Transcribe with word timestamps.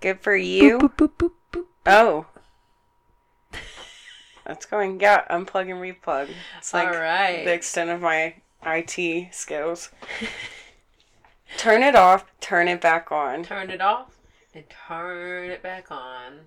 Good 0.00 0.20
for 0.20 0.36
you. 0.36 0.78
Boop, 0.78 0.96
boop, 0.96 1.12
boop, 1.18 1.32
boop. 1.52 1.64
Oh. 1.86 2.26
That's 4.46 4.66
going. 4.66 5.00
Yeah, 5.00 5.24
unplug 5.28 5.70
and 5.70 5.80
replug. 5.80 6.28
It's 6.58 6.72
like 6.72 6.88
All 6.88 6.94
right. 6.94 7.44
the 7.44 7.52
extent 7.52 7.90
of 7.90 8.00
my 8.00 8.34
IT 8.64 9.34
skills. 9.34 9.90
turn 11.56 11.82
it 11.82 11.96
off, 11.96 12.26
turn 12.40 12.68
it 12.68 12.80
back 12.80 13.10
on. 13.10 13.42
Turn 13.42 13.70
it 13.70 13.80
off 13.80 14.16
and 14.54 14.64
turn 14.88 15.50
it 15.50 15.62
back 15.62 15.90
on. 15.90 16.40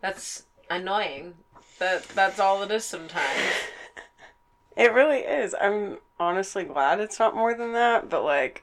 That's 0.00 0.44
annoying. 0.70 1.34
That 1.78 2.04
that's 2.08 2.38
all 2.38 2.62
it 2.62 2.70
is 2.70 2.84
sometimes. 2.84 3.40
It 4.76 4.92
really 4.92 5.20
is. 5.20 5.54
I'm 5.58 6.00
honestly 6.20 6.64
glad 6.64 7.00
it's 7.00 7.18
not 7.18 7.34
more 7.34 7.54
than 7.54 7.72
that, 7.72 8.10
but 8.10 8.22
like, 8.22 8.62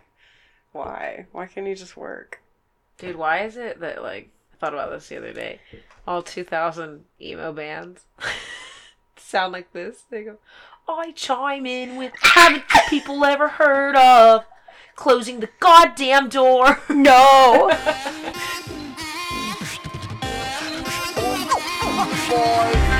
why? 0.71 1.25
Why 1.31 1.47
can't 1.47 1.65
you 1.65 1.75
just 1.75 1.97
work? 1.97 2.39
Dude, 3.03 3.17
why 3.17 3.43
is 3.43 3.57
it 3.57 3.81
that 3.81 4.01
like 4.01 4.29
I 4.53 4.55
thought 4.57 4.73
about 4.73 4.89
this 4.89 5.09
the 5.09 5.17
other 5.17 5.33
day? 5.33 5.59
All 6.07 6.23
two 6.23 6.45
thousand 6.45 7.03
emo 7.19 7.51
bands 7.51 8.05
sound 9.17 9.51
like 9.51 9.73
this. 9.73 10.05
They 10.09 10.23
go, 10.23 10.37
I 10.87 11.11
chime 11.11 11.65
in 11.65 11.97
with 11.97 12.13
haven't 12.21 12.63
you 12.73 12.81
people 12.89 13.25
ever 13.25 13.49
heard 13.49 13.97
of 13.97 14.45
closing 14.95 15.41
the 15.41 15.49
goddamn 15.59 16.29
door? 16.29 16.79
No! 16.89 17.71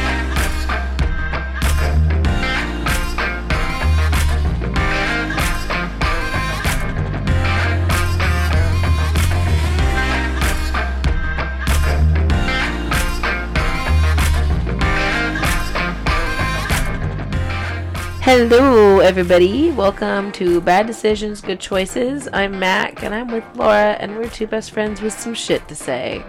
Hello, 18.25 18.99
everybody. 18.99 19.69
Welcome 19.71 20.31
to 20.33 20.61
Bad 20.61 20.87
Decisions, 20.87 21.41
Good 21.41 21.59
Choices. 21.59 22.29
I'm 22.31 22.57
Mac, 22.57 23.03
and 23.03 23.13
I'm 23.13 23.27
with 23.27 23.43
Laura, 23.55 23.97
and 23.99 24.15
we're 24.17 24.29
two 24.29 24.47
best 24.47 24.71
friends 24.71 25.01
with 25.01 25.11
some 25.13 25.33
shit 25.33 25.67
to 25.67 25.75
say. 25.75 26.23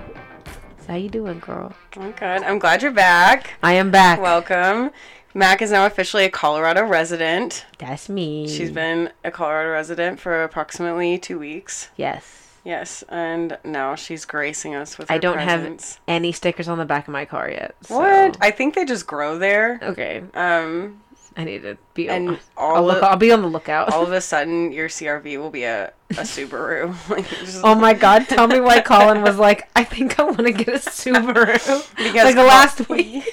So 0.80 0.88
how 0.88 0.96
you 0.96 1.08
doing, 1.08 1.38
girl? 1.38 1.72
I'm 1.96 2.10
good. 2.12 2.42
I'm 2.42 2.58
glad 2.58 2.82
you're 2.82 2.90
back. 2.90 3.54
I 3.62 3.74
am 3.74 3.90
back. 3.92 4.20
Welcome. 4.20 4.90
Mac 5.34 5.62
is 5.62 5.70
now 5.70 5.86
officially 5.86 6.24
a 6.24 6.30
Colorado 6.30 6.84
resident. 6.84 7.64
That's 7.78 8.08
me. 8.08 8.48
She's 8.48 8.70
been 8.72 9.10
a 9.24 9.30
Colorado 9.30 9.70
resident 9.70 10.18
for 10.18 10.42
approximately 10.42 11.18
two 11.18 11.38
weeks. 11.38 11.90
yes. 11.96 12.40
Yes, 12.66 13.04
and 13.10 13.58
now 13.62 13.94
she's 13.94 14.24
gracing 14.24 14.74
us 14.74 14.96
with 14.96 15.10
her 15.10 15.14
I 15.14 15.18
don't 15.18 15.34
presence. 15.34 15.96
have 15.96 16.00
any 16.08 16.32
stickers 16.32 16.66
on 16.66 16.78
the 16.78 16.86
back 16.86 17.06
of 17.06 17.12
my 17.12 17.26
car 17.26 17.50
yet. 17.50 17.74
so- 17.82 17.98
What? 17.98 18.38
I 18.40 18.50
think 18.52 18.74
they 18.74 18.86
just 18.86 19.06
grow 19.06 19.36
there. 19.36 19.78
Okay, 19.82 20.22
Um, 20.32 21.02
I 21.36 21.44
need 21.44 21.62
to 21.62 21.76
be. 21.94 22.08
and 22.08 22.28
on, 22.30 22.38
all 22.56 22.76
I'll, 22.76 22.84
look, 22.86 22.98
of, 22.98 23.04
I'll 23.04 23.16
be 23.16 23.32
on 23.32 23.42
the 23.42 23.48
lookout. 23.48 23.92
all 23.92 24.02
of 24.04 24.12
a 24.12 24.20
sudden, 24.32 24.70
your 24.72 24.88
CRV 24.88 25.38
will 25.38 25.50
be 25.50 25.64
a, 25.64 25.92
a 26.10 26.14
Subaru. 26.22 26.94
like, 27.10 27.28
just- 27.28 27.60
oh 27.64 27.74
my 27.74 27.92
god! 27.94 28.26
Tell 28.28 28.46
me 28.46 28.60
why 28.60 28.80
Colin 28.80 29.22
was 29.22 29.36
like, 29.36 29.68
I 29.74 29.82
think 29.84 30.18
I 30.20 30.22
want 30.24 30.38
to 30.38 30.52
get 30.52 30.68
a 30.68 30.72
Subaru. 30.78 31.96
Because 31.96 32.24
like 32.24 32.34
Col- 32.36 32.46
last 32.46 32.88
week. 32.88 33.24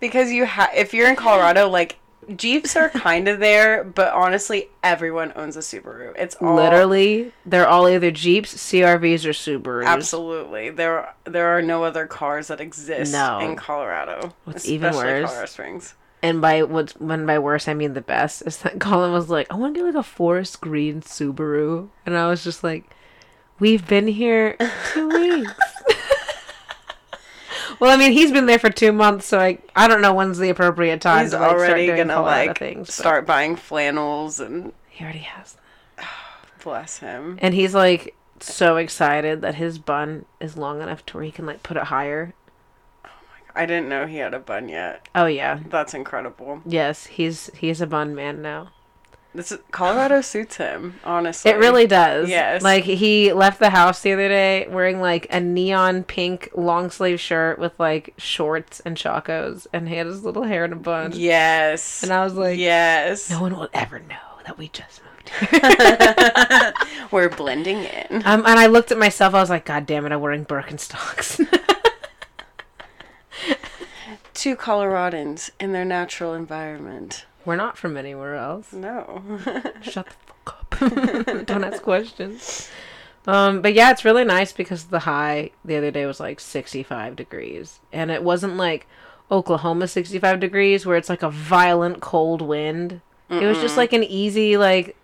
because 0.00 0.30
you 0.30 0.44
have, 0.44 0.70
if 0.74 0.94
you're 0.94 1.08
in 1.08 1.16
Colorado, 1.16 1.68
like 1.68 1.98
Jeeps 2.36 2.76
are 2.76 2.88
kind 2.88 3.26
of 3.26 3.40
there, 3.40 3.82
but 3.82 4.12
honestly, 4.12 4.68
everyone 4.84 5.32
owns 5.34 5.56
a 5.56 5.60
Subaru. 5.60 6.12
It's 6.16 6.36
all 6.36 6.54
Literally, 6.54 7.32
they're 7.44 7.66
all 7.66 7.88
either 7.88 8.12
Jeeps, 8.12 8.54
CRVs, 8.54 9.24
or 9.24 9.30
Subarus. 9.30 9.86
Absolutely, 9.86 10.70
there 10.70 11.12
there 11.24 11.48
are 11.48 11.60
no 11.62 11.82
other 11.82 12.06
cars 12.06 12.46
that 12.46 12.60
exist 12.60 13.12
No. 13.12 13.40
in 13.40 13.56
Colorado. 13.56 14.34
What's 14.44 14.68
even 14.68 14.94
worse- 14.94 15.24
Colorado 15.26 15.46
Springs. 15.46 15.94
And 16.22 16.40
by 16.40 16.62
what's 16.62 16.92
when 17.00 17.26
by 17.26 17.38
worse 17.40 17.66
I 17.66 17.74
mean 17.74 17.94
the 17.94 18.00
best 18.00 18.42
is 18.46 18.58
that 18.58 18.78
Colin 18.80 19.12
was 19.12 19.28
like, 19.28 19.48
I 19.50 19.56
want 19.56 19.74
to 19.74 19.80
get 19.80 19.86
like 19.86 19.94
a 19.96 20.02
forest 20.02 20.60
green 20.60 21.00
Subaru, 21.02 21.88
and 22.06 22.16
I 22.16 22.28
was 22.28 22.44
just 22.44 22.62
like, 22.62 22.84
we've 23.58 23.86
been 23.88 24.06
here 24.06 24.56
two 24.92 25.08
weeks. 25.42 25.52
well, 27.80 27.90
I 27.90 27.96
mean, 27.96 28.12
he's 28.12 28.32
been 28.32 28.46
there 28.46 28.58
for 28.58 28.70
two 28.70 28.92
months, 28.92 29.26
so 29.26 29.38
I 29.40 29.58
I 29.74 29.88
don't 29.88 30.00
know 30.00 30.14
when's 30.14 30.38
the 30.38 30.50
appropriate 30.50 31.00
time 31.00 31.24
He's 31.24 31.32
to 31.32 31.38
like, 31.40 31.48
start 31.50 31.60
already 31.60 31.86
gonna 31.88 32.22
like 32.22 32.58
things. 32.58 32.86
but 32.88 32.94
start 32.94 33.26
buying 33.26 33.56
flannels 33.56 34.40
and 34.40 34.72
He 34.88 35.04
already 35.04 35.20
has, 35.20 35.54
them. 35.96 35.98
bless 36.62 36.98
him. 36.98 37.38
and 37.42 37.54
he's 37.54 37.74
like 37.74 38.14
so 38.40 38.76
excited 38.76 39.40
that 39.42 39.54
his 39.56 39.78
bun 39.78 40.24
is 40.40 40.56
long 40.56 40.80
enough 40.82 41.04
to 41.06 41.16
where 41.16 41.24
he 41.24 41.30
can 41.32 41.46
like 41.46 41.62
put 41.62 41.76
it 41.76 41.84
higher. 41.84 42.34
I 43.54 43.66
didn't 43.66 43.88
know 43.88 44.06
he 44.06 44.16
had 44.18 44.34
a 44.34 44.38
bun 44.38 44.68
yet. 44.68 45.08
Oh 45.14 45.26
yeah, 45.26 45.60
That's 45.68 45.94
incredible. 45.94 46.62
yes, 46.64 47.06
he's 47.06 47.50
he's 47.54 47.80
a 47.80 47.86
bun 47.86 48.14
man 48.14 48.42
now. 48.42 48.70
This 49.34 49.50
is, 49.50 49.60
Colorado 49.70 50.20
suits 50.20 50.56
him, 50.56 51.00
honestly. 51.04 51.50
It 51.50 51.56
really 51.56 51.86
does. 51.86 52.28
Yes. 52.28 52.60
Like 52.62 52.84
he 52.84 53.32
left 53.32 53.60
the 53.60 53.70
house 53.70 54.02
the 54.02 54.12
other 54.12 54.28
day 54.28 54.66
wearing 54.68 55.00
like 55.00 55.26
a 55.30 55.40
neon 55.40 56.04
pink 56.04 56.50
long 56.54 56.90
sleeve 56.90 57.18
shirt 57.18 57.58
with 57.58 57.78
like 57.80 58.12
shorts 58.18 58.80
and 58.80 58.94
chacos 58.94 59.66
and 59.72 59.88
he 59.88 59.94
had 59.94 60.06
his 60.06 60.22
little 60.22 60.42
hair 60.42 60.66
in 60.66 60.72
a 60.74 60.76
bun. 60.76 61.12
Yes. 61.14 62.02
And 62.02 62.12
I 62.12 62.22
was 62.24 62.34
like, 62.34 62.58
yes. 62.58 63.30
no 63.30 63.40
one 63.40 63.56
will 63.56 63.70
ever 63.72 64.00
know 64.00 64.16
that 64.44 64.58
we 64.58 64.68
just 64.68 65.00
moved 65.02 65.30
here. 65.30 66.72
We're 67.10 67.30
blending 67.30 67.84
in. 67.84 68.16
um, 68.26 68.44
and 68.44 68.58
I 68.58 68.66
looked 68.66 68.92
at 68.92 68.98
myself, 68.98 69.32
I 69.34 69.40
was 69.40 69.48
like, 69.48 69.64
God 69.64 69.86
damn 69.86 70.04
it, 70.04 70.12
I'm 70.12 70.20
wearing 70.20 70.44
Birkenstocks. 70.44 71.40
Two 74.34 74.56
Coloradans 74.56 75.50
in 75.60 75.72
their 75.72 75.84
natural 75.84 76.34
environment. 76.34 77.26
We're 77.44 77.56
not 77.56 77.76
from 77.76 77.96
anywhere 77.96 78.36
else. 78.36 78.72
No. 78.72 79.22
Shut 79.82 80.06
the 80.06 80.14
fuck 80.26 80.82
up. 80.82 81.46
Don't 81.46 81.64
ask 81.64 81.82
questions. 81.82 82.70
Um, 83.26 83.62
but 83.62 83.74
yeah, 83.74 83.90
it's 83.90 84.04
really 84.04 84.24
nice 84.24 84.52
because 84.52 84.84
the 84.84 85.00
high 85.00 85.50
the 85.64 85.76
other 85.76 85.90
day 85.90 86.06
was 86.06 86.20
like 86.20 86.40
65 86.40 87.16
degrees. 87.16 87.80
And 87.92 88.10
it 88.10 88.22
wasn't 88.22 88.56
like 88.56 88.86
Oklahoma 89.30 89.88
65 89.88 90.40
degrees 90.40 90.86
where 90.86 90.96
it's 90.96 91.08
like 91.08 91.22
a 91.22 91.30
violent 91.30 92.00
cold 92.00 92.42
wind. 92.42 93.00
It 93.30 93.46
was 93.46 93.58
just 93.60 93.78
like 93.78 93.94
an 93.94 94.04
easy, 94.04 94.58
like, 94.58 94.94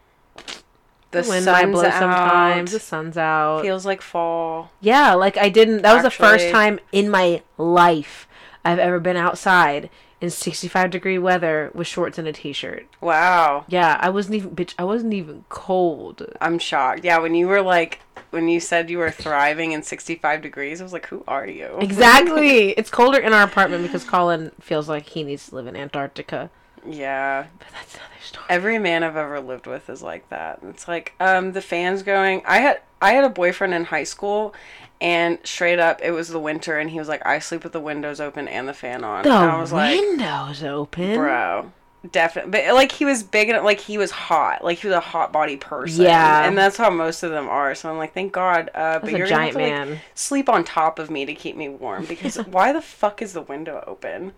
the 1.12 1.24
wind 1.26 1.44
sun's 1.44 1.72
blow 1.72 1.84
out. 1.86 1.98
sometimes, 1.98 2.72
the 2.72 2.78
sun's 2.78 3.16
out. 3.16 3.62
Feels 3.62 3.86
like 3.86 4.02
fall. 4.02 4.70
Yeah, 4.82 5.14
like 5.14 5.38
I 5.38 5.48
didn't, 5.48 5.80
that 5.80 5.94
was 5.94 6.02
the 6.02 6.10
first 6.10 6.50
time 6.50 6.78
in 6.92 7.08
my 7.08 7.42
life 7.56 8.27
I've 8.68 8.78
ever 8.78 9.00
been 9.00 9.16
outside 9.16 9.88
in 10.20 10.30
65 10.30 10.90
degree 10.90 11.16
weather 11.18 11.70
with 11.74 11.86
shorts 11.86 12.18
and 12.18 12.26
a 12.28 12.32
t 12.32 12.52
shirt. 12.52 12.86
Wow. 13.00 13.64
Yeah, 13.68 13.96
I 14.00 14.10
wasn't 14.10 14.34
even, 14.36 14.50
bitch, 14.54 14.74
I 14.78 14.84
wasn't 14.84 15.14
even 15.14 15.44
cold. 15.48 16.26
I'm 16.40 16.58
shocked. 16.58 17.04
Yeah, 17.04 17.18
when 17.18 17.34
you 17.34 17.46
were 17.48 17.62
like, 17.62 18.00
when 18.30 18.48
you 18.48 18.60
said 18.60 18.90
you 18.90 18.98
were 18.98 19.10
thriving 19.10 19.72
in 19.72 19.82
65 19.82 20.42
degrees, 20.42 20.80
I 20.80 20.84
was 20.84 20.92
like, 20.92 21.06
who 21.06 21.24
are 21.26 21.46
you? 21.46 21.76
Exactly. 21.80 22.70
it's 22.70 22.90
colder 22.90 23.18
in 23.18 23.32
our 23.32 23.42
apartment 23.44 23.84
because 23.84 24.04
Colin 24.04 24.50
feels 24.60 24.88
like 24.88 25.08
he 25.08 25.22
needs 25.22 25.48
to 25.48 25.54
live 25.54 25.66
in 25.66 25.76
Antarctica. 25.76 26.50
yeah. 26.86 27.46
But 27.58 27.68
that's 27.72 27.94
another 27.94 28.20
story. 28.22 28.46
Every 28.50 28.78
man 28.78 29.02
I've 29.04 29.16
ever 29.16 29.40
lived 29.40 29.66
with 29.66 29.88
is 29.88 30.02
like 30.02 30.28
that. 30.30 30.58
It's 30.68 30.86
like, 30.88 31.14
um, 31.20 31.52
the 31.52 31.62
fans 31.62 32.02
going. 32.02 32.42
I 32.44 32.58
had 32.58 32.80
I 33.00 33.12
had 33.12 33.22
a 33.24 33.28
boyfriend 33.30 33.72
in 33.74 33.84
high 33.84 34.04
school, 34.04 34.52
and 35.00 35.38
straight 35.44 35.78
up, 35.78 36.00
it 36.02 36.10
was 36.10 36.28
the 36.28 36.40
winter, 36.40 36.78
and 36.78 36.90
he 36.90 36.98
was 36.98 37.08
like, 37.08 37.24
I 37.26 37.38
sleep 37.38 37.62
with 37.64 37.72
the 37.72 37.80
windows 37.80 38.20
open 38.20 38.48
and 38.48 38.66
the 38.68 38.74
fan 38.74 39.04
on. 39.04 39.22
The 39.22 39.30
and 39.30 39.50
I 39.50 39.60
was 39.60 39.72
like, 39.72 39.98
windows 39.98 40.62
open. 40.62 41.14
bro. 41.14 41.72
Definitely, 42.12 42.52
but 42.52 42.74
like 42.74 42.92
he 42.92 43.04
was 43.04 43.24
big 43.24 43.48
and 43.48 43.64
like 43.64 43.80
he 43.80 43.98
was 43.98 44.12
hot, 44.12 44.62
like 44.62 44.78
he 44.78 44.86
was 44.86 44.94
a 44.96 45.00
hot 45.00 45.32
body 45.32 45.56
person. 45.56 46.04
Yeah. 46.04 46.46
and 46.46 46.56
that's 46.56 46.76
how 46.76 46.90
most 46.90 47.24
of 47.24 47.32
them 47.32 47.48
are. 47.48 47.74
So 47.74 47.90
I'm 47.90 47.98
like, 47.98 48.14
thank 48.14 48.32
God. 48.32 48.70
Uh, 48.72 49.00
but 49.00 49.08
a 49.12 49.18
you're 49.18 49.26
gonna 49.26 49.46
have 49.46 49.54
giant 49.54 49.56
to, 49.56 49.62
like, 49.62 49.88
man. 49.88 50.00
sleep 50.14 50.48
on 50.48 50.62
top 50.62 51.00
of 51.00 51.10
me 51.10 51.26
to 51.26 51.34
keep 51.34 51.56
me 51.56 51.68
warm 51.68 52.04
because 52.04 52.36
why 52.46 52.72
the 52.72 52.80
fuck 52.80 53.20
is 53.20 53.32
the 53.32 53.42
window 53.42 53.82
open? 53.84 54.32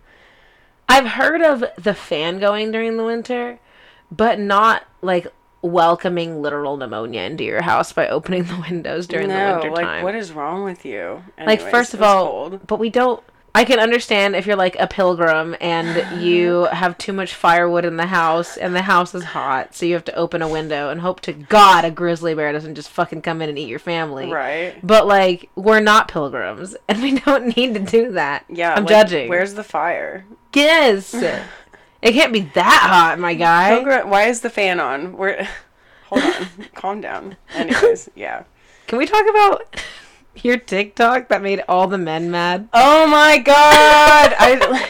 I've 0.89 1.07
heard 1.07 1.43
of 1.43 1.63
the 1.77 1.95
fan 1.95 2.39
going 2.41 2.73
during 2.73 2.97
the 2.97 3.05
winter, 3.05 3.61
but 4.11 4.41
not 4.41 4.85
like 5.03 5.27
welcoming 5.63 6.41
literal 6.41 6.77
pneumonia 6.77 7.23
into 7.23 7.45
your 7.45 7.63
house 7.63 7.93
by 7.93 8.09
opening 8.09 8.45
the 8.45 8.65
windows 8.69 9.07
during 9.07 9.29
the 9.29 9.35
winter 9.35 9.71
like 9.71 9.85
time. 9.85 10.03
what 10.03 10.15
is 10.15 10.33
wrong 10.33 10.65
with 10.65 10.85
you? 10.85 11.23
like 11.39 11.61
first 11.61 11.95
of 11.95 12.03
all, 12.03 12.27
cold. 12.27 12.67
but 12.67 12.79
we 12.79 12.89
don't 12.89 13.23
I 13.55 13.65
can 13.65 13.81
understand 13.81 14.37
if 14.37 14.47
you're 14.47 14.57
like 14.57 14.77
a 14.79 14.87
pilgrim 14.87 15.57
and 15.61 16.23
you 16.23 16.65
have 16.73 16.97
too 16.99 17.13
much 17.13 17.35
firewood 17.35 17.85
in 17.85 17.97
the 17.97 18.07
house 18.07 18.57
and 18.57 18.75
the 18.75 18.83
house 18.83 19.15
is 19.15 19.25
hot, 19.25 19.75
so 19.75 19.87
you 19.87 19.95
have 19.95 20.05
to 20.05 20.15
open 20.15 20.43
a 20.43 20.49
window 20.49 20.91
and 20.91 21.01
hope 21.01 21.21
to 21.23 21.33
God 21.33 21.85
a 21.85 21.91
grizzly 21.91 22.35
bear 22.35 22.53
doesn't 22.53 22.75
just 22.75 22.91
fucking 22.91 23.23
come 23.23 23.43
in 23.43 23.49
and 23.49 23.59
eat 23.59 23.69
your 23.69 23.79
family. 23.79 24.31
right? 24.31 24.75
But 24.83 25.07
like, 25.07 25.51
we're 25.57 25.81
not 25.81 26.09
pilgrims 26.09 26.77
and 26.89 27.03
we 27.03 27.19
don't 27.19 27.57
need 27.57 27.75
to 27.75 27.81
do 27.81 28.13
that. 28.13 28.45
Yeah, 28.49 28.75
I'm 28.75 28.85
like, 28.85 28.91
judging. 28.91 29.29
Where's 29.29 29.55
the 29.55 29.65
fire? 29.65 30.25
Yes. 30.55 31.15
it 32.03 32.13
can't 32.13 32.33
be 32.33 32.41
that 32.55 32.87
hot, 32.91 33.19
my 33.19 33.35
guy. 33.35 33.75
Pilgrim, 33.75 34.11
why 34.11 34.25
is 34.25 34.41
the 34.41 34.51
fan 34.51 34.81
on? 34.81 35.17
We're 35.17 35.47
hold 36.07 36.23
on, 36.23 36.47
calm 36.75 37.01
down. 37.01 37.37
Anyways, 37.55 38.09
yeah. 38.17 38.45
Can 38.87 38.99
we 38.99 39.07
talk 39.07 39.29
about 39.29 39.77
Your 40.43 40.57
TikTok 40.57 41.29
that 41.29 41.43
made 41.43 41.63
all 41.69 41.87
the 41.87 41.99
men 41.99 42.31
mad. 42.31 42.69
Oh 42.73 43.07
my 43.07 43.39
god! 43.39 44.35
I 44.39 44.89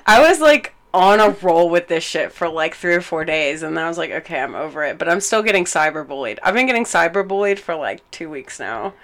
I 0.06 0.28
was 0.28 0.40
like 0.40 0.74
on 0.94 1.20
a 1.20 1.30
roll 1.42 1.68
with 1.68 1.88
this 1.88 2.04
shit 2.04 2.32
for 2.32 2.48
like 2.48 2.74
three 2.74 2.94
or 2.94 3.00
four 3.00 3.24
days, 3.24 3.62
and 3.62 3.76
then 3.76 3.84
I 3.84 3.88
was 3.88 3.98
like, 3.98 4.10
okay, 4.10 4.40
I'm 4.40 4.54
over 4.54 4.82
it. 4.84 4.98
But 4.98 5.08
I'm 5.08 5.20
still 5.20 5.42
getting 5.42 5.64
cyberbullied. 5.64 6.38
I've 6.42 6.54
been 6.54 6.66
getting 6.66 6.84
cyberbullied 6.84 7.58
for 7.58 7.74
like 7.74 8.08
two 8.10 8.30
weeks 8.30 8.58
now. 8.58 8.94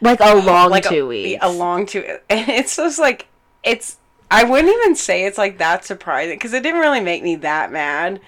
Like 0.00 0.20
a 0.20 0.34
long 0.34 0.70
like 0.70 0.84
two 0.84 1.04
a, 1.04 1.06
weeks. 1.06 1.38
A 1.42 1.50
long 1.50 1.86
two. 1.86 2.18
And 2.28 2.48
it's 2.48 2.76
just 2.76 2.98
like 2.98 3.28
it's. 3.62 3.98
I 4.32 4.44
wouldn't 4.44 4.72
even 4.74 4.96
say 4.96 5.24
it's 5.24 5.38
like 5.38 5.58
that 5.58 5.84
surprising 5.84 6.36
because 6.36 6.52
it 6.52 6.62
didn't 6.62 6.80
really 6.80 7.00
make 7.00 7.22
me 7.22 7.36
that 7.36 7.70
mad. 7.70 8.20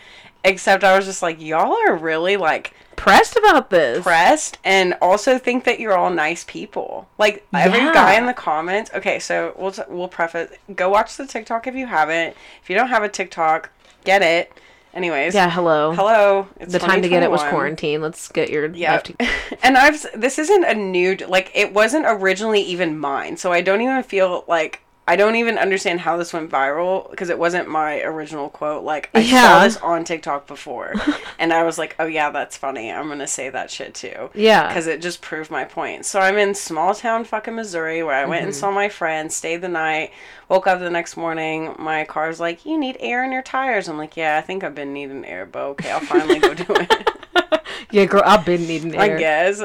Except 0.47 0.85
I 0.85 0.95
was 0.97 1.07
just 1.07 1.23
like, 1.23 1.41
y'all 1.41 1.73
are 1.89 1.97
really 1.97 2.37
like 2.37 2.75
pressed 2.97 3.35
about 3.37 3.71
this. 3.71 4.03
pressed 4.05 4.59
and 4.63 4.95
also 5.01 5.39
think 5.39 5.65
that 5.65 5.81
you're 5.81 5.97
all 5.97 6.11
nice 6.11 6.45
people. 6.45 7.09
Like 7.17 7.47
every 7.55 7.79
Yeah. 7.79 7.95
guy 7.95 8.15
in 8.19 8.27
the 8.27 8.35
comments. 8.35 8.91
Okay, 8.95 9.19
so 9.19 9.55
we'll 9.57 9.73
t- 9.73 9.83
we'll 9.89 10.09
preface. 10.09 10.51
Go 10.75 10.91
watch 10.91 11.17
the 11.17 11.27
TikTok 11.27 11.67
if 11.67 11.75
you 11.75 11.87
haven't. 11.87 12.37
If 12.63 12.69
you 12.69 12.77
don't 12.77 12.89
have 12.89 13.03
a 13.03 13.09
TikTok, 13.09 13.71
get 14.05 14.21
it. 14.21 14.53
Anyways. 14.93 15.35
Yeah, 15.35 15.51
hello. 15.51 15.93
Hello. 15.93 16.47
It's 16.61 16.73
The 16.75 16.79
time 16.79 17.01
to 17.03 17.09
get 17.09 17.23
it 17.23 17.31
was 17.31 17.43
quarantine. 17.45 18.01
Let's 18.03 18.29
get 18.29 18.51
your 18.51 18.67
Yeah. 18.67 18.93
life 18.93 19.11
and 19.63 19.79
I've 19.79 20.05
this 20.15 20.39
isn't 20.39 20.65
a 20.65 20.75
new 20.75 21.17
like 21.27 21.51
it 21.55 21.73
wasn't 21.73 22.05
originally 22.07 22.61
even 22.61 22.99
mine. 22.99 23.39
So 23.39 23.51
I 23.51 23.63
don't 23.63 23.81
even 23.81 24.03
feel 24.03 24.45
like 24.47 24.83
I 25.07 25.17
don't 25.17 25.37
even 25.37 25.59
understand 25.59 26.01
how 26.01 26.17
this 26.17 26.33
went 26.33 26.51
viral 26.51 27.11
because 27.11 27.29
it 27.29 27.39
wasn't 27.39 27.69
my 27.69 28.01
original 28.01 28.49
quote. 28.49 28.85
Like 28.85 29.11
I 29.15 29.21
Yeah. 29.21 29.43
saw 29.59 29.65
this 29.65 29.77
on 29.79 30.03
TikTok 30.05 30.47
before 30.47 30.95
and 31.39 31.53
I 31.53 31.63
was 31.63 31.77
like, 31.77 31.95
"Oh 31.99 32.07
yeah, 32.07 32.31
that's 32.31 32.57
funny. 32.57 32.91
I'm 32.91 33.09
going 33.09 33.19
to 33.19 33.27
say 33.27 33.51
that 33.51 33.71
shit 33.71 33.93
too." 33.95 34.31
Yeah. 34.35 34.73
Cuz 34.73 34.87
it 34.87 35.03
just 35.03 35.21
proved 35.21 35.51
my 35.51 35.65
point. 35.65 36.07
So 36.07 36.21
I'm 36.21 36.39
in 36.39 36.55
small 36.55 36.95
town 36.95 37.25
fucking 37.25 37.55
Missouri 37.55 38.03
where 38.03 38.15
I 38.15 38.25
went 38.25 38.41
Mm-hmm. 38.41 38.47
and 38.47 38.57
saw 38.57 38.71
my 38.71 38.89
friend, 38.89 39.31
stayed 39.31 39.61
the 39.61 39.69
night, 39.69 40.11
woke 40.49 40.67
up 40.67 40.79
the 40.79 40.89
next 40.89 41.19
morning, 41.19 41.75
my 41.79 42.05
car's 42.05 42.41
like, 42.41 42.65
"You 42.65 42.79
need 42.79 42.97
air 43.01 43.23
in 43.25 43.31
your 43.31 43.43
tires." 43.43 43.89
I'm 43.89 43.99
like, 43.99 44.17
"Yeah, 44.17 44.39
I 44.39 44.41
think 44.41 44.65
I've 44.65 44.75
been 44.75 44.95
needing 44.95 45.27
air, 45.27 45.45
but 45.45 45.65
okay, 45.73 45.91
I'll 45.91 46.01
finally 46.01 46.39
go 46.39 46.55
do 46.55 46.65
it." 46.69 47.11
Yeah, 47.91 48.07
girl, 48.07 48.23
I've 48.25 48.45
been 48.45 48.67
needing 48.67 48.95
air. 48.95 49.03
I 49.17 49.19
guess. 49.19 49.61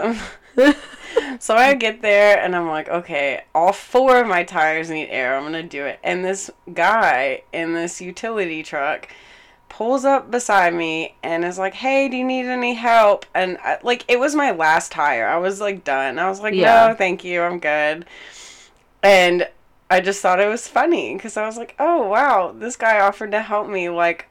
so 1.40 1.56
I 1.56 1.74
get 1.74 2.02
there 2.02 2.40
and 2.40 2.56
I'm 2.56 2.68
like, 2.68 2.90
okay, 2.90 3.44
all 3.54 3.74
four 3.74 4.22
of 4.22 4.28
my 4.28 4.44
tires 4.44 4.90
need 4.90 5.08
air. 5.10 5.36
I'm 5.38 5.44
gonna 5.44 5.64
do 5.64 5.86
it. 5.86 6.00
And 6.04 6.24
this 6.24 6.50
guy 6.74 7.44
in 7.54 7.74
this 7.74 8.02
utility 8.02 8.64
truck 8.64 9.08
pulls 9.70 10.04
up 10.04 10.30
beside 10.32 10.74
me 10.74 11.16
and 11.24 11.46
is 11.46 11.58
like, 11.58 11.74
"Hey, 11.76 12.10
do 12.10 12.18
you 12.18 12.24
need 12.26 12.46
any 12.48 12.74
help?" 12.74 13.26
And 13.34 13.58
I, 13.64 13.78
like, 13.84 14.04
it 14.08 14.20
was 14.20 14.36
my 14.36 14.52
last 14.52 14.92
tire. 14.92 15.28
I 15.28 15.38
was 15.38 15.62
like 15.62 15.84
done. 15.84 16.20
I 16.20 16.28
was 16.28 16.42
like, 16.42 16.54
Yeah. 16.54 16.88
"No, 16.90 16.96
thank 16.96 17.24
you. 17.24 17.42
I'm 17.42 17.60
good." 17.60 18.06
And 19.04 19.48
I 19.90 20.02
just 20.02 20.22
thought 20.22 20.40
it 20.40 20.48
was 20.48 20.68
funny 20.68 21.14
because 21.16 21.38
I 21.38 21.46
was 21.46 21.58
like, 21.58 21.76
"Oh 21.80 22.08
wow, 22.08 22.54
this 22.58 22.76
guy 22.76 23.00
offered 23.00 23.32
to 23.32 23.42
help 23.42 23.70
me." 23.70 23.90
Like, 23.90 24.28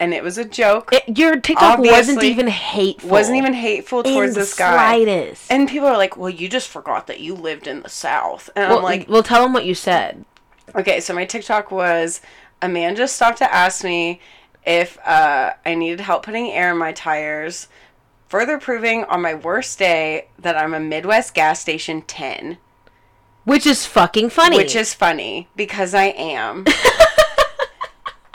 and 0.00 0.12
it 0.12 0.22
was 0.22 0.38
a 0.38 0.44
joke. 0.44 0.90
It, 0.92 1.18
your 1.18 1.38
TikTok 1.38 1.78
wasn't 1.78 2.22
even 2.22 2.48
hateful. 2.48 3.10
wasn't 3.10 3.38
even 3.38 3.54
hateful 3.54 4.02
towards 4.02 4.34
the 4.34 4.40
this 4.40 4.54
guy. 4.54 4.72
slightest. 4.74 5.50
And 5.50 5.68
people 5.68 5.88
are 5.88 5.96
like, 5.96 6.16
"Well, 6.16 6.30
you 6.30 6.48
just 6.48 6.68
forgot 6.68 7.06
that 7.06 7.20
you 7.20 7.34
lived 7.34 7.66
in 7.66 7.82
the 7.82 7.88
South." 7.88 8.50
And 8.56 8.68
well, 8.68 8.78
I'm 8.78 8.84
like, 8.84 9.08
well, 9.08 9.22
tell 9.22 9.42
them 9.42 9.52
what 9.52 9.64
you 9.64 9.74
said. 9.74 10.24
"Okay, 10.74 11.00
so 11.00 11.14
my 11.14 11.24
TikTok 11.24 11.70
was 11.70 12.20
a 12.60 12.68
man 12.68 12.96
just 12.96 13.14
stopped 13.16 13.38
to 13.38 13.54
ask 13.54 13.84
me 13.84 14.20
if 14.66 14.98
uh, 15.06 15.52
I 15.64 15.74
needed 15.74 16.00
help 16.00 16.24
putting 16.24 16.50
air 16.50 16.70
in 16.72 16.78
my 16.78 16.92
tires, 16.92 17.68
further 18.28 18.58
proving 18.58 19.04
on 19.04 19.20
my 19.22 19.34
worst 19.34 19.78
day 19.78 20.28
that 20.38 20.56
I'm 20.56 20.72
a 20.74 20.80
Midwest 20.80 21.34
gas 21.34 21.60
station 21.60 22.00
10, 22.02 22.56
Which 23.44 23.66
is 23.66 23.84
fucking 23.86 24.30
funny. 24.30 24.56
which 24.56 24.74
is 24.74 24.92
funny 24.94 25.48
because 25.54 25.94
I 25.94 26.06
am." 26.06 26.64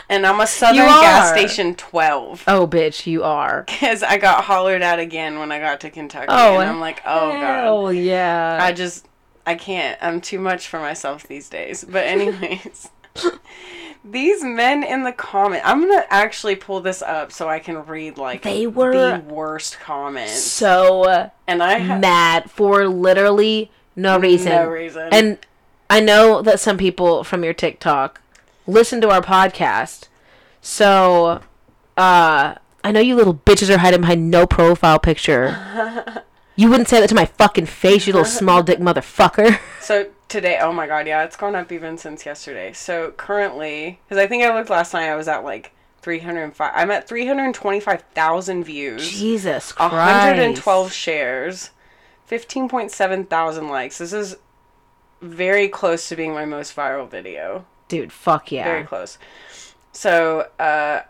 and 0.09 0.25
I'm 0.25 0.39
a 0.41 0.47
Southern 0.47 0.85
gas 0.85 1.29
station 1.31 1.75
12 1.75 2.44
Oh, 2.47 2.67
bitch, 2.67 3.06
you 3.07 3.23
are. 3.23 3.63
because 3.67 4.03
I 4.03 4.17
got 4.17 4.44
hollered 4.45 4.81
at 4.81 5.00
again 5.00 5.39
when 5.39 5.51
I 5.51 5.59
got 5.59 5.79
to 5.81 5.89
Kentucky. 5.89 6.25
Oh, 6.29 6.59
and 6.59 6.69
I'm 6.69 6.79
like, 6.79 7.01
"Oh 7.06 7.31
god." 7.31 7.67
Oh, 7.67 7.89
yeah. 7.89 8.57
I 8.61 8.71
just 8.71 9.07
I 9.45 9.56
can't. 9.56 9.97
I'm 10.01 10.19
too 10.21 10.39
much 10.39 10.67
for 10.67 10.79
myself 10.79 11.27
these 11.27 11.47
days. 11.50 11.83
But 11.83 12.06
anyways, 12.06 12.89
these 14.03 14.44
men 14.44 14.83
in 14.83 15.03
the 15.03 15.11
comment. 15.11 15.61
I'm 15.65 15.81
gonna 15.81 16.06
actually 16.09 16.56
pull 16.56 16.79
this 16.81 17.01
up 17.01 17.31
so 17.31 17.50
I 17.50 17.59
can 17.59 17.85
read 17.85 18.17
like 18.17 18.44
They 18.44 18.65
were- 18.67 18.91
the 18.94 19.23
worst 19.27 19.79
comments. 19.79 20.41
so 20.41 21.29
And 21.47 21.61
I 21.63 21.79
ha- 21.79 21.97
mad 22.00 22.50
for 22.51 22.88
literally 22.88 23.71
no 23.95 24.17
reason. 24.19 24.51
no 24.53 24.67
reason. 24.67 25.09
And 25.11 25.38
I 25.89 26.00
know 26.00 26.41
that 26.44 26.59
some 26.59 26.77
people 26.77 27.23
from 27.23 27.44
your 27.44 27.53
TikTok 27.53 28.21
listen 28.69 29.01
to 29.01 29.10
our 29.10 29.21
podcast. 29.21 30.07
So, 30.62 31.42
uh, 31.98 32.56
I 32.83 32.92
know 32.92 33.00
you 33.00 33.16
little 33.16 33.36
bitches 33.36 33.74
are 33.74 33.80
hiding 33.80 34.01
behind 34.01 34.30
no 34.30 34.48
profile 34.48 35.00
picture. 35.00 35.57
you 36.56 36.69
wouldn't 36.69 36.88
say 36.88 37.00
that 37.00 37.10
to 37.10 37.16
my 37.16 37.25
fucking 37.25 37.66
face, 37.66 38.07
you 38.07 38.13
little 38.13 38.25
small 38.25 38.63
dick 38.63 38.80
motherfucker. 38.80 39.60
so 39.81 40.10
today, 40.27 40.60
oh 40.62 40.71
my 40.71 40.88
god, 40.88 41.07
yeah, 41.07 41.24
it's 41.24 41.36
gone 41.36 41.56
up 41.56 41.71
even 41.71 41.98
since 41.98 42.25
yesterday. 42.25 42.71
So 42.74 43.12
currently, 43.12 44.00
because 44.06 44.21
I 44.21 44.27
think 44.27 44.44
I 44.44 44.56
looked 44.56 44.69
last 44.69 44.94
night, 44.94 45.10
I 45.10 45.16
was 45.16 45.27
at 45.27 45.44
like 45.44 45.74
305. 46.01 46.71
I'm 46.74 46.92
at 46.92 47.07
325,000 47.07 48.63
views. 48.63 49.10
Jesus 49.10 49.71
Christ. 49.71 49.94
112 49.94 50.92
shares, 50.92 51.71
15.7 52.30 53.27
thousand 53.27 53.68
likes. 53.68 53.98
This 53.98 54.13
is 54.13 54.38
very 55.21 55.68
close 55.68 56.07
to 56.10 56.16
being 56.16 56.33
my 56.33 56.45
most 56.45 56.75
viral 56.75 57.10
video. 57.10 57.66
Dude, 57.89 58.12
fuck 58.13 58.51
yeah. 58.51 58.63
Very 58.63 58.83
close. 58.86 59.18
So, 59.91 60.47
uh, 60.59 61.01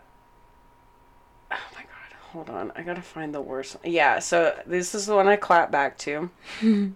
oh 1.52 1.56
my 1.74 1.82
god, 1.82 2.12
hold 2.32 2.50
on. 2.50 2.72
I 2.74 2.82
gotta 2.82 3.02
find 3.02 3.32
the 3.34 3.40
worst. 3.40 3.76
one. 3.76 3.84
Yeah, 3.92 4.18
so 4.18 4.58
this 4.66 4.94
is 4.94 5.06
the 5.06 5.14
one 5.14 5.28
I 5.28 5.36
clap 5.36 5.70
back 5.70 5.96
to. 5.98 6.30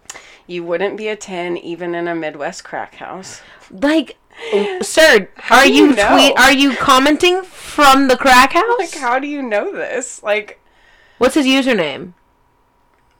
you 0.46 0.64
wouldn't 0.64 0.96
be 0.96 1.08
a 1.08 1.16
10 1.16 1.56
even 1.58 1.94
in 1.94 2.08
a 2.08 2.14
Midwest 2.14 2.64
crack 2.64 2.94
house. 2.96 3.42
Like, 3.70 4.16
sir, 4.82 5.28
How 5.36 5.58
are 5.58 5.66
you, 5.66 5.90
you 5.90 5.94
know? 5.94 6.08
tweet? 6.12 6.36
Are 6.38 6.52
you 6.52 6.74
commenting 6.76 7.42
from 7.42 8.08
the 8.08 8.16
crack 8.16 8.54
house? 8.54 8.78
Like, 8.78 8.94
how 8.94 9.18
do 9.20 9.26
you 9.28 9.40
know 9.42 9.70
this? 9.72 10.22
Like, 10.22 10.58
What's 11.18 11.34
his 11.36 11.46
username? 11.46 12.14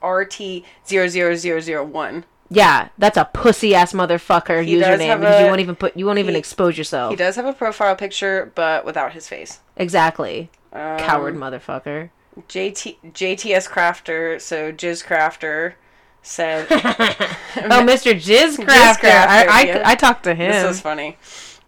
RT00001. 0.01 2.23
Yeah, 2.49 2.89
that's 2.97 3.17
a 3.17 3.25
pussy 3.25 3.73
ass 3.73 3.93
motherfucker 3.93 4.63
He 4.63 4.75
username 4.75 5.41
you 5.41 5.47
won't 5.47 5.61
even 5.61 5.75
put 5.75 5.97
you 5.97 6.05
won't 6.05 6.19
even 6.19 6.35
expose 6.35 6.77
yourself. 6.77 7.09
He 7.11 7.15
does 7.15 7.35
have 7.35 7.45
a 7.45 7.53
profile 7.53 7.95
picture, 7.95 8.51
but 8.55 8.85
without 8.85 9.13
his 9.13 9.27
face. 9.27 9.59
Exactly. 9.77 10.49
Um, 10.71 10.99
Coward 10.99 11.35
motherfucker. 11.35 12.09
JT 12.49 12.97
JTS 13.13 13.69
Crafter, 13.69 14.39
so 14.41 14.71
Jizz 14.71 15.05
Crafter 15.05 15.73
said 16.21 16.67
Oh, 16.71 17.81
Mr. 17.85 18.13
Jizz 18.13 18.57
Crafter. 18.57 18.65
Crafter, 18.65 19.27
I, 19.27 19.45
I, 19.49 19.61
yeah. 19.63 19.81
I 19.85 19.95
talked 19.95 20.23
to 20.23 20.35
him. 20.35 20.51
this 20.51 20.75
is 20.75 20.81
funny. 20.81 21.17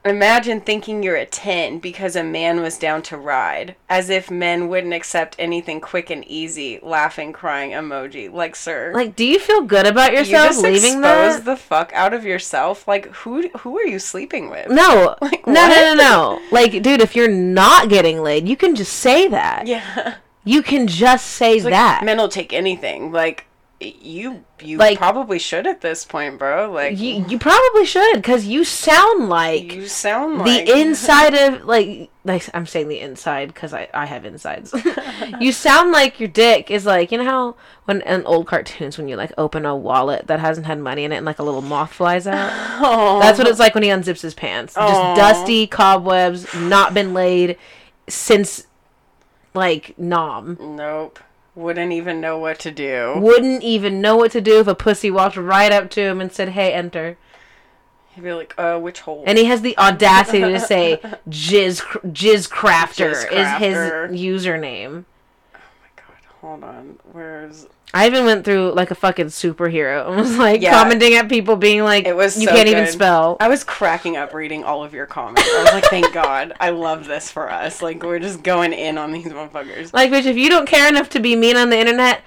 Imagine 0.05 0.61
thinking 0.61 1.03
you're 1.03 1.17
a 1.17 1.25
10 1.25 1.79
because 1.79 2.15
a 2.15 2.23
man 2.23 2.61
was 2.61 2.77
down 2.77 3.01
to 3.03 3.17
ride. 3.17 3.75
As 3.89 4.09
if 4.09 4.31
men 4.31 4.69
wouldn't 4.69 4.93
accept 4.93 5.35
anything 5.37 5.81
quick 5.81 6.09
and 6.09 6.23
easy. 6.25 6.79
Laughing, 6.81 7.33
crying 7.33 7.71
emoji. 7.71 8.31
Like, 8.31 8.55
sir. 8.55 8.91
like, 8.95 9.15
do 9.15 9.25
you 9.25 9.37
feel 9.39 9.61
good 9.61 9.85
about 9.85 10.13
yourself? 10.13 10.55
you 10.55 10.61
leaving 10.61 10.99
expose 10.99 11.37
that? 11.37 11.45
the 11.45 11.57
fuck 11.57 11.91
out 11.93 12.13
of 12.13 12.23
yourself. 12.23 12.87
Like, 12.87 13.07
who 13.07 13.49
who 13.59 13.77
are 13.77 13.85
you 13.85 13.99
sleeping 13.99 14.49
with? 14.49 14.69
no. 14.69 15.15
Like, 15.21 15.45
no, 15.45 15.67
no, 15.67 15.93
no, 15.93 15.95
no. 15.95 16.41
Like, 16.51 16.71
dude, 16.81 17.01
if 17.01 17.15
you're 17.15 17.27
not 17.27 17.89
getting 17.89 18.21
laid, 18.23 18.47
you 18.47 18.55
can 18.55 18.75
just 18.75 18.93
say 18.93 19.27
that. 19.27 19.67
Yeah. 19.67 20.15
You 20.45 20.63
can 20.63 20.87
just 20.87 21.27
say 21.27 21.59
Like, 21.59 21.71
that. 21.71 22.03
Men 22.05 22.17
will 22.17 22.29
take 22.29 22.53
anything. 22.53 23.11
Like, 23.11 23.45
you 23.79 24.43
you 24.61 24.77
Like- 24.77 24.97
probably 24.97 25.37
should 25.37 25.67
at 25.67 25.81
this 25.81 26.03
point, 26.03 26.39
bro. 26.39 26.71
Like, 26.71 26.97
you, 26.97 27.23
you 27.27 27.37
probably 27.37 27.85
should, 27.85 28.15
because 28.15 28.45
you 28.45 28.63
sound 28.63 29.29
like 29.29 29.73
you 29.73 29.87
sound 29.87 30.41
the 30.41 30.79
inside 30.79 31.33
of 31.35 31.65
like 31.65 32.09
like 32.23 32.49
I'm 32.53 32.65
saying 32.65 32.87
the 32.87 32.99
inside 32.99 33.49
because 33.49 33.73
I 33.73 33.87
I 33.93 34.05
have 34.07 34.25
insides. 34.25 34.73
you 35.39 35.51
sound 35.51 35.91
like 35.91 36.19
your 36.19 36.27
dick 36.29 36.71
is 36.71 36.85
like 36.85 37.11
you 37.11 37.19
know 37.19 37.23
how 37.25 37.55
when 37.85 38.01
in 38.01 38.25
old 38.25 38.47
cartoons 38.47 38.97
when 38.97 39.07
you 39.07 39.15
like 39.15 39.31
open 39.37 39.63
a 39.65 39.75
wallet 39.75 40.25
that 40.27 40.39
hasn't 40.39 40.65
had 40.65 40.79
money 40.79 41.03
in 41.03 41.11
it 41.11 41.17
and 41.17 41.25
like 41.25 41.39
a 41.39 41.43
little 41.43 41.61
moth 41.61 41.93
flies 41.93 42.25
out. 42.25 42.51
Oh. 42.81 43.19
That's 43.21 43.37
what 43.37 43.47
it's 43.47 43.59
like 43.59 43.75
when 43.75 43.83
he 43.83 43.89
unzips 43.89 44.21
his 44.21 44.33
pants. 44.33 44.73
Just 44.73 45.15
dusty 45.15 45.67
cobwebs, 45.67 46.51
not 46.55 46.93
been 46.95 47.13
laid 47.13 47.57
since 48.09 48.65
like 49.53 49.97
nom. 49.99 50.57
Nope. 50.59 51.19
Wouldn't 51.57 51.91
even 51.91 52.21
know 52.21 52.37
what 52.37 52.59
to 52.59 52.71
do. 52.71 53.15
Wouldn't 53.17 53.63
even 53.63 53.99
know 53.99 54.15
what 54.15 54.31
to 54.33 54.41
do 54.41 54.59
if 54.59 54.67
a 54.67 54.75
pussy 54.75 55.09
walked 55.09 55.37
right 55.37 55.71
up 55.71 55.89
to 55.91 56.01
him 56.01 56.21
and 56.21 56.31
said, 56.31 56.49
"Hey, 56.49 56.71
enter." 56.71 57.17
He'd 58.13 58.23
be 58.23 58.31
like, 58.31 58.53
uh, 58.59 58.77
which 58.77 58.99
hole? 59.01 59.23
And 59.25 59.39
he 59.39 59.45
has 59.45 59.61
the 59.61 59.75
audacity 59.79 60.41
to 60.41 60.59
say 60.59 60.97
"jizz 61.29 61.81
jizz 62.11 62.47
crafter" 62.47 63.11
Jizz 63.11 63.31
is 63.31 63.47
his 63.57 63.75
username. 64.21 65.05
Hold 66.41 66.63
on. 66.63 66.99
Where's 67.11 67.67
I 67.93 68.05
even 68.07 68.25
went 68.25 68.43
through 68.43 68.73
like 68.73 68.91
a 68.91 68.95
fucking 68.95 69.27
superhero 69.27 70.07
and 70.07 70.17
was 70.17 70.37
like 70.37 70.61
Yeah. 70.61 70.71
commenting 70.71 71.13
at 71.15 71.29
people 71.29 71.55
being 71.55 71.83
like, 71.83 72.05
It 72.05 72.15
was 72.15 72.37
you 72.39 72.47
so 72.47 72.53
can't 72.55 72.67
even 72.67 72.87
spell. 72.87 73.37
I 73.39 73.47
was 73.47 73.63
cracking 73.63 74.17
up 74.17 74.33
reading 74.33 74.63
all 74.63 74.83
of 74.83 74.93
your 74.93 75.05
comments. 75.05 75.49
I 75.53 75.63
was 75.63 75.73
like, 75.73 75.85
thank 75.85 76.13
God. 76.13 76.53
I 76.59 76.69
love 76.71 77.05
this 77.05 77.31
for 77.31 77.49
us. 77.49 77.81
Like, 77.81 78.03
we're 78.03 78.19
just 78.19 78.43
going 78.43 78.73
in 78.73 78.97
on 78.97 79.11
these 79.11 79.25
motherfuckers. 79.27 79.93
Like, 79.93 80.11
bitch, 80.11 80.25
if 80.25 80.37
you 80.37 80.49
don't 80.49 80.67
care 80.67 80.87
enough 80.89 81.09
to 81.09 81.19
be 81.19 81.35
mean 81.35 81.55
on 81.57 81.69
the 81.69 81.77
internet, 81.77 82.21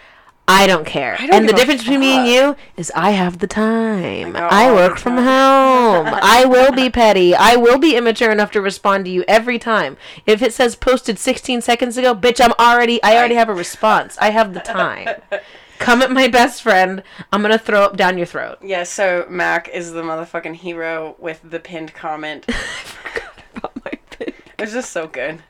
I 0.50 0.66
don't 0.66 0.84
care. 0.84 1.14
I 1.16 1.28
don't 1.28 1.36
and 1.36 1.48
the 1.48 1.52
difference 1.52 1.82
between 1.82 2.00
me 2.00 2.12
and 2.12 2.26
you 2.26 2.56
is 2.76 2.90
I 2.96 3.12
have 3.12 3.38
the 3.38 3.46
time. 3.46 4.32
got 4.32 4.52
I 4.52 4.72
work 4.72 4.98
from 4.98 5.16
home. 5.16 5.22
I 6.22 6.44
will 6.44 6.72
be 6.72 6.90
petty. 6.90 7.36
I 7.36 7.54
will 7.54 7.78
be 7.78 7.94
immature 7.94 8.32
enough 8.32 8.50
to 8.52 8.60
respond 8.60 9.04
to 9.04 9.12
you 9.12 9.24
every 9.28 9.60
time. 9.60 9.96
If 10.26 10.42
it 10.42 10.52
says 10.52 10.74
posted 10.74 11.20
16 11.20 11.60
seconds 11.60 11.96
ago, 11.96 12.16
bitch, 12.16 12.40
I'm 12.44 12.52
already 12.58 13.00
I 13.04 13.16
already 13.16 13.36
have 13.36 13.48
a 13.48 13.54
response. 13.54 14.18
I 14.20 14.30
have 14.30 14.52
the 14.52 14.60
time. 14.60 15.08
Come 15.78 16.02
at 16.02 16.10
my 16.10 16.26
best 16.26 16.62
friend. 16.62 17.04
I'm 17.32 17.42
going 17.42 17.52
to 17.52 17.58
throw 17.58 17.84
up 17.84 17.96
down 17.96 18.18
your 18.18 18.26
throat. 18.26 18.58
Yeah, 18.60 18.82
so 18.82 19.26
Mac 19.30 19.68
is 19.68 19.92
the 19.92 20.02
motherfucking 20.02 20.56
hero 20.56 21.14
with 21.18 21.40
the 21.42 21.60
pinned 21.60 21.94
comment. 21.94 22.44
I 22.48 22.52
forgot 22.52 23.44
about 23.54 23.84
my 23.84 23.92
pin. 24.10 24.34
It's 24.58 24.72
just 24.72 24.90
so 24.90 25.06
good. 25.06 25.42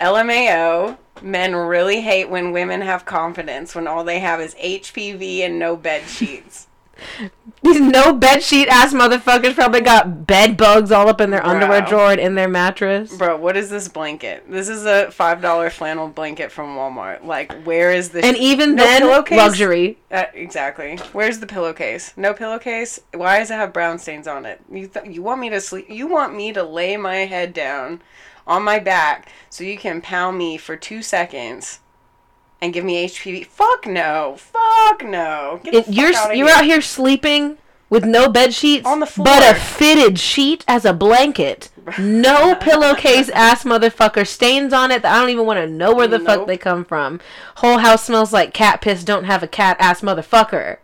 LMAO. 0.00 0.96
Men 1.22 1.54
really 1.54 2.00
hate 2.02 2.28
when 2.28 2.52
women 2.52 2.80
have 2.82 3.04
confidence 3.04 3.74
when 3.74 3.86
all 3.86 4.04
they 4.04 4.18
have 4.20 4.40
is 4.40 4.54
HPV 4.56 5.40
and 5.40 5.58
no 5.58 5.76
bed 5.76 6.06
sheets. 6.08 6.66
These 7.62 7.80
no 7.80 8.12
bed 8.12 8.42
sheet 8.42 8.68
ass 8.68 8.94
motherfuckers 8.94 9.54
probably 9.54 9.80
got 9.80 10.26
bed 10.26 10.56
bugs 10.56 10.92
all 10.92 11.08
up 11.08 11.20
in 11.20 11.30
their 11.30 11.44
underwear 11.44 11.82
drawer 11.82 12.12
and 12.12 12.20
in 12.20 12.34
their 12.36 12.48
mattress. 12.48 13.16
Bro, 13.16 13.38
what 13.38 13.56
is 13.56 13.68
this 13.70 13.88
blanket? 13.88 14.50
This 14.50 14.68
is 14.68 14.86
a 14.86 15.10
five 15.10 15.42
dollar 15.42 15.68
flannel 15.68 16.08
blanket 16.08 16.52
from 16.52 16.76
Walmart. 16.76 17.24
Like, 17.24 17.52
where 17.64 17.92
is 17.92 18.10
this? 18.10 18.24
And 18.24 18.36
even 18.36 18.76
No 18.76 18.84
then, 18.84 19.02
pillowcase? 19.02 19.36
luxury. 19.38 19.98
Uh, 20.10 20.24
exactly. 20.34 20.96
Where's 21.12 21.40
the 21.40 21.46
pillowcase? 21.46 22.12
No 22.16 22.32
pillowcase. 22.32 23.00
Why 23.12 23.40
does 23.40 23.50
it 23.50 23.54
have 23.54 23.72
brown 23.72 23.98
stains 23.98 24.28
on 24.28 24.46
it? 24.46 24.60
You 24.70 24.86
th- 24.86 25.06
you 25.06 25.22
want 25.22 25.40
me 25.40 25.50
to 25.50 25.60
sleep? 25.60 25.86
You 25.90 26.06
want 26.06 26.34
me 26.34 26.52
to 26.52 26.62
lay 26.62 26.96
my 26.96 27.16
head 27.26 27.52
down 27.52 28.00
on 28.46 28.62
my 28.62 28.78
back 28.78 29.28
so 29.50 29.64
you 29.64 29.76
can 29.76 30.00
pound 30.00 30.38
me 30.38 30.56
for 30.56 30.76
two 30.76 31.02
seconds 31.02 31.80
and 32.60 32.72
give 32.72 32.84
me 32.84 33.06
HPV? 33.06 33.46
Fuck 33.46 33.86
no. 33.86 34.36
Fuck 34.38 35.04
no. 35.04 35.60
It, 35.64 35.86
fuck 35.86 35.94
you're 35.94 36.14
outta 36.14 36.36
you're 36.36 36.48
here. 36.48 36.56
out 36.56 36.64
here 36.64 36.80
sleeping 36.80 37.58
with 37.88 38.04
no 38.04 38.28
bed 38.28 38.52
sheets 38.52 38.86
On 38.86 39.00
the 39.00 39.06
floor, 39.06 39.24
but 39.24 39.42
a 39.42 39.58
fitted 39.58 40.18
sheet 40.18 40.64
as 40.66 40.84
a 40.84 40.92
blanket. 40.92 41.70
No 41.98 42.54
pillowcase 42.60 43.28
ass 43.30 43.62
motherfucker 43.64 44.26
stains 44.26 44.72
on 44.72 44.90
it 44.90 45.02
that 45.02 45.14
I 45.14 45.20
don't 45.20 45.30
even 45.30 45.46
want 45.46 45.58
to 45.58 45.66
know 45.66 45.94
where 45.94 46.08
the 46.08 46.18
fuck 46.18 46.46
they 46.46 46.56
come 46.56 46.84
from. 46.84 47.20
Whole 47.56 47.78
house 47.78 48.04
smells 48.04 48.32
like 48.32 48.52
cat 48.52 48.80
piss. 48.80 49.04
Don't 49.04 49.24
have 49.24 49.42
a 49.42 49.48
cat 49.48 49.76
ass 49.78 50.00
motherfucker. 50.00 50.78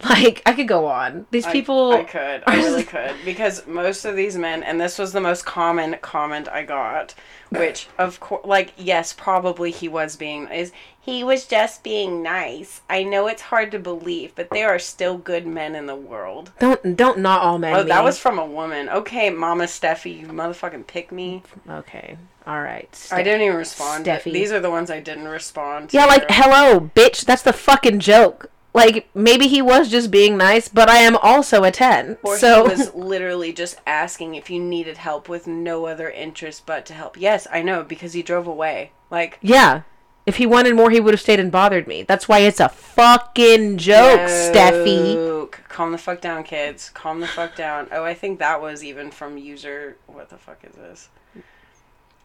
Like 0.08 0.42
I 0.46 0.52
could 0.52 0.68
go 0.68 0.86
on. 0.86 1.26
These 1.30 1.46
I- 1.46 1.52
people. 1.52 1.92
I, 1.92 2.04
could. 2.04 2.42
I 2.46 2.56
really 2.56 2.84
could. 2.94 3.14
Because 3.24 3.66
most 3.66 4.04
of 4.04 4.14
these 4.16 4.36
men, 4.36 4.62
and 4.62 4.80
this 4.80 4.98
was 4.98 5.12
the 5.12 5.20
most 5.20 5.44
common 5.44 5.96
comment 6.00 6.48
I 6.48 6.62
got, 6.62 7.14
which, 7.50 7.88
of 7.98 8.20
course, 8.20 8.46
like, 8.46 8.72
yes, 8.76 9.12
probably 9.12 9.70
he 9.72 9.88
was 9.88 10.14
being, 10.16 10.46
is 10.48 10.70
he 11.00 11.24
was 11.24 11.46
just 11.46 11.82
being 11.82 12.22
nice. 12.22 12.82
I 12.88 13.02
know 13.02 13.26
it's 13.26 13.42
hard 13.42 13.72
to 13.72 13.78
believe, 13.78 14.34
but 14.36 14.50
there 14.50 14.68
are 14.68 14.78
still 14.78 15.18
good 15.18 15.46
men 15.46 15.74
in 15.74 15.86
the 15.86 15.96
world. 15.96 16.52
Don't 16.60 16.96
don't 16.96 17.18
not 17.18 17.40
all 17.42 17.58
men. 17.58 17.74
Oh, 17.74 17.82
that 17.82 18.04
was 18.04 18.18
from 18.18 18.38
a 18.38 18.46
woman. 18.46 18.88
Okay, 18.88 19.30
Mama 19.30 19.64
Steffi, 19.64 20.20
you 20.20 20.28
motherfucking 20.28 20.86
pick 20.86 21.10
me. 21.10 21.42
okay. 21.68 22.16
All 22.46 22.62
right. 22.62 23.08
I 23.12 23.22
didn't 23.22 23.42
even 23.42 23.56
respond. 23.56 24.06
Steffi. 24.06 24.32
These 24.32 24.52
are 24.52 24.60
the 24.60 24.70
ones 24.70 24.90
I 24.90 25.00
didn't 25.00 25.28
respond. 25.28 25.92
Yeah, 25.92 26.04
to. 26.04 26.08
like 26.08 26.24
hello, 26.30 26.80
bitch. 26.94 27.26
That's 27.26 27.42
the 27.42 27.52
fucking 27.52 27.98
joke. 28.00 28.50
Like 28.74 29.08
maybe 29.14 29.48
he 29.48 29.62
was 29.62 29.90
just 29.90 30.10
being 30.10 30.36
nice, 30.36 30.68
but 30.68 30.88
I 30.88 30.98
am 30.98 31.16
also 31.16 31.64
a 31.64 31.70
ten. 31.70 32.18
Or 32.22 32.36
so 32.36 32.64
he 32.64 32.70
was 32.70 32.94
literally 32.94 33.52
just 33.52 33.80
asking 33.86 34.34
if 34.34 34.50
you 34.50 34.60
needed 34.60 34.98
help 34.98 35.28
with 35.28 35.46
no 35.46 35.86
other 35.86 36.10
interest 36.10 36.66
but 36.66 36.86
to 36.86 36.94
help. 36.94 37.16
Yes, 37.18 37.46
I 37.50 37.62
know 37.62 37.82
because 37.82 38.12
he 38.12 38.22
drove 38.22 38.46
away. 38.46 38.92
Like 39.10 39.38
yeah, 39.40 39.82
if 40.26 40.36
he 40.36 40.46
wanted 40.46 40.76
more, 40.76 40.90
he 40.90 41.00
would 41.00 41.14
have 41.14 41.20
stayed 41.20 41.40
and 41.40 41.50
bothered 41.50 41.86
me. 41.86 42.02
That's 42.02 42.28
why 42.28 42.40
it's 42.40 42.60
a 42.60 42.68
fucking 42.68 43.78
joke, 43.78 44.28
Steffi. 44.28 45.50
Calm 45.68 45.92
the 45.92 45.98
fuck 45.98 46.20
down, 46.20 46.44
kids. 46.44 46.90
Calm 46.90 47.20
the 47.20 47.26
fuck 47.26 47.56
down. 47.56 47.88
Oh, 47.90 48.04
I 48.04 48.12
think 48.12 48.38
that 48.38 48.60
was 48.60 48.84
even 48.84 49.10
from 49.10 49.38
user. 49.38 49.96
What 50.06 50.28
the 50.28 50.36
fuck 50.36 50.62
is 50.64 50.74
this? 50.74 51.08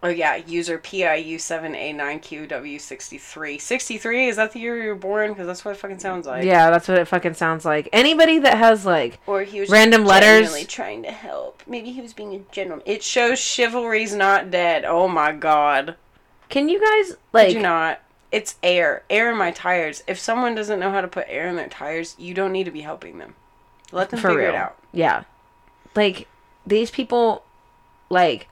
Oh 0.03 0.10
yeah, 0.10 0.36
user 0.36 0.77
PIU7A9QW63. 0.77 3.62
63 3.62 4.27
is 4.27 4.36
that 4.36 4.51
the 4.51 4.60
year 4.60 4.83
you 4.83 4.89
were 4.89 4.95
born? 4.95 5.31
Because 5.31 5.48
that's 5.48 5.63
what 5.63 5.72
it 5.72 5.77
fucking 5.77 6.00
sounds 6.00 6.27
like. 6.27 6.43
Yeah, 6.43 6.69
that's 6.69 6.89
what 6.89 6.98
it 6.98 7.07
fucking 7.07 7.36
sounds 7.36 7.63
like. 7.65 7.88
Anybody 7.93 8.39
that 8.39 8.57
has 8.57 8.86
like 8.86 9.19
Or 9.27 9.43
he 9.43 9.62
was 9.62 9.69
Random 9.69 10.03
letters. 10.03 10.67
trying 10.67 11.03
to 11.03 11.12
help. 11.12 11.63
Maybe 11.65 11.91
he 11.91 12.01
was 12.01 12.12
being 12.13 12.36
a 12.36 12.39
gentleman. 12.51 12.83
It 12.86 13.01
shows 13.01 13.39
chivalry's 13.39 14.13
not 14.13 14.51
dead. 14.51 14.83
Oh 14.86 15.07
my 15.07 15.31
god. 15.31 15.95
Can 16.50 16.67
you 16.69 16.79
guys 16.81 17.15
like 17.31 17.53
you 17.53 17.62
not? 17.62 18.01
It's 18.31 18.55
air. 18.63 19.03
Air 19.10 19.31
in 19.31 19.38
my 19.38 19.51
tires. 19.51 20.03
If 20.07 20.19
someone 20.19 20.55
doesn't 20.55 20.79
know 20.79 20.91
how 20.91 21.01
to 21.01 21.07
put 21.07 21.25
air 21.29 21.48
in 21.48 21.55
their 21.55 21.69
tires, 21.69 22.15
you 22.17 22.33
don't 22.33 22.51
need 22.51 22.65
to 22.65 22.72
be 22.72 22.81
helping 22.81 23.19
them. 23.19 23.36
Let 23.91 24.10
them 24.10 24.19
for 24.19 24.29
figure 24.29 24.41
real? 24.41 24.50
it 24.50 24.55
out. 24.55 24.77
Yeah. 24.91 25.24
Like 25.95 26.27
these 26.65 26.89
people 26.91 27.43
like 28.10 28.48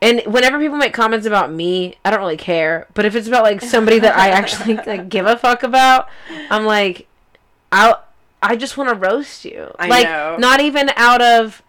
and 0.00 0.20
whenever 0.26 0.58
people 0.58 0.76
make 0.78 0.92
comments 0.94 1.26
about 1.26 1.52
me, 1.52 1.96
I 2.04 2.10
don't 2.10 2.20
really 2.20 2.36
care. 2.36 2.86
But 2.94 3.04
if 3.04 3.14
it's 3.16 3.26
about 3.28 3.42
like 3.42 3.60
somebody 3.60 3.98
that 3.98 4.16
I 4.16 4.30
actually 4.30 4.74
like 4.86 5.08
give 5.08 5.26
a 5.26 5.36
fuck 5.36 5.62
about, 5.62 6.08
I'm 6.50 6.64
like 6.64 7.06
I 7.72 7.94
I 8.42 8.56
just 8.56 8.76
want 8.76 8.88
to 8.90 8.94
roast 8.94 9.44
you. 9.44 9.72
I 9.78 9.88
like 9.88 10.04
know. 10.06 10.36
not 10.38 10.60
even 10.60 10.90
out 10.96 11.20
of 11.20 11.62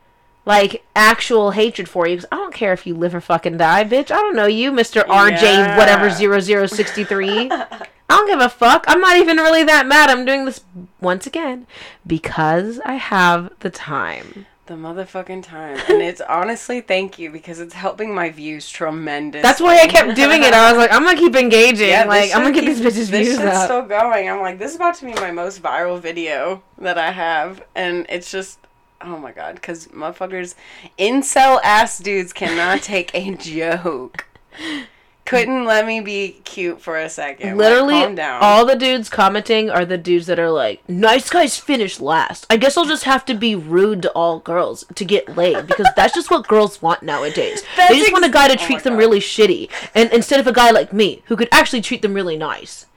like 0.46 0.84
actual 0.96 1.52
hatred 1.52 1.88
for 1.90 2.08
you 2.08 2.16
'cause 2.18 2.26
I 2.32 2.36
don't 2.38 2.54
care 2.54 2.74
if 2.74 2.86
you 2.88 2.96
live 2.96 3.14
or 3.14 3.22
fucking 3.22 3.58
die, 3.58 3.84
bitch. 3.84 4.10
I 4.12 4.16
don't 4.18 4.36
know 4.36 4.46
you, 4.48 4.72
Mr. 4.72 5.04
RJ 5.08 5.42
Yeah. 5.42 5.78
whatever 5.78 6.10
0063. 6.10 7.50
I 7.52 8.16
don't 8.16 8.28
give 8.28 8.40
a 8.40 8.50
fuck. 8.50 8.86
I'm 8.88 9.02
not 9.02 9.18
even 9.18 9.38
really 9.38 9.64
that 9.66 9.86
mad. 9.86 10.10
I'm 10.10 10.26
doing 10.26 10.46
this 10.46 10.62
once 11.00 11.28
again 11.28 11.68
because 12.08 12.80
I 12.86 12.94
have 12.94 13.52
the 13.60 13.70
time. 13.70 14.48
The 14.70 14.76
motherfucking 14.76 15.42
time. 15.42 15.80
And 15.90 16.00
it's 16.00 16.22
honestly 16.22 16.80
thank 16.80 17.18
you 17.18 17.32
because 17.32 17.60
it's 17.60 17.74
helping 17.74 18.14
my 18.14 18.30
views 18.30 18.70
tremendously. 18.70 19.42
That's 19.42 19.60
why 19.60 19.80
I 19.80 19.88
kept 19.88 20.16
doing 20.16 20.44
it. 20.44 20.54
I 20.54 20.72
was 20.72 20.78
like, 20.78 20.94
I'm 20.94 21.04
gonna 21.04 21.18
keep 21.18 21.36
engaging. 21.36 21.90
Yeah, 21.90 22.04
like, 22.04 22.36
I'm 22.36 22.44
gonna 22.44 22.54
shit 22.54 22.66
get 22.66 22.76
these 22.76 22.80
bitches 22.80 23.10
this 23.10 23.30
views 23.30 23.40
up. 23.40 23.66
still 23.66 23.82
going. 23.82 24.30
I'm 24.30 24.42
like, 24.42 24.60
this 24.60 24.70
is 24.70 24.76
about 24.76 24.94
to 24.98 25.06
be 25.06 25.14
my 25.16 25.32
most 25.32 25.64
viral 25.64 26.00
video 26.00 26.62
that 26.78 27.00
I 27.00 27.10
have, 27.10 27.64
and 27.74 28.06
it's 28.10 28.30
just, 28.30 28.60
oh 29.02 29.18
my 29.18 29.32
god, 29.32 29.56
because 29.56 29.88
motherfuckers, 29.88 30.54
incel 31.00 31.60
ass 31.64 31.98
dudes 31.98 32.32
cannot 32.32 32.84
take 32.84 33.10
a 33.16 33.34
joke. 33.38 34.28
Couldn't 35.30 35.66
let 35.66 35.86
me 35.86 36.02
be 36.02 36.38
cute 36.44 36.82
for 36.82 36.98
a 36.98 37.08
second. 37.10 37.50
Like, 37.50 37.58
Literally, 37.58 38.16
down. 38.16 38.40
all 38.42 38.66
the 38.66 38.76
dudes 38.76 39.10
commenting 39.10 39.70
are 39.70 39.86
the 39.86 39.98
dudes 39.98 40.26
that 40.26 40.40
are 40.40 40.50
like, 40.50 40.82
"Nice 40.90 41.30
guys 41.30 41.58
finish 41.58 42.00
last." 42.00 42.46
I 42.50 42.58
guess 42.58 42.76
I'll 42.78 42.86
just 42.86 43.04
have 43.04 43.26
to 43.26 43.34
be 43.36 43.56
rude 43.56 44.02
to 44.02 44.12
all 44.14 44.40
girls 44.40 44.84
to 44.96 45.06
get 45.06 45.38
laid 45.38 45.68
because 45.68 45.88
that's 45.96 46.14
just 46.16 46.32
what 46.32 46.48
girls 46.48 46.82
want 46.82 47.04
nowadays. 47.04 47.64
That's 47.78 47.94
they 47.94 48.00
just 48.00 48.12
want 48.12 48.26
a 48.26 48.30
guy 48.30 48.48
to 48.48 48.54
oh 48.62 48.66
treat 48.66 48.76
my 48.78 48.82
them 48.82 48.94
God. 48.94 49.00
really 49.00 49.20
shitty, 49.20 49.70
and 49.96 50.12
instead 50.12 50.40
of 50.40 50.48
a 50.48 50.52
guy 50.54 50.72
like 50.72 50.92
me 50.92 51.22
who 51.26 51.36
could 51.36 51.50
actually 51.52 51.82
treat 51.82 52.02
them 52.02 52.14
really 52.14 52.36
nice. 52.38 52.88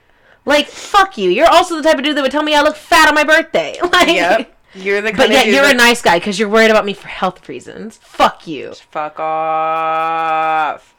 Like, 0.44 0.66
fuck 0.68 1.16
you. 1.18 1.30
You're 1.30 1.48
also 1.50 1.76
the 1.76 1.82
type 1.82 1.98
of 1.98 2.04
dude 2.04 2.16
that 2.16 2.22
would 2.22 2.32
tell 2.32 2.42
me 2.42 2.54
I 2.54 2.62
look 2.62 2.74
fat 2.76 3.08
on 3.08 3.14
my 3.14 3.24
birthday. 3.24 3.78
Like, 3.92 4.08
Yep. 4.08 4.58
You're 4.74 5.02
the 5.02 5.08
kind 5.12 5.18
But 5.18 5.26
of 5.26 5.32
yet 5.32 5.46
you're 5.48 5.66
a 5.66 5.74
nice 5.74 6.00
guy 6.00 6.18
because 6.18 6.38
you're 6.38 6.48
worried 6.48 6.70
about 6.70 6.86
me 6.86 6.94
for 6.94 7.06
health 7.08 7.46
reasons. 7.48 7.98
Fuck 7.98 8.46
you. 8.46 8.72
Fuck 8.90 9.20
off. 9.20 10.91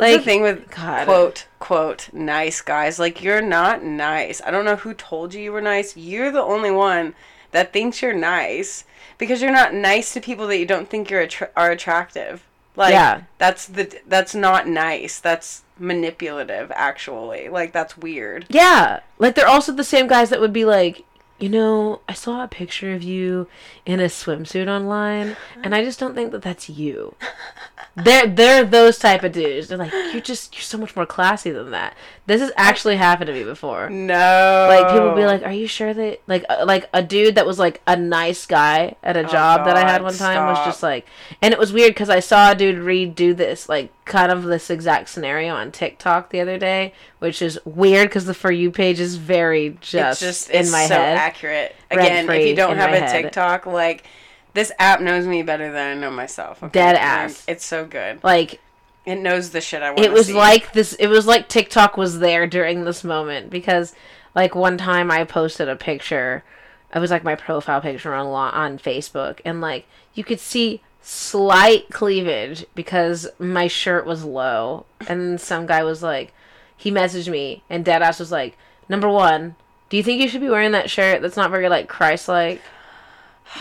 Like 0.00 0.18
the 0.18 0.24
thing 0.24 0.42
with 0.42 0.70
God. 0.70 1.04
quote 1.06 1.46
quote 1.58 2.08
nice 2.12 2.60
guys. 2.60 2.98
Like 2.98 3.22
you're 3.22 3.42
not 3.42 3.82
nice. 3.84 4.40
I 4.44 4.50
don't 4.50 4.64
know 4.64 4.76
who 4.76 4.94
told 4.94 5.34
you 5.34 5.42
you 5.42 5.52
were 5.52 5.60
nice. 5.60 5.96
You're 5.96 6.30
the 6.30 6.42
only 6.42 6.70
one 6.70 7.14
that 7.52 7.72
thinks 7.72 8.00
you're 8.02 8.14
nice 8.14 8.84
because 9.18 9.42
you're 9.42 9.52
not 9.52 9.74
nice 9.74 10.12
to 10.14 10.20
people 10.20 10.46
that 10.48 10.58
you 10.58 10.66
don't 10.66 10.88
think 10.88 11.10
you're 11.10 11.22
attra- 11.22 11.50
are 11.56 11.70
attractive. 11.70 12.46
Like 12.76 12.92
Yeah. 12.92 13.22
that's 13.38 13.66
the 13.66 14.00
that's 14.06 14.34
not 14.34 14.66
nice. 14.66 15.18
That's 15.20 15.62
manipulative. 15.78 16.70
Actually, 16.74 17.48
like 17.48 17.72
that's 17.72 17.96
weird. 17.98 18.46
Yeah, 18.48 19.00
like 19.18 19.34
they're 19.34 19.48
also 19.48 19.72
the 19.72 19.84
same 19.84 20.06
guys 20.06 20.30
that 20.30 20.40
would 20.40 20.52
be 20.52 20.64
like, 20.64 21.04
you 21.38 21.48
know, 21.48 22.00
I 22.08 22.12
saw 22.14 22.44
a 22.44 22.48
picture 22.48 22.92
of 22.94 23.02
you 23.02 23.48
in 23.86 23.98
a 23.98 24.04
swimsuit 24.04 24.68
online, 24.68 25.36
and 25.62 25.74
I 25.74 25.82
just 25.84 25.98
don't 25.98 26.14
think 26.14 26.32
that 26.32 26.42
that's 26.42 26.68
you. 26.70 27.14
they're 28.04 28.26
they're 28.26 28.64
those 28.64 28.98
type 28.98 29.22
of 29.24 29.32
dudes. 29.32 29.68
They're 29.68 29.78
like, 29.78 29.92
you're 29.92 30.20
just 30.20 30.54
you're 30.54 30.62
so 30.62 30.78
much 30.78 30.94
more 30.94 31.06
classy 31.06 31.50
than 31.50 31.70
that. 31.72 31.96
This 32.26 32.40
has 32.40 32.52
actually 32.56 32.96
happened 32.96 33.26
to 33.28 33.32
me 33.32 33.42
before. 33.42 33.90
No. 33.90 34.66
Like 34.70 34.92
people 34.92 35.14
be 35.14 35.24
like, 35.24 35.42
"Are 35.42 35.52
you 35.52 35.66
sure 35.66 35.92
that 35.92 36.20
like 36.28 36.44
uh, 36.48 36.64
like 36.66 36.88
a 36.92 37.02
dude 37.02 37.34
that 37.34 37.46
was 37.46 37.58
like 37.58 37.80
a 37.86 37.96
nice 37.96 38.46
guy 38.46 38.94
at 39.02 39.16
a 39.16 39.24
job 39.24 39.64
that 39.66 39.76
I 39.76 39.80
had 39.80 40.02
one 40.02 40.14
time 40.14 40.46
was 40.46 40.64
just 40.64 40.82
like, 40.82 41.06
and 41.42 41.52
it 41.52 41.58
was 41.58 41.72
weird 41.72 41.90
because 41.90 42.10
I 42.10 42.20
saw 42.20 42.52
a 42.52 42.54
dude 42.54 42.76
redo 42.76 43.36
this 43.36 43.68
like 43.68 43.92
kind 44.04 44.30
of 44.30 44.44
this 44.44 44.70
exact 44.70 45.08
scenario 45.08 45.54
on 45.54 45.72
TikTok 45.72 46.30
the 46.30 46.40
other 46.40 46.58
day, 46.58 46.92
which 47.18 47.42
is 47.42 47.58
weird 47.64 48.08
because 48.08 48.26
the 48.26 48.34
for 48.34 48.52
you 48.52 48.70
page 48.70 49.00
is 49.00 49.16
very 49.16 49.78
just, 49.80 49.94
it's 49.94 50.20
just 50.20 50.50
in 50.50 50.60
it's 50.60 50.72
my 50.72 50.86
so 50.86 50.94
head. 50.94 51.16
accurate. 51.16 51.74
Again, 51.90 52.30
if 52.30 52.46
you 52.46 52.54
don't 52.54 52.76
have 52.76 52.92
a 52.92 53.00
head. 53.00 53.22
TikTok, 53.22 53.66
like 53.66 54.04
this 54.54 54.72
app 54.78 55.00
knows 55.00 55.26
me 55.26 55.42
better 55.42 55.70
than 55.72 55.96
I 55.96 56.00
know 56.00 56.10
myself. 56.10 56.62
okay? 56.62 56.72
Dead 56.72 56.96
ass. 56.96 57.44
It's 57.46 57.64
so 57.64 57.84
good. 57.84 58.22
Like 58.24 58.60
It 59.06 59.16
knows 59.16 59.50
the 59.50 59.60
shit 59.60 59.82
I 59.82 59.90
want. 59.90 60.00
it 60.00 60.12
was 60.12 60.26
see. 60.26 60.32
like 60.34 60.72
this 60.72 60.92
it 60.94 61.06
was 61.08 61.26
like 61.26 61.48
tiktok 61.48 61.96
was 61.96 62.18
there 62.18 62.46
during 62.46 62.84
this 62.84 63.02
moment 63.04 63.50
because 63.50 63.94
like 64.34 64.54
one 64.54 64.76
time 64.78 65.10
i 65.10 65.24
posted 65.24 65.68
a 65.68 65.76
picture 65.76 66.44
it 66.94 66.98
was 66.98 67.10
like 67.10 67.24
my 67.24 67.34
profile 67.34 67.80
picture 67.80 68.12
on 68.14 68.26
on 68.26 68.78
facebook 68.78 69.40
and 69.44 69.60
like 69.60 69.86
you 70.14 70.22
could 70.22 70.38
see 70.40 70.80
slight 71.00 71.88
cleavage 71.90 72.64
because 72.74 73.26
my 73.38 73.66
shirt 73.66 74.04
was 74.04 74.22
low 74.24 74.84
and 75.08 75.40
some 75.40 75.66
guy 75.66 75.82
was 75.82 76.02
like 76.02 76.32
he 76.76 76.90
messaged 76.90 77.30
me 77.30 77.62
and 77.70 77.84
deadass 77.84 78.18
was 78.20 78.30
like 78.30 78.56
number 78.88 79.08
one 79.08 79.56
do 79.88 79.96
you 79.96 80.02
think 80.02 80.20
you 80.20 80.28
should 80.28 80.40
be 80.42 80.48
wearing 80.50 80.72
that 80.72 80.90
shirt 80.90 81.22
that's 81.22 81.36
not 81.36 81.50
very 81.50 81.68
like 81.68 81.88
christ-like 81.88 82.60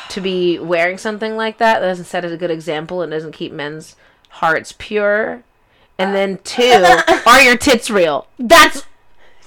to 0.10 0.22
be 0.22 0.60
wearing 0.60 0.98
something 0.98 1.36
like 1.36 1.58
that 1.58 1.80
that 1.80 1.88
doesn't 1.88 2.06
set 2.06 2.26
as 2.26 2.32
a 2.32 2.38
good 2.38 2.52
example 2.52 3.02
and 3.02 3.12
doesn't 3.12 3.32
keep 3.32 3.52
men's 3.52 3.96
hearts 4.30 4.74
pure. 4.78 5.44
And 5.98 6.16
then 6.16 6.40
two 6.44 6.86
are 7.26 7.42
your 7.42 7.58
tits 7.58 7.90
real? 7.90 8.28
That's 8.38 8.84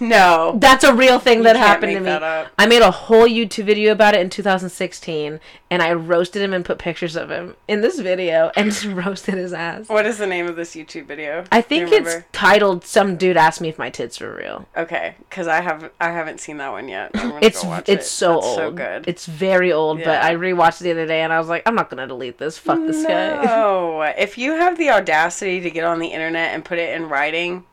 no. 0.09 0.57
that's 0.59 0.85
a 0.85 0.95
real 0.95 1.19
thing 1.19 1.43
that 1.43 1.57
happened 1.57 1.93
to 1.93 2.01
me 2.01 2.49
i 2.59 2.67
made 2.67 2.83
a 2.83 2.91
whole 2.91 3.27
youtube 3.27 3.65
video 3.65 3.93
about 3.93 4.15
it 4.15 4.21
in 4.21 4.29
2016 4.29 5.41
and 5.71 5.83
i 5.83 5.93
roasted 5.93 6.43
him 6.43 6.53
and 6.53 6.65
put 6.65 6.79
pictures 6.79 7.17
of 7.17 7.31
him 7.31 7.57
in 7.69 7.81
this 7.81 7.99
video 7.99 8.51
and 8.57 8.71
just 8.71 8.85
roasted 9.05 9.35
his 9.35 9.53
ass 9.53 9.89
What 9.89 10.07
is 10.07 10.19
the 10.19 10.27
name 10.27 10.47
of 10.47 10.57
this 10.57 10.75
YouTube 10.75 11.07
video? 11.07 11.45
i 11.53 11.61
think 11.61 11.91
you 11.91 11.97
it's 11.99 12.25
titled 12.33 12.85
some 12.85 13.17
dude 13.17 13.37
asked 13.37 13.61
me 13.61 13.69
if 13.69 13.79
my 13.79 13.91
tits 13.91 14.21
were 14.21 14.35
real 14.35 14.67
okay 14.77 15.15
because 15.29 15.47
I 15.49 15.61
have 15.61 15.91
I 16.01 16.11
haven't 16.11 16.41
seen 16.41 16.57
that 16.59 16.73
one 16.73 16.89
yet. 16.89 17.11
It's 17.15 17.63
it's 17.65 17.89
it. 17.89 18.05
so 18.05 18.35
That's 18.35 18.47
old 18.47 18.57
So 18.57 18.71
good. 18.73 19.05
it's 19.09 19.27
very 19.27 19.73
old 19.73 19.99
but 20.05 20.23
i 20.23 20.35
rewatched 20.35 20.81
it 20.81 20.85
the 20.85 20.91
other 20.93 21.07
day 21.07 21.23
and 21.23 21.33
i 21.33 21.39
was 21.39 21.49
like 21.49 21.63
i'm 21.67 21.75
not 21.75 21.91
gonna 21.91 22.07
delete 22.07 22.39
this 22.39 22.59
fuck 22.59 22.79
this 22.81 23.05
guy 23.05 23.45
No, 23.45 24.03
if 24.19 24.37
you 24.39 24.53
have 24.53 24.77
the 24.79 24.91
audacity 24.91 25.61
to 25.61 25.71
get 25.71 25.85
on 25.85 25.99
the 25.99 26.09
internet 26.09 26.55
and 26.55 26.65
put 26.65 26.79
it 26.79 26.95
in 26.95 27.09
writing, 27.09 27.65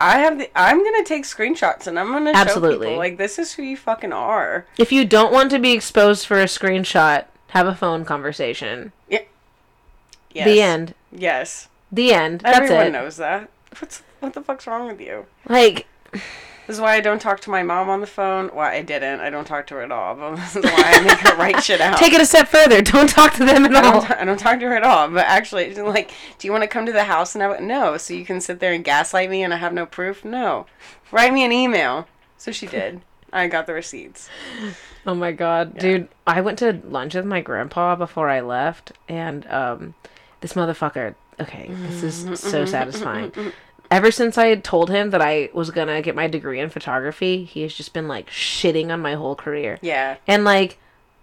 I 0.00 0.18
have 0.18 0.38
the. 0.38 0.50
I'm 0.56 0.82
gonna 0.82 1.04
take 1.04 1.24
screenshots 1.24 1.86
and 1.86 1.98
I'm 1.98 2.10
gonna 2.12 2.32
show 2.32 2.54
people 2.60 2.96
like 2.96 3.18
this 3.18 3.38
is 3.38 3.52
who 3.52 3.62
you 3.62 3.76
fucking 3.76 4.12
are. 4.12 4.66
If 4.78 4.92
you 4.92 5.04
don't 5.04 5.32
want 5.32 5.50
to 5.50 5.58
be 5.58 5.72
exposed 5.72 6.26
for 6.26 6.40
a 6.40 6.46
screenshot, 6.46 7.26
have 7.48 7.66
a 7.66 7.74
phone 7.74 8.04
conversation. 8.04 8.92
Yes. 10.32 10.46
The 10.46 10.62
end. 10.62 10.94
Yes. 11.12 11.68
The 11.90 12.12
end. 12.12 12.40
That's 12.40 12.58
Everyone 12.58 12.86
it. 12.86 12.92
knows 12.92 13.16
that. 13.16 13.50
What's 13.78 14.02
what 14.20 14.32
the 14.32 14.42
fuck's 14.42 14.66
wrong 14.66 14.86
with 14.86 15.00
you? 15.00 15.26
Like, 15.48 15.86
This 16.70 16.76
is 16.76 16.82
why 16.82 16.94
I 16.94 17.00
don't 17.00 17.20
talk 17.20 17.40
to 17.40 17.50
my 17.50 17.64
mom 17.64 17.90
on 17.90 18.00
the 18.00 18.06
phone. 18.06 18.46
Why 18.50 18.76
I 18.76 18.82
didn't. 18.82 19.18
I 19.18 19.28
don't 19.28 19.44
talk 19.44 19.66
to 19.66 19.74
her 19.74 19.82
at 19.82 19.90
all. 19.90 20.14
But 20.14 20.36
this 20.36 20.54
is 20.54 20.62
why 20.62 20.82
I 20.86 21.02
make 21.02 21.18
her 21.18 21.34
write 21.34 21.64
shit 21.64 21.80
out. 21.80 21.98
take 21.98 22.12
it 22.12 22.20
a 22.20 22.24
step 22.24 22.46
further. 22.46 22.80
Don't 22.90 23.08
talk 23.08 23.34
to 23.34 23.44
them 23.44 23.64
at 23.64 23.74
I 23.74 23.90
all. 23.92 24.06
I 24.08 24.24
don't 24.24 24.38
talk 24.38 24.60
to 24.60 24.66
her 24.68 24.76
at 24.76 24.84
all. 24.84 25.08
But 25.08 25.26
actually, 25.26 25.74
like, 25.74 26.12
do 26.38 26.46
you 26.46 26.52
want 26.52 26.62
to 26.62 26.68
come 26.68 26.86
to 26.86 26.92
the 26.92 27.02
house? 27.02 27.34
And 27.34 27.42
I 27.42 27.48
went, 27.48 27.64
no. 27.64 27.96
So 27.96 28.14
you 28.14 28.24
can 28.24 28.40
sit 28.40 28.60
there 28.60 28.72
and 28.72 28.84
gaslight 28.84 29.28
me 29.30 29.42
and 29.42 29.52
I 29.52 29.56
have 29.56 29.72
no 29.72 29.84
proof? 29.84 30.24
No. 30.24 30.66
Write 31.10 31.32
me 31.32 31.44
an 31.44 31.50
email. 31.50 32.06
So 32.38 32.52
she 32.52 32.68
did. 32.68 33.00
I 33.32 33.48
got 33.48 33.66
the 33.66 33.74
receipts. 33.74 34.28
Oh 35.04 35.14
my 35.16 35.32
god, 35.32 35.76
dude! 35.76 36.08
I 36.24 36.40
went 36.40 36.60
to 36.60 36.80
lunch 36.84 37.16
with 37.16 37.24
my 37.24 37.40
grandpa 37.40 37.96
before 37.96 38.28
I 38.28 38.40
left, 38.40 38.92
and 39.08 39.46
um, 39.48 39.94
this 40.40 40.52
motherfucker. 40.52 41.14
Okay, 41.40 41.68
this 41.70 42.02
is 42.02 42.40
so 42.40 42.64
satisfying. 42.66 43.32
Ever 43.90 44.10
since 44.12 44.38
I 44.38 44.46
had 44.46 44.62
told 44.62 44.88
him 44.88 45.10
that 45.10 45.20
I 45.20 45.50
was 45.52 45.70
gonna 45.70 46.00
get 46.00 46.14
my 46.14 46.28
degree 46.28 46.60
in 46.60 46.70
photography, 46.70 47.44
he 47.44 47.62
has 47.62 47.74
just 47.74 47.92
been 47.92 48.06
like 48.06 48.30
shitting 48.30 48.90
on 48.92 49.00
my 49.00 49.14
whole 49.14 49.34
career. 49.34 49.78
Yeah. 49.82 50.16
And 50.28 50.44
like 50.44 50.78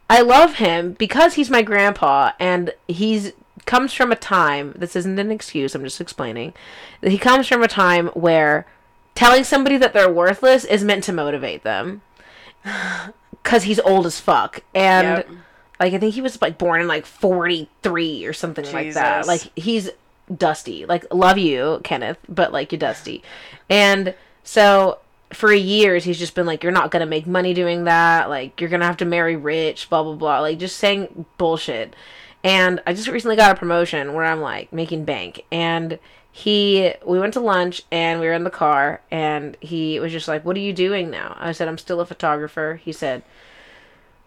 I 0.10 0.22
love 0.22 0.56
him 0.56 0.94
because 0.94 1.36
he's 1.36 1.50
my 1.50 1.62
grandpa 1.62 2.32
and 2.40 2.74
he's 2.88 3.32
comes 3.66 3.94
from 3.94 4.12
a 4.12 4.16
time 4.16 4.74
this 4.78 4.96
isn't 4.96 5.20
an 5.20 5.32
excuse, 5.32 5.76
I'm 5.76 5.84
just 5.84 6.02
explaining. 6.02 6.54
That 7.02 7.12
he 7.12 7.18
comes 7.18 7.48
from 7.48 7.64
a 7.64 7.68
time 7.68 8.08
where 8.10 8.66
telling 9.16 9.44
somebody 9.44 9.78
that 9.78 9.94
they're 9.94 10.12
worthless 10.12 10.64
is 10.66 10.84
meant 10.84 11.04
to 11.06 11.14
motivate 11.14 11.64
them. 11.64 12.02
Cuz 13.44 13.64
he's 13.64 13.80
old 13.80 14.06
as 14.06 14.20
fuck 14.20 14.62
and 14.76 15.08
Yep. 15.20 15.30
like 15.80 15.94
I 15.94 15.98
think 16.00 16.16
he 16.16 16.22
was 16.22 16.42
like 16.42 16.58
born 16.58 16.82
in 16.82 16.88
like 16.88 17.06
43 17.06 18.26
or 18.26 18.34
something 18.34 18.66
like 18.74 18.94
that. 18.94 19.26
Like 19.26 19.42
he's 19.56 19.90
dusty. 20.36 20.86
Like 20.86 21.06
love 21.14 21.38
you, 21.38 21.82
Kenneth, 21.84 22.18
but 22.28 22.52
like 22.52 22.72
you're 22.72 22.80
dusty. 22.80 23.24
And 23.70 24.16
so 24.44 25.00
for 25.34 25.52
years 25.54 26.06
he's 26.06 26.20
just 26.20 26.36
been 26.36 26.46
like 26.46 26.64
you're 26.64 26.72
not 26.72 26.92
to 27.02 27.06
make 27.06 27.28
money 27.28 27.54
doing 27.54 27.86
that. 27.86 28.30
Like 28.30 28.60
you're 28.60 28.70
to 28.82 28.86
have 28.86 28.98
to 28.98 29.06
marry 29.06 29.36
rich, 29.36 29.90
blah 29.90 30.04
blah 30.04 30.16
blah. 30.16 30.40
Like 30.40 30.60
just 30.60 30.78
saying 30.78 31.26
bullshit. 31.38 31.96
And 32.44 32.82
I 32.86 32.94
just 32.94 33.08
recently 33.08 33.36
got 33.36 33.56
a 33.56 33.60
promotion 33.60 34.14
where 34.14 34.24
I'm 34.24 34.42
like 34.42 34.72
making 34.72 35.06
bank 35.06 35.44
and 35.52 36.00
he 36.38 36.94
we 37.04 37.20
went 37.20 37.34
to 37.34 37.40
lunch 37.40 37.82
and 37.92 38.20
we 38.20 38.28
were 38.28 38.34
in 38.34 38.44
the 38.44 38.52
car 38.52 39.02
and 39.10 39.58
he 39.60 40.00
was 40.00 40.12
just 40.12 40.28
like 40.28 40.46
what 40.46 40.56
are 40.56 40.60
you 40.60 40.72
doing 40.72 41.10
now 41.10 41.36
i 41.40 41.52
said 41.52 41.68
i'm 41.68 41.80
still 41.80 42.00
a 42.00 42.06
photographer 42.06 42.80
he 42.84 42.92
said 42.92 43.24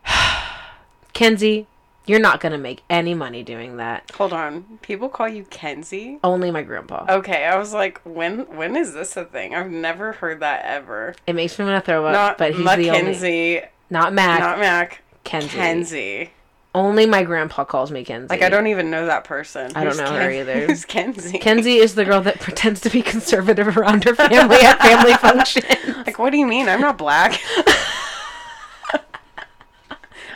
kenzie 1.13 1.69
you're 2.11 2.19
not 2.21 2.41
going 2.41 2.53
to 2.53 2.59
make 2.59 2.83
any 2.91 3.15
money 3.15 3.43
doing 3.43 3.77
that 3.77 4.11
Hold 4.17 4.33
on. 4.33 4.79
People 4.83 5.09
call 5.09 5.29
you 5.29 5.45
Kenzie? 5.45 6.19
only 6.25 6.51
my 6.51 6.63
grandpa 6.63 7.07
Okay, 7.09 7.45
I 7.47 7.57
was 7.57 7.73
like, 7.73 8.01
when 8.05 8.41
when 8.57 8.75
is 8.77 8.93
this 8.95 9.17
a 9.17 9.25
thing? 9.25 9.55
I've 9.55 9.71
never 9.71 10.13
heard 10.13 10.41
that 10.41 10.65
ever. 10.65 11.15
it 11.27 11.35
makes 11.35 11.59
me 11.59 11.65
want 11.65 11.83
to 11.83 11.87
throw 11.89 12.05
up 12.07 12.13
Not 12.13 12.39
but 12.39 12.53
he's 12.55 12.65
the 12.65 12.71
only 12.91 12.91
Mackenzie, 12.91 13.61
not 13.89 14.13
mac 14.13 14.41
not 14.41 14.59
Mac. 14.59 15.03
kenzie 15.25 15.49
Kenzie. 15.57 16.31
only 16.75 17.05
my 17.07 17.23
grandpa 17.23 17.65
calls 17.65 17.91
me 17.91 18.05
kenzie 18.05 18.29
Like 18.29 18.43
I 18.43 18.49
don't 18.49 18.67
even 18.69 18.91
know 18.91 19.07
that 19.07 19.25
person. 19.25 19.71
I 19.75 19.85
don't 19.85 19.97
know 19.97 20.13
her 20.13 20.31
either. 20.31 20.67
Who's 20.67 20.85
Kenzie? 20.85 21.39
kenzie 21.39 21.77
is 21.77 21.95
the 21.95 22.05
girl 22.05 22.21
that 22.23 22.41
pretends 22.47 22.81
to 22.83 22.91
be 22.91 23.03
conservative 23.03 23.77
around 23.77 24.05
her 24.05 24.15
family 24.15 24.57
at 24.63 24.81
family 24.81 25.15
functions 25.27 25.65
Like, 26.07 26.19
what 26.19 26.31
do 26.31 26.39
you 26.39 26.47
mean? 26.47 26.69
I'm 26.69 26.81
not 26.81 26.99
black. 26.99 27.41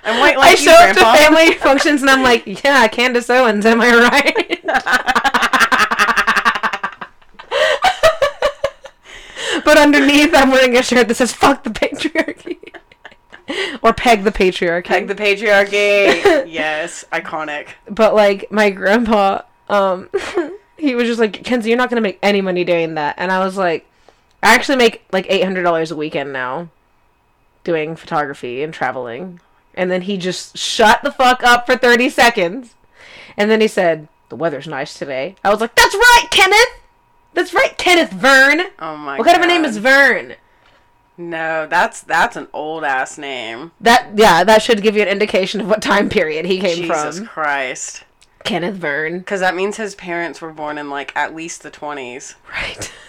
I'm 0.04 0.20
white 0.20 0.36
like 0.36 0.48
I 0.48 0.50
you, 0.50 0.56
show 0.56 0.72
up 0.72 0.94
to 0.96 1.00
family 1.00 1.54
functions 1.54 2.02
and 2.02 2.10
I'm 2.10 2.22
like, 2.22 2.64
yeah, 2.64 2.86
Candace 2.88 3.30
Owens, 3.30 3.64
am 3.64 3.80
I 3.80 3.90
right? 3.90 4.60
but 9.64 9.78
underneath, 9.78 10.34
I'm 10.34 10.50
wearing 10.50 10.76
a 10.76 10.82
shirt 10.82 11.08
that 11.08 11.14
says 11.14 11.32
"fuck 11.32 11.64
the 11.64 11.70
patriarchy" 11.70 12.58
or 13.82 13.92
"peg 13.92 14.24
the 14.24 14.32
patriarchy." 14.32 14.84
Peg 14.84 15.08
the 15.08 15.14
patriarchy. 15.14 15.72
yes, 16.46 17.04
iconic. 17.12 17.68
but 17.88 18.14
like 18.14 18.50
my 18.50 18.70
grandpa, 18.70 19.42
um, 19.68 20.08
he 20.76 20.94
was 20.94 21.08
just 21.08 21.20
like, 21.20 21.44
Kenzie, 21.44 21.70
you're 21.70 21.78
not 21.78 21.88
gonna 21.88 22.00
make 22.00 22.18
any 22.22 22.40
money 22.40 22.64
doing 22.64 22.94
that, 22.94 23.14
and 23.18 23.32
I 23.32 23.44
was 23.44 23.56
like, 23.56 23.86
I 24.42 24.54
actually 24.54 24.76
make 24.76 25.04
like 25.12 25.26
eight 25.28 25.44
hundred 25.44 25.62
dollars 25.62 25.90
a 25.90 25.96
weekend 25.96 26.32
now, 26.32 26.68
doing 27.64 27.96
photography 27.96 28.62
and 28.62 28.72
traveling. 28.72 29.40
And 29.76 29.90
then 29.90 30.02
he 30.02 30.16
just 30.16 30.56
shut 30.56 31.02
the 31.02 31.10
fuck 31.12 31.42
up 31.42 31.66
for 31.66 31.76
thirty 31.76 32.08
seconds, 32.08 32.74
and 33.36 33.50
then 33.50 33.60
he 33.60 33.68
said, 33.68 34.08
"The 34.28 34.36
weather's 34.36 34.66
nice 34.68 34.94
today." 34.94 35.36
I 35.44 35.50
was 35.50 35.60
like, 35.60 35.74
"That's 35.74 35.94
right, 35.94 36.26
Kenneth. 36.30 36.80
That's 37.32 37.52
right, 37.52 37.76
Kenneth 37.76 38.12
Vern. 38.12 38.62
Oh 38.78 38.96
my. 38.96 39.18
What 39.18 39.24
kind 39.26 39.36
of 39.36 39.42
a 39.42 39.46
name 39.46 39.64
is 39.64 39.78
Vern?" 39.78 40.34
No, 41.16 41.66
that's 41.68 42.00
that's 42.00 42.36
an 42.36 42.48
old 42.52 42.82
ass 42.84 43.18
name. 43.18 43.70
That 43.80 44.10
yeah, 44.16 44.42
that 44.44 44.62
should 44.62 44.82
give 44.82 44.96
you 44.96 45.02
an 45.02 45.08
indication 45.08 45.60
of 45.60 45.68
what 45.68 45.80
time 45.82 46.08
period 46.08 46.44
he 46.44 46.58
came 46.58 46.76
Jesus 46.76 46.86
from. 47.02 47.10
Jesus 47.12 47.28
Christ. 47.28 48.04
Kenneth 48.42 48.74
Vern. 48.74 49.20
Because 49.20 49.40
that 49.40 49.54
means 49.54 49.76
his 49.76 49.94
parents 49.94 50.40
were 50.40 50.52
born 50.52 50.76
in 50.76 50.90
like 50.90 51.12
at 51.16 51.34
least 51.34 51.62
the 51.62 51.70
twenties, 51.70 52.34
Right. 52.50 52.92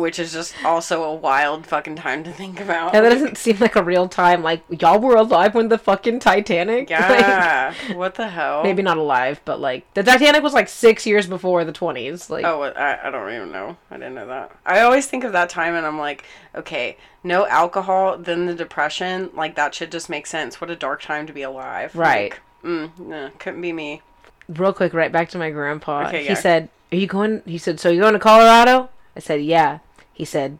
which 0.00 0.18
is 0.18 0.32
just 0.32 0.54
also 0.64 1.04
a 1.04 1.14
wild 1.14 1.66
fucking 1.66 1.96
time 1.96 2.24
to 2.24 2.32
think 2.32 2.58
about. 2.60 2.92
Yeah, 2.94 3.02
that 3.02 3.10
doesn't 3.10 3.36
seem 3.38 3.58
like 3.58 3.76
a 3.76 3.82
real 3.82 4.08
time. 4.08 4.42
Like 4.42 4.62
y'all 4.68 4.98
were 4.98 5.14
alive 5.16 5.54
when 5.54 5.68
the 5.68 5.78
fucking 5.78 6.20
Titanic. 6.20 6.90
Like, 7.10 7.20
Yeah. 7.20 7.74
what 7.94 8.14
the 8.16 8.28
hell? 8.28 8.62
maybe 8.62 8.82
not 8.82 8.96
alive, 8.98 9.40
but 9.44 9.60
like 9.60 9.92
the 9.94 10.02
Titanic 10.02 10.42
was 10.42 10.54
like 10.54 10.68
six 10.68 11.06
years 11.06 11.26
before 11.26 11.64
the 11.64 11.72
twenties. 11.72 12.28
Like, 12.30 12.44
Oh, 12.44 12.62
I, 12.62 13.06
I 13.06 13.10
don't 13.10 13.32
even 13.32 13.52
know. 13.52 13.76
I 13.90 13.96
didn't 13.96 14.14
know 14.14 14.26
that. 14.26 14.50
I 14.66 14.80
always 14.80 15.06
think 15.06 15.24
of 15.24 15.32
that 15.32 15.48
time 15.50 15.74
and 15.74 15.86
I'm 15.86 15.98
like, 15.98 16.24
okay, 16.54 16.96
no 17.22 17.46
alcohol, 17.46 18.16
then 18.18 18.46
the 18.46 18.54
depression. 18.54 19.30
Like, 19.34 19.54
that 19.56 19.74
should 19.74 19.92
just 19.92 20.08
make 20.08 20.26
sense. 20.26 20.60
What 20.60 20.70
a 20.70 20.76
dark 20.76 21.02
time 21.02 21.26
to 21.26 21.32
be 21.32 21.42
alive. 21.42 21.94
Right. 21.94 22.32
Like, 22.32 22.40
mm, 22.64 22.98
no, 22.98 23.30
couldn't 23.38 23.60
be 23.60 23.72
me. 23.72 24.00
real 24.48 24.72
quick, 24.72 24.94
right 24.94 25.12
back 25.12 25.28
to 25.30 25.38
my 25.38 25.50
grandpa. 25.50 26.08
Okay, 26.08 26.26
he 26.26 26.34
said, 26.34 26.68
"Are 26.92 26.96
you 26.96 27.06
going?" 27.06 27.42
He 27.46 27.58
said, 27.58 27.78
"So 27.78 27.88
you 27.90 28.00
going 28.00 28.14
to 28.14 28.18
Colorado?" 28.18 28.88
I 29.16 29.20
said, 29.20 29.42
"Yeah." 29.42 29.78
He 30.20 30.26
said, 30.26 30.58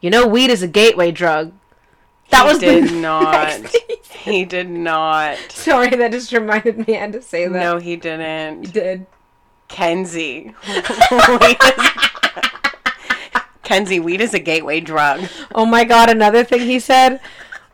"You 0.00 0.08
know, 0.08 0.24
weed 0.24 0.50
is 0.50 0.62
a 0.62 0.68
gateway 0.68 1.10
drug." 1.10 1.52
That 2.30 2.42
He 2.44 2.48
was 2.48 2.58
did 2.60 2.84
the 2.88 2.92
not. 3.00 3.74
he 4.22 4.44
did 4.44 4.70
not. 4.70 5.36
Sorry, 5.48 5.88
that 5.90 6.12
just 6.12 6.30
reminded 6.30 6.86
me. 6.86 6.96
I 6.96 7.00
had 7.00 7.12
to 7.14 7.20
say 7.22 7.48
that. 7.48 7.58
No, 7.58 7.78
he 7.78 7.96
didn't. 7.96 8.66
He 8.66 8.70
did. 8.70 9.06
Kenzie. 9.66 10.54
Kenzie, 13.64 13.98
weed 13.98 14.20
is 14.20 14.32
a 14.32 14.38
gateway 14.38 14.78
drug. 14.78 15.22
Oh 15.54 15.66
my 15.66 15.82
god, 15.82 16.08
another 16.08 16.44
thing 16.44 16.60
he 16.60 16.78
said, 16.78 17.20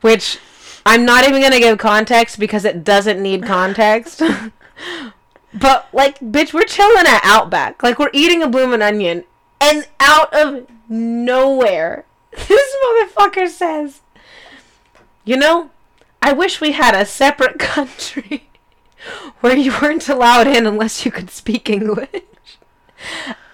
which 0.00 0.38
I'm 0.86 1.04
not 1.04 1.28
even 1.28 1.42
gonna 1.42 1.58
give 1.58 1.76
context 1.76 2.38
because 2.38 2.64
it 2.64 2.82
doesn't 2.82 3.22
need 3.22 3.44
context. 3.44 4.22
but 5.54 5.88
like, 5.92 6.18
bitch, 6.20 6.54
we're 6.54 6.64
chilling 6.64 7.06
at 7.06 7.20
Outback, 7.24 7.82
like 7.82 7.98
we're 7.98 8.08
eating 8.14 8.42
a 8.42 8.48
bloomin' 8.48 8.80
onion, 8.80 9.24
and 9.60 9.86
out 10.00 10.32
of 10.34 10.66
nowhere, 10.88 12.04
this 12.48 12.76
motherfucker 12.84 13.48
says, 13.48 14.00
"You 15.24 15.36
know, 15.36 15.70
I 16.22 16.32
wish 16.32 16.60
we 16.60 16.72
had 16.72 16.94
a 16.94 17.06
separate 17.06 17.58
country 17.60 18.48
where 19.40 19.56
you 19.56 19.72
weren't 19.80 20.08
allowed 20.08 20.46
in 20.46 20.66
unless 20.66 21.04
you 21.04 21.10
could 21.10 21.30
speak 21.30 21.68
English." 21.70 22.08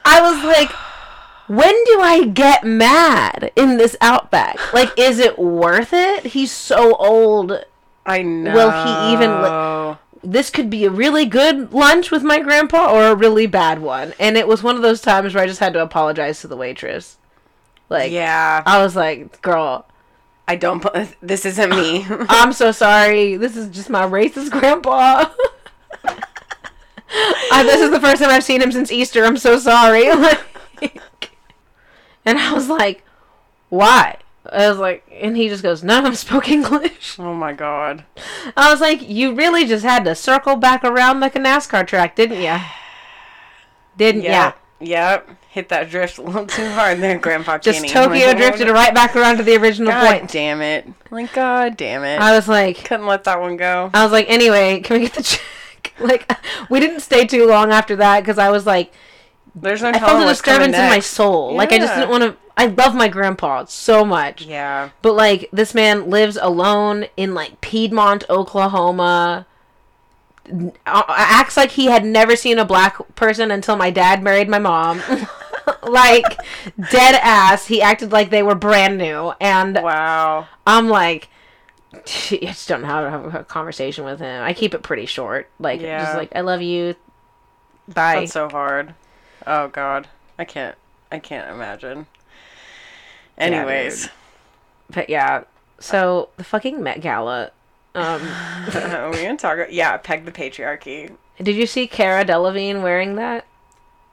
I 0.05 0.21
was 0.21 0.45
like, 0.45 0.71
when 1.49 1.73
do 1.85 2.01
I 2.01 2.27
get 2.27 2.65
mad 2.65 3.53
in 3.57 3.77
this 3.77 3.97
outback? 4.01 4.73
Like, 4.73 4.99
is 4.99 5.19
it 5.19 5.39
worth 5.39 5.93
it? 5.93 6.27
He's 6.27 6.53
so 6.53 6.95
old. 6.97 7.65
I 8.05 8.23
know. 8.23 8.53
Will 8.53 8.71
he 8.71 9.13
even 9.13 9.31
li- 9.43 9.97
This 10.25 10.51
could 10.51 10.71
be 10.71 10.85
a 10.85 10.91
really 10.91 11.27
good 11.27 11.73
lunch 11.73 12.11
with 12.11 12.23
my 12.23 12.39
grandpa 12.39 12.93
or 12.93 13.07
a 13.07 13.15
really 13.15 13.47
bad 13.47 13.81
one. 13.81 14.15
And 14.21 14.37
it 14.37 14.47
was 14.47 14.63
one 14.63 14.77
of 14.77 14.83
those 14.83 15.01
times 15.01 15.35
where 15.35 15.43
I 15.43 15.47
just 15.47 15.61
had 15.61 15.73
to 15.73 15.83
apologize 15.83 16.41
to 16.41 16.49
the 16.49 16.57
waitress. 16.57 17.19
Like, 17.89 18.13
yeah. 18.13 18.63
I 18.65 18.83
was 18.83 18.95
like, 18.95 19.43
girl, 19.43 19.87
I 20.47 20.57
don't. 20.57 20.85
This 21.23 21.45
isn't 21.45 21.71
me. 21.71 22.07
I'm 22.29 22.53
so 22.53 22.73
sorry. 22.73 23.37
This 23.37 23.57
is 23.57 23.69
just 23.69 23.91
my 23.91 24.07
racist 24.07 24.51
grandpa. 24.51 25.31
I, 27.53 27.63
this 27.65 27.81
is 27.81 27.91
the 27.91 28.01
first 28.01 28.23
time 28.23 28.31
I've 28.31 28.45
seen 28.45 28.63
him 28.63 28.73
since 28.73 28.91
Easter. 28.91 29.25
I'm 29.25 29.37
so 29.37 29.59
sorry. 29.59 30.09
Like, 30.11 30.41
and 32.25 32.39
I 32.39 32.53
was 32.53 32.69
like, 32.69 33.05
why? 33.69 34.19
I 34.51 34.69
was 34.69 34.79
like, 34.79 35.05
and 35.13 35.37
he 35.37 35.49
just 35.49 35.63
goes, 35.63 35.85
none 35.85 35.99
of 35.99 36.05
them 36.05 36.15
spoke 36.15 36.49
English. 36.49 37.17
oh 37.19 37.35
my 37.35 37.53
god. 37.53 38.05
I 38.57 38.71
was 38.71 38.81
like, 38.81 39.09
you 39.09 39.35
really 39.35 39.67
just 39.67 39.85
had 39.85 40.05
to 40.05 40.15
circle 40.15 40.57
back 40.57 40.83
around 40.85 41.21
like 41.21 41.37
a 41.37 41.39
NASCAR 41.39 41.87
track, 41.87 42.17
didn't 42.17 42.41
you? 42.43 42.57
Didn't 43.97 44.23
ya? 44.23 44.31
Yeah. 44.31 44.53
Yep. 44.81 45.31
Hit 45.51 45.69
that 45.69 45.91
drift 45.91 46.17
a 46.17 46.23
little 46.23 46.47
too 46.47 46.69
hard 46.71 46.99
there, 47.01 47.19
Grandpa 47.19 47.59
Just 47.59 47.77
Kenny. 47.81 47.93
Tokyo 47.93 48.29
Like, 48.29 48.37
drifted 48.39 48.69
right 48.69 48.95
back 48.95 49.15
around 49.15 49.37
to 49.37 49.43
the 49.43 49.55
original 49.57 49.93
God 49.93 50.07
point. 50.19 50.31
damn 50.31 50.63
it. 50.63 50.89
Like, 51.11 51.33
god 51.35 51.77
damn 51.77 52.03
it. 52.05 52.19
I 52.19 52.35
was 52.35 52.49
like, 52.49 52.79
Couldn't 52.85 53.07
let 53.07 53.25
that 53.25 53.39
one 53.39 53.59
go. 53.59 53.91
I 53.93 54.03
was 54.03 54.13
like, 54.13 54.31
anyway, 54.31 54.81
can 54.81 54.97
we 54.97 55.03
get 55.03 55.15
the 55.15 55.23
check? 55.23 55.41
Like, 55.99 56.33
we 56.71 56.81
didn't 56.81 57.01
stay 57.01 57.27
too 57.27 57.47
long 57.47 57.71
after 57.71 57.97
that 57.97 58.21
because 58.21 58.39
I 58.39 58.51
was 58.51 58.65
like, 58.67 58.93
There's 59.55 59.83
no 59.83 59.91
I 59.91 59.99
felt 59.99 60.23
a 60.23 60.27
disturbance 60.27 60.77
in 60.77 60.89
my 60.89 61.01
soul. 61.01 61.55
Like, 61.55 61.73
I 61.73 61.79
just 61.79 61.95
didn't 61.95 62.09
want 62.11 62.23
to. 62.25 62.37
I 62.57 62.67
love 62.67 62.95
my 62.95 63.09
grandpa 63.09 63.65
so 63.67 64.05
much. 64.05 64.43
Yeah. 64.47 64.91
But, 65.03 65.13
like, 65.15 65.49
this 65.53 65.75
man 65.75 66.09
lives 66.11 66.37
alone 66.41 67.07
in, 67.17 67.35
like, 67.35 67.61
Piedmont, 67.61 68.25
Oklahoma. 68.31 69.47
Acts 70.87 71.57
like 71.57 71.71
he 71.73 71.87
had 71.87 72.05
never 72.05 72.35
seen 72.37 72.59
a 72.59 72.65
black 72.65 72.97
person 73.15 73.51
until 73.51 73.77
my 73.77 73.91
dad 73.91 74.23
married 74.23 74.49
my 74.49 74.59
mom. 74.59 75.03
like, 75.83 76.37
dead 76.91 77.15
ass. 77.23 77.67
He 77.67 77.81
acted 77.81 78.11
like 78.13 78.31
they 78.31 78.43
were 78.43 78.55
brand 78.55 78.99
new. 78.99 79.33
And 79.41 79.77
Wow. 79.77 80.49
I'm 80.67 80.89
like, 80.89 81.29
I 81.95 81.99
just 82.43 82.69
don't 82.69 82.83
know 82.83 82.89
how 82.89 83.03
to 83.03 83.11
have 83.11 83.35
a 83.35 83.45
conversation 83.45 84.05
with 84.05 84.19
him. 84.19 84.43
I 84.43 84.53
keep 84.53 84.75
it 84.75 84.83
pretty 84.83 85.07
short. 85.07 85.49
Like, 85.59 85.81
Yeah. 85.81 86.03
just 86.05 86.17
like, 86.17 86.35
I 86.35 86.41
love 86.41 86.61
you. 86.63 86.97
Bye. 87.89 88.21
That's 88.21 88.33
so 88.33 88.49
hard. 88.49 88.95
Oh 89.47 89.69
god. 89.69 90.09
I 90.39 90.45
can't 90.45 90.77
I 91.11 91.19
can't 91.19 91.51
imagine. 91.51 92.07
Anyways. 93.39 94.09
but 94.91 95.09
yeah, 95.09 95.45
so 95.79 96.29
the 96.37 96.45
fucking 96.45 96.83
Met 96.83 97.01
Gala. 97.01 97.51
Um, 97.95 98.23
We're 98.75 99.13
gonna 99.13 99.37
talk 99.37 99.59
yeah, 99.71 99.97
peg 99.99 100.25
the 100.25 100.33
patriarchy. 100.33 101.15
did 101.39 101.57
you 101.57 101.67
see 101.67 101.87
Cara 101.87 102.25
Delevingne 102.25 102.83
wearing 102.83 103.17
that? 103.17 103.47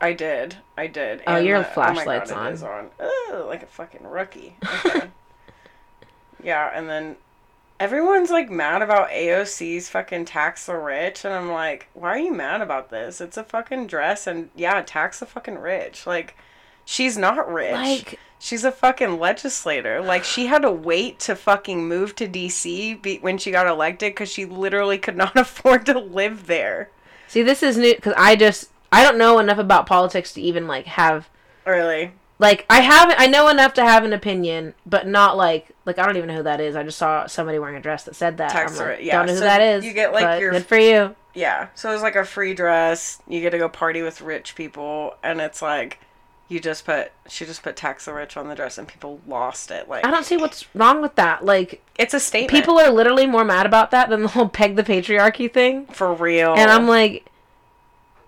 I 0.02 0.14
did. 0.14 0.56
I 0.78 0.88
did. 0.88 1.22
Oh, 1.28 1.38
your 1.38 1.60
the- 1.60 1.66
flashlight's 1.66 2.32
oh 2.32 2.36
God, 2.36 2.50
it 2.50 2.54
is 2.54 2.64
on. 2.64 2.90
Ugh, 3.00 3.46
like 3.46 3.64
a 3.64 3.68
fucking 3.68 4.06
rookie. 4.06 4.56
Okay. 4.86 5.10
yeah, 6.44 6.72
and 6.74 6.90
then 6.90 7.18
everyone's 7.80 8.30
like 8.30 8.50
mad 8.50 8.82
about 8.82 9.10
AOC's 9.10 9.90
fucking 9.90 10.26
tax 10.26 10.66
the 10.66 10.76
rich, 10.76 11.26
and 11.26 11.34
I'm 11.34 11.52
like, 11.52 11.88
why 11.94 12.10
are 12.10 12.20
you 12.20 12.34
mad 12.34 12.62
about 12.62 12.90
this? 12.90 13.22
It's 13.22 13.38
a 13.38 13.44
fucking 13.44 13.88
dress, 13.88 14.28
and 14.28 14.50
yeah, 14.56 14.82
tax 14.82 15.20
the 15.20 15.26
fucking 15.26 15.58
rich. 15.60 16.06
Like, 16.08 16.36
she's 16.86 17.18
not 17.18 17.52
rich. 17.52 17.74
Like- 17.74 18.20
She's 18.42 18.64
a 18.64 18.72
fucking 18.72 19.20
legislator. 19.20 20.00
Like 20.02 20.24
she 20.24 20.46
had 20.46 20.62
to 20.62 20.72
wait 20.72 21.20
to 21.20 21.36
fucking 21.36 21.86
move 21.90 22.16
to 22.16 22.26
DC 22.26 23.02
be- 23.02 23.18
when 23.18 23.38
she 23.38 23.52
got 23.52 23.68
elected 23.68 24.12
because 24.14 24.32
she 24.32 24.46
literally 24.46 24.98
could 24.98 25.18
not 25.18 25.36
afford 25.38 25.86
to 25.88 26.00
live 26.00 26.48
there. 26.48 26.90
See, 27.28 27.44
this 27.44 27.62
is 27.62 27.78
new 27.78 27.94
because 27.96 28.14
I 28.16 28.38
just 28.38 28.70
I 28.94 29.04
don't 29.04 29.18
know 29.18 29.40
enough 29.40 29.58
about 29.58 29.88
politics 29.88 30.32
to 30.36 30.42
even 30.42 30.68
like 30.68 30.86
have 30.86 31.28
Really? 31.66 32.14
Like 32.40 32.66
I 32.70 32.80
have 32.80 33.14
I 33.18 33.28
know 33.28 33.50
enough 33.50 33.74
to 33.76 33.84
have 33.84 34.04
an 34.06 34.14
opinion, 34.14 34.74
but 34.86 35.06
not 35.06 35.38
like 35.38 35.68
like 35.86 36.00
I 36.00 36.06
don't 36.06 36.18
even 36.18 36.30
know 36.30 36.38
who 36.38 36.44
that 36.44 36.62
is. 36.62 36.76
I 36.76 36.84
just 36.84 36.98
saw 36.98 37.28
somebody 37.28 37.60
wearing 37.60 37.76
a 37.76 37.82
dress 37.82 38.06
that 38.06 38.16
said 38.16 38.38
that. 38.38 38.52
Tax 38.52 38.80
I'm 38.80 38.88
like, 38.88 39.00
yeah, 39.02 39.18
don't 39.18 39.28
know 39.28 39.34
who 39.34 39.40
so 39.40 39.46
that 39.46 39.62
is. 39.62 39.86
you 39.86 39.94
get, 39.94 40.14
like, 40.14 40.40
your- 40.40 40.52
good 40.52 40.66
for 40.66 40.78
you. 40.78 41.16
Yeah. 41.34 41.68
So 41.76 41.92
it's 41.94 42.02
like 42.02 42.16
a 42.16 42.26
free 42.26 42.54
dress. 42.54 43.22
You 43.28 43.42
get 43.42 43.52
to 43.52 43.58
go 43.58 43.70
party 43.70 44.02
with 44.02 44.22
rich 44.22 44.56
people, 44.56 45.16
and 45.22 45.40
it's 45.42 45.62
like 45.62 46.00
you 46.48 46.60
just 46.60 46.86
put 46.86 47.12
she 47.28 47.46
just 47.46 47.62
put 47.62 47.76
tax 47.76 48.06
the 48.06 48.14
rich 48.14 48.36
on 48.36 48.48
the 48.48 48.56
dress, 48.56 48.78
and 48.78 48.88
people 48.88 49.20
lost 49.28 49.70
it. 49.70 49.88
Like 49.88 50.06
I 50.06 50.12
don't 50.12 50.26
see 50.26 50.38
what's 50.38 50.66
wrong 50.74 51.02
with 51.02 51.16
that. 51.16 51.46
Like 51.46 51.84
it's 51.98 52.14
a 52.14 52.20
statement. 52.20 52.52
people 52.52 52.80
are 52.80 52.90
literally 52.90 53.28
more 53.28 53.46
mad 53.46 53.66
about 53.66 53.92
that 53.92 54.10
than 54.10 54.24
the 54.24 54.30
whole 54.30 54.48
peg 54.50 54.76
the 54.76 54.84
patriarchy 54.84 55.52
thing. 55.52 55.86
for 55.88 56.14
real. 56.14 56.56
And 56.56 56.72
I'm 56.72 56.88
like, 56.88 57.29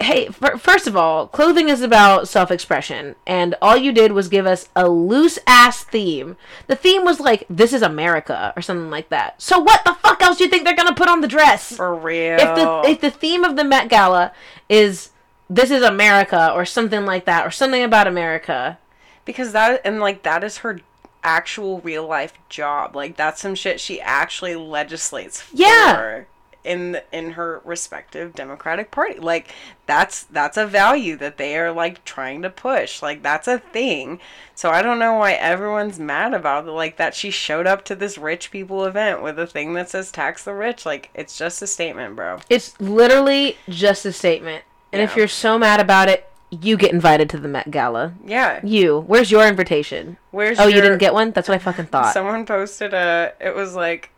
hey, 0.02 0.28
first 0.28 0.88
of 0.88 0.96
all, 0.96 1.28
clothing 1.28 1.70
is 1.70 1.82
about 1.82 2.28
self 2.28 2.52
expression, 2.52 3.16
and 3.26 3.56
all 3.62 3.78
you 3.78 3.92
did 3.92 4.12
was 4.12 4.28
give 4.28 4.46
us 4.46 4.70
a 4.76 4.90
loose 4.90 5.40
ass 5.48 5.84
theme. 5.84 6.38
The 6.68 6.76
theme 6.76 7.04
was 7.04 7.20
like, 7.20 7.46
this 7.50 7.74
is 7.74 7.82
America, 7.82 8.54
or 8.56 8.62
something 8.62 8.90
like 8.90 9.10
that. 9.10 9.42
So 9.42 9.60
what 9.60 9.84
the 9.86 9.94
fuck 9.94 10.22
else 10.22 10.38
do 10.38 10.44
you 10.44 10.50
think 10.50 10.66
they're 10.66 10.76
gonna 10.76 10.96
put 10.96 11.10
on 11.10 11.22
the 11.22 11.28
dress? 11.28 11.76
for 11.76 11.96
real. 11.96 12.38
If 12.40 12.56
the 12.56 12.82
if 12.90 13.02
the 13.02 13.12
theme 13.12 13.44
of 13.44 13.56
the 13.56 13.64
Met 13.64 13.90
Gala 13.90 14.32
is 14.70 15.10
this 15.50 15.72
is 15.72 15.84
America 15.84 16.52
or 16.54 16.66
something 16.66 17.06
like 17.06 17.26
that 17.26 17.46
or 17.46 17.52
something 17.52 17.84
about 17.84 18.08
America, 18.08 18.80
because 19.26 19.52
that 19.52 19.82
and 19.84 20.00
like 20.00 20.24
that 20.24 20.44
is 20.44 20.60
her 20.60 20.80
actual 21.24 21.80
real 21.82 22.08
life 22.08 22.34
job. 22.50 22.96
Like 22.96 23.16
that's 23.18 23.42
some 23.42 23.56
shit 23.56 23.80
she 23.80 24.02
actually 24.02 24.56
legislates 24.56 25.42
for 25.42 25.56
Yeah. 25.56 26.24
In 26.64 26.94
the, 26.94 27.04
in 27.12 27.32
her 27.32 27.62
respective 27.66 28.34
Democratic 28.34 28.92
Party. 28.92 29.20
Like 29.20 29.54
that's 29.86 30.24
that's 30.24 30.58
a 30.58 30.66
value 30.66 31.16
that 31.18 31.38
they 31.38 31.58
are 31.58 31.72
like 31.72 32.04
trying 32.06 32.42
to 32.44 32.50
push. 32.50 33.02
Like 33.02 33.24
that's 33.24 33.48
a 33.48 33.60
thing. 33.60 34.20
So 34.56 34.70
I 34.70 34.82
don't 34.82 35.00
know 35.00 35.16
why 35.16 35.34
everyone's 35.34 36.00
mad 36.00 36.34
about 36.34 36.68
it. 36.68 36.72
Like 36.72 36.98
that 36.98 37.16
she 37.16 37.32
showed 37.32 37.68
up 37.68 37.84
to 37.86 37.96
this 37.96 38.18
rich 38.18 38.52
people 38.52 38.86
event 38.86 39.22
with 39.22 39.40
a 39.40 39.48
thing 39.48 39.74
that 39.74 39.90
says 39.90 40.12
tax 40.12 40.44
the 40.44 40.54
rich. 40.54 40.86
Like 40.86 41.10
it's 41.14 41.38
just 41.38 41.62
a 41.62 41.68
statement, 41.68 42.16
bro. 42.16 42.40
it's 42.50 42.80
literally 42.80 43.58
just 43.70 44.06
a 44.06 44.12
statement. 44.12 44.64
And 44.94 45.02
if 45.02 45.16
you're 45.16 45.30
so 45.30 45.58
mad 45.58 45.80
about 45.80 46.10
it, 46.10 46.30
you 46.50 46.76
get 46.76 46.92
invited 46.92 47.30
to 47.30 47.38
the 47.38 47.48
Met 47.48 47.72
Gala. 47.72 48.14
Yeah. 48.26 48.60
You, 48.62 49.00
where's 49.08 49.32
your 49.32 49.48
invitation? 49.48 50.18
Where's 50.32 50.60
Oh, 50.60 50.68
you 50.68 50.82
didn't 50.82 50.98
get 50.98 51.14
one? 51.14 51.32
That's 51.32 51.48
what 51.48 51.56
I 51.56 51.60
fucking 51.60 51.86
thought. 51.86 52.14
Someone 52.14 52.46
posted 52.46 52.94
a. 52.94 53.34
It 53.40 53.56
was 53.56 53.74
like, 53.74 54.10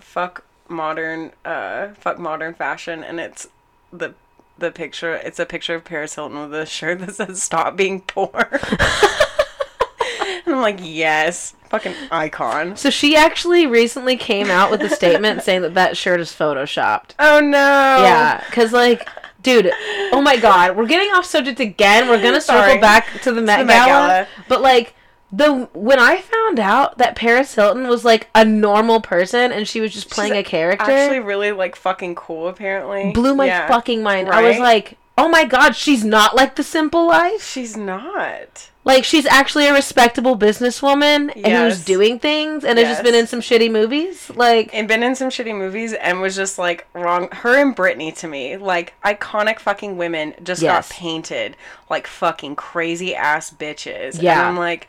fuck 0.00 0.42
modern, 0.68 1.32
uh, 1.44 1.88
fuck 1.94 2.18
modern 2.18 2.54
fashion, 2.54 3.02
and 3.04 3.20
it's 3.20 3.48
the 3.92 4.14
the 4.58 4.70
picture. 4.70 5.14
It's 5.14 5.38
a 5.38 5.46
picture 5.46 5.74
of 5.74 5.84
Paris 5.84 6.14
Hilton 6.14 6.38
with 6.40 6.54
a 6.54 6.66
shirt 6.66 7.00
that 7.00 7.14
says 7.14 7.42
"Stop 7.42 7.76
being 7.76 8.00
poor." 8.02 8.48
and 8.60 10.46
I'm 10.54 10.60
like, 10.60 10.78
yes, 10.80 11.54
fucking 11.70 11.94
icon. 12.10 12.76
So 12.76 12.90
she 12.90 13.16
actually 13.16 13.66
recently 13.66 14.16
came 14.16 14.50
out 14.50 14.70
with 14.70 14.82
a 14.82 14.90
statement 14.90 15.42
saying 15.42 15.62
that 15.62 15.74
that 15.74 15.96
shirt 15.96 16.20
is 16.20 16.30
photoshopped. 16.30 17.10
Oh 17.18 17.40
no. 17.40 17.58
Yeah, 17.58 18.42
because 18.46 18.72
like, 18.72 19.08
dude, 19.42 19.70
oh 20.12 20.20
my 20.22 20.36
god, 20.36 20.76
we're 20.76 20.86
getting 20.86 21.12
off 21.14 21.24
subject 21.24 21.60
again. 21.60 22.08
We're 22.08 22.22
gonna 22.22 22.40
circle 22.40 22.62
Sorry. 22.62 22.78
back 22.80 23.20
to 23.22 23.32
the 23.32 23.40
Met, 23.42 23.58
the 23.60 23.64
Met 23.66 23.86
Gala, 23.86 24.08
Gala. 24.08 24.28
but 24.48 24.60
like. 24.62 24.94
The 25.34 25.68
when 25.72 25.98
I 25.98 26.20
found 26.20 26.60
out 26.60 26.98
that 26.98 27.16
Paris 27.16 27.54
Hilton 27.54 27.88
was 27.88 28.04
like 28.04 28.28
a 28.34 28.44
normal 28.44 29.00
person 29.00 29.50
and 29.50 29.66
she 29.66 29.80
was 29.80 29.92
just 29.92 30.10
playing 30.10 30.32
She's 30.34 30.40
a 30.40 30.44
character, 30.44 30.90
Actually, 30.90 31.20
really 31.20 31.52
like 31.52 31.74
fucking 31.74 32.14
cool. 32.16 32.48
Apparently, 32.48 33.12
blew 33.12 33.34
my 33.34 33.46
Yeah. 33.46 33.66
fucking 33.68 34.02
mind. 34.02 34.28
I 34.28 34.42
was 34.42 34.58
like, 34.58 34.98
oh 35.16 35.28
my 35.28 35.44
god, 35.44 35.74
she's 35.74 36.04
not 36.04 36.36
like 36.36 36.56
the 36.56 36.62
simple 36.62 37.06
life. 37.06 37.42
She's 37.42 37.76
not. 37.78 38.68
Like 38.84 39.04
she's 39.04 39.24
actually 39.26 39.68
a 39.68 39.72
respectable 39.72 40.36
businesswoman 40.36 41.32
and 41.36 41.46
who's 41.46 41.84
doing 41.84 42.18
things 42.18 42.64
and 42.64 42.78
has 42.78 42.88
just 42.88 43.04
been 43.04 43.14
in 43.14 43.26
some 43.26 43.40
shitty 43.40 43.70
movies. 43.70 44.28
Like 44.34 44.70
And 44.74 44.86
been 44.88 45.02
in 45.02 45.14
some 45.14 45.28
shitty 45.30 45.56
movies 45.56 45.92
and 45.94 46.20
was 46.20 46.34
just 46.36 46.58
like 46.58 46.86
wrong. 46.92 47.28
Her 47.32 47.58
and 47.58 47.74
Britney 47.76 48.14
to 48.18 48.28
me, 48.28 48.56
like 48.56 48.92
iconic 49.04 49.60
fucking 49.60 49.96
women, 49.96 50.34
just 50.42 50.60
Yes. 50.62 50.88
got 50.90 50.94
painted 50.94 51.56
like 51.88 52.06
fucking 52.06 52.56
crazy 52.56 53.14
ass 53.14 53.50
bitches. 53.50 54.20
Yeah. 54.20 54.32
And 54.40 54.48
I'm 54.48 54.56
like, 54.58 54.88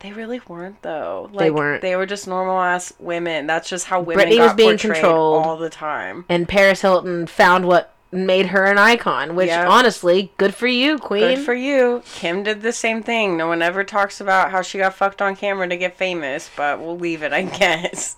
they 0.00 0.12
really 0.12 0.40
weren't 0.48 0.82
though. 0.82 1.28
Like, 1.32 1.38
They 1.46 1.50
weren't. 1.50 1.82
They 1.82 1.96
were 1.96 2.06
just 2.06 2.26
normal 2.26 2.60
ass 2.60 2.92
women. 2.98 3.46
That's 3.46 3.68
just 3.68 3.86
how 3.86 4.00
women 4.00 4.26
Britney 4.26 4.36
got 4.38 4.44
was 4.44 4.54
being 4.54 4.70
portrayed 4.70 4.94
controlled. 4.96 5.46
all 5.46 5.56
the 5.56 5.70
time. 5.70 6.24
and 6.28 6.48
Paris 6.48 6.82
Hilton 6.82 7.26
found 7.26 7.66
what 7.66 7.94
made 8.12 8.46
her 8.46 8.64
an 8.64 8.76
icon, 8.76 9.36
which 9.36 9.46
Yeah. 9.48 9.68
honestly, 9.68 10.32
good 10.36 10.52
for 10.54 10.66
you, 10.66 10.98
queen. 10.98 11.36
Good 11.36 11.44
for 11.44 11.54
you. 11.54 12.02
Kim 12.14 12.42
did 12.42 12.60
the 12.62 12.72
same 12.72 13.04
thing. 13.04 13.36
No 13.36 13.46
one 13.46 13.62
ever 13.62 13.84
talks 13.84 14.20
about 14.20 14.50
how 14.50 14.62
she 14.62 14.78
got 14.78 14.94
fucked 14.94 15.22
on 15.22 15.36
camera 15.36 15.68
to 15.68 15.76
get 15.76 15.96
famous, 15.96 16.50
but 16.56 16.80
we'll 16.80 16.98
leave 16.98 17.22
it, 17.22 17.32
I 17.32 17.42
guess. 17.58 18.16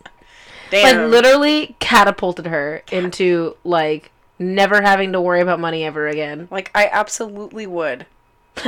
like 0.72 0.96
literally 0.96 1.76
catapulted 1.80 2.46
her 2.46 2.82
into 2.90 3.56
like 3.64 4.10
never 4.38 4.80
having 4.80 5.12
to 5.12 5.20
worry 5.20 5.40
about 5.42 5.60
money 5.60 5.84
ever 5.84 6.08
again. 6.08 6.48
Like 6.50 6.70
I 6.74 6.88
absolutely 6.90 7.66
would. 7.66 8.06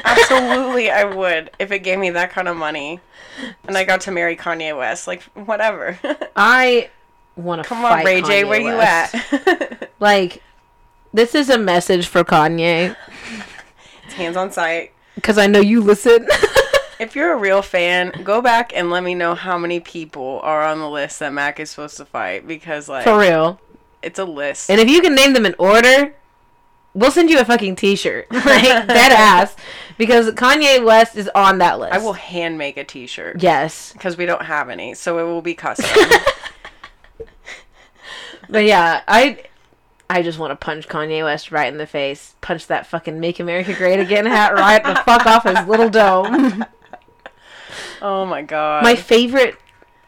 Absolutely 0.05 0.91
I 0.91 1.05
would 1.05 1.51
if 1.59 1.71
it 1.71 1.81
gave 1.81 1.99
me 1.99 2.11
that 2.11 2.31
kind 2.31 2.49
of 2.49 2.57
money. 2.57 3.01
And 3.67 3.77
I 3.77 3.85
got 3.85 4.01
to 4.03 4.11
marry 4.11 4.37
Kanye 4.37 4.77
West. 4.77 5.07
Like 5.07 5.23
whatever. 5.35 5.99
I 6.37 6.91
want 7.37 7.63
to 7.63 7.69
Come 7.69 7.83
fight 7.83 8.01
on, 8.01 8.05
Ray 8.05 8.23
J, 8.23 8.43
Kanye 8.43 8.49
where 8.49 8.61
you 8.61 8.79
at? 8.81 9.91
Like, 10.01 10.43
this 11.15 11.35
is 11.35 11.49
a 11.49 11.57
message 11.57 12.07
for 12.09 12.25
Kanye 12.25 12.95
It's 14.05 14.15
hands 14.15 14.37
on 14.37 14.51
sight. 14.53 14.93
because 15.15 15.39
I 15.39 15.47
know 15.47 15.61
you 15.61 15.81
listen. 15.81 16.27
If 17.01 17.17
you're 17.17 17.33
a 17.33 17.37
real 17.37 17.61
fan, 17.61 18.13
go 18.23 18.41
back 18.41 18.73
and 18.75 18.89
let 18.89 19.03
me 19.03 19.17
know 19.17 19.35
how 19.35 19.59
many 19.59 19.81
people 19.81 20.39
are 20.45 20.63
on 20.63 20.79
the 20.79 20.89
list 20.89 21.19
that 21.19 21.33
Mac 21.33 21.59
is 21.59 21.69
supposed 21.71 21.97
to 21.97 22.05
fight 22.05 22.47
because 22.47 22.89
like 22.89 23.03
for 23.03 23.19
real. 23.19 23.61
it's 24.01 24.21
a 24.21 24.25
list. 24.25 24.71
And 24.71 24.81
if 24.81 24.89
you 24.89 25.03
can 25.03 25.13
name 25.15 25.33
them 25.33 25.45
in 25.45 25.57
order, 25.59 26.15
we'll 26.95 27.11
send 27.11 27.29
you 27.31 27.39
a 27.39 27.45
fucking 27.45 27.77
t-shirt. 27.77 28.27
like, 28.33 28.45
dead 28.45 29.13
ass. 29.13 29.57
Because 29.99 30.31
Kanye 30.33 30.85
West 30.85 31.17
is 31.17 31.31
on 31.35 31.59
that 31.59 31.79
list. 31.79 31.93
I 31.93 31.99
will 31.99 32.15
hand 32.15 32.59
make 32.59 32.77
a 32.77 32.85
t-shirt. 32.85 33.43
Yes. 33.43 33.93
because 33.93 34.17
we 34.17 34.27
don't 34.27 34.43
have 34.43 34.69
any, 34.69 34.95
so 34.95 35.19
it 35.19 35.23
will 35.23 35.43
be 35.43 35.55
custom. 35.55 35.87
But 38.49 38.65
yeah, 38.65 39.03
I 39.09 39.43
I 40.09 40.23
just 40.23 40.39
want 40.39 40.51
to 40.53 40.57
punch 40.57 40.89
Kanye 40.89 41.25
West 41.25 41.51
right 41.51 41.73
in 41.73 41.79
the 41.79 41.87
face. 41.87 42.35
Punch 42.41 42.67
that 42.67 42.87
fucking 42.87 43.19
Make 43.19 43.41
America 43.41 43.75
Great 43.75 44.01
Again 44.01 44.27
hat 44.27 44.55
right 44.55 44.83
the 44.83 44.95
fuck 44.97 45.27
off 45.27 45.45
his 45.45 45.67
little 45.67 45.89
dome. 45.89 46.65
oh 48.03 48.25
my 48.27 48.43
god. 48.43 48.83
My 48.83 48.95
favorite 48.97 49.57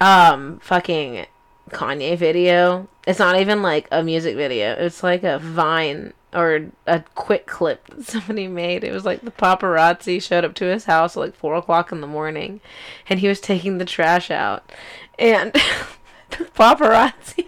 um 0.01 0.61
fucking 0.61 1.27
Kanye 1.71 2.17
video. 2.17 2.89
It's 3.07 3.19
not 3.19 3.41
even 3.41 3.63
like 3.63 3.89
a 3.91 4.03
music 4.03 4.37
video. 4.37 4.73
It's 4.73 5.03
like 5.03 5.23
a 5.23 5.39
Vine 5.39 6.13
or 6.37 6.71
a 6.87 7.01
quick 7.15 7.47
clip 7.47 7.87
that 7.89 8.05
somebody 8.05 8.47
made. 8.47 8.85
It 8.85 8.93
was 8.93 9.05
like 9.07 9.23
the 9.23 9.31
paparazzi 9.31 10.23
showed 10.23 10.45
up 10.45 10.55
to 10.57 10.67
his 10.67 10.85
house 10.85 11.17
at 11.17 11.21
like 11.21 11.35
four 11.35 11.55
o'clock 11.55 11.91
in 11.91 12.01
the 12.03 12.07
morning, 12.07 12.61
and 13.09 13.19
he 13.21 13.27
was 13.29 13.41
taking 13.41 13.79
the 13.79 13.85
trash 13.87 14.31
out, 14.31 14.71
and 15.19 15.53
the 16.31 16.45
paparazzi 16.45 17.47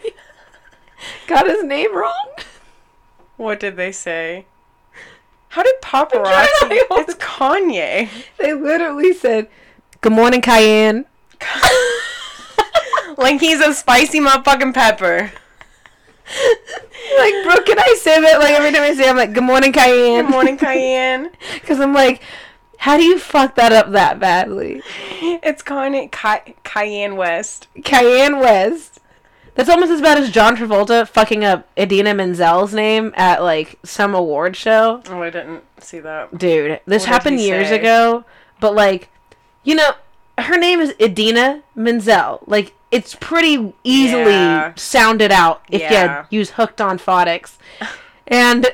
got 1.27 1.47
his 1.47 1.63
name 1.63 1.95
wrong. 1.95 2.31
what 3.37 3.61
did 3.61 3.77
they 3.77 3.93
say? 3.93 4.47
How 5.51 5.63
did 5.63 5.81
paparazzi? 5.83 6.47
It's 6.91 7.15
Kanye. 7.15 8.09
They 8.39 8.55
literally 8.55 9.13
said, 9.13 9.49
"Good 10.01 10.13
morning, 10.13 10.41
Cayenne." 10.41 11.05
like 13.17 13.41
he's 13.41 13.61
a 13.61 13.75
spicy 13.75 14.21
motherfucking 14.21 14.75
pepper. 14.75 15.33
Like, 17.19 17.35
bro, 17.45 17.57
can 17.65 17.79
I 17.79 17.97
say 18.01 18.21
that? 18.21 18.39
Like 18.39 18.51
every 18.53 18.71
time 18.73 18.83
I 18.83 18.95
say, 18.95 19.07
it, 19.07 19.11
I'm 19.11 19.17
like, 19.17 19.33
"Good 19.33 19.43
morning, 19.45 19.73
Cayenne." 19.73 20.25
Good 20.27 20.31
morning, 20.31 20.57
Cayenne. 20.57 21.31
Because 21.55 21.81
I'm 21.81 21.93
like, 21.95 22.23
how 22.79 22.97
do 22.97 23.03
you 23.03 23.19
fuck 23.19 23.55
that 23.57 23.73
up 23.73 23.91
that 23.93 24.21
badly? 24.21 24.83
It's 25.21 25.63
Kanye 25.63 26.11
Ky- 26.13 26.55
Cayenne 26.65 27.17
West. 27.17 27.67
Cayenne 27.85 28.39
West. 28.41 29.01
That's 29.55 29.69
almost 29.69 29.91
as 29.91 30.01
bad 30.01 30.19
as 30.19 30.31
John 30.31 30.57
Travolta 30.57 31.09
fucking 31.09 31.45
up 31.45 31.69
Idina 31.77 32.15
Menzel's 32.15 32.73
name 32.73 33.13
at 33.17 33.43
like 33.43 33.79
some 33.85 34.15
award 34.15 34.55
show. 34.55 35.03
Oh, 35.09 35.23
I 35.23 35.31
didn't 35.31 35.65
see 35.83 35.99
that. 36.01 36.37
Dude, 36.39 36.81
this 36.87 37.03
What 37.03 37.09
happened 37.09 37.41
years 37.41 37.69
say? 37.69 37.81
ago, 37.81 38.25
but 38.61 38.75
like, 38.75 39.09
you 39.65 39.75
know, 39.75 39.93
her 40.39 40.57
name 40.59 40.79
is 40.81 40.95
Idina 41.01 41.63
Menzel. 41.75 42.41
Like, 42.47 42.73
it's 42.91 43.15
pretty 43.15 43.73
easily 43.85 44.33
Yeah. 44.33 44.73
sounded 44.77 45.31
out 45.33 45.63
if 45.71 45.81
Yeah. 45.83 46.25
you 46.31 46.39
use 46.41 46.51
hooked 46.51 46.81
on 46.81 46.99
phonics. 46.99 47.57
and 48.27 48.67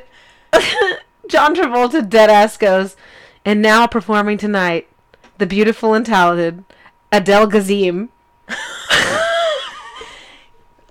John 1.29 1.55
Travolta 1.55 2.09
deadass 2.09 2.59
goes, 2.59 2.97
and 3.45 3.61
now 3.63 3.87
performing 3.87 4.39
tonight, 4.39 4.89
the 5.39 5.47
beautiful 5.47 5.95
and 5.95 6.05
talented 6.07 6.65
Adele 7.11 7.47
Gazim. 7.49 8.11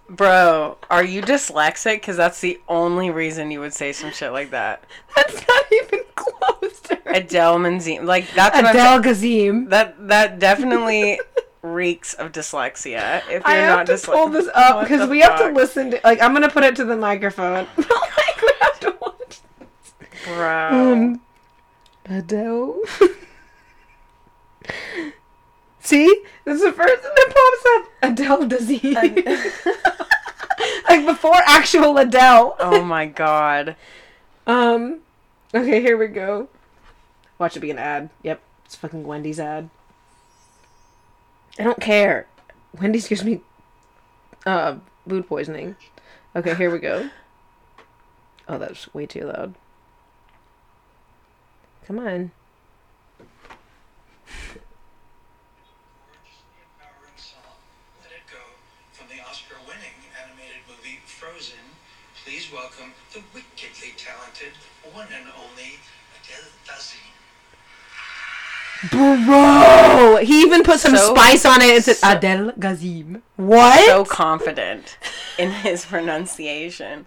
Bro, 0.10 0.78
are 0.92 1.04
you 1.04 1.22
dyslexic? 1.22 1.96
Because 1.96 2.18
that's 2.18 2.40
the 2.42 2.60
only 2.68 3.10
reason 3.10 3.50
you 3.52 3.62
would 3.62 3.74
say 3.74 3.94
some 3.94 4.12
shit 4.12 4.32
like 4.32 4.52
that. 4.52 4.84
That's 5.16 5.48
not 5.48 5.66
even 5.72 6.02
close 6.16 6.80
to 6.82 6.96
her. 6.96 7.12
Adele 7.14 7.58
Manzine. 7.58 8.04
Like, 8.04 8.30
that's 8.36 8.58
Adele 8.58 9.00
Gazim. 9.00 9.70
That 9.70 10.08
that 10.08 10.38
definitely 10.40 11.20
reeks 11.64 12.14
of 12.14 12.32
dyslexia. 12.32 13.22
If 13.24 13.30
you're 13.32 13.42
I 13.48 13.56
have 13.56 13.78
not 13.80 13.86
to 13.88 13.94
dyslexic, 13.94 14.14
pull 14.14 14.30
this 14.30 14.48
up 14.54 14.82
because 14.84 15.10
we 15.10 15.22
have 15.22 15.40
to 15.40 15.48
listen 15.50 15.92
to. 15.92 16.02
Like, 16.04 16.22
I'm 16.22 16.34
gonna 16.34 16.50
put 16.50 16.64
it 16.64 16.76
to 16.76 16.86
the 16.86 16.96
microphone. 16.98 17.66
like, 17.78 18.42
we 18.42 18.52
have 18.62 18.80
to 18.82 18.96
watch. 19.02 19.40
Bro, 20.26 20.70
Um, 20.72 21.22
Adele. 22.06 22.80
See, 25.80 26.06
this 26.46 26.56
is 26.56 26.62
the 26.64 26.72
first 26.72 27.02
thing 27.02 27.12
that 27.16 27.34
pops 27.36 27.66
up. 27.76 28.12
Adele 28.12 28.48
disease. 28.48 28.96
like 30.90 31.06
before 31.06 31.36
actual 31.46 31.98
Adele. 31.98 32.56
oh 32.60 32.84
my 32.84 33.06
god. 33.06 33.76
Um. 34.48 35.00
Okay, 35.54 35.82
here 35.82 35.98
we 35.98 36.08
go. 36.08 36.48
Watch 37.38 37.58
it 37.58 37.60
be 37.60 37.72
an 37.72 37.78
ad. 37.80 38.10
Yep, 38.24 38.42
it's 38.66 38.76
fucking 38.76 39.04
Wendy's 39.06 39.40
ad. 39.40 39.70
I 41.60 41.64
don't 41.64 41.80
care. 41.80 42.28
Wendy's 42.80 43.08
gives 43.08 43.24
me 43.24 43.42
uh 44.46 44.78
food 45.08 45.28
poisoning. 45.28 45.76
Okay, 46.36 46.56
here 46.56 46.72
we 46.72 46.80
go. 46.80 47.10
Oh, 48.48 48.58
that's 48.58 48.94
way 48.94 49.06
too 49.06 49.26
loud. 49.26 49.56
Come 51.86 52.00
on. 52.00 52.32
Please 62.26 62.50
welcome 62.54 62.94
the 63.14 63.22
wickedly 63.34 63.94
talented 63.98 64.54
one 64.94 65.08
and 65.14 65.28
only 65.38 65.76
Adele 66.16 66.50
Dazeem. 66.66 67.12
Bro! 68.92 70.20
He 70.24 70.42
even 70.42 70.64
put 70.64 70.80
some 70.80 70.96
So- 70.96 71.14
spice 71.16 71.46
on 71.46 71.62
it. 71.62 71.88
It's 71.88 72.00
so- 72.00 72.12
Adele 72.12 72.52
Gazim. 72.60 73.22
What? 73.36 73.86
So 73.86 74.06
confident 74.06 74.98
in 75.38 75.52
his 75.52 75.86
pronunciation. 75.86 77.06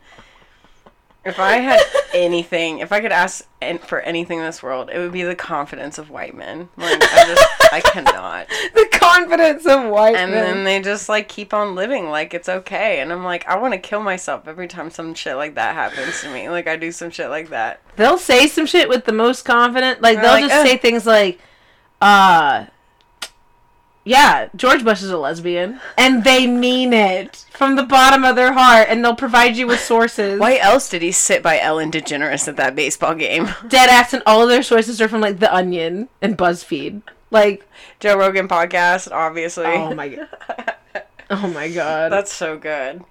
If 1.25 1.41
I 1.41 1.57
had 1.57 1.81
anything, 2.15 2.79
if 2.79 2.93
I 2.93 3.01
could 3.01 3.11
ask 3.11 3.45
for 3.87 4.01
anything 4.01 4.39
in 4.39 4.45
this 4.45 4.63
world, 4.63 4.91
it 4.93 4.99
would 5.01 5.11
be 5.11 5.25
the 5.25 5.35
confidence 5.35 5.99
of 5.99 6.09
white 6.09 6.37
men. 6.37 6.69
Like 6.77 7.03
I 7.03 7.25
just, 7.27 7.73
I 7.73 7.81
cannot. 7.81 8.47
the 8.75 8.89
confidence 8.93 9.67
of 9.67 9.91
white 9.91 10.15
And 10.15 10.31
men. 10.31 10.45
And 10.45 10.59
then 10.59 10.65
they 10.65 10.81
just 10.81 11.09
like 11.09 11.29
keep 11.29 11.53
on 11.53 11.75
living 11.75 12.11
like 12.11 12.33
it's 12.33 12.49
okay. 12.49 13.01
And 13.01 13.13
I'm 13.13 13.25
like, 13.25 13.45
I 13.49 13.59
want 13.59 13.75
to 13.75 13.79
kill 13.79 14.01
myself 14.01 14.47
every 14.47 14.69
time 14.69 14.89
some 14.89 15.15
shit 15.15 15.35
like 15.35 15.57
that 15.57 15.75
happens 15.75 16.21
to 16.21 16.33
me. 16.33 16.49
Like 16.49 16.69
I 16.69 16.77
do 16.77 16.93
some 16.93 17.11
shit 17.11 17.29
like 17.29 17.49
that. 17.51 17.81
they'll 17.97 18.19
say 18.19 18.47
some 18.47 18.65
shit 18.67 18.89
with 18.89 19.05
the 19.05 19.13
most 19.13 19.45
confident. 19.45 20.01
Like 20.01 20.21
they'll 20.21 20.31
like, 20.31 20.49
just 20.49 20.65
say 20.65 20.77
things 20.77 21.07
like, 21.07 21.41
uh 22.01 22.67
yeah, 24.07 24.51
George 24.55 24.85
Bush 24.85 25.03
is 25.03 25.11
a 25.11 25.19
lesbian. 25.19 25.81
And 25.99 26.23
they 26.23 26.47
mean 26.47 26.93
it 26.93 27.45
from 27.51 27.75
the 27.75 27.83
bottom 27.83 28.25
of 28.25 28.37
their 28.37 28.53
heart 28.53 28.87
and 28.89 29.05
they'll 29.05 29.17
provide 29.17 29.57
you 29.57 29.67
with 29.67 29.81
sources. 29.81 30.39
Why 30.39 30.59
else 30.59 30.89
did 30.89 31.03
he 31.03 31.11
sit 31.11 31.43
by 31.43 31.59
Ellen 31.59 31.91
DeGeneres 31.91 32.47
at 32.47 32.57
that 32.57 32.77
baseball 32.77 33.17
game? 33.17 33.49
Dead 33.69 33.91
ass 33.91 34.15
and 34.15 34.23
all 34.25 34.43
of 34.43 34.49
their 34.49 34.63
sources 34.63 35.01
are 35.01 35.09
from 35.09 35.21
like 35.21 35.41
The 35.41 35.53
Onion 35.53 36.09
and 36.23 36.39
BuzzFeed. 36.39 37.03
Like 37.33 37.69
Joe 37.99 38.17
Rogan 38.17 38.47
podcast, 38.47 39.11
obviously. 39.11 39.67
Oh 39.67 39.93
my 39.93 40.09
god. 40.09 40.29
Oh 41.29 41.49
my 41.49 41.69
god. 41.69 42.13
That's 42.13 42.33
so 42.33 42.57
good. 42.57 43.03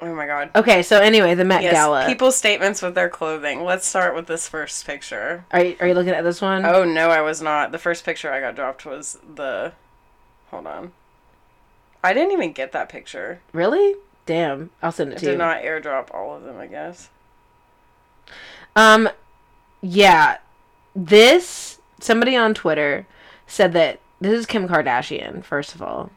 Oh 0.00 0.14
my 0.14 0.26
god. 0.26 0.50
Okay, 0.54 0.82
so 0.82 1.00
anyway, 1.00 1.34
the 1.34 1.44
Met 1.44 1.62
Yes, 1.62 1.72
Gala. 1.72 2.06
people's 2.06 2.36
statements 2.36 2.82
with 2.82 2.94
their 2.94 3.08
clothing. 3.08 3.64
Let's 3.64 3.86
start 3.86 4.14
with 4.14 4.26
this 4.26 4.46
first 4.46 4.86
picture. 4.86 5.44
are 5.52 5.64
you, 5.64 5.76
are 5.80 5.88
you 5.88 5.94
looking 5.94 6.12
at 6.12 6.22
this 6.22 6.42
one? 6.42 6.64
Oh 6.66 6.84
no, 6.84 7.08
I 7.08 7.22
was 7.22 7.40
not. 7.40 7.72
The 7.72 7.78
first 7.78 8.04
picture 8.04 8.30
I 8.30 8.40
got 8.40 8.54
dropped 8.56 8.84
was 8.84 9.18
the. 9.34 9.72
Hold 10.50 10.66
on. 10.66 10.92
I 12.04 12.12
didn't 12.12 12.32
even 12.32 12.52
get 12.52 12.72
that 12.72 12.88
picture. 12.88 13.40
Really? 13.52 13.94
Damn. 14.26 14.70
I'll 14.82 14.92
send 14.92 15.12
it 15.12 15.16
It 15.16 15.18
to 15.20 15.24
you. 15.26 15.30
did 15.32 15.38
not 15.38 15.62
airdrop 15.62 16.14
all 16.14 16.36
of 16.36 16.42
them, 16.44 16.58
I 16.58 16.66
guess. 16.66 17.08
Um, 18.76 19.08
yeah. 19.80 20.38
This 20.94 21.78
somebody 22.00 22.36
on 22.36 22.52
Twitter 22.54 23.06
said 23.46 23.72
that 23.72 24.00
this 24.20 24.38
is 24.38 24.46
Kim 24.46 24.68
Kardashian. 24.68 25.42
First 25.44 25.74
of 25.74 25.82
all, 25.82 26.10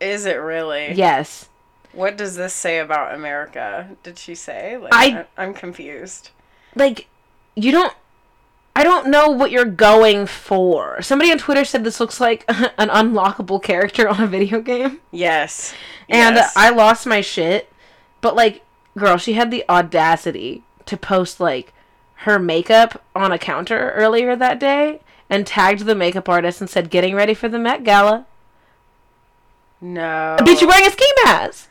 Is 0.00 0.26
it 0.26 0.34
really? 0.36 0.92
yes. 0.92 1.48
What 1.92 2.16
does 2.16 2.36
this 2.36 2.52
say 2.54 2.78
about 2.78 3.14
America? 3.14 3.90
Did 4.02 4.18
she 4.18 4.34
say? 4.34 4.76
Like, 4.76 4.92
I- 4.94 5.26
I'm 5.36 5.54
confused. 5.54 6.30
Like, 6.74 7.06
you 7.54 7.72
don't. 7.72 7.92
I 8.76 8.84
don't 8.84 9.08
know 9.08 9.28
what 9.30 9.50
you're 9.50 9.64
going 9.64 10.26
for. 10.26 11.02
Somebody 11.02 11.32
on 11.32 11.38
Twitter 11.38 11.64
said 11.64 11.82
this 11.82 11.98
looks 11.98 12.20
like 12.20 12.44
an 12.48 12.88
unlockable 12.90 13.60
character 13.60 14.08
on 14.08 14.20
a 14.20 14.26
video 14.28 14.60
game. 14.60 15.00
Yes. 15.10 15.74
And 16.08 16.36
Yes. 16.36 16.52
I 16.54 16.70
lost 16.70 17.04
my 17.06 17.20
shit. 17.20 17.72
But 18.20 18.36
like, 18.36 18.62
girl, 18.96 19.16
she 19.16 19.32
had 19.32 19.50
the 19.50 19.64
audacity 19.68 20.62
to 20.86 20.96
post 20.96 21.40
like 21.40 21.72
her 22.22 22.38
makeup 22.38 23.02
on 23.16 23.32
a 23.32 23.38
counter 23.38 23.90
earlier 23.92 24.36
that 24.36 24.60
day 24.60 25.00
and 25.28 25.44
tagged 25.46 25.80
the 25.86 25.94
makeup 25.96 26.28
artist 26.28 26.60
and 26.60 26.70
said, 26.70 26.88
"Getting 26.90 27.14
ready 27.16 27.34
for 27.34 27.48
the 27.48 27.58
Met 27.58 27.82
Gala." 27.82 28.26
No. 29.80 30.36
Bitch, 30.40 30.60
you're 30.60 30.68
wearing 30.70 30.86
a 30.86 30.90
ski 30.90 31.06
mask. 31.24 31.70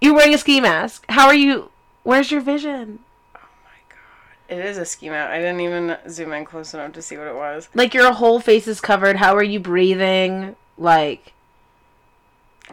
You're 0.00 0.14
wearing 0.14 0.34
a 0.34 0.38
ski 0.38 0.60
mask. 0.60 1.04
How 1.08 1.26
are 1.26 1.34
you? 1.34 1.70
Where's 2.04 2.30
your 2.30 2.40
vision? 2.40 3.00
Oh 3.34 3.40
my 3.64 3.94
god, 3.94 4.56
It 4.58 4.64
is 4.64 4.78
a 4.78 4.84
ski 4.84 5.08
mask. 5.10 5.30
I 5.30 5.38
didn't 5.38 5.60
even 5.60 5.96
zoom 6.08 6.32
in 6.32 6.44
close 6.44 6.72
enough 6.74 6.92
to 6.92 7.02
see 7.02 7.16
what 7.16 7.26
it 7.26 7.34
was. 7.34 7.68
Like 7.74 7.94
your 7.94 8.12
whole 8.12 8.40
face 8.40 8.66
is 8.68 8.80
covered. 8.80 9.16
How 9.16 9.34
are 9.36 9.42
you 9.42 9.60
breathing? 9.60 10.56
Like, 10.76 11.32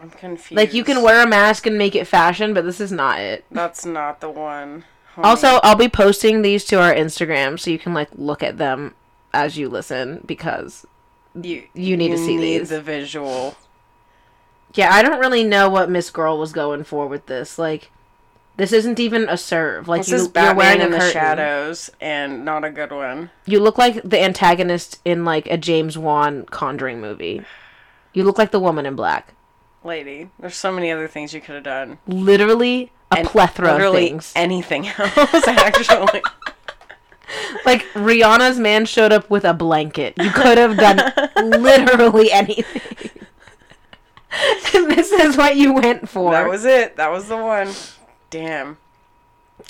I'm 0.02 0.10
confused. 0.12 0.56
like 0.58 0.74
you 0.74 0.84
can 0.84 1.02
wear 1.02 1.24
a 1.24 1.28
mask 1.28 1.66
and 1.66 1.78
make 1.78 1.96
it 1.96 2.06
fashion, 2.06 2.54
but 2.54 2.66
this 2.66 2.80
is 2.80 2.92
not 2.92 3.20
it. 3.20 3.46
That's 3.50 3.86
not 3.86 4.20
the 4.22 4.30
one. 4.30 4.84
Homie. 5.16 5.24
Also, 5.24 5.60
I'll 5.64 5.76
be 5.76 5.90
posting 5.90 6.42
these 6.42 6.66
to 6.66 6.80
our 6.80 6.94
Instagram 6.94 7.60
so 7.60 7.72
you 7.72 7.80
can 7.80 7.94
like 7.94 8.10
look 8.16 8.44
at 8.44 8.58
them 8.58 8.94
as 9.34 9.58
you 9.58 9.70
listen 9.70 10.22
because 10.26 10.86
you 11.42 11.64
you 11.74 11.98
need 11.98 12.10
to 12.10 12.18
see 12.18 12.36
need 12.38 12.60
these. 12.60 12.70
the 12.70 12.82
visual. 12.82 13.56
Yeah, 14.76 14.94
I 14.94 15.02
don't 15.02 15.20
really 15.20 15.44
know 15.44 15.70
what 15.70 15.90
Miss 15.90 16.10
Girl 16.10 16.38
was 16.38 16.52
going 16.54 16.84
for 16.84 17.08
with 17.08 17.26
this. 17.26 17.58
Like, 17.58 17.90
this 18.58 18.72
isn't 18.72 19.00
even 19.00 19.28
a 19.28 19.36
serve. 19.38 19.88
Like 19.88 20.02
This 20.02 20.10
you, 20.10 20.16
is 20.16 20.22
you're 20.24 20.32
Batman 20.32 20.58
wearing 20.58 20.82
in 20.82 20.92
the 20.92 20.98
curtain. 21.00 21.14
shadows, 21.14 21.90
and 22.00 22.46
not 22.46 22.64
a 22.64 22.70
good 22.70 22.92
one. 22.92 23.32
You 23.46 23.60
look 23.60 23.78
like 23.78 24.02
the 24.04 24.22
antagonist 24.22 25.00
in 25.04 25.26
like 25.26 25.48
a 25.48 25.58
James 25.58 25.98
Wan 25.98 26.46
Conjuring 26.46 27.02
movie. 27.02 27.42
You 28.14 28.24
look 28.24 28.38
like 28.38 28.52
the 28.52 28.60
woman 28.60 28.86
in 28.86 28.96
black. 28.96 29.34
Lady, 29.84 30.30
there's 30.40 30.56
so 30.56 30.72
many 30.72 30.90
other 30.92 31.08
things 31.08 31.34
you 31.34 31.42
could 31.42 31.56
have 31.56 31.64
done. 31.66 31.98
Literally 32.08 32.92
a 33.12 33.20
And 33.20 33.28
plethora 33.28 33.68
of 33.68 33.74
literally 33.76 34.08
things. 34.08 34.32
anything 34.36 34.88
else, 34.88 35.48
actually. 35.48 36.22
Like 37.66 37.82
Rihanna's 37.94 38.60
man 38.60 38.86
showed 38.86 39.12
up 39.12 39.30
with 39.32 39.44
a 39.46 39.54
blanket. 39.54 40.14
You 40.22 40.30
could 40.30 40.60
have 40.60 40.78
done 40.78 40.98
literally 41.62 42.32
anything. 42.32 43.05
this 44.74 45.12
is 45.12 45.38
what 45.38 45.56
you 45.56 45.74
went 45.74 46.08
for. 46.10 46.32
that 46.32 46.48
was 46.50 46.66
it. 46.66 46.96
That 46.98 47.12
was 47.12 47.28
the 47.28 47.38
one. 47.38 47.70
Damn. 48.30 48.78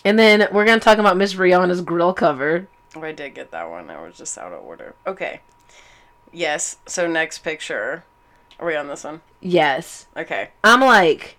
and 0.04 0.18
then 0.18 0.48
we're 0.52 0.66
gonna 0.66 0.80
talk 0.80 0.98
about 0.98 1.18
Miss 1.18 1.34
Rihanna's 1.36 1.82
grill 1.82 2.14
cover. 2.14 2.68
Oh, 2.96 3.02
I 3.04 3.12
did 3.12 3.36
get 3.36 3.52
that 3.52 3.70
one. 3.70 3.90
I 3.90 4.02
was 4.02 4.18
just 4.18 4.38
out 4.38 4.54
of 4.54 4.64
order. 4.64 4.96
Okay. 5.06 5.42
Yes. 6.32 6.78
So 6.86 7.08
next 7.08 7.40
picture. 7.40 8.04
Are 8.60 8.66
we 8.66 8.76
on 8.76 8.88
this 8.88 9.04
one? 9.04 9.22
Yes. 9.42 10.08
Okay. 10.16 10.50
I'm 10.64 10.80
like 10.82 11.36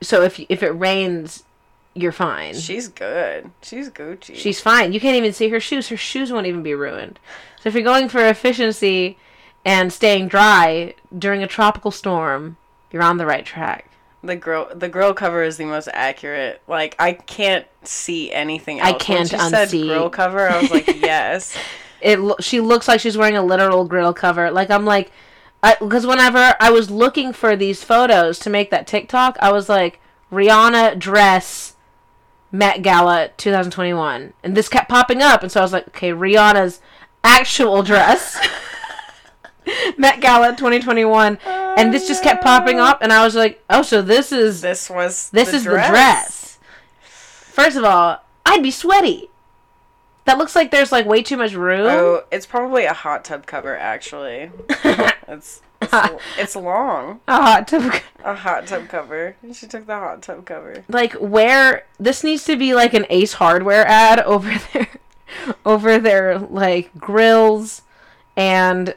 So 0.00 0.22
if 0.22 0.40
if 0.48 0.62
it 0.62 0.70
rains, 0.70 1.44
you're 1.94 2.12
fine. 2.12 2.54
She's 2.54 2.88
good. 2.88 3.50
She's 3.62 3.90
Gucci. 3.90 4.34
She's 4.34 4.60
fine. 4.60 4.92
You 4.92 5.00
can't 5.00 5.16
even 5.16 5.32
see 5.32 5.48
her 5.50 5.60
shoes. 5.60 5.88
Her 5.88 5.96
shoes 5.96 6.32
won't 6.32 6.46
even 6.46 6.62
be 6.62 6.74
ruined. 6.74 7.18
So 7.60 7.68
if 7.68 7.74
you're 7.74 7.84
going 7.84 8.08
for 8.08 8.26
efficiency 8.26 9.18
and 9.64 9.92
staying 9.92 10.28
dry 10.28 10.94
during 11.16 11.42
a 11.42 11.46
tropical 11.46 11.90
storm, 11.90 12.56
you're 12.90 13.02
on 13.02 13.18
the 13.18 13.26
right 13.26 13.44
track. 13.44 13.90
the 14.22 14.36
grill. 14.36 14.68
The 14.74 14.88
grill 14.88 15.14
cover 15.14 15.42
is 15.42 15.56
the 15.56 15.64
most 15.64 15.88
accurate. 15.92 16.62
Like 16.66 16.96
I 16.98 17.12
can't 17.12 17.66
see 17.82 18.32
anything 18.32 18.80
Else. 18.80 18.94
I 18.94 18.98
can't 18.98 19.32
when 19.32 19.40
she 19.40 19.48
said 19.48 19.70
grill 19.70 20.10
cover. 20.10 20.48
I 20.48 20.60
was 20.60 20.70
like, 20.70 20.86
yes. 21.00 21.56
It 22.00 22.20
lo- 22.20 22.36
she 22.40 22.60
looks 22.60 22.88
like 22.88 23.00
she's 23.00 23.16
wearing 23.16 23.36
a 23.36 23.42
literal 23.42 23.84
grill 23.86 24.14
cover. 24.14 24.50
Like 24.50 24.70
I'm 24.70 24.84
like 24.84 25.10
because 25.80 26.06
whenever 26.06 26.54
I 26.60 26.70
was 26.70 26.90
looking 26.90 27.32
for 27.32 27.56
these 27.56 27.82
photos 27.82 28.38
to 28.40 28.50
make 28.50 28.70
that 28.70 28.86
TikTok, 28.86 29.38
I 29.40 29.50
was 29.52 29.68
like 29.68 30.00
Rihanna 30.30 30.98
dress 30.98 31.74
Met 32.52 32.82
Gala 32.82 33.30
2021, 33.36 34.32
and 34.42 34.56
this 34.56 34.68
kept 34.68 34.88
popping 34.88 35.22
up, 35.22 35.42
and 35.42 35.50
so 35.50 35.60
I 35.60 35.62
was 35.62 35.72
like, 35.72 35.88
okay, 35.88 36.10
Rihanna's 36.10 36.80
actual 37.22 37.82
dress. 37.82 38.38
Met 39.98 40.20
Gala 40.20 40.50
2021, 40.50 41.38
and 41.44 41.92
this 41.92 42.06
just 42.06 42.22
kept 42.22 42.42
popping 42.42 42.78
up, 42.78 42.98
and 43.02 43.12
I 43.12 43.24
was 43.24 43.34
like, 43.34 43.62
"Oh, 43.70 43.82
so 43.82 44.02
this 44.02 44.32
is 44.32 44.60
This 44.60 44.90
was. 44.90 45.30
this 45.30 45.50
the 45.50 45.56
is 45.56 45.64
the 45.64 45.70
dress." 45.70 46.58
First 47.02 47.76
of 47.76 47.84
all, 47.84 48.22
I'd 48.44 48.62
be 48.62 48.70
sweaty. 48.70 49.30
That 50.24 50.38
looks 50.38 50.56
like 50.56 50.70
there's 50.70 50.90
like 50.90 51.06
way 51.06 51.22
too 51.22 51.36
much 51.36 51.52
room. 51.52 51.86
Oh, 51.86 52.24
it's 52.32 52.46
probably 52.46 52.84
a 52.84 52.94
hot 52.94 53.24
tub 53.24 53.46
cover. 53.46 53.76
Actually, 53.76 54.50
it's 55.28 55.60
it's, 55.82 56.22
it's 56.38 56.56
long. 56.56 57.20
A 57.28 57.36
hot 57.36 57.68
tub. 57.68 57.92
A 58.24 58.34
hot 58.34 58.66
tub 58.66 58.88
cover. 58.88 59.36
She 59.52 59.66
took 59.66 59.86
the 59.86 59.94
hot 59.94 60.22
tub 60.22 60.46
cover. 60.46 60.84
Like 60.88 61.12
where 61.14 61.86
this 61.98 62.24
needs 62.24 62.44
to 62.44 62.56
be 62.56 62.74
like 62.74 62.94
an 62.94 63.06
Ace 63.10 63.34
Hardware 63.34 63.86
ad 63.86 64.20
over 64.24 64.52
there, 64.72 64.88
over 65.64 65.98
their 65.98 66.38
like 66.38 66.94
grills 66.96 67.82
and 68.36 68.94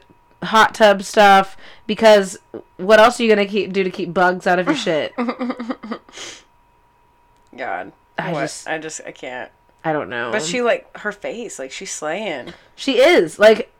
hot 0.48 0.74
tub 0.74 1.02
stuff. 1.02 1.56
Because 1.86 2.36
what 2.76 3.00
else 3.00 3.18
are 3.18 3.22
you 3.22 3.30
gonna 3.30 3.46
keep 3.46 3.72
do 3.72 3.82
to 3.84 3.90
keep 3.90 4.12
bugs 4.12 4.46
out 4.46 4.58
of 4.58 4.66
your 4.66 4.76
shit? 4.76 5.14
God, 7.56 7.92
I 8.18 8.32
what? 8.32 8.40
just- 8.42 8.68
I 8.68 8.78
just 8.78 9.00
I 9.06 9.12
can't. 9.12 9.50
I 9.84 9.92
don't 9.92 10.10
know. 10.10 10.30
But 10.32 10.42
she 10.42 10.60
like 10.60 10.94
her 10.98 11.12
face, 11.12 11.58
like 11.58 11.70
she's 11.72 11.92
slaying. 11.92 12.52
she 12.74 12.98
is 12.98 13.38
like 13.38 13.72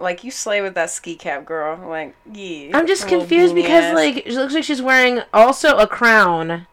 Like 0.00 0.22
you 0.24 0.30
slay 0.30 0.60
with 0.60 0.74
that 0.74 0.90
ski 0.90 1.14
cap, 1.16 1.44
girl. 1.46 1.78
Like 1.88 2.14
yeah. 2.30 2.76
I'm 2.76 2.86
just 2.86 3.06
oh, 3.06 3.08
confused 3.08 3.54
beanie 3.54 3.62
because 3.62 3.84
ass. 3.84 3.94
like 3.94 4.14
she 4.26 4.32
looks 4.32 4.52
like 4.54 4.64
she's 4.64 4.82
wearing 4.82 5.20
also 5.32 5.78
a 5.78 5.86
crown 5.86 6.66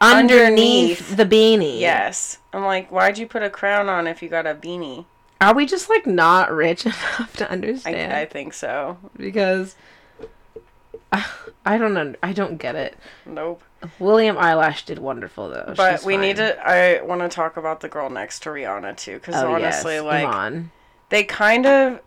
underneath, 0.00 1.10
Underneath. 1.10 1.16
the 1.16 1.24
beanie. 1.24 1.80
yes. 1.80 2.38
I'm 2.52 2.62
like, 2.64 2.92
why'd 2.92 3.18
you 3.18 3.26
put 3.26 3.42
a 3.42 3.50
crown 3.50 3.88
on 3.88 4.06
if 4.06 4.22
you 4.22 4.28
got 4.28 4.46
a 4.46 4.54
beanie? 4.54 5.06
Are 5.42 5.54
we 5.54 5.66
just 5.66 5.90
like 5.90 6.06
not 6.06 6.52
rich 6.52 6.86
enough 6.86 7.36
to 7.38 7.48
I, 7.48 7.52
understand? 7.52 8.12
I 8.12 8.24
think 8.24 8.54
so. 8.54 8.96
because 9.16 9.74
I 11.64 11.78
don't 11.78 11.94
know. 11.94 12.14
I 12.22 12.32
don't 12.32 12.56
get 12.58 12.74
it. 12.76 12.96
Nope. 13.26 13.62
William 13.98 14.38
Eyelash 14.38 14.84
did 14.84 14.98
wonderful 14.98 15.48
though. 15.48 15.74
But 15.76 15.98
She's 15.98 16.06
we 16.06 16.16
need 16.16 16.36
to. 16.36 16.56
I 16.66 17.02
want 17.02 17.20
to 17.22 17.28
talk 17.28 17.56
about 17.56 17.80
the 17.80 17.88
girl 17.88 18.08
next 18.10 18.40
to 18.44 18.50
Rihanna 18.50 18.96
too, 18.96 19.14
because 19.14 19.34
Oh, 19.36 19.52
honestly, 19.54 19.94
yes, 19.94 20.04
like 20.04 20.24
Iman. 20.26 20.70
they 21.08 21.24
kind 21.24 21.66
of. 21.66 22.00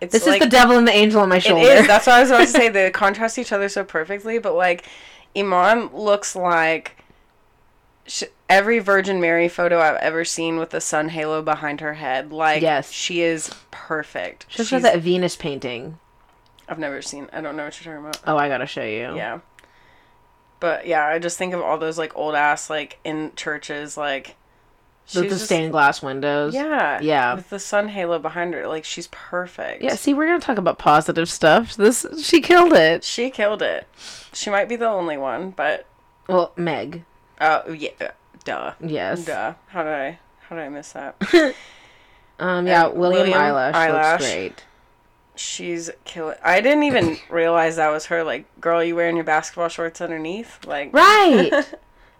It's 0.00 0.12
This 0.12 0.26
like, 0.26 0.42
is 0.42 0.46
the 0.46 0.50
devil 0.50 0.76
and 0.76 0.86
the 0.86 0.92
angel 0.92 1.22
on 1.22 1.30
my 1.30 1.38
shoulder. 1.38 1.66
is. 1.66 1.86
That's 1.86 2.06
what 2.06 2.16
I 2.16 2.20
was 2.20 2.30
about 2.30 2.40
to 2.42 2.46
say. 2.48 2.68
They 2.70 2.90
contrast 2.90 3.38
each 3.38 3.50
other 3.52 3.70
so 3.70 3.82
perfectly. 3.82 4.38
But 4.38 4.54
like, 4.54 4.84
Iman 5.34 5.88
looks 5.94 6.36
like 6.36 7.02
sh- 8.06 8.24
every 8.48 8.78
Virgin 8.78 9.20
Mary 9.20 9.48
photo 9.48 9.80
I've 9.80 9.96
ever 9.96 10.24
seen 10.24 10.58
with 10.58 10.70
the 10.70 10.80
sun 10.80 11.08
halo 11.08 11.42
behind 11.42 11.80
her 11.80 11.94
head. 11.94 12.32
Like, 12.32 12.62
Yes. 12.62 12.90
she 12.90 13.22
is 13.22 13.50
perfect. 13.70 14.46
She's- 14.48 14.68
for 14.68 14.78
that 14.80 14.98
Venus 15.00 15.36
painting. 15.36 15.98
I've 16.68 16.78
never 16.78 17.02
seen. 17.02 17.28
I 17.32 17.40
don't 17.40 17.56
know 17.56 17.64
what 17.64 17.78
you're 17.84 17.92
talking 17.94 18.06
about. 18.08 18.20
Oh, 18.26 18.36
I 18.38 18.48
gotta 18.48 18.66
show 18.66 18.82
you. 18.84 19.14
Yeah. 19.16 19.40
But 20.60 20.86
yeah, 20.86 21.04
I 21.06 21.18
just 21.18 21.36
think 21.36 21.52
of 21.52 21.60
all 21.60 21.76
those 21.78 21.98
like 21.98 22.16
old 22.16 22.34
ass 22.34 22.70
like 22.70 22.98
in 23.04 23.32
churches 23.36 23.96
like. 23.96 24.36
With 25.14 25.24
the 25.24 25.28
just- 25.30 25.44
stained 25.44 25.70
glass 25.72 26.00
windows. 26.02 26.54
Yeah. 26.54 26.98
Yeah. 27.02 27.34
With 27.34 27.50
the 27.50 27.58
sun 27.58 27.88
halo 27.88 28.18
behind 28.18 28.54
her, 28.54 28.66
like 28.66 28.86
she's 28.86 29.08
perfect. 29.08 29.82
Yeah. 29.82 29.94
See, 29.96 30.14
we're 30.14 30.26
gonna 30.26 30.40
talk 30.40 30.56
about 30.56 30.78
positive 30.78 31.28
stuff. 31.30 31.76
This 31.76 32.06
she 32.22 32.40
killed 32.40 32.72
it. 32.72 33.04
She 33.04 33.28
killed 33.28 33.60
it. 33.60 33.86
She 34.32 34.48
might 34.48 34.66
be 34.68 34.76
the 34.76 34.88
only 34.88 35.18
one, 35.18 35.50
but 35.50 35.84
Well, 36.26 36.52
Meg. 36.56 37.04
oh 37.42 37.70
yeah, 37.70 37.90
duh. 38.44 38.74
Yes. 38.80 39.24
Duh. 39.24 39.54
How 39.68 39.82
did 39.82 39.92
I? 39.92 40.18
How 40.48 40.56
did 40.56 40.62
I 40.62 40.68
miss 40.68 40.92
that? 40.92 41.16
Um. 42.36 42.66
Yeah. 42.66 42.86
And 42.86 42.96
William, 42.98 43.20
William 43.22 43.38
Eyelash, 43.38 43.74
Eyelash. 43.76 44.20
looks 44.20 44.32
great. 44.32 44.64
She's 45.36 45.88
killing. 46.04 46.36
I 46.42 46.60
didn't 46.60 46.82
even 46.82 47.16
realize 47.30 47.76
that 47.76 47.90
was 47.90 48.06
her. 48.06 48.24
Like, 48.24 48.44
girl, 48.60 48.82
you 48.82 48.96
wearing 48.96 49.14
your 49.16 49.24
basketball 49.24 49.68
shorts 49.68 50.00
underneath? 50.00 50.64
Like, 50.66 50.92
Right. 50.92 51.52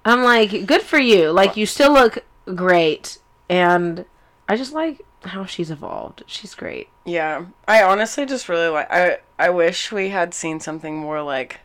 I'm 0.04 0.22
like, 0.22 0.66
good 0.66 0.82
for 0.82 1.00
you. 1.00 1.30
Like, 1.32 1.56
you 1.56 1.66
still 1.66 1.92
look 1.92 2.24
great. 2.54 3.18
And 3.48 4.04
I 4.48 4.56
just 4.56 4.72
like 4.72 5.02
how 5.24 5.46
she's 5.46 5.70
evolved. 5.72 6.22
She's 6.26 6.54
great. 6.54 6.88
yeah. 7.04 7.46
I 7.66 7.82
honestly 7.82 8.24
just 8.24 8.48
really 8.48 8.68
like. 8.68 8.86
I 8.92 9.18
I 9.36 9.50
wish 9.50 9.90
we 9.90 10.10
had 10.10 10.32
seen 10.32 10.60
something 10.60 10.96
more 10.96 11.22
like. 11.22 11.58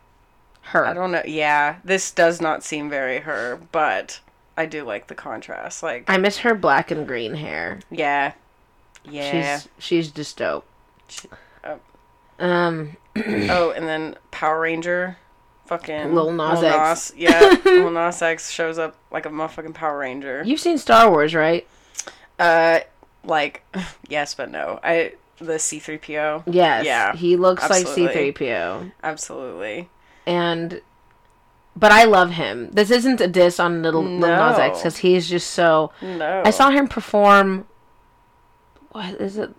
Her. 0.62 0.86
I 0.88 0.94
don't 0.94 1.12
know. 1.12 1.22
Yeah, 1.26 1.76
this 1.84 2.10
does 2.12 2.42
not 2.42 2.64
seem 2.64 2.90
very 2.90 3.20
her, 3.20 3.60
but 3.72 4.20
I 4.60 4.66
do 4.66 4.84
like 4.84 5.08
the 5.08 5.16
contrast. 5.16 5.82
Like, 5.82 6.04
I 6.10 6.18
miss 6.18 6.40
her 6.40 6.54
black 6.54 6.92
and 6.92 7.08
green 7.08 7.34
hair. 7.36 7.80
yeah, 7.90 8.34
yeah. 9.06 9.60
She's 9.60 9.70
she's 9.80 10.12
just 10.12 10.36
dope. 10.38 10.66
She- 11.08 11.30
oh. 11.64 11.80
Um, 12.40 12.98
oh, 13.16 13.72
and 13.72 13.88
then 13.88 14.18
Power 14.32 14.60
Ranger, 14.60 15.18
fucking 15.66 16.14
Lil 16.14 16.34
Nas 16.34 16.62
X. 16.62 17.14
Yeah, 17.16 17.56
Lil 17.66 17.90
Nas 17.92 18.22
X 18.22 18.52
shows 18.52 18.78
up 18.78 18.98
like 19.12 19.26
a 19.26 19.30
motherfucking 19.30 19.74
Power 19.74 19.98
Ranger. 20.00 20.44
you've 20.46 20.60
seen 20.60 20.78
Star 20.78 21.10
Wars, 21.10 21.34
right? 21.34 21.66
Uh, 22.38 22.82
like, 23.24 23.64
yes, 24.10 24.36
but 24.36 24.52
no. 24.52 24.82
I 24.84 25.14
the 25.38 25.58
C 25.58 25.80
three 25.80 25.98
PO. 26.00 26.44
Yes. 26.48 26.84
Yeah, 26.86 27.16
He 27.16 27.38
looks 27.38 27.64
absolutely. 27.64 28.26
like 28.26 28.36
C3PO. 28.36 28.92
Absolutely. 29.04 29.90
And 30.26 30.82
but 31.76 31.92
I 31.92 32.04
love 32.06 32.32
him. 32.32 32.70
This 32.72 32.92
isn't 32.92 33.22
a 33.22 33.28
diss 33.28 33.60
on 33.60 33.82
little 33.82 34.04
Lil 34.04 34.20
Nas 34.36 34.58
X 34.60 34.82
cuz 34.82 34.98
he's 34.98 35.30
just 35.30 35.52
so 35.52 35.92
No. 36.02 36.42
I 36.46 36.52
saw 36.52 36.70
him 36.70 36.88
perform 36.88 37.66
what 38.92 39.16
is 39.22 39.38
it? 39.38 39.52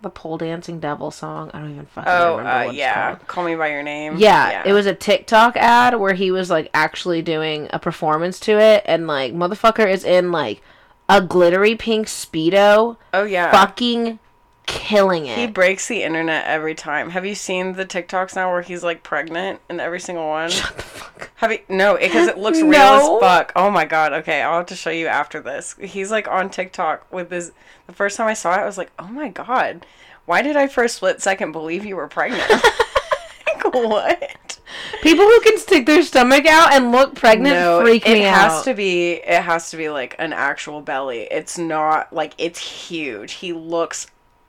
The 0.00 0.10
pole 0.10 0.36
dancing 0.38 0.80
devil 0.80 1.10
song. 1.12 1.50
I 1.54 1.60
don't 1.60 1.70
even 1.72 1.86
fucking 1.86 2.10
Oh, 2.12 2.38
remember 2.38 2.50
uh, 2.50 2.64
it's 2.64 2.74
yeah. 2.74 3.14
Call 3.28 3.44
me 3.44 3.54
by 3.54 3.68
your 3.68 3.82
name. 3.84 4.16
Yeah, 4.16 4.62
it 4.66 4.72
was 4.72 4.86
a 4.86 4.94
TikTok 4.94 5.56
ad 5.56 5.98
where 6.00 6.14
he 6.14 6.30
was 6.32 6.50
like 6.50 6.68
actually 6.74 7.22
doing 7.22 7.68
a 7.72 7.78
performance 7.78 8.40
to 8.40 8.58
it, 8.58 8.82
and 8.86 9.06
like 9.06 9.32
motherfucker 9.32 9.88
is 9.88 10.04
in 10.04 10.32
like 10.32 10.60
a 11.08 11.20
glittery 11.20 11.76
pink 11.76 12.08
speedo, 12.08 12.96
Oh 13.14 13.22
yeah. 13.24 13.52
fucking 13.52 14.18
killing 14.66 15.26
it. 15.26 15.38
He 15.38 15.46
breaks 15.46 15.88
the 15.88 16.02
internet 16.02 16.46
every 16.46 16.74
time. 16.74 17.10
Have 17.10 17.26
you 17.26 17.34
seen 17.34 17.74
the 17.74 17.86
TikToks 17.86 18.36
now 18.36 18.50
where 18.50 18.62
he's 18.62 18.82
like 18.82 19.02
pregnant 19.02 19.60
in 19.68 19.80
every 19.80 20.00
single 20.00 20.28
one? 20.28 20.50
Shut 20.50 20.76
the 20.76 20.82
fuck. 20.82 21.30
Have 21.36 21.52
you? 21.52 21.58
No, 21.68 21.96
because 21.96 22.28
it 22.28 22.38
looks 22.38 22.60
real 22.60 22.74
as 22.74 23.20
fuck. 23.20 23.52
Oh 23.56 23.70
my 23.70 23.84
god. 23.84 24.12
Okay, 24.12 24.42
I'll 24.42 24.58
have 24.58 24.66
to 24.66 24.76
show 24.76 24.90
you 24.90 25.06
after 25.06 25.40
this. 25.40 25.76
He's 25.80 26.10
like 26.10 26.28
on 26.28 26.50
TikTok 26.50 27.12
with 27.12 27.30
this. 27.30 27.52
The 27.86 27.92
first 27.92 28.16
time 28.16 28.26
I 28.26 28.34
saw 28.34 28.54
it, 28.54 28.62
I 28.62 28.66
was 28.66 28.78
like, 28.78 28.92
oh 28.98 29.08
my 29.08 29.28
god. 29.28 29.86
Why 30.24 30.42
did 30.42 30.56
I 30.56 30.68
for 30.68 30.84
a 30.84 30.88
split 30.88 31.20
second 31.20 31.52
believe 31.52 31.84
you 31.84 31.96
were 31.96 32.08
pregnant? 32.08 32.48
like 33.46 33.74
what? 33.74 34.58
People 35.02 35.24
who 35.24 35.40
can 35.40 35.58
stick 35.58 35.86
their 35.86 36.02
stomach 36.02 36.46
out 36.46 36.72
and 36.72 36.92
look 36.92 37.14
pregnant 37.14 37.54
no, 37.54 37.80
freak 37.82 38.06
it 38.06 38.22
has 38.22 38.62
to 38.62 38.74
be. 38.74 39.14
It 39.14 39.42
has 39.42 39.70
to 39.70 39.76
be 39.76 39.88
like 39.88 40.14
an 40.18 40.32
actual 40.32 40.80
belly. 40.80 41.26
It's 41.30 41.58
not 41.58 42.12
like 42.12 42.34
it's 42.38 42.58
huge. 42.58 43.32
He 43.32 43.52
looks 43.52 44.06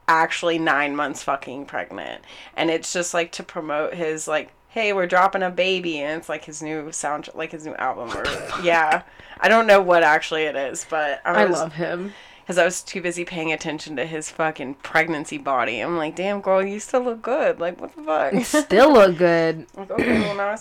actually 0.08 0.60
nine 0.60 0.96
months 0.96 1.24
fucking 1.24 1.66
pregnant, 1.66 2.24
and 2.56 2.70
it's 2.70 2.92
just 2.94 3.14
like 3.14 3.32
to 3.34 3.44
promote 3.44 3.94
his 3.94 4.28
like, 4.28 4.52
hey, 4.70 4.94
we're 4.94 5.08
dropping 5.08 5.44
a 5.44 5.50
baby, 5.50 6.00
and 6.00 6.20
it's 6.20 6.30
like 6.30 6.46
his 6.46 6.62
new 6.62 6.92
sound, 6.92 7.30
like 7.36 7.52
his 7.52 7.66
new 7.66 7.76
album, 7.76 8.16
or 8.18 8.24
yeah. 8.64 9.04
I 9.40 9.50
don't 9.50 9.68
know 9.68 9.82
what 9.82 10.04
actually 10.04 10.44
it 10.44 10.56
is, 10.56 10.86
but 10.90 11.22
I 11.26 11.46
was, 11.46 11.60
love 11.60 11.74
him. 11.74 12.14
because 12.42 12.58
I 12.58 12.64
was 12.64 12.82
too 12.82 13.02
busy 13.02 13.26
paying 13.26 13.52
attention 13.52 13.96
to 13.98 14.06
his 14.06 14.30
fucking 14.30 14.76
pregnancy 14.76 15.38
body. 15.38 15.80
I'm 15.80 15.98
like, 15.98 16.16
damn 16.16 16.40
girl, 16.40 16.66
you 16.66 16.80
still 16.80 17.02
look 17.02 17.22
good. 17.22 17.60
Like 17.60 17.82
what 17.82 17.94
the 17.96 18.04
fuck? 18.04 18.34
You 18.34 18.44
still 18.44 18.94
look 18.94 19.18
good. 19.18 19.66
like 19.76 19.92
okay, 19.92 20.20
well 20.22 20.36
now 20.36 20.56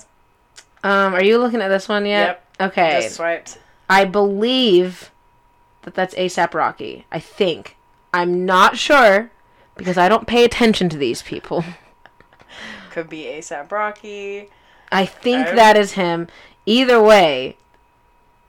Um, 0.82 1.14
are 1.14 1.22
you 1.22 1.38
looking 1.38 1.60
at 1.60 1.68
this 1.68 1.88
one 1.88 2.06
yet? 2.06 2.44
Okay. 2.60 3.02
just 3.02 3.16
swiped. 3.16 3.58
I 3.88 4.04
believe 4.04 5.10
that 5.82 5.94
that's 5.94 6.14
ASAP 6.14 6.54
Rocky. 6.54 7.06
I 7.12 7.20
think. 7.20 7.76
I'm 8.14 8.44
not 8.44 8.76
sure 8.76 9.30
because 9.76 9.96
I 9.98 10.08
don't 10.08 10.26
pay 10.26 10.44
attention 10.44 10.88
to 10.90 10.96
these 10.98 11.22
people. 11.22 11.64
Could 12.90 13.08
be 13.08 13.24
ASAP 13.24 13.70
Rocky. 13.72 14.50
I 14.90 15.06
think 15.06 15.46
Okay. 15.46 15.56
that 15.56 15.76
is 15.76 15.92
him. 15.92 16.28
Either 16.66 17.02
way, 17.02 17.56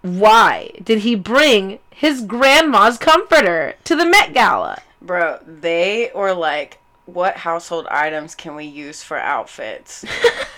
why 0.01 0.71
did 0.83 0.99
he 0.99 1.15
bring 1.15 1.79
his 1.89 2.21
grandma's 2.21 2.97
comforter 2.97 3.75
to 3.85 3.95
the 3.95 4.05
Met 4.05 4.33
Gala? 4.33 4.81
Bro, 5.01 5.39
they 5.47 6.11
were 6.13 6.33
like, 6.33 6.79
what 7.05 7.37
household 7.37 7.87
items 7.89 8.35
can 8.35 8.55
we 8.55 8.65
use 8.65 9.01
for 9.01 9.17
outfits? 9.17 10.03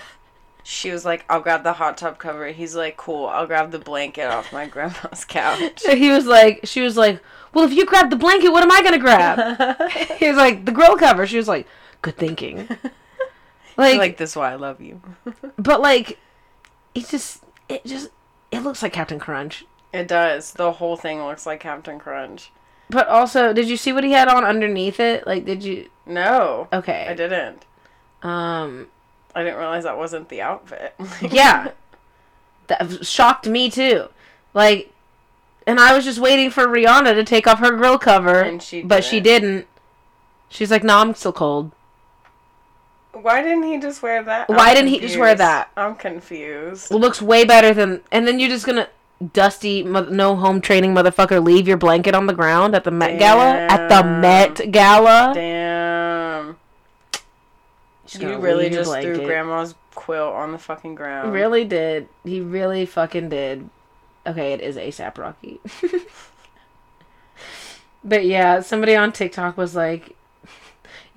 she 0.68 0.90
was 0.90 1.04
like, 1.04 1.24
I'll 1.30 1.40
grab 1.40 1.62
the 1.62 1.74
hot 1.74 1.96
tub 1.96 2.18
cover. 2.18 2.48
He's 2.48 2.74
like, 2.74 2.96
cool, 2.96 3.26
I'll 3.26 3.46
grab 3.46 3.70
the 3.70 3.78
blanket 3.78 4.24
off 4.24 4.52
my 4.52 4.66
grandma's 4.66 5.24
couch. 5.28 5.78
So 5.78 5.94
he 5.96 6.10
was 6.10 6.26
like, 6.26 6.60
she 6.64 6.80
was 6.80 6.96
like, 6.96 7.22
well, 7.54 7.64
if 7.64 7.72
you 7.72 7.86
grab 7.86 8.10
the 8.10 8.16
blanket, 8.16 8.48
what 8.50 8.64
am 8.64 8.72
I 8.72 8.82
gonna 8.82 8.98
grab? 8.98 9.92
he 10.18 10.26
was 10.28 10.36
like, 10.36 10.64
the 10.64 10.72
grill 10.72 10.96
cover. 10.96 11.24
She 11.24 11.36
was 11.36 11.46
like, 11.46 11.68
good 12.02 12.16
thinking. 12.16 12.68
Like, 13.76 13.98
like, 13.98 14.16
this 14.16 14.30
is 14.30 14.36
why 14.36 14.50
I 14.50 14.56
love 14.56 14.80
you. 14.80 15.00
but 15.56 15.80
like, 15.80 16.18
it 16.94 17.06
just, 17.08 17.44
it 17.68 17.84
just, 17.84 18.08
it 18.50 18.60
looks 18.60 18.82
like 18.82 18.92
Captain 18.92 19.20
Crunch. 19.20 19.64
It 19.92 20.08
does. 20.08 20.52
The 20.52 20.72
whole 20.72 20.96
thing 20.96 21.22
looks 21.22 21.46
like 21.46 21.60
Captain 21.60 21.98
Crunch. 22.00 22.50
But 22.90 23.06
also, 23.08 23.52
did 23.52 23.68
you 23.68 23.76
see 23.76 23.92
what 23.92 24.02
he 24.02 24.12
had 24.12 24.28
on 24.28 24.44
underneath 24.44 24.98
it? 24.98 25.26
Like, 25.26 25.44
did 25.44 25.62
you? 25.62 25.90
No, 26.06 26.68
Okay. 26.72 27.06
I 27.08 27.14
didn't. 27.14 27.64
Um. 28.22 28.88
I 29.36 29.44
didn't 29.44 29.58
realize 29.58 29.84
that 29.84 29.98
wasn't 29.98 30.30
the 30.30 30.40
outfit. 30.40 30.94
Yeah. 31.30 31.72
that 32.68 33.04
shocked 33.06 33.46
me 33.46 33.70
too. 33.70 34.08
Like, 34.54 34.90
and 35.66 35.78
I 35.78 35.94
was 35.94 36.04
just 36.06 36.18
waiting 36.18 36.50
for 36.50 36.66
Rihanna 36.66 37.12
to 37.14 37.22
take 37.22 37.46
off 37.46 37.58
her 37.58 37.76
grill 37.76 37.98
cover, 37.98 38.40
And 38.40 38.62
she 38.62 38.82
but 38.82 39.04
she 39.04 39.20
didn't. 39.20 39.66
She's 40.48 40.70
like, 40.70 40.82
"No, 40.82 40.96
I'm 40.98 41.14
still 41.14 41.34
cold." 41.34 41.72
Why 43.12 43.42
didn't 43.42 43.64
he 43.64 43.78
just 43.78 44.02
wear 44.02 44.22
that? 44.22 44.48
Why 44.48 44.70
I'm 44.70 44.74
didn't 44.74 44.88
he 44.88 45.00
just 45.00 45.18
wear 45.18 45.34
that? 45.34 45.70
I'm 45.76 45.96
confused. 45.96 46.90
It 46.90 46.96
looks 46.96 47.20
way 47.20 47.44
better 47.44 47.74
than. 47.74 48.00
And 48.10 48.26
then 48.26 48.40
you're 48.40 48.48
just 48.48 48.64
gonna 48.64 48.88
dusty, 49.32 49.82
no 49.82 50.36
home 50.36 50.60
training 50.60 50.94
motherfucker 50.94 51.44
leave 51.44 51.68
your 51.68 51.76
blanket 51.76 52.14
on 52.14 52.26
the 52.26 52.32
ground 52.32 52.74
at 52.74 52.84
the 52.84 52.90
Met 52.90 53.18
Gala. 53.18 53.66
At 53.68 53.88
the 53.88 54.02
Met 54.02 54.70
Gala. 54.70 55.32
Damn. 55.34 56.56
You 58.14 58.38
really 58.38 58.70
just 58.70 58.92
threw 59.00 59.24
grandma's 59.24 59.74
quilt 59.94 60.34
on 60.34 60.52
the 60.52 60.58
fucking 60.58 60.94
ground. 60.94 61.32
Really 61.32 61.64
did. 61.64 62.08
He 62.24 62.40
really 62.40 62.86
fucking 62.86 63.28
did. 63.28 63.68
Okay, 64.26 64.52
it 64.52 64.60
is 64.60 64.76
ASAP 64.76 65.18
Rocky. 65.18 65.60
but 68.04 68.24
yeah, 68.24 68.60
somebody 68.60 68.96
on 68.96 69.12
TikTok 69.12 69.56
was 69.56 69.74
like, 69.74 70.16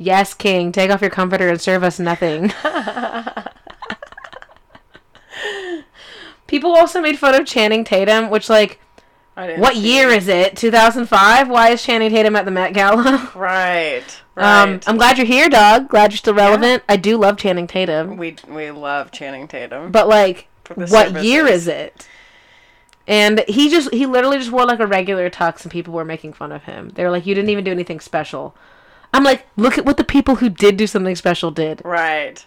Yes, 0.02 0.34
King, 0.34 0.72
take 0.72 0.90
off 0.92 1.02
your 1.02 1.10
comforter 1.10 1.50
and 1.50 1.60
serve 1.60 1.84
us 1.84 2.00
nothing. 2.00 2.54
People 6.48 6.72
also 6.72 7.02
made 7.02 7.20
fun 7.20 7.36
of 7.36 7.46
Channing 7.46 7.84
Tatum, 7.84 8.30
which, 8.30 8.50
like, 8.50 8.80
what 9.36 9.76
year 9.76 10.10
it. 10.10 10.18
is 10.20 10.30
it? 10.30 10.56
2005? 10.56 11.50
Why 11.50 11.70
is 11.72 11.84
Channing 11.84 12.10
Tatum 12.10 12.38
at 12.38 12.46
the 12.46 12.52
Met 12.52 12.74
Gala? 12.74 13.30
Right. 13.36 14.22
Right. 14.40 14.64
Um, 14.64 14.80
I'm 14.88 14.98
glad 14.98 15.18
you're 15.18 15.28
here, 15.28 15.50
dog. 15.50 15.90
Glad 15.90 16.12
you're 16.12 16.18
still 16.18 16.34
relevant. 16.34 16.84
I 16.88 16.96
do 16.96 17.18
love 17.18 17.38
Channing 17.38 17.68
Tatum. 17.68 18.18
we 18.18 18.38
we 18.48 18.72
love 18.72 19.12
Channing 19.12 19.48
Tatum. 19.48 19.92
But 19.92 20.08
like, 20.08 20.48
what 20.76 21.24
year 21.24 21.46
is 21.46 21.68
it? 21.68 22.08
And 23.06 23.44
he 23.48 23.70
just 23.70 23.94
he 23.94 24.06
literally 24.06 24.38
just 24.38 24.52
wore 24.52 24.66
like 24.66 24.80
a 24.80 24.88
regular 24.88 25.30
tux, 25.30 25.64
and 25.64 25.72
people 25.72 25.94
were 25.94 26.06
making 26.06 26.34
fun 26.34 26.52
of 26.52 26.64
him. 26.64 26.90
They 26.90 27.04
were 27.04 27.12
like, 27.12 27.26
"You 27.26 27.36
didn't 27.36 27.50
even 27.50 27.64
do 27.64 27.72
anything 27.72 28.00
special." 28.00 28.56
I'm 29.14 29.24
like, 29.24 29.48
look 29.58 29.78
at 29.78 29.86
what 29.86 29.98
the 29.98 30.04
people 30.04 30.36
who 30.36 30.50
did 30.50 30.78
do 30.78 30.86
something 30.86 31.16
special 31.16 31.50
did. 31.50 31.82
Right. 31.84 32.46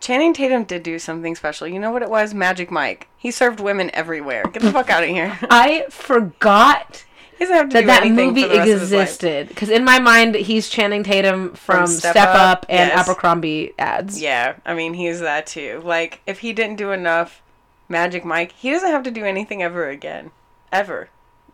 Channing 0.00 0.34
Tatum 0.34 0.64
did 0.64 0.82
do 0.82 0.98
something 0.98 1.34
special. 1.34 1.66
You 1.66 1.80
know 1.80 1.90
what 1.90 2.02
it 2.02 2.10
was? 2.10 2.34
Magic 2.34 2.70
Mike. 2.70 3.08
He 3.16 3.30
served 3.30 3.60
women 3.60 3.90
everywhere. 3.94 4.44
Get 4.52 4.62
the 4.62 4.70
fuck 4.70 4.90
out 4.90 5.02
of 5.02 5.08
here. 5.08 5.38
I 5.50 5.86
forgot 5.88 7.05
He 7.38 7.44
doesn't 7.44 7.56
have 7.56 7.68
to 7.68 7.74
that 7.74 7.80
do 7.80 7.86
that 7.86 8.08
movie 8.14 8.42
for 8.42 8.48
the 8.48 8.54
rest 8.56 8.70
of 8.70 8.80
his 8.80 8.92
life. 8.92 9.02
existed 9.02 9.48
because 9.48 9.68
in 9.68 9.84
my 9.84 9.98
mind 9.98 10.34
he's 10.36 10.68
Channing 10.70 11.02
Tatum 11.02 11.52
from, 11.54 11.86
Step 11.86 12.12
Step, 12.12 12.28
Up, 12.28 12.34
Up, 12.34 12.66
and 12.68 12.88
yes. 12.88 13.06
Abercrombie 13.06 13.72
ads. 13.78 14.20
Yeah, 14.20 14.56
I 14.64 14.74
mean 14.74 14.94
he's 14.94 15.20
that 15.20 15.46
too. 15.46 15.82
Like 15.84 16.22
if 16.26 16.38
he 16.38 16.52
didn't 16.52 16.76
do 16.76 16.92
enough 16.92 17.42
Magic 17.88 18.24
Mike, 18.24 18.52
he 18.52 18.70
doesn't 18.70 18.90
have 18.90 19.02
to 19.02 19.10
do 19.10 19.24
anything 19.24 19.62
ever 19.62 19.88
again. 19.88 20.30
Ever. 20.72 21.10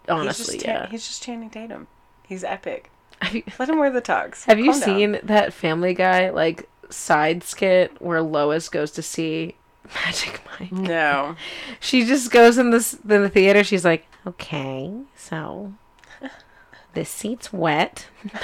Honestly, 0.09 0.55
he's 0.55 0.63
just, 0.63 0.67
yeah. 0.67 0.89
He's 0.89 1.07
just 1.07 1.23
Channing 1.23 1.51
Tatum. 1.51 1.87
He's 2.27 2.45
epic. 2.45 2.91
You, 3.33 3.43
Let 3.59 3.69
him 3.69 3.79
wear 3.79 3.91
the 3.91 4.03
tux. 4.03 4.45
have 4.47 4.59
you 4.59 4.71
Calm 4.73 4.81
down. 4.81 4.89
seen 4.89 5.19
that 5.23 5.53
Family 5.53 5.95
Guy 5.95 6.31
like 6.31 6.69
side 6.91 7.43
skit 7.45 8.01
where 8.01 8.23
Lois 8.23 8.69
goes 8.69 8.91
to 8.93 9.03
see 9.03 9.57
Magic 10.07 10.41
Mike? 10.61 10.73
No. 10.73 11.37
She 11.81 12.05
just 12.05 12.31
goes 12.31 12.59
in 12.59 12.71
this 12.71 12.95
in 12.95 13.23
the 13.23 13.29
theater. 13.29 13.63
She's 13.65 13.85
like, 13.85 14.07
"Okay, 14.27 14.93
so 15.17 15.73
this 16.95 17.11
seat's 17.11 17.53
wet. 17.53 18.09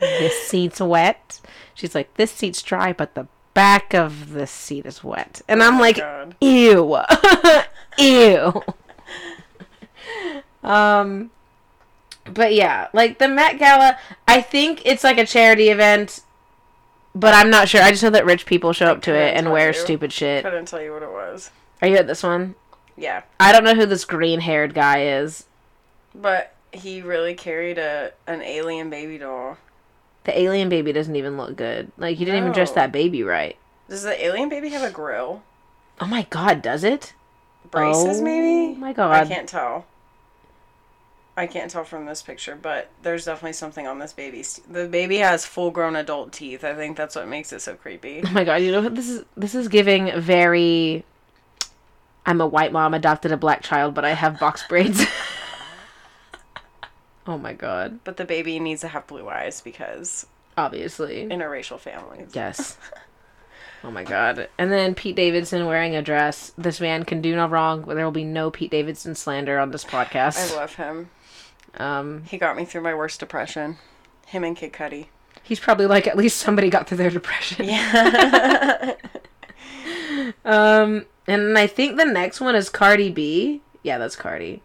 this 0.00 0.42
seat's 0.46 0.80
wet. 0.80 1.40
She's 1.74 1.94
like, 1.94 2.14
this 2.14 2.30
seat's 2.30 2.62
dry, 2.62 2.92
but 2.92 3.14
the 3.14 3.28
back 3.54 3.94
of 3.94 4.30
the 4.30 4.46
seat 4.46 4.86
is 4.86 5.02
wet. 5.02 5.42
And 5.48 5.62
I'm 5.62 5.78
like, 5.78 5.96
God. 5.96 6.36
ew. 6.40 6.98
ew. 7.98 8.62
um, 10.62 11.30
but 12.24 12.54
yeah, 12.54 12.88
like 12.92 13.18
the 13.18 13.28
Met 13.28 13.58
Gala, 13.58 13.98
I 14.26 14.40
think 14.40 14.82
it's 14.84 15.04
like 15.04 15.18
a 15.18 15.26
charity 15.26 15.70
event, 15.70 16.20
but 17.14 17.34
I'm 17.34 17.50
not 17.50 17.68
sure. 17.68 17.82
I 17.82 17.90
just 17.90 18.02
know 18.02 18.10
that 18.10 18.26
rich 18.26 18.46
people 18.46 18.72
show 18.72 18.86
up 18.86 19.02
to 19.02 19.14
it 19.14 19.36
and 19.36 19.50
wear 19.50 19.68
you. 19.68 19.74
stupid 19.74 20.12
shit. 20.12 20.44
Couldn't 20.44 20.66
tell 20.66 20.82
you 20.82 20.92
what 20.92 21.02
it 21.02 21.10
was. 21.10 21.50
Are 21.82 21.88
you 21.88 21.96
at 21.96 22.06
this 22.06 22.22
one? 22.22 22.54
Yeah, 22.98 23.22
I 23.38 23.52
don't 23.52 23.64
know 23.64 23.74
who 23.74 23.86
this 23.86 24.04
green 24.04 24.40
haired 24.40 24.74
guy 24.74 25.04
is. 25.20 25.46
but 26.14 26.52
he 26.72 27.00
really 27.00 27.34
carried 27.34 27.78
a 27.78 28.12
an 28.26 28.42
alien 28.42 28.90
baby 28.90 29.18
doll. 29.18 29.56
The 30.24 30.38
alien 30.38 30.68
baby 30.68 30.92
doesn't 30.92 31.16
even 31.16 31.36
look 31.36 31.56
good. 31.56 31.92
Like, 31.96 32.18
he 32.18 32.24
didn't 32.24 32.40
even 32.40 32.52
dress 32.52 32.72
that 32.72 32.92
baby 32.92 33.22
right. 33.22 33.56
Does 33.88 34.02
the 34.02 34.22
alien 34.22 34.48
baby 34.50 34.68
have 34.70 34.82
a 34.82 34.90
grill? 34.92 35.42
Oh 36.00 36.06
my 36.06 36.26
god, 36.28 36.60
does 36.60 36.84
it? 36.84 37.14
Braces, 37.70 38.20
maybe? 38.20 38.46
oh 38.46 38.68
maybe? 38.70 38.80
my 38.80 38.92
god. 38.92 39.12
I 39.12 39.24
can't 39.24 39.48
tell. 39.48 39.86
I 41.36 41.46
can't 41.46 41.70
tell 41.70 41.84
from 41.84 42.04
this 42.06 42.20
picture, 42.20 42.58
but 42.60 42.90
there's 43.02 43.24
definitely 43.24 43.52
something 43.52 43.86
on 43.86 44.00
this 44.00 44.12
baby's. 44.12 44.60
The 44.68 44.88
baby 44.88 45.18
has 45.18 45.46
full-grown 45.46 45.94
adult 45.94 46.32
teeth. 46.32 46.64
I 46.64 46.74
think 46.74 46.96
that's 46.96 47.14
what 47.14 47.28
makes 47.28 47.52
it 47.52 47.62
so 47.62 47.74
creepy. 47.76 48.22
Oh 48.26 48.30
my 48.32 48.42
god, 48.44 48.56
you 48.56 48.72
know 48.72 48.82
what 48.82 48.96
this 48.96 49.08
is 49.08 49.24
this 49.36 49.54
is 49.54 49.68
giving 49.68 50.10
very 50.20 51.04
I'm 52.28 52.40
a 52.42 52.46
white 52.46 52.72
mom 52.72 52.92
adopted 52.92 53.32
a 53.32 53.36
black 53.38 53.62
child, 53.62 53.94
but 53.94 54.04
I 54.04 54.10
have 54.12 54.38
box 54.38 54.62
braids. 54.68 55.04
oh 57.26 57.38
my 57.38 57.54
god. 57.54 58.00
But 58.04 58.18
the 58.18 58.24
baby 58.26 58.60
needs 58.60 58.82
to 58.82 58.88
have 58.88 59.06
blue 59.06 59.28
eyes 59.28 59.60
because 59.62 60.26
Obviously. 60.56 61.26
interracial 61.26 61.80
families. 61.80 62.30
Yes. 62.34 62.76
Oh 63.84 63.92
my 63.92 64.02
god. 64.02 64.48
And 64.58 64.72
then 64.72 64.96
Pete 64.96 65.14
Davidson 65.14 65.64
wearing 65.64 65.94
a 65.94 66.02
dress. 66.02 66.50
This 66.58 66.80
man 66.80 67.04
can 67.04 67.20
do 67.22 67.36
no 67.36 67.46
wrong. 67.46 67.82
There 67.82 68.04
will 68.04 68.10
be 68.10 68.24
no 68.24 68.50
Pete 68.50 68.72
Davidson 68.72 69.14
slander 69.14 69.56
on 69.60 69.70
this 69.70 69.84
podcast. 69.84 70.52
I 70.52 70.56
love 70.56 70.74
him. 70.74 71.10
Um 71.76 72.24
He 72.24 72.38
got 72.38 72.56
me 72.56 72.64
through 72.64 72.80
my 72.80 72.92
worst 72.92 73.20
depression. 73.20 73.76
Him 74.26 74.42
and 74.42 74.56
Kid 74.56 74.72
Cudi. 74.72 75.06
he's 75.44 75.60
probably 75.60 75.86
like 75.86 76.08
at 76.08 76.16
least 76.16 76.38
somebody 76.38 76.70
got 76.70 76.88
through 76.88 76.96
their 76.98 77.10
depression. 77.10 77.66
Yeah. 77.66 78.94
Um, 80.44 81.06
and 81.28 81.58
I 81.58 81.66
think 81.66 81.96
the 81.96 82.04
next 82.04 82.40
one 82.40 82.54
is 82.54 82.68
Cardi 82.68 83.10
B. 83.10 83.62
Yeah, 83.82 83.98
that's 83.98 84.16
Cardi. 84.16 84.62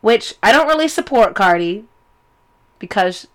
Which 0.00 0.34
I 0.42 0.52
don't 0.52 0.66
really 0.68 0.88
support 0.88 1.34
Cardi 1.34 1.84
because 2.78 3.26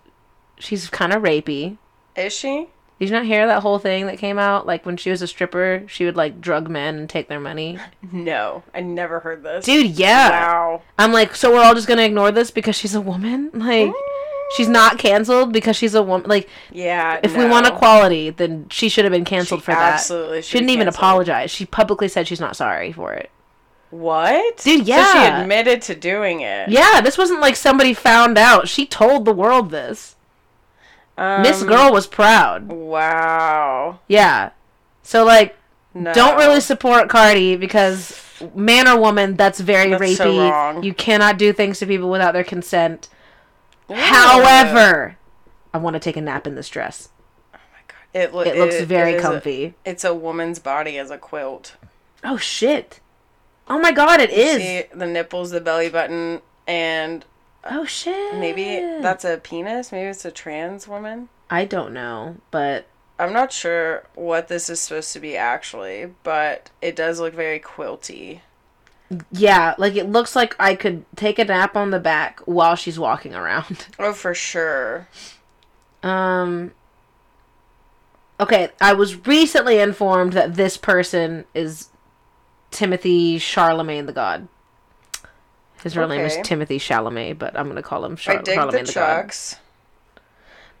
she's 0.58 0.88
kind 0.88 1.12
of 1.12 1.22
rapey. 1.22 1.78
Is 2.16 2.32
she? 2.32 2.68
Did 2.98 3.10
you 3.10 3.14
not 3.14 3.26
hear 3.26 3.46
that 3.46 3.62
whole 3.62 3.78
thing 3.78 4.06
that 4.06 4.18
came 4.18 4.38
out? 4.38 4.66
Like 4.66 4.86
when 4.86 4.96
she 4.96 5.10
was 5.10 5.20
a 5.20 5.26
stripper, 5.26 5.84
she 5.86 6.06
would 6.06 6.16
like 6.16 6.40
drug 6.40 6.70
men 6.70 6.96
and 6.96 7.10
take 7.10 7.28
their 7.28 7.40
money. 7.40 7.78
No, 8.12 8.62
I 8.72 8.80
never 8.80 9.20
heard 9.20 9.42
this. 9.42 9.64
Dude, 9.64 9.98
yeah. 9.98 10.30
Wow. 10.30 10.82
I'm 10.96 11.12
like, 11.12 11.34
so 11.34 11.52
we're 11.52 11.62
all 11.62 11.74
just 11.74 11.88
gonna 11.88 12.02
ignore 12.02 12.30
this 12.30 12.50
because 12.50 12.76
she's 12.76 12.94
a 12.94 13.00
woman? 13.00 13.50
Like, 13.54 13.88
mm. 13.88 13.94
She's 14.56 14.68
not 14.68 14.98
canceled 14.98 15.52
because 15.52 15.76
she's 15.76 15.94
a 15.94 16.02
woman. 16.02 16.28
Like, 16.28 16.48
Yeah. 16.70 17.18
if 17.22 17.36
we 17.36 17.44
want 17.46 17.66
equality, 17.66 18.30
then 18.30 18.66
she 18.70 18.88
should 18.88 19.04
have 19.04 19.12
been 19.12 19.24
canceled 19.24 19.60
She 19.60 19.64
for 19.66 19.72
that. 19.72 19.94
absolutely 19.94 20.42
She 20.42 20.58
didn't 20.58 20.70
even 20.70 20.86
canceled. 20.86 21.00
apologize. 21.02 21.50
She 21.50 21.66
publicly 21.66 22.08
said 22.08 22.28
she's 22.28 22.40
not 22.40 22.56
sorry 22.56 22.92
for 22.92 23.12
it. 23.12 23.30
What? 23.90 24.58
Dude, 24.58 24.86
yeah. 24.86 25.12
So 25.12 25.18
she 25.18 25.24
admitted 25.42 25.80
to 25.82 25.94
doing 25.94 26.40
it. 26.40 26.68
Yeah, 26.68 27.00
this 27.00 27.16
wasn't 27.16 27.40
like 27.40 27.56
somebody 27.56 27.94
found 27.94 28.36
out. 28.36 28.68
She 28.68 28.84
told 28.86 29.24
the 29.24 29.32
world 29.32 29.70
this. 29.70 30.16
Um, 31.16 31.42
Miss 31.42 31.62
Girl 31.62 31.92
was 31.92 32.06
proud. 32.06 32.68
Wow. 32.68 34.00
Yeah. 34.08 34.50
So 35.02 35.24
like 35.24 35.56
No. 35.94 36.12
don't 36.12 36.36
really 36.36 36.60
support 36.60 37.08
Cardi 37.08 37.56
because 37.56 38.20
man 38.54 38.86
or 38.86 38.98
woman, 39.00 39.34
that's 39.36 39.60
very 39.60 39.90
That's 39.90 40.02
rapey. 40.02 40.16
so 40.16 40.38
wrong. 40.50 40.82
You 40.82 40.92
cannot 40.92 41.38
do 41.38 41.52
things 41.54 41.78
to 41.78 41.86
people 41.86 42.10
without 42.10 42.32
their 42.34 42.44
consent. 42.44 43.08
However, 43.88 45.16
I 45.72 45.78
want 45.78 45.94
to 45.94 46.00
take 46.00 46.16
a 46.16 46.20
nap 46.20 46.46
in 46.46 46.54
this 46.54 46.68
dress. 46.68 47.08
Oh 47.54 47.58
my 47.72 47.78
god! 47.88 48.20
It, 48.22 48.34
lo- 48.34 48.42
It 48.42 48.56
looks 48.58 48.80
very 48.82 49.14
is 49.14 49.20
a- 49.20 49.22
comfy. 49.22 49.74
it's 49.84 50.04
a 50.04 50.14
woman's 50.14 50.58
body 50.58 50.98
as 50.98 51.10
a 51.10 51.18
quilt. 51.18 51.76
Oh 52.24 52.36
shit. 52.36 53.00
Oh 53.68 53.78
my 53.78 53.92
god, 53.92 54.20
it 54.20 54.30
You 54.30 54.36
is. 54.36 54.56
See 54.62 54.82
the 54.94 55.06
nipples, 55.06 55.50
the 55.50 55.60
belly 55.60 55.88
button, 55.90 56.40
and 56.66 57.24
uh, 57.64 57.68
Oh 57.72 57.84
shit. 57.84 58.36
maybe 58.36 58.76
that's 59.02 59.24
a 59.24 59.38
penis. 59.38 59.92
Maybe 59.92 60.08
it's 60.08 60.24
a 60.24 60.30
trans 60.30 60.86
woman. 60.88 61.28
I 61.50 61.64
don't 61.64 61.92
know, 61.92 62.36
but 62.50 62.86
I'm 63.18 63.32
not 63.32 63.52
sure 63.52 64.04
what 64.14 64.48
this 64.48 64.68
is 64.70 64.80
supposed 64.80 65.12
to 65.14 65.20
be 65.20 65.36
actually, 65.36 66.12
but 66.22 66.70
it 66.82 66.96
does 66.96 67.18
look 67.20 67.34
very 67.34 67.58
quilty. 67.60 68.40
Yeah, 69.30 69.74
like 69.78 69.94
it 69.94 70.08
looks 70.10 70.34
like 70.34 70.54
I 70.58 70.74
could 70.74 71.04
take 71.16 71.38
a 71.38 71.44
nap 71.44 71.76
on 71.76 71.90
the 71.90 72.00
back 72.00 72.40
while 72.40 72.74
she's 72.76 72.98
walking 72.98 73.34
around. 73.34 73.86
Oh, 73.98 74.12
for 74.12 74.34
sure. 74.34 75.08
Um. 76.02 76.72
Okay, 78.38 78.68
I 78.80 78.92
was 78.92 79.26
recently 79.26 79.78
informed 79.78 80.34
that 80.34 80.54
this 80.56 80.76
person 80.76 81.44
is 81.54 81.88
Timothy 82.70 83.38
Charlemagne 83.38 84.06
the 84.06 84.12
God. 84.12 84.48
His 85.82 85.96
real 85.96 86.08
name 86.08 86.24
is 86.24 86.36
Timothy 86.42 86.78
Chalamet, 86.78 87.38
but 87.38 87.56
I'm 87.58 87.68
gonna 87.68 87.82
call 87.82 88.04
him 88.04 88.16
Char- 88.16 88.38
I 88.40 88.42
dig 88.42 88.54
Charlemagne 88.56 88.84
the 88.84 88.92
the, 88.92 88.94
God. 88.94 89.22
chucks, 89.22 89.56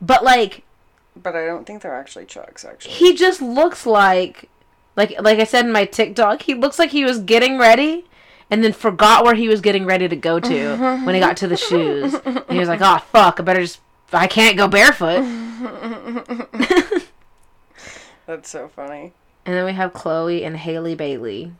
But 0.00 0.24
like, 0.24 0.64
but 1.14 1.34
I 1.36 1.46
don't 1.46 1.64
think 1.66 1.80
they're 1.82 1.94
actually 1.94 2.26
chucks. 2.26 2.64
Actually, 2.64 2.92
he 2.94 3.14
just 3.14 3.40
looks 3.40 3.86
like, 3.86 4.50
like, 4.96 5.14
like 5.22 5.38
I 5.38 5.44
said 5.44 5.64
in 5.64 5.72
my 5.72 5.84
TikTok, 5.86 6.42
he 6.42 6.54
looks 6.54 6.78
like 6.78 6.90
he 6.90 7.04
was 7.04 7.20
getting 7.20 7.56
ready. 7.56 8.04
And 8.50 8.62
then 8.62 8.72
forgot 8.72 9.24
where 9.24 9.34
he 9.34 9.48
was 9.48 9.60
getting 9.60 9.86
ready 9.86 10.08
to 10.08 10.16
go 10.16 10.38
to 10.38 10.76
when 11.04 11.14
he 11.14 11.20
got 11.20 11.36
to 11.38 11.48
the 11.48 11.56
shoes. 11.56 12.14
And 12.14 12.44
he 12.50 12.58
was 12.58 12.68
like, 12.68 12.80
"Oh 12.82 12.98
fuck! 13.10 13.40
I 13.40 13.42
better 13.42 13.60
just. 13.60 13.80
I 14.12 14.26
can't 14.28 14.56
go 14.56 14.68
barefoot." 14.68 15.22
that's 18.26 18.48
so 18.48 18.68
funny. 18.68 19.12
And 19.44 19.54
then 19.54 19.64
we 19.64 19.72
have 19.72 19.92
Chloe 19.92 20.44
and 20.44 20.56
Haley 20.56 20.94
Bailey, 20.96 21.52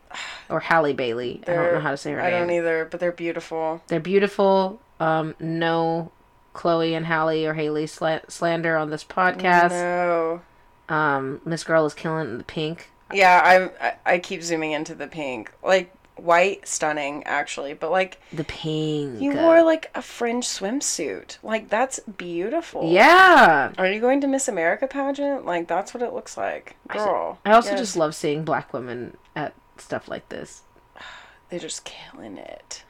or 0.48 0.60
Halle 0.60 0.92
Bailey. 0.92 1.40
I 1.46 1.52
don't 1.52 1.74
know 1.74 1.80
how 1.80 1.92
to 1.92 1.96
say 1.96 2.12
her 2.12 2.20
I 2.20 2.30
name. 2.30 2.40
don't 2.40 2.50
either, 2.56 2.84
but 2.90 2.98
they're 2.98 3.12
beautiful. 3.12 3.80
They're 3.86 4.00
beautiful. 4.00 4.80
Um, 4.98 5.34
no 5.38 6.10
Chloe 6.52 6.94
and 6.94 7.06
Halle 7.06 7.44
or 7.46 7.54
Haley 7.54 7.84
sla- 7.84 8.28
slander 8.30 8.76
on 8.76 8.90
this 8.90 9.04
podcast. 9.04 9.70
No. 9.70 10.40
Um, 10.88 11.40
Miss 11.44 11.62
Girl 11.64 11.86
is 11.86 11.94
killing 11.94 12.38
the 12.38 12.44
pink. 12.44 12.90
Yeah, 13.12 13.40
I, 13.80 13.86
I 13.88 13.94
I 14.14 14.18
keep 14.18 14.42
zooming 14.42 14.72
into 14.72 14.94
the 14.94 15.06
pink. 15.06 15.52
Like 15.62 15.92
white, 16.16 16.66
stunning 16.66 17.22
actually, 17.24 17.74
but 17.74 17.90
like 17.90 18.18
The 18.32 18.44
pink. 18.44 19.20
you 19.20 19.34
wore 19.34 19.62
like 19.62 19.90
a 19.94 20.02
fringe 20.02 20.46
swimsuit. 20.46 21.38
Like 21.42 21.68
that's 21.68 21.98
beautiful. 22.00 22.90
Yeah. 22.92 23.72
Are 23.78 23.86
you 23.86 24.00
going 24.00 24.20
to 24.22 24.26
Miss 24.26 24.48
America 24.48 24.86
pageant? 24.86 25.44
Like 25.46 25.68
that's 25.68 25.92
what 25.94 26.02
it 26.02 26.12
looks 26.12 26.36
like, 26.36 26.76
girl. 26.88 27.38
I 27.44 27.52
also 27.52 27.70
Yes. 27.70 27.80
just 27.80 27.96
love 27.96 28.14
seeing 28.14 28.44
black 28.44 28.72
women 28.72 29.16
at 29.34 29.54
stuff 29.78 30.08
like 30.08 30.28
this. 30.28 30.62
they're 31.50 31.58
just 31.58 31.84
killing 31.84 32.38
it. 32.38 32.82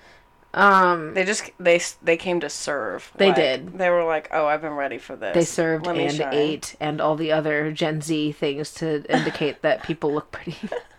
Um, 0.55 1.13
They 1.13 1.25
just 1.25 1.51
they 1.61 1.81
they 2.03 2.17
came 2.17 2.41
to 2.41 2.49
serve. 2.49 3.13
They 3.17 3.27
Like, 3.27 3.37
did. 3.37 3.77
They 3.79 3.91
were 3.91 4.05
like, 4.05 4.29
oh, 4.33 4.47
I've 4.47 4.63
been 4.63 4.73
ready 4.73 4.97
for 4.97 5.15
this. 5.15 5.35
they 5.35 5.45
served 5.45 5.85
Let 5.85 5.99
and 5.99 6.33
ate 6.33 6.77
and 6.81 6.99
all 6.99 7.15
the 7.15 7.31
other 7.33 7.71
Gen 7.73 8.01
Z 8.01 8.33
things 8.33 8.73
to 8.75 9.05
indicate 9.13 9.61
that 9.61 9.83
people 9.83 10.15
look 10.15 10.31
pretty. 10.33 10.57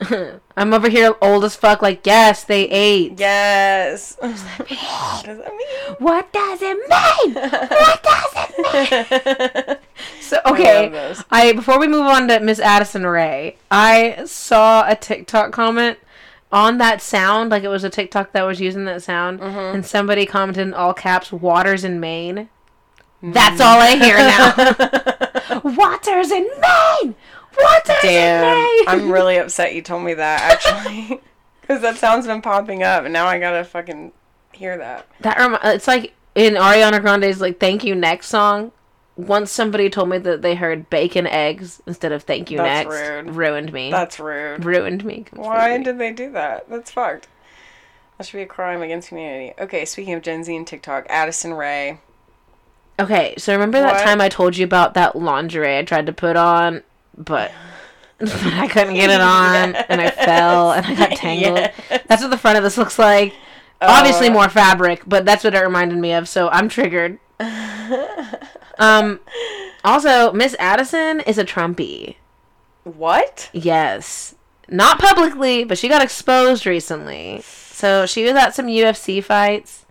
I'm 0.56 0.72
over 0.74 0.88
here 0.88 1.14
old 1.20 1.44
as 1.44 1.56
fuck, 1.56 1.82
like, 1.82 2.06
yes, 2.06 2.44
they 2.44 2.68
ate. 2.68 3.18
Yes. 3.18 4.16
what 4.20 4.30
does 4.32 4.42
that 4.44 4.66
mean? 4.70 5.96
What 5.98 6.32
does 6.32 6.62
it 6.62 6.76
mean? 6.76 7.34
What 7.34 8.02
does 8.02 8.92
it 8.92 9.72
mean? 9.72 9.76
So 10.20 10.38
okay, 10.46 10.88
those. 10.88 11.24
I 11.30 11.52
before 11.52 11.78
we 11.78 11.88
move 11.88 12.06
on 12.06 12.28
to 12.28 12.40
Miss 12.40 12.58
Addison 12.60 13.06
Rae, 13.06 13.56
I 13.70 14.22
saw 14.26 14.84
a 14.88 14.94
TikTok 14.94 15.52
comment 15.52 15.98
on 16.52 16.78
that 16.78 17.00
sound, 17.02 17.50
like 17.50 17.62
it 17.62 17.68
was 17.68 17.84
a 17.84 17.90
TikTok 17.90 18.32
that 18.32 18.42
was 18.42 18.60
using 18.60 18.84
that 18.86 19.02
sound, 19.02 19.40
Mm-hmm. 19.40 19.76
and 19.76 19.86
somebody 19.86 20.26
commented 20.26 20.66
in 20.68 20.74
all 20.74 20.92
caps, 20.94 21.32
"Waters 21.32 21.84
in 21.84 21.98
Maine." 22.00 22.48
That's 23.22 23.60
all 23.60 23.78
I 23.80 23.96
hear 23.96 24.16
now. 24.16 25.60
Waters 25.76 26.30
in 26.30 26.48
Maine. 26.60 27.14
Waters 27.60 28.04
in 28.04 28.40
Maine. 28.42 28.84
I'm 28.86 29.10
really 29.10 29.36
upset 29.38 29.74
you 29.74 29.82
told 29.82 30.04
me 30.04 30.14
that 30.14 30.40
actually, 30.40 31.20
because 31.60 31.82
that 31.82 31.96
sound's 31.96 32.26
been 32.26 32.42
popping 32.42 32.82
up, 32.82 33.04
and 33.04 33.12
now 33.12 33.26
I 33.26 33.38
gotta 33.40 33.64
fucking 33.64 34.12
hear 34.52 34.78
that. 34.78 35.06
That 35.20 35.38
rem- 35.38 35.58
it's 35.64 35.88
like 35.88 36.14
in 36.34 36.54
Ariana 36.54 37.00
Grande's 37.00 37.40
like 37.40 37.58
"Thank 37.58 37.84
You 37.84 37.94
Next" 37.94 38.28
song. 38.28 38.72
Once 39.16 39.50
somebody 39.50 39.90
told 39.90 40.08
me 40.08 40.18
that 40.18 40.42
they 40.42 40.54
heard 40.54 40.88
bacon 40.90 41.26
eggs 41.26 41.82
instead 41.86 42.12
of 42.12 42.22
"Thank 42.22 42.52
You 42.52 42.58
That's 42.58 42.88
Next," 42.88 43.00
rude. 43.26 43.34
ruined 43.34 43.72
me. 43.72 43.90
That's 43.90 44.20
rude. 44.20 44.64
ruined 44.64 45.04
me. 45.04 45.26
Why 45.32 45.76
did 45.82 45.98
they 45.98 46.12
do 46.12 46.30
that? 46.32 46.68
That's 46.70 46.92
fucked. 46.92 47.26
That 48.16 48.26
should 48.28 48.36
be 48.36 48.42
a 48.42 48.46
crime 48.46 48.80
against 48.82 49.08
humanity. 49.08 49.54
Okay, 49.60 49.84
speaking 49.84 50.14
of 50.14 50.22
Gen 50.22 50.44
Z 50.44 50.54
and 50.54 50.66
TikTok, 50.66 51.06
Addison 51.08 51.54
Rae. 51.54 51.98
Okay, 53.00 53.34
so 53.38 53.52
remember 53.52 53.80
that 53.80 54.04
time 54.04 54.20
I 54.20 54.28
told 54.28 54.56
you 54.56 54.64
about 54.64 54.94
that 54.94 55.14
lingerie 55.14 55.78
I 55.78 55.82
tried 55.82 56.06
to 56.06 56.12
put 56.12 56.36
on, 56.36 56.82
but, 57.16 57.52
I 58.20 58.66
couldn't 58.68 58.94
get 58.94 59.10
it 59.10 59.20
on, 59.20 59.76
and 59.76 60.00
I 60.00 60.10
fell, 60.10 60.72
and 60.72 60.84
I 60.84 60.94
got 60.94 61.10
tangled. 61.16 61.58
Yes. 61.58 62.02
That's 62.08 62.22
what 62.22 62.30
the 62.30 62.38
front 62.38 62.58
of 62.58 62.64
this 62.64 62.76
looks 62.76 62.98
like. 62.98 63.32
Obviously 63.80 64.28
Oh. 64.28 64.32
more 64.32 64.48
fabric, 64.48 65.02
but 65.06 65.24
that's 65.24 65.44
what 65.44 65.54
it 65.54 65.60
reminded 65.60 65.98
me 65.98 66.12
of, 66.12 66.28
so 66.28 66.48
I'm 66.48 66.68
triggered. 66.68 67.20
um, 68.78 69.20
also, 69.84 70.32
Miss 70.32 70.56
Addison 70.58 71.20
is 71.20 71.38
a 71.38 71.44
Trumpy. 71.44 72.16
What? 72.82 73.50
Yes. 73.52 74.34
Not 74.68 74.98
publicly, 74.98 75.62
but 75.64 75.78
she 75.78 75.88
got 75.88 76.02
exposed 76.02 76.66
recently. 76.66 77.42
So 77.44 78.06
she 78.06 78.24
was 78.24 78.32
at 78.32 78.54
some 78.54 78.66
UFC 78.66 79.22
fights 79.22 79.86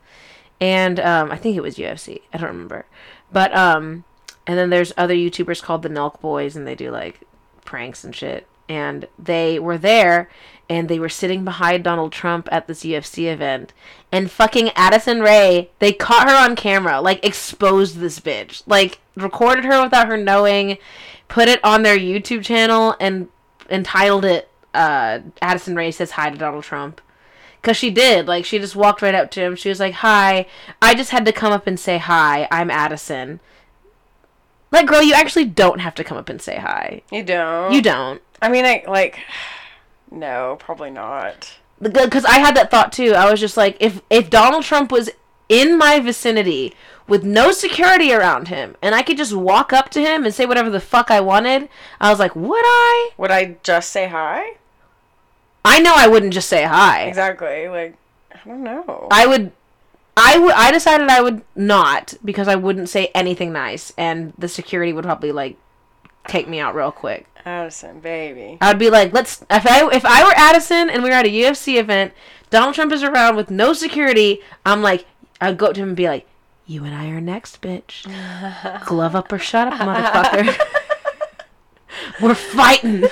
and 0.60 0.99
um 0.99 1.32
I 1.32 1.38
think 1.38 1.55
it 1.55 1.62
was 1.62 1.78
UFC. 1.78 2.22
I 2.34 2.38
don't 2.38 2.49
remember. 2.49 2.86
But 3.32 3.55
um 3.55 4.03
and 4.45 4.57
then 4.57 4.69
there's 4.69 4.93
other 4.97 5.13
YouTubers 5.13 5.61
called 5.61 5.84
the 5.84 5.89
Nelk 5.89 6.21
Boys 6.21 6.55
and 6.55 6.65
they 6.65 6.75
do 6.75 6.89
like 6.89 7.21
pranks 7.65 8.03
and 8.03 8.15
shit. 8.15 8.47
And 8.69 9.07
they 9.19 9.59
were 9.59 9.78
there 9.78 10.30
and 10.69 10.89
they 10.89 10.99
were 10.99 11.09
sitting 11.09 11.45
behind 11.45 11.84
Donald 11.84 12.11
Trump 12.11 12.49
at 12.51 12.67
this 12.67 12.84
UFC 12.84 13.32
event. 13.32 13.73
And 14.11 14.32
fucking 14.32 14.71
Addison 14.75 15.21
Rae, 15.21 15.69
they 15.80 15.93
caught 15.93 16.30
her 16.30 16.36
on 16.36 16.55
camera, 16.55 17.01
like 17.01 17.23
exposed 17.25 17.97
this 17.97 18.19
bitch. 18.19 18.63
Like 18.65 18.99
recorded 19.15 19.65
her 19.65 19.84
without 19.84 20.07
her 20.07 20.17
knowing, 20.17 20.78
put 21.28 21.47
it 21.47 21.63
on 21.63 21.84
their 21.84 21.97
YouTube 21.97 22.43
channel 22.43 22.95
and 22.99 23.28
entitled 23.69 24.23
it 24.23 24.49
uh 24.73 25.19
Addison 25.41 25.75
Rae 25.75 25.91
says 25.91 26.11
hi 26.11 26.30
to 26.30 26.38
Donald 26.38 26.63
Trump. 26.63 27.01
Cause 27.62 27.76
she 27.76 27.89
did, 27.89 28.28
like 28.28 28.45
she 28.45 28.60
just 28.60 28.76
walked 28.76 29.01
right 29.01 29.16
up 29.16 29.30
to 29.32 29.41
him. 29.41 29.55
She 29.55 29.68
was 29.68 29.80
like, 29.80 29.95
"Hi, 29.95 30.45
I 30.82 30.93
just 30.93 31.10
had 31.12 31.26
to 31.26 31.34
come 31.34 31.51
up 31.51 31.68
and 31.68 31.80
say 31.80 31.97
hi. 31.97 32.47
I'm 32.49 32.72
Addison." 32.72 33.41
Like, 34.72 34.86
girl, 34.86 35.01
you 35.01 35.14
actually 35.14 35.45
don't 35.45 35.80
have 35.80 35.95
to 35.95 36.03
come 36.03 36.18
up 36.18 36.30
and 36.30 36.41
say 36.41 36.58
hi. 36.58 37.01
You 37.12 37.24
don't. 37.24 37.74
You 37.74 37.82
don't. 37.82 38.22
I 38.41 38.49
mean, 38.49 38.66
I 38.66 38.84
like. 38.88 39.20
No, 40.12 40.58
probably 40.60 40.91
not. 40.91 41.58
The 41.80 41.89
because 41.89 42.26
I 42.26 42.39
had 42.39 42.55
that 42.55 42.72
thought 42.72 42.91
too. 42.91 43.14
I 43.14 43.30
was 43.30 43.39
just 43.39 43.58
like, 43.58 43.78
if 43.80 44.01
if 44.10 44.30
Donald 44.30 44.64
Trump 44.64 44.91
was 44.91 45.10
in 45.49 45.78
my 45.78 45.99
vicinity 45.99 46.74
with 47.08 47.24
no 47.24 47.51
security 47.51 48.14
around 48.14 48.49
him, 48.49 48.76
and 48.82 48.93
I 48.93 49.01
could 49.01 49.18
just 49.18 49.34
walk 49.34 49.72
up 49.72 49.89
to 49.89 50.01
him 50.01 50.26
and 50.26 50.34
say 50.34 50.45
whatever 50.45 50.70
the 50.70 50.80
fuck 50.80 51.10
I 51.10 51.22
wanted, 51.22 51.70
I 52.01 52.10
was 52.10 52.20
like, 52.20 52.36
would 52.36 52.64
I? 52.66 53.12
Would 53.18 53.32
I 53.32 53.58
just 53.64 53.91
say 53.91 54.08
hi? 54.08 54.58
I 55.68 55.80
know 55.80 55.93
I 55.95 56.07
wouldn't 56.07 56.34
just 56.34 56.47
say 56.47 56.63
hi. 56.63 57.03
Exactly. 57.03 57.68
Like, 57.68 57.97
I 58.34 58.39
don't 58.47 58.63
know. 58.63 59.07
I 59.11 59.28
would. 59.28 59.51
I 60.15 60.38
would. 60.38 60.53
I 60.53 60.72
decided 60.72 61.09
I 61.09 61.22
would 61.22 61.41
not 61.55 62.13
because 62.24 62.47
I 62.47 62.55
wouldn't 62.55 62.89
say 62.89 63.11
anything 63.13 63.51
nice, 63.51 63.91
and 63.97 64.34
the 64.38 64.47
security 64.47 64.93
would 64.93 65.03
probably 65.03 65.32
like 65.34 65.57
take 66.28 66.47
me 66.47 66.59
out 66.59 66.74
real 66.74 66.91
quick. 66.91 67.28
Addison, 67.45 67.99
baby. 67.99 68.57
I 68.61 68.70
would 68.70 68.80
be 68.80 68.89
like, 68.89 69.11
let's. 69.11 69.41
If 69.49 69.68
I 69.68 69.89
if 69.91 70.05
I 70.05 70.24
were 70.24 70.34
Addison 70.36 70.89
and 70.89 71.03
we 71.03 71.09
were 71.09 71.15
at 71.15 71.26
a 71.26 71.30
UFC 71.30 71.78
event, 71.78 72.13
Donald 72.49 72.74
Trump 72.74 72.93
is 72.93 73.03
around 73.03 73.36
with 73.36 73.51
no 73.51 73.74
security. 73.74 74.39
I'm 74.65 74.82
like, 74.82 75.05
I'd 75.41 75.57
go 75.57 75.68
up 75.68 75.74
to 75.76 75.82
him 75.82 75.89
and 75.89 75.97
be 75.97 76.07
like, 76.07 76.26
"You 76.65 76.86
and 76.86 76.95
I 76.95 77.07
are 77.09 77.22
next, 77.22 77.61
bitch. 77.61 78.05
Glove 78.86 79.15
up 79.15 79.32
or 79.32 79.38
shut 79.38 79.68
up, 79.68 79.80
motherfucker. 79.80 80.57
We're 82.22 82.36
fighting." 82.36 83.03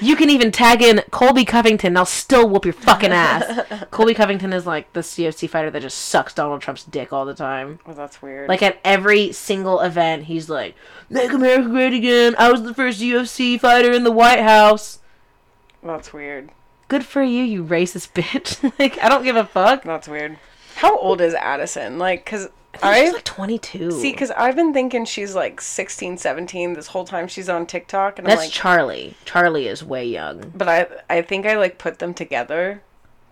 You 0.00 0.16
can 0.16 0.30
even 0.30 0.50
tag 0.52 0.82
in 0.82 1.02
Colby 1.10 1.44
Covington. 1.44 1.96
I'll 1.96 2.04
still 2.06 2.48
whoop 2.48 2.64
your 2.64 2.74
fucking 2.74 3.12
ass. 3.12 3.66
Colby 3.90 4.14
Covington 4.14 4.52
is 4.52 4.66
like 4.66 4.92
the 4.92 5.00
UFC 5.00 5.48
fighter 5.48 5.70
that 5.70 5.80
just 5.82 5.98
sucks 5.98 6.34
Donald 6.34 6.60
Trump's 6.62 6.84
dick 6.84 7.12
all 7.12 7.24
the 7.24 7.34
time. 7.34 7.78
Well, 7.86 7.96
that's 7.96 8.20
weird. 8.22 8.48
Like 8.48 8.62
at 8.62 8.78
every 8.84 9.32
single 9.32 9.80
event, 9.80 10.24
he's 10.24 10.48
like, 10.48 10.74
"Make 11.08 11.32
America 11.32 11.68
great 11.68 11.92
again." 11.94 12.34
I 12.38 12.50
was 12.50 12.62
the 12.62 12.74
first 12.74 13.00
UFC 13.00 13.58
fighter 13.60 13.90
in 13.92 14.04
the 14.04 14.12
White 14.12 14.40
House. 14.40 14.98
that's 15.82 16.12
weird. 16.12 16.50
Good 16.88 17.04
for 17.04 17.22
you, 17.22 17.42
you 17.44 17.64
racist 17.64 18.12
bitch. 18.14 18.72
like 18.78 18.98
I 19.02 19.08
don't 19.08 19.24
give 19.24 19.36
a 19.36 19.44
fuck. 19.46 19.84
That's 19.84 20.08
weird. 20.08 20.38
How 20.76 20.98
old 20.98 21.20
is 21.20 21.34
Addison? 21.34 21.98
Like, 21.98 22.24
cause 22.24 22.48
I 22.74 22.94
think 22.94 23.04
she's 23.06 23.12
I 23.12 23.16
like 23.16 23.24
22. 23.24 23.90
see, 23.92 24.12
cause 24.12 24.30
I've 24.30 24.56
been 24.56 24.72
thinking 24.72 25.04
she's 25.04 25.34
like 25.34 25.60
16, 25.60 26.16
17 26.18 26.72
this 26.74 26.86
whole 26.88 27.04
time 27.04 27.26
she's 27.28 27.48
on 27.48 27.66
TikTok, 27.66 28.18
and 28.18 28.26
I'm 28.26 28.30
that's 28.30 28.42
like, 28.46 28.52
Charlie. 28.52 29.14
Charlie 29.24 29.66
is 29.66 29.82
way 29.84 30.06
young. 30.06 30.52
but 30.54 30.68
I 30.68 30.86
I 31.18 31.22
think 31.22 31.46
I 31.46 31.56
like 31.56 31.78
put 31.78 31.98
them 31.98 32.14
together, 32.14 32.82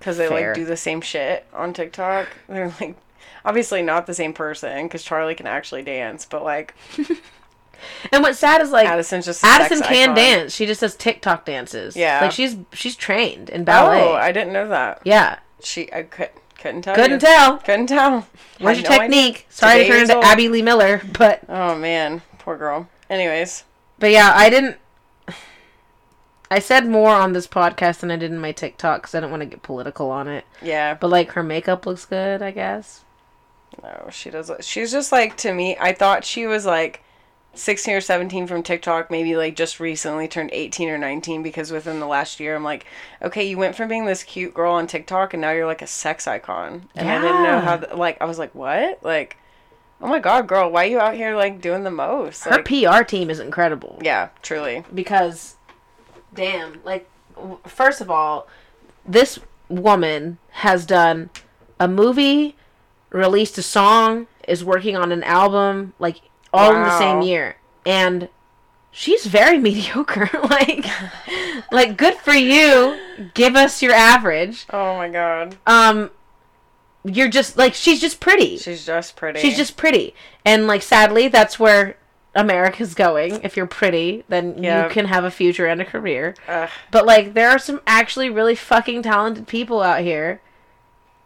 cause 0.01 0.17
they 0.17 0.29
Fair. 0.29 0.49
like 0.49 0.55
do 0.57 0.65
the 0.65 0.77
same 0.77 1.01
shit 1.01 1.47
on 1.55 1.73
TikTok. 1.73 2.29
They're 2.49 2.75
like, 2.81 2.97
obviously 3.45 3.81
not 3.83 4.07
the 4.07 4.15
same 4.15 4.33
person, 4.33 4.89
cause 4.89 5.03
Charlie 5.05 5.35
can 5.37 5.47
actually 5.47 5.83
dance, 5.83 6.27
but 6.27 6.43
like 6.45 6.75
And 8.13 8.25
what's 8.25 8.41
sad 8.41 8.61
is 8.61 8.73
like 8.73 8.89
Addison's 8.89 9.25
just 9.25 9.45
Addison 9.45 9.81
can 9.83 10.11
icon. 10.11 10.15
dance. 10.17 10.53
She 10.55 10.67
just 10.67 10.81
does 10.81 10.97
TikTok 10.97 11.45
dances. 11.45 11.97
Yeah. 11.97 12.21
like 12.23 12.33
she's 12.33 12.57
she's 12.73 12.97
trained 12.97 13.51
in 13.51 13.63
ballet. 13.65 14.03
Oh, 14.03 14.15
I 14.15 14.33
didn't 14.33 14.53
know 14.53 14.69
that. 14.69 15.01
yeah, 15.05 15.39
She 15.63 15.91
I 15.93 16.03
could 16.03 16.31
couldn't 16.59 16.83
tell. 16.83 16.95
couldn't 16.95 17.13
you. 17.13 17.19
tell. 17.29 17.59
Couldn't 17.59 17.87
tell. 17.87 18.27
Where's 18.61 18.81
your 18.81 18.91
no 18.91 18.97
idea. 18.97 19.09
technique? 19.09 19.47
Sorry 19.49 19.85
to 19.85 19.89
turn 19.89 20.01
into 20.03 20.17
old. 20.17 20.25
Abby 20.25 20.49
Lee 20.49 20.63
Miller, 20.63 21.01
but 21.19 21.41
Oh 21.49 21.75
man, 21.77 22.23
poor 22.39 22.57
girl. 22.57 22.89
Anyways, 23.09 23.65
But 23.99 24.11
yeah, 24.11 24.33
I 24.35 24.51
didn't. 24.51 24.77
I 26.51 26.59
said 26.61 26.87
more 26.87 27.11
on 27.11 27.33
this 27.35 27.47
podcast 27.47 28.01
than 28.01 28.11
I 28.11 28.17
did 28.17 28.31
in 28.31 28.39
my 28.39 28.53
TikTok 28.53 29.03
because 29.03 29.15
I 29.15 29.21
don't 29.21 29.31
want 29.31 29.43
to 29.43 29.47
get 29.47 29.63
political 29.63 30.11
on 30.11 30.29
it. 30.29 30.45
yeah. 30.63 30.95
But 30.95 31.09
like 31.11 31.33
her 31.33 31.43
makeup 31.43 31.85
looks 31.87 32.05
good, 32.07 32.41
I 32.43 32.51
guess. 32.53 33.05
No, 33.83 34.09
she 34.11 34.31
does. 34.31 34.51
She's 34.61 34.91
just 34.91 35.13
like 35.13 35.37
to 35.39 35.53
me. 35.53 35.77
I 35.79 35.93
thought 35.93 36.25
she 36.25 36.47
was 36.47 36.65
like 36.67 37.03
sixteen 37.59 37.95
or 37.95 38.01
seventeen 38.01 38.47
from 38.47 38.63
TikTok. 38.63 39.11
Maybe 39.11 39.37
like 39.37 39.57
just 39.57 39.81
recently 39.81 40.29
turned 40.29 40.51
eighteen 40.53 40.89
or 40.89 40.99
nineteen 40.99 41.43
because 41.43 41.71
within 41.71 42.01
the 42.01 42.07
last 42.07 42.41
year, 42.41 42.57
I'm 42.57 42.65
like, 42.65 42.87
okay, 43.23 43.45
you 43.49 43.59
went 43.59 43.77
from 43.77 43.89
being 43.89 44.07
this 44.07 44.23
cute 44.23 44.55
girl 44.55 44.73
on 44.73 44.87
TikTok 44.87 45.35
and 45.35 45.41
now 45.41 45.51
you're 45.53 45.67
like 45.67 45.83
a 45.83 45.87
sex 45.87 46.27
icon. 46.27 46.89
And 46.95 47.09
I 47.09 47.21
didn't 47.21 47.43
know 47.43 47.61
how. 47.61 47.97
like 47.97 48.19
I 48.21 48.25
was 48.25 48.39
like, 48.39 48.55
what? 48.55 49.03
Like, 49.03 49.37
oh 50.01 50.07
my 50.09 50.19
god, 50.21 50.47
girl, 50.49 50.71
why 50.71 50.85
are 50.85 50.89
you 50.89 51.01
out 51.01 51.15
here 51.15 51.37
like 51.37 51.61
doing 51.61 51.85
the 51.85 51.91
most? 51.91 52.45
Her 52.45 52.51
Like, 52.53 52.65
PR 52.65 53.03
team 53.03 53.31
is 53.31 53.41
incredible 53.41 53.99
yeah, 54.03 54.29
truly. 54.43 54.85
because, 54.95 55.57
damn, 56.35 56.81
like, 56.85 57.09
first 57.67 58.01
of 58.01 58.11
all, 58.11 58.47
this 59.07 59.39
woman 59.69 60.39
has 60.51 60.87
done 60.87 61.31
a 61.81 61.89
movie, 61.89 62.57
released 63.11 63.59
a 63.59 63.63
song, 63.63 64.27
is 64.47 64.65
working 64.65 64.97
on 64.97 65.13
an 65.13 65.23
album, 65.25 65.95
like 65.99 66.21
all 66.53 66.75
in 66.75 66.83
the 66.83 66.99
same 66.99 67.23
year, 67.23 67.57
and 67.87 68.29
she's 68.91 69.27
very 69.27 69.59
mediocre. 69.69 70.31
like, 70.51 70.85
like 71.71 71.97
good 71.97 72.15
for 72.15 72.33
you. 72.35 72.99
Give 73.35 73.57
us 73.57 73.83
your 73.83 73.93
average. 73.93 74.67
Oh 74.71 74.97
my 74.97 75.09
god, 75.09 75.57
Um, 75.67 76.11
you're 77.05 77.29
just 77.29 77.57
like 77.57 77.75
she's 77.75 78.01
just 78.01 78.21
pretty. 78.21 78.57
she's 78.59 78.85
just 78.87 79.17
pretty. 79.17 79.41
She's 79.41 79.57
just 79.57 79.77
pretty, 79.77 80.15
and 80.45 80.67
like 80.67 80.83
sadly, 80.83 81.29
that's 81.29 81.59
where 81.59 81.97
America's 82.35 82.95
going. 82.95 83.41
If 83.43 83.57
you're 83.57 83.67
pretty, 83.67 84.25
then 84.29 84.63
Yeah. 84.63 84.85
you 84.85 84.91
can 84.91 85.07
have 85.07 85.25
a 85.25 85.31
future 85.31 85.67
and 85.67 85.81
a 85.81 85.85
career. 85.85 86.35
Ugh. 86.47 86.69
But 86.91 87.07
like, 87.07 87.35
there 87.35 87.49
are 87.51 87.59
some 87.59 87.81
actually 87.87 88.31
really 88.31 88.55
fucking 88.55 89.03
talented 89.03 89.47
people 89.49 89.83
out 89.83 90.01
here, 90.03 90.41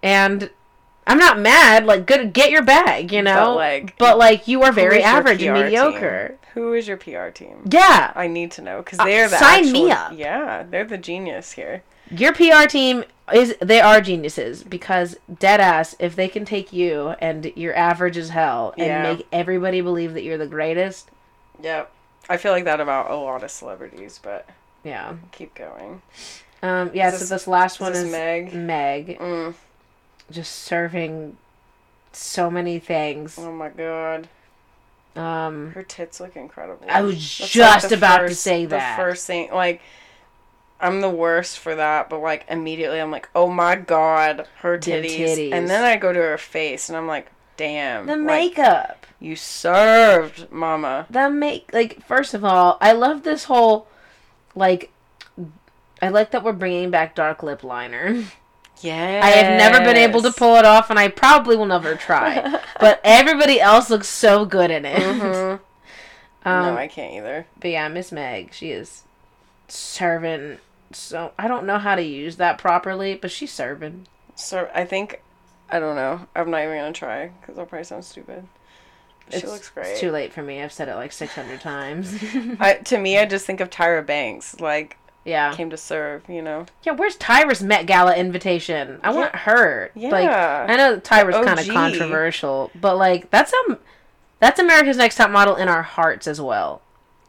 and 0.02 0.50
I'm 1.06 1.18
not 1.18 1.38
mad. 1.38 1.84
Like, 1.84 2.06
good, 2.06 2.32
get 2.32 2.50
your 2.50 2.62
bag, 2.62 3.12
you 3.12 3.22
know. 3.22 3.34
But, 3.34 3.56
like, 3.56 3.98
but 3.98 4.18
like, 4.18 4.46
you 4.48 4.62
are 4.62 4.72
very 4.72 5.02
average 5.02 5.42
and 5.42 5.54
mediocre. 5.54 6.28
team? 6.28 6.38
Who 6.54 6.72
is 6.74 6.86
your 6.86 6.96
PR 6.96 7.28
team? 7.28 7.62
Yeah, 7.70 8.12
I 8.14 8.26
need 8.28 8.50
to 8.52 8.62
know 8.62 8.82
because 8.82 8.98
Uh, 9.00 9.04
they're 9.04 9.28
the 9.28 9.36
sign 9.38 9.64
actual, 9.66 9.72
me 9.84 9.90
up. 9.90 10.12
Yeah, 10.14 10.64
they're 10.68 10.84
the 10.84 10.98
genius 10.98 11.52
here. 11.52 11.82
your 12.10 12.32
PR 12.34 12.66
team 12.68 13.04
is 13.32 13.56
they 13.60 13.80
are 13.80 14.00
geniuses 14.02 14.62
because 14.62 15.16
dead 15.38 15.60
ass 15.60 15.96
if 15.98 16.14
they 16.14 16.28
can 16.28 16.44
take 16.44 16.72
you 16.72 17.14
and 17.20 17.50
you're 17.56 17.74
average 17.74 18.18
as 18.18 18.28
hell 18.30 18.74
and 18.76 18.86
Yeah. 18.86 19.02
make 19.14 19.26
everybody 19.32 19.80
believe 19.80 20.12
that 20.14 20.22
you're 20.22 20.36
the 20.36 20.46
greatest. 20.46 21.08
Yep. 21.62 21.90
I 22.28 22.36
feel 22.36 22.52
like 22.52 22.64
that 22.64 22.80
about 22.80 23.10
a 23.10 23.16
lot 23.16 23.42
of 23.42 23.50
celebrities, 23.50 24.20
but 24.22 24.46
Yeah. 24.84 25.14
keep 25.30 25.54
going. 25.54 26.02
Um, 26.62 26.90
yeah, 26.92 27.08
Is 27.08 27.14
so 27.14 27.18
this- 27.20 27.28
this 27.30 27.46
last 27.48 27.76
is 27.76 27.80
one 27.80 27.92
this 27.94 28.02
is 28.02 28.12
Meg? 28.12 28.52
Meg, 28.52 29.18
Mm. 29.18 29.54
Just 30.32 30.52
serving 30.54 31.36
so 32.12 32.50
many 32.50 32.78
things. 32.78 33.38
Oh 33.38 33.52
my 33.52 33.68
god, 33.68 34.28
Um, 35.16 35.72
her 35.72 35.82
tits 35.82 36.20
look 36.20 36.36
incredible. 36.36 36.86
I 36.88 37.02
was 37.02 37.14
That's, 37.16 37.50
just 37.52 37.88
the 37.90 37.96
about 37.96 38.18
to 38.28 38.34
say 38.34 38.66
that. 38.66 38.96
The 38.96 39.02
first 39.02 39.26
thing, 39.26 39.50
like, 39.52 39.80
I'm 40.80 41.00
the 41.00 41.10
worst 41.10 41.58
for 41.58 41.74
that, 41.76 42.10
but 42.10 42.20
like 42.20 42.44
immediately 42.48 42.98
I'm 43.00 43.10
like, 43.10 43.28
oh 43.34 43.48
my 43.48 43.76
god, 43.76 44.48
her 44.58 44.78
titties. 44.78 45.16
titties. 45.16 45.52
and 45.52 45.70
then 45.70 45.84
I 45.84 45.96
go 45.96 46.12
to 46.12 46.18
her 46.18 46.38
face 46.38 46.88
and 46.88 46.98
I'm 46.98 47.06
like, 47.06 47.30
damn, 47.56 48.06
the 48.06 48.16
like, 48.16 48.26
makeup, 48.26 49.06
you 49.20 49.36
served, 49.36 50.50
mama. 50.50 51.06
the 51.08 51.30
make 51.30 51.70
like 51.72 52.04
first 52.04 52.34
of 52.34 52.44
all, 52.44 52.78
I 52.80 52.92
love 52.92 53.22
this 53.22 53.44
whole 53.44 53.86
like. 54.54 54.90
I 56.00 56.08
like 56.08 56.32
that 56.32 56.42
we're 56.42 56.52
bringing 56.52 56.90
back 56.90 57.14
dark 57.14 57.44
lip 57.44 57.62
liner. 57.62 58.24
Yeah. 58.82 59.20
I 59.22 59.30
have 59.30 59.58
never 59.58 59.84
been 59.84 59.96
able 59.96 60.20
to 60.22 60.32
pull 60.32 60.56
it 60.56 60.64
off, 60.64 60.90
and 60.90 60.98
I 60.98 61.08
probably 61.08 61.56
will 61.56 61.66
never 61.66 61.94
try. 61.94 62.60
but 62.80 63.00
everybody 63.04 63.60
else 63.60 63.88
looks 63.90 64.08
so 64.08 64.44
good 64.44 64.70
in 64.70 64.84
it. 64.84 64.98
Mhm. 66.42 66.50
Um, 66.50 66.74
no, 66.74 66.76
I 66.76 66.88
can't 66.88 67.14
either. 67.14 67.46
But 67.60 67.70
yeah, 67.70 67.86
Miss 67.86 68.10
Meg, 68.10 68.52
she 68.52 68.72
is 68.72 69.04
serving. 69.68 70.58
So 70.92 71.32
I 71.38 71.46
don't 71.48 71.66
know 71.66 71.78
how 71.78 71.94
to 71.94 72.02
use 72.02 72.36
that 72.36 72.58
properly, 72.58 73.14
but 73.14 73.30
she's 73.30 73.52
serving. 73.52 74.06
So 74.34 74.68
I 74.74 74.84
think 74.84 75.22
I 75.70 75.78
don't 75.78 75.94
know. 75.96 76.26
I'm 76.34 76.50
not 76.50 76.62
even 76.64 76.76
gonna 76.76 76.92
try 76.92 77.28
because 77.40 77.58
I'll 77.58 77.66
probably 77.66 77.84
sound 77.84 78.04
stupid. 78.04 78.44
She 79.30 79.36
It's- 79.36 79.52
looks 79.52 79.70
great. 79.70 79.86
It's 79.92 80.00
too 80.00 80.10
late 80.10 80.32
for 80.32 80.42
me. 80.42 80.60
I've 80.60 80.72
said 80.72 80.88
it 80.88 80.96
like 80.96 81.12
six 81.12 81.32
hundred 81.34 81.60
times. 81.60 82.12
I, 82.58 82.74
to 82.86 82.98
me, 82.98 83.18
I 83.18 83.24
just 83.24 83.46
think 83.46 83.60
of 83.60 83.70
Tyra 83.70 84.04
Banks, 84.04 84.58
like 84.60 84.98
yeah, 85.24 85.54
came 85.54 85.70
to 85.70 85.76
serve. 85.76 86.22
You 86.28 86.42
know. 86.42 86.66
yeah. 86.82 86.92
Where's 86.92 87.16
Tyra's 87.16 87.62
Met 87.62 87.86
Gala 87.86 88.14
invitation? 88.16 89.00
I 89.02 89.12
want 89.12 89.34
her. 89.34 89.90
Like 89.94 90.24
Yeah. 90.24 90.66
I 90.68 90.76
know 90.76 90.98
Tyra's 90.98 91.44
kind 91.44 91.58
of 91.60 91.68
controversial, 91.68 92.70
but 92.80 92.96
like 92.96 93.30
that's 93.30 93.52
um, 93.52 93.78
that's 94.38 94.58
America's 94.58 94.96
Next 94.96 95.16
Top 95.16 95.30
Model 95.30 95.56
in 95.56 95.68
our 95.68 95.82
hearts 95.82 96.26
as 96.26 96.40
well. 96.40 96.82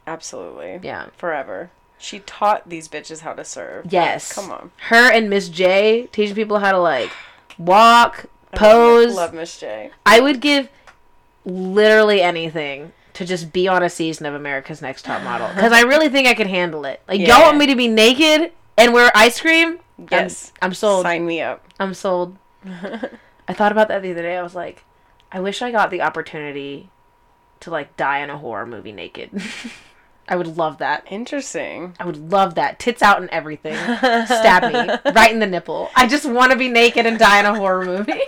Absolutely. 0.07 0.79
Yeah. 0.83 1.07
Forever. 1.17 1.69
She 1.97 2.19
taught 2.19 2.67
these 2.67 2.89
bitches 2.89 3.21
how 3.21 3.33
to 3.33 3.45
serve. 3.45 3.85
Yes. 3.89 4.33
Come 4.33 4.51
on. 4.51 4.71
Her 4.89 5.11
and 5.11 5.29
Miss 5.29 5.47
J 5.47 6.07
teaching 6.11 6.35
people 6.35 6.59
how 6.59 6.71
to 6.71 6.79
like 6.79 7.11
walk, 7.57 8.25
I 8.51 8.57
pose. 8.57 9.15
Love 9.15 9.33
Miss 9.33 9.57
J. 9.59 9.91
I 10.05 10.19
would 10.19 10.41
give 10.41 10.69
literally 11.45 12.21
anything 12.21 12.91
to 13.13 13.25
just 13.25 13.53
be 13.53 13.67
on 13.67 13.83
a 13.83 13.89
season 13.89 14.25
of 14.25 14.33
America's 14.33 14.81
Next 14.81 15.03
Top 15.05 15.21
Model 15.23 15.47
because 15.55 15.71
I 15.71 15.81
really 15.81 16.09
think 16.09 16.27
I 16.27 16.33
could 16.33 16.47
handle 16.47 16.85
it. 16.85 17.01
Like 17.07 17.19
Yeah. 17.19 17.27
y'all 17.37 17.41
want 17.47 17.57
me 17.57 17.67
to 17.67 17.75
be 17.75 17.87
naked 17.87 18.51
and 18.77 18.93
wear 18.93 19.11
ice 19.15 19.39
cream? 19.41 19.67
I'm- 19.69 19.79
Yes. 20.09 20.51
I'm, 20.61 20.73
sold. 20.73 21.03
Sign 21.03 21.25
me 21.25 21.41
up. 21.41 21.63
I'm 21.79 21.93
sold. 21.93 22.35
I 23.47 23.53
thought 23.53 23.71
about 23.71 23.87
that 23.89 24.01
the 24.01 24.11
other 24.11 24.21
day. 24.23 24.37
I 24.37 24.41
was 24.41 24.55
like, 24.55 24.83
I 25.31 25.39
wish 25.39 25.61
I 25.61 25.71
got 25.71 25.91
the 25.91 26.01
opportunity 26.01 26.89
to 27.59 27.69
like 27.71 27.95
die 27.95 28.19
in 28.19 28.29
a 28.29 28.37
horror 28.37 28.65
movie 28.65 28.91
naked. 28.91 29.29
I 30.27 30.35
would 30.35 30.57
love 30.57 30.77
that. 30.79 31.05
Interesting. 31.09 31.95
I 31.99 32.05
would 32.05 32.31
love 32.31 32.55
that. 32.55 32.79
Tits 32.79 33.01
out 33.01 33.19
and 33.21 33.29
everything. 33.29 33.75
Stab 33.97 34.63
me 34.73 35.11
right 35.13 35.31
in 35.31 35.39
the 35.39 35.45
nipple. 35.47 35.89
I 35.95 36.07
just 36.07 36.25
want 36.25 36.51
to 36.53 36.57
be 36.57 36.69
naked 36.69 37.05
and 37.05 37.19
die 37.19 37.39
in 37.39 37.45
a 37.45 37.53
horror 37.55 37.85
movie. 37.85 38.21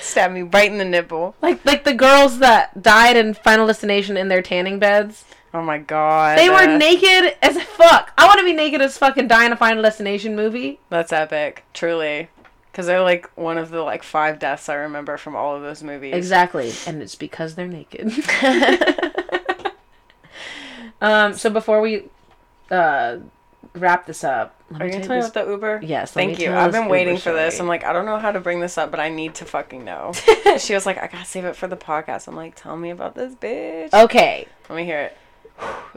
Stab 0.00 0.32
me 0.32 0.42
right 0.42 0.70
in 0.70 0.78
the 0.78 0.84
nipple. 0.84 1.34
Like 1.40 1.64
like 1.64 1.84
the 1.84 1.94
girls 1.94 2.38
that 2.38 2.82
died 2.82 3.16
in 3.16 3.34
Final 3.34 3.66
Destination 3.66 4.16
in 4.16 4.28
their 4.28 4.42
tanning 4.42 4.78
beds. 4.78 5.24
Oh 5.54 5.62
my 5.62 5.78
god. 5.78 6.38
They 6.38 6.48
were 6.48 6.66
naked 6.66 7.36
as 7.42 7.60
fuck. 7.62 8.12
I 8.16 8.26
want 8.26 8.38
to 8.38 8.44
be 8.44 8.54
naked 8.54 8.80
as 8.80 8.96
fucking 8.96 9.28
die 9.28 9.44
in 9.44 9.52
a 9.52 9.56
Final 9.56 9.82
Destination 9.82 10.34
movie. 10.34 10.80
That's 10.88 11.12
epic. 11.12 11.64
Truly. 11.74 12.28
Because 12.70 12.86
they're 12.86 13.02
like 13.02 13.30
one 13.36 13.58
of 13.58 13.70
the 13.70 13.82
like 13.82 14.02
five 14.02 14.38
deaths 14.38 14.70
I 14.70 14.74
remember 14.74 15.18
from 15.18 15.36
all 15.36 15.54
of 15.54 15.62
those 15.62 15.82
movies. 15.82 16.14
Exactly, 16.14 16.72
and 16.86 17.02
it's 17.02 17.14
because 17.14 17.54
they're 17.54 17.68
naked. 17.68 18.10
um. 21.02 21.34
So 21.34 21.50
before 21.50 21.82
we 21.82 22.04
uh 22.70 23.18
wrap 23.74 24.06
this 24.06 24.24
up, 24.24 24.58
Are 24.80 24.86
you 24.86 24.92
gonna 24.92 25.04
tell 25.04 25.16
me 25.16 25.18
about 25.20 25.34
the 25.34 25.46
Uber? 25.46 25.80
Yes, 25.82 26.12
Thank 26.12 26.38
you. 26.38 26.52
I've 26.54 26.72
been 26.72 26.88
waiting 26.88 27.14
Uber 27.14 27.20
for 27.22 27.32
this. 27.32 27.58
I'm 27.60 27.66
like, 27.68 27.84
I 27.84 27.92
don't 27.92 28.04
know 28.06 28.18
how 28.18 28.32
to 28.32 28.40
bring 28.40 28.60
this 28.60 28.78
up, 28.78 28.90
but 28.90 29.00
I 29.00 29.08
need 29.08 29.34
to 29.36 29.44
fucking 29.44 29.84
know. 29.84 30.12
she 30.58 30.74
was 30.74 30.86
like, 30.86 30.98
I 30.98 31.06
gotta 31.08 31.24
save 31.24 31.44
it 31.44 31.56
for 31.56 31.66
the 31.68 31.76
podcast. 31.76 32.28
I'm 32.28 32.36
like, 32.36 32.54
tell 32.54 32.76
me 32.76 32.90
about 32.90 33.14
this 33.14 33.34
bitch. 33.34 33.92
Okay, 33.92 34.46
Let 34.68 34.76
me 34.76 34.84
hear 34.84 35.00
it. 35.00 35.16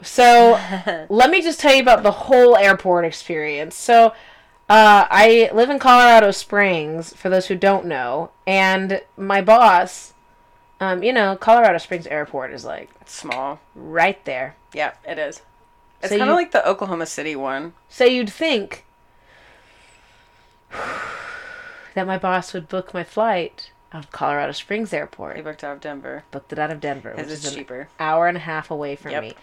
so 0.02 0.58
let 1.10 1.30
me 1.30 1.40
just 1.42 1.60
tell 1.60 1.74
you 1.74 1.82
about 1.82 2.02
the 2.02 2.10
whole 2.12 2.56
airport 2.56 3.04
experience. 3.04 3.74
So, 3.74 4.08
uh, 4.68 5.06
I 5.10 5.50
live 5.54 5.70
in 5.70 5.78
Colorado 5.78 6.30
Springs, 6.32 7.12
for 7.14 7.28
those 7.28 7.46
who 7.46 7.54
don't 7.54 7.86
know, 7.86 8.30
and 8.46 9.00
my 9.16 9.40
boss, 9.40 10.12
um, 10.80 11.02
you 11.02 11.12
know, 11.12 11.36
Colorado 11.36 11.78
Springs 11.78 12.06
Airport 12.08 12.52
is 12.52 12.64
like 12.64 12.90
It's 13.00 13.12
small. 13.14 13.60
right 13.74 14.22
there. 14.24 14.56
Yeah, 14.74 14.92
it 15.06 15.18
is. 15.18 15.40
It's 16.02 16.10
So 16.10 16.18
kind 16.18 16.30
of 16.30 16.36
like 16.36 16.52
the 16.52 16.66
Oklahoma 16.68 17.06
City 17.06 17.34
one. 17.36 17.72
So 17.88 18.04
you'd 18.04 18.30
think 18.30 18.84
that 21.94 22.06
my 22.06 22.18
boss 22.18 22.52
would 22.52 22.68
book 22.68 22.92
my 22.94 23.04
flight 23.04 23.70
out 23.92 24.04
of 24.04 24.10
Colorado 24.12 24.52
Springs 24.52 24.92
Airport. 24.92 25.36
He 25.36 25.42
booked 25.42 25.64
out 25.64 25.72
of 25.74 25.80
Denver. 25.80 26.24
Booked 26.30 26.52
it 26.52 26.58
out 26.58 26.70
of 26.70 26.80
Denver, 26.80 27.10
which 27.10 27.16
Because 27.18 27.32
is 27.32 27.44
it's 27.44 27.52
an 27.52 27.58
cheaper. 27.58 27.88
hour 27.98 28.26
and 28.28 28.36
a 28.36 28.40
half 28.40 28.70
away 28.70 28.96
from 28.96 29.12
Yep. 29.12 29.22
me. 29.22 29.34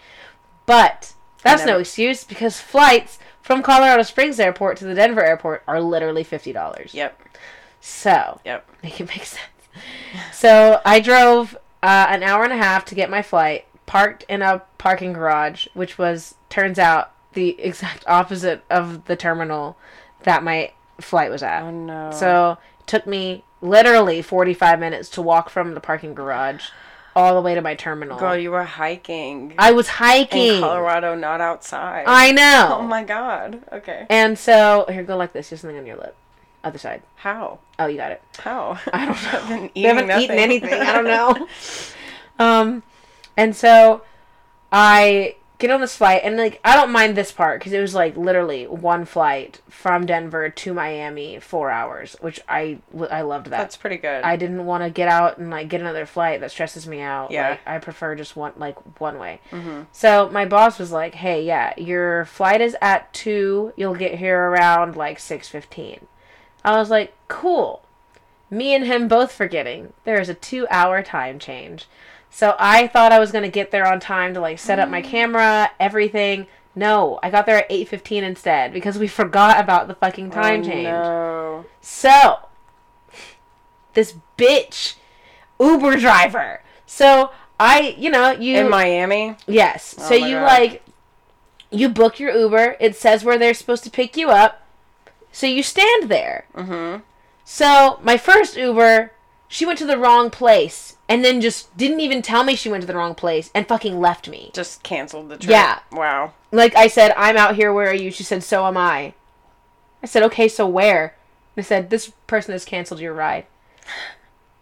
But 0.66 1.14
that's 1.42 1.66
no 1.66 1.78
excuse 1.78 2.24
because 2.24 2.60
flights 2.60 3.18
from 3.42 3.62
Colorado 3.62 4.02
Springs 4.02 4.40
Airport 4.40 4.76
to 4.78 4.84
the 4.84 4.94
Denver 4.94 5.22
airport 5.22 5.62
are 5.66 5.80
literally 5.80 6.24
fifty 6.24 6.52
dollars. 6.52 6.94
Yep. 6.94 7.20
So 7.80 8.40
Yep. 8.44 8.66
make 8.82 9.00
it 9.00 9.08
make 9.08 9.24
sense. 9.24 9.40
So 10.32 10.80
I 10.84 11.00
drove 11.00 11.54
uh, 11.82 12.06
an 12.08 12.22
hour 12.22 12.44
and 12.44 12.52
a 12.52 12.56
half 12.56 12.84
to 12.86 12.94
get 12.94 13.10
my 13.10 13.20
flight, 13.22 13.66
parked 13.86 14.24
in 14.28 14.42
a 14.42 14.62
parking 14.78 15.12
garage, 15.12 15.66
which 15.74 15.98
was 15.98 16.34
turns 16.50 16.78
out 16.78 17.12
the 17.34 17.60
exact 17.62 18.04
opposite 18.06 18.64
of 18.70 19.04
the 19.06 19.16
terminal 19.16 19.76
that 20.22 20.42
my 20.42 20.72
flight 21.00 21.30
was 21.30 21.42
at. 21.42 21.62
Oh 21.62 21.70
no. 21.70 22.10
So 22.12 22.58
it 22.80 22.86
took 22.86 23.06
me 23.06 23.44
literally 23.60 24.22
45 24.22 24.78
minutes 24.78 25.08
to 25.10 25.22
walk 25.22 25.48
from 25.50 25.74
the 25.74 25.80
parking 25.80 26.14
garage 26.14 26.66
all 27.16 27.34
the 27.34 27.40
way 27.40 27.54
to 27.54 27.60
my 27.62 27.74
terminal. 27.74 28.18
Girl, 28.18 28.36
you 28.36 28.50
were 28.50 28.64
hiking. 28.64 29.54
I 29.58 29.72
was 29.72 29.88
hiking. 29.88 30.54
in 30.56 30.60
Colorado, 30.60 31.14
not 31.14 31.40
outside. 31.40 32.04
I 32.06 32.32
know. 32.32 32.78
Oh 32.80 32.82
my 32.82 33.04
god. 33.04 33.62
Okay. 33.72 34.06
And 34.10 34.38
so 34.38 34.84
here, 34.88 35.02
go 35.04 35.16
like 35.16 35.32
this. 35.32 35.50
Just 35.50 35.62
something 35.62 35.78
on 35.78 35.86
your 35.86 35.96
lip. 35.96 36.16
Other 36.64 36.78
side. 36.78 37.02
How? 37.16 37.58
Oh, 37.78 37.86
you 37.86 37.96
got 37.98 38.10
it. 38.12 38.22
How? 38.38 38.78
I 38.92 39.06
don't 39.06 39.22
know. 39.22 39.30
I've 39.38 39.48
been 39.48 39.58
eating. 39.58 39.70
We 39.74 39.82
haven't 39.82 40.20
eaten 40.22 40.38
anything. 40.38 40.72
I 40.72 40.92
don't 40.92 41.04
know. 41.04 41.48
um, 42.38 42.82
and 43.36 43.54
so 43.56 44.02
I 44.72 45.36
get 45.58 45.70
on 45.70 45.80
this 45.80 45.96
flight, 45.96 46.22
and 46.24 46.36
like 46.36 46.60
I 46.64 46.74
don't 46.76 46.90
mind 46.90 47.16
this 47.16 47.30
part 47.32 47.60
because 47.60 47.72
it 47.72 47.80
was 47.80 47.94
like 47.94 48.16
literally 48.16 48.66
one 48.66 49.04
flight 49.04 49.60
from 49.68 50.04
Denver 50.04 50.48
to 50.50 50.74
Miami, 50.74 51.38
four 51.38 51.70
hours, 51.70 52.16
which 52.20 52.40
I 52.48 52.78
I 53.10 53.22
loved 53.22 53.46
that. 53.46 53.58
That's 53.58 53.76
pretty 53.76 53.96
good. 53.98 54.24
I 54.24 54.36
didn't 54.36 54.66
want 54.66 54.82
to 54.84 54.90
get 54.90 55.08
out 55.08 55.38
and 55.38 55.50
like 55.50 55.68
get 55.68 55.80
another 55.80 56.06
flight. 56.06 56.40
That 56.40 56.50
stresses 56.50 56.86
me 56.86 57.00
out. 57.00 57.30
Yeah. 57.30 57.50
Like, 57.50 57.60
I 57.66 57.78
prefer 57.78 58.14
just 58.16 58.36
one 58.36 58.52
like 58.56 58.76
one 59.00 59.18
way. 59.18 59.40
hmm 59.50 59.82
So 59.92 60.28
my 60.30 60.44
boss 60.44 60.78
was 60.78 60.90
like, 60.92 61.14
"Hey, 61.14 61.42
yeah, 61.44 61.72
your 61.76 62.24
flight 62.24 62.60
is 62.60 62.76
at 62.82 63.12
two. 63.12 63.72
You'll 63.76 63.94
get 63.94 64.16
here 64.18 64.38
around 64.48 64.96
like 64.96 65.18
six 65.18 65.48
fifteen. 65.48 66.06
I 66.64 66.76
was 66.76 66.90
like, 66.90 67.14
"Cool." 67.28 67.82
Me 68.50 68.74
and 68.74 68.84
him 68.86 69.08
both 69.08 69.32
forgetting 69.32 69.92
there 70.04 70.20
is 70.20 70.28
a 70.28 70.34
two-hour 70.34 71.02
time 71.02 71.38
change. 71.38 71.86
So 72.34 72.56
I 72.58 72.88
thought 72.88 73.12
I 73.12 73.20
was 73.20 73.30
gonna 73.30 73.48
get 73.48 73.70
there 73.70 73.86
on 73.86 74.00
time 74.00 74.34
to 74.34 74.40
like 74.40 74.58
set 74.58 74.80
up 74.80 74.88
my 74.88 75.00
camera, 75.00 75.70
everything. 75.78 76.48
No, 76.74 77.20
I 77.22 77.30
got 77.30 77.46
there 77.46 77.58
at 77.58 77.66
eight 77.70 77.86
fifteen 77.86 78.24
instead 78.24 78.72
because 78.72 78.98
we 78.98 79.06
forgot 79.20 79.62
about 79.62 79.86
the 79.86 79.94
fucking 79.94 80.32
time 80.32 80.62
oh, 80.62 80.64
change. 80.64 80.84
No. 80.84 81.64
So, 81.80 82.40
this 83.92 84.16
bitch 84.36 84.96
Uber 85.60 85.96
driver. 85.98 86.64
So 86.86 87.30
I, 87.60 87.94
you 87.96 88.10
know, 88.10 88.32
you 88.32 88.56
In 88.56 88.68
Miami. 88.68 89.36
Yes. 89.46 89.94
Oh 89.96 90.08
so 90.08 90.14
you 90.14 90.34
God. 90.34 90.44
like 90.44 90.82
you 91.70 91.88
book 91.88 92.18
your 92.18 92.36
Uber, 92.36 92.76
it 92.80 92.96
says 92.96 93.22
where 93.22 93.38
they're 93.38 93.54
supposed 93.54 93.84
to 93.84 93.90
pick 93.90 94.16
you 94.16 94.30
up. 94.30 94.66
So 95.30 95.46
you 95.46 95.62
stand 95.62 96.10
there. 96.10 96.46
Mm-hmm. 96.56 97.02
So 97.44 98.00
my 98.02 98.16
first 98.16 98.56
Uber, 98.56 99.12
she 99.54 99.64
went 99.64 99.78
to 99.78 99.86
the 99.86 99.96
wrong 99.96 100.30
place 100.30 100.96
and 101.08 101.24
then 101.24 101.40
just 101.40 101.76
didn't 101.76 102.00
even 102.00 102.22
tell 102.22 102.42
me 102.42 102.56
she 102.56 102.68
went 102.68 102.80
to 102.80 102.88
the 102.88 102.96
wrong 102.96 103.14
place 103.14 103.52
and 103.54 103.68
fucking 103.68 104.00
left 104.00 104.28
me. 104.28 104.50
Just 104.52 104.82
canceled 104.82 105.28
the 105.28 105.36
trip. 105.36 105.48
Yeah. 105.48 105.78
Wow. 105.92 106.32
Like 106.50 106.74
I 106.74 106.88
said, 106.88 107.14
I'm 107.16 107.36
out 107.36 107.54
here, 107.54 107.72
where 107.72 107.88
are 107.88 107.94
you? 107.94 108.10
She 108.10 108.24
said, 108.24 108.42
So 108.42 108.66
am 108.66 108.76
I. 108.76 109.14
I 110.02 110.06
said, 110.06 110.24
Okay, 110.24 110.48
so 110.48 110.66
where? 110.66 111.14
I 111.56 111.60
said, 111.60 111.90
This 111.90 112.10
person 112.26 112.50
has 112.50 112.64
canceled 112.64 112.98
your 113.00 113.14
ride. 113.14 113.46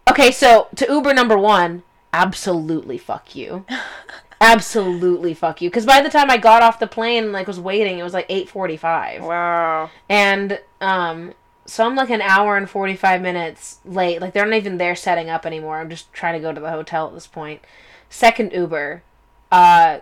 Okay, 0.05 0.31
so 0.31 0.67
to 0.75 0.85
Uber 0.87 1.13
number 1.13 1.37
one, 1.37 1.81
absolutely 2.11 2.97
fuck 2.97 3.35
you. 3.35 3.65
absolutely 4.41 5.33
fuck 5.33 5.61
you. 5.61 5.69
Because 5.69 5.85
by 5.85 6.01
the 6.01 6.09
time 6.09 6.29
I 6.29 6.37
got 6.37 6.61
off 6.61 6.77
the 6.77 6.85
plane 6.85 7.23
and 7.23 7.33
like 7.33 7.47
was 7.47 7.59
waiting, 7.59 7.97
it 7.97 8.03
was 8.03 8.13
like 8.13 8.27
eight 8.27 8.49
forty 8.49 8.75
five. 8.75 9.23
Wow. 9.23 9.89
And 10.09 10.59
um 10.81 11.33
so 11.65 11.85
I'm 11.85 11.95
like 11.95 12.09
an 12.09 12.21
hour 12.21 12.57
and 12.57 12.69
45 12.69 13.21
minutes 13.21 13.79
late. 13.85 14.21
Like 14.21 14.33
they're 14.33 14.45
not 14.45 14.55
even 14.55 14.77
there 14.77 14.95
setting 14.95 15.29
up 15.29 15.45
anymore. 15.45 15.79
I'm 15.79 15.89
just 15.89 16.11
trying 16.13 16.33
to 16.33 16.39
go 16.39 16.53
to 16.53 16.59
the 16.59 16.69
hotel 16.69 17.07
at 17.07 17.13
this 17.13 17.27
point. 17.27 17.61
Second 18.09 18.51
Uber 18.51 19.03
uh 19.51 19.99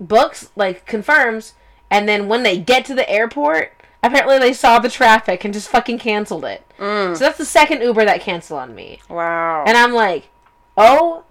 books 0.00 0.50
like 0.56 0.86
confirms 0.86 1.54
and 1.90 2.08
then 2.08 2.28
when 2.28 2.42
they 2.42 2.58
get 2.58 2.84
to 2.86 2.94
the 2.94 3.08
airport, 3.08 3.72
apparently 4.02 4.38
they 4.38 4.52
saw 4.52 4.78
the 4.78 4.90
traffic 4.90 5.44
and 5.44 5.54
just 5.54 5.68
fucking 5.68 5.98
canceled 5.98 6.44
it. 6.44 6.64
Mm. 6.78 7.16
So 7.16 7.24
that's 7.24 7.38
the 7.38 7.44
second 7.44 7.80
Uber 7.80 8.04
that 8.04 8.20
canceled 8.20 8.60
on 8.60 8.74
me. 8.74 9.00
Wow. 9.08 9.64
And 9.66 9.76
I'm 9.76 9.92
like, 9.92 10.28
"Oh 10.76 11.24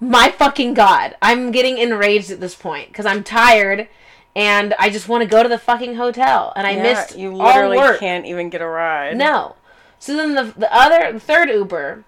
my 0.00 0.30
fucking 0.30 0.74
god. 0.74 1.16
I'm 1.22 1.52
getting 1.52 1.78
enraged 1.78 2.30
at 2.30 2.40
this 2.40 2.54
point 2.54 2.92
cuz 2.92 3.06
I'm 3.06 3.22
tired 3.22 3.88
and 4.36 4.74
I 4.78 4.90
just 4.90 5.08
want 5.08 5.22
to 5.22 5.28
go 5.28 5.42
to 5.42 5.48
the 5.48 5.58
fucking 5.58 5.96
hotel, 5.96 6.52
and 6.56 6.66
I 6.66 6.72
Yeah, 6.72 6.82
missed 6.82 7.16
You 7.18 7.30
all 7.40 7.46
literally 7.46 7.78
work. 7.78 8.00
can't 8.00 8.26
even 8.26 8.48
get 8.50 8.60
a 8.62 8.66
ride. 8.66 9.16
No. 9.16 9.56
So 9.98 10.16
then 10.16 10.34
the 10.34 10.44
the 10.56 10.72
other 10.74 11.12
the 11.12 11.20
third 11.20 11.48
Uber, 11.50 12.04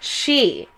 she 0.00 0.68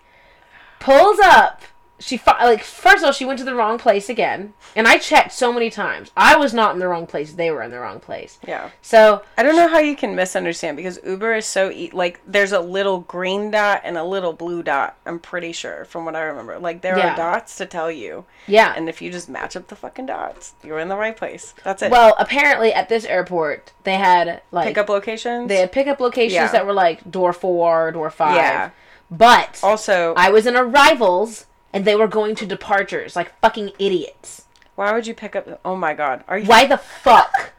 pulls 0.79 1.19
up. 1.19 1.61
She 2.01 2.15
fi- 2.17 2.43
like 2.45 2.63
first 2.63 2.99
of 2.99 3.03
all 3.03 3.11
she 3.11 3.25
went 3.25 3.39
to 3.39 3.45
the 3.45 3.53
wrong 3.55 3.77
place 3.77 4.07
again, 4.09 4.53
and 4.75 4.87
I 4.87 4.97
checked 4.97 5.33
so 5.33 5.51
many 5.51 5.69
times. 5.69 6.11
I 6.15 6.37
was 6.37 6.53
not 6.53 6.73
in 6.73 6.79
the 6.79 6.87
wrong 6.87 7.05
place; 7.05 7.33
they 7.33 7.51
were 7.51 7.61
in 7.61 7.71
the 7.71 7.79
wrong 7.79 7.99
place. 7.99 8.39
Yeah. 8.47 8.69
So 8.81 9.21
I 9.37 9.43
don't 9.43 9.55
know 9.57 9.67
how 9.67 9.79
you 9.79 9.95
can 9.97 10.15
misunderstand 10.15 10.77
because 10.77 10.99
Uber 11.05 11.35
is 11.35 11.45
so 11.45 11.69
e- 11.69 11.91
like 11.93 12.21
there's 12.25 12.53
a 12.53 12.59
little 12.61 13.01
green 13.01 13.51
dot 13.51 13.81
and 13.83 13.97
a 13.97 14.03
little 14.03 14.31
blue 14.33 14.63
dot. 14.63 14.97
I'm 15.05 15.19
pretty 15.19 15.51
sure 15.51 15.83
from 15.85 16.05
what 16.05 16.15
I 16.15 16.21
remember. 16.21 16.57
Like 16.57 16.81
there 16.81 16.97
Yeah. 16.97 17.13
are 17.13 17.17
dots 17.17 17.57
to 17.57 17.65
tell 17.65 17.91
you, 17.91 18.25
yeah. 18.47 18.73
and 18.77 18.87
if 18.87 19.01
you 19.01 19.11
just 19.11 19.27
match 19.27 19.55
up 19.57 19.67
the 19.67 19.75
fucking 19.75 20.05
dots, 20.05 20.53
you're 20.63 20.79
in 20.79 20.87
the 20.87 20.95
right 20.97 21.17
place. 21.17 21.53
That's 21.65 21.81
it. 21.81 21.91
well, 21.91 22.15
apparently 22.17 22.71
at 22.73 22.87
this 22.89 23.03
airport 23.05 23.73
they 23.83 23.95
had 23.95 24.41
like 24.51 24.67
Pickup 24.67 24.87
locations. 24.89 25.49
they 25.49 25.57
had 25.57 25.71
pickup 25.73 25.99
locations 25.99 26.33
Yeah. 26.33 26.51
that 26.51 26.65
were 26.65 26.73
like 26.73 27.11
door 27.11 27.33
four, 27.33 27.91
door 27.91 28.09
five. 28.09 28.35
Yeah. 28.35 28.69
But 29.11 29.59
also, 29.63 30.13
I 30.15 30.29
was 30.29 30.45
in 30.45 30.55
arrivals 30.55 31.45
and 31.73 31.85
they 31.85 31.95
were 31.95 32.07
going 32.07 32.35
to 32.35 32.45
departures 32.45 33.15
like 33.15 33.39
fucking 33.41 33.71
idiots. 33.79 34.45
why 34.75 34.91
would 34.93 35.07
you 35.07 35.13
pick 35.13 35.35
up? 35.35 35.59
Oh 35.65 35.75
my 35.75 35.93
god, 35.93 36.23
are 36.27 36.37
you? 36.37 36.45
Why 36.45 36.65
the 36.65 36.77
fuck 36.77 37.53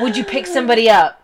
would 0.00 0.16
you 0.16 0.24
pick 0.24 0.46
somebody 0.46 0.88
up 0.90 1.22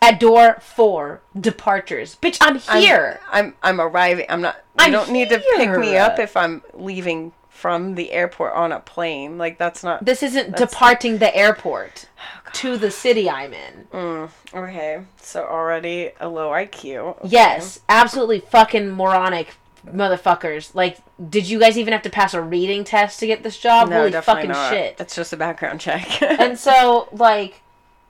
at 0.00 0.18
door 0.20 0.58
four 0.60 1.20
departures? 1.38 2.16
Bitch, 2.20 2.38
I'm 2.40 2.60
I'm- 2.68 2.80
here. 2.82 3.20
I'm 3.30 3.54
I'm 3.62 3.80
arriving. 3.80 4.26
I'm 4.28 4.40
not. 4.40 4.56
You 4.78 4.86
I'm 4.86 4.92
don't 4.92 5.10
need 5.10 5.28
to 5.30 5.38
pick 5.56 5.78
me 5.78 5.96
up 5.96 6.18
if 6.18 6.36
I'm 6.36 6.62
leaving 6.74 7.32
from 7.48 7.94
the 7.94 8.10
airport 8.12 8.54
on 8.54 8.72
a 8.72 8.80
plane. 8.80 9.38
Like 9.38 9.58
that's 9.58 9.84
not. 9.84 10.04
this 10.04 10.22
isn't 10.22 10.56
departing 10.56 11.18
the 11.18 11.34
airport 11.36 12.08
to 12.54 12.76
the 12.76 12.90
city 12.90 13.30
I'm 13.30 13.52
in. 13.54 13.86
Mm, 13.92 14.30
okay, 14.52 15.02
so 15.20 15.44
already 15.44 16.10
a 16.20 16.28
low 16.28 16.50
IQ. 16.50 16.96
Okay. 16.98 17.28
Yes, 17.28 17.80
absolutely 17.88 18.40
fucking 18.40 18.90
moronic 18.90 19.54
motherfuckers. 19.86 20.74
Like, 20.74 20.98
did 21.30 21.48
you 21.48 21.58
guys 21.58 21.76
even 21.78 21.92
have 21.92 22.02
to 22.02 22.10
pass 22.10 22.34
a 22.34 22.42
reading 22.42 22.84
test 22.84 23.20
to 23.20 23.26
get 23.26 23.42
this 23.42 23.58
job? 23.58 23.88
No, 23.88 23.98
Holy 23.98 24.10
definitely 24.10 24.42
fucking 24.48 24.50
not. 24.52 24.70
shit. 24.70 24.96
It's 24.98 25.14
just 25.14 25.32
a 25.32 25.36
background 25.36 25.80
check. 25.80 26.20
and 26.40 26.58
so 26.58 27.08
like 27.12 27.62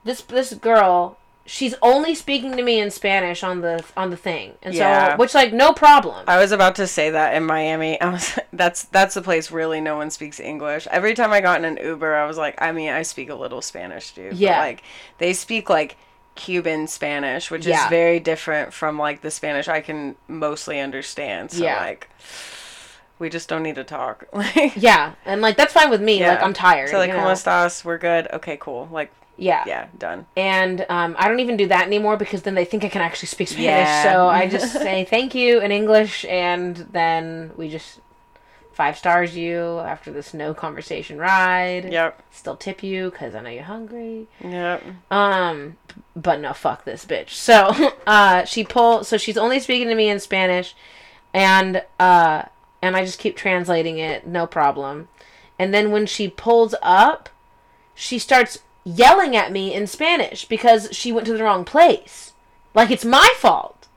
this 0.03 0.21
this 0.21 0.53
girl 0.53 1.17
she's 1.45 1.75
only 1.81 2.15
speaking 2.15 2.55
to 2.55 2.63
me 2.63 2.79
in 2.79 2.89
spanish 2.89 3.43
on 3.43 3.59
the 3.59 3.83
on 3.97 4.09
the 4.09 4.15
thing 4.15 4.53
and 4.61 4.73
Yeah. 4.73 5.11
so 5.11 5.17
which 5.17 5.33
like 5.33 5.51
no 5.51 5.73
problem 5.73 6.23
I 6.25 6.37
was 6.37 6.53
about 6.53 6.75
to 6.75 6.87
say 6.87 7.09
that 7.09 7.35
in 7.35 7.43
Miami. 7.45 7.99
I 8.01 8.09
was 8.11 8.39
that's 8.53 8.83
that's 8.85 9.15
the 9.15 9.21
place 9.21 9.51
really 9.51 9.81
no 9.81 9.97
one 9.97 10.09
speaks 10.09 10.39
English. 10.39 10.87
Every 10.89 11.13
time 11.13 11.31
I 11.33 11.41
got 11.41 11.59
in 11.59 11.65
an 11.65 11.85
Uber, 11.85 12.15
I 12.15 12.25
was 12.25 12.37
like, 12.37 12.55
I 12.61 12.71
mean, 12.71 12.89
I 12.91 13.01
speak 13.01 13.29
a 13.29 13.35
little 13.35 13.61
Spanish, 13.61 14.11
dude. 14.13 14.29
but, 14.31 14.37
Yeah. 14.39 14.59
like 14.59 14.83
they 15.17 15.33
speak 15.33 15.69
like 15.69 15.97
Cuban 16.35 16.87
Spanish, 16.87 17.51
which 17.51 17.65
Yeah. 17.65 17.83
is 17.85 17.89
very 17.89 18.19
different 18.19 18.73
from 18.73 18.97
like 18.97 19.21
the 19.21 19.31
Spanish 19.31 19.67
I 19.67 19.81
can 19.81 20.15
mostly 20.27 20.79
understand. 20.79 21.51
So 21.51 21.63
Yeah. 21.63 21.79
like 21.79 22.09
we 23.19 23.29
just 23.29 23.47
don't 23.47 23.63
need 23.63 23.75
to 23.75 23.83
talk. 23.83 24.25
Like 24.33 24.73
yeah 24.75 25.13
and 25.25 25.41
like 25.41 25.55
that's 25.57 25.73
fine 25.73 25.89
with 25.89 26.01
me 26.01 26.25
like 26.25 26.41
i'm 26.41 26.53
tired 26.53 26.89
So 26.89 26.97
like, 26.97 27.09
you 27.11 27.15
¿cómo 27.15 27.31
estás? 27.31 27.85
We're 27.85 27.97
good. 27.99 28.27
Okay, 28.33 28.57
cool. 28.59 28.89
Like, 28.91 29.11
yeah 29.37 29.63
yeah, 29.65 29.87
done. 29.97 30.27
and 30.37 30.85
um, 30.89 31.15
i 31.17 31.27
don't 31.27 31.39
even 31.39 31.57
do 31.57 31.67
that 31.67 31.87
anymore 31.87 32.17
because 32.17 32.43
then 32.43 32.53
they 32.53 32.65
think 32.65 32.83
i 32.83 32.89
can 32.89 33.01
actually 33.01 33.27
speak 33.27 33.47
spanish 33.47 33.65
Yeah. 33.87 34.03
so 34.03 34.27
i 34.27 34.47
just 34.47 34.73
say 34.73 35.05
thank 35.05 35.33
you 35.33 35.59
in 35.59 35.71
english 35.71 36.23
and 36.25 36.75
then 36.91 37.49
we 37.57 37.67
just 37.67 37.99
five 38.73 38.97
stars 38.97 39.35
you 39.37 39.79
after 39.79 40.11
this 40.11 40.33
no 40.33 40.53
conversation 40.53 41.17
ride 41.17 41.91
Yep. 41.91 42.23
still 42.31 42.55
tip 42.55 42.81
you 42.83 43.09
because 43.11 43.35
i 43.35 43.41
know 43.41 43.49
you're 43.49 43.63
hungry 43.63 44.27
Yep. 44.43 44.83
Um, 45.11 45.77
but 46.15 46.39
no, 46.39 46.53
fuck 46.53 46.85
this 46.85 47.05
bitch. 47.05 47.29
So, 47.31 47.91
uh, 48.07 48.45
she 48.45 48.63
pull. 48.63 49.03
So 49.03 49.17
she's 49.17 49.37
only 49.37 49.59
speaking 49.59 49.87
to 49.89 49.95
me 49.95 50.09
in 50.09 50.19
Spanish, 50.19 50.75
and 51.33 51.83
uh, 51.99 52.43
and 52.81 52.95
I 52.95 53.05
just 53.05 53.19
keep 53.19 53.35
translating 53.35 53.97
it, 53.99 54.25
no 54.27 54.45
problem. 54.47 55.07
And 55.59 55.73
then 55.73 55.91
when 55.91 56.05
she 56.05 56.27
pulls 56.27 56.73
up, 56.81 57.29
she 57.95 58.17
starts 58.19 58.59
yelling 58.83 59.35
at 59.35 59.51
me 59.51 59.73
in 59.73 59.87
Spanish 59.87 60.45
because 60.45 60.89
she 60.91 61.11
went 61.11 61.25
to 61.27 61.33
the 61.37 61.43
wrong 61.43 61.63
place. 61.65 62.33
Like 62.73 62.89
it's 62.91 63.05
my 63.05 63.33
fault. 63.37 63.87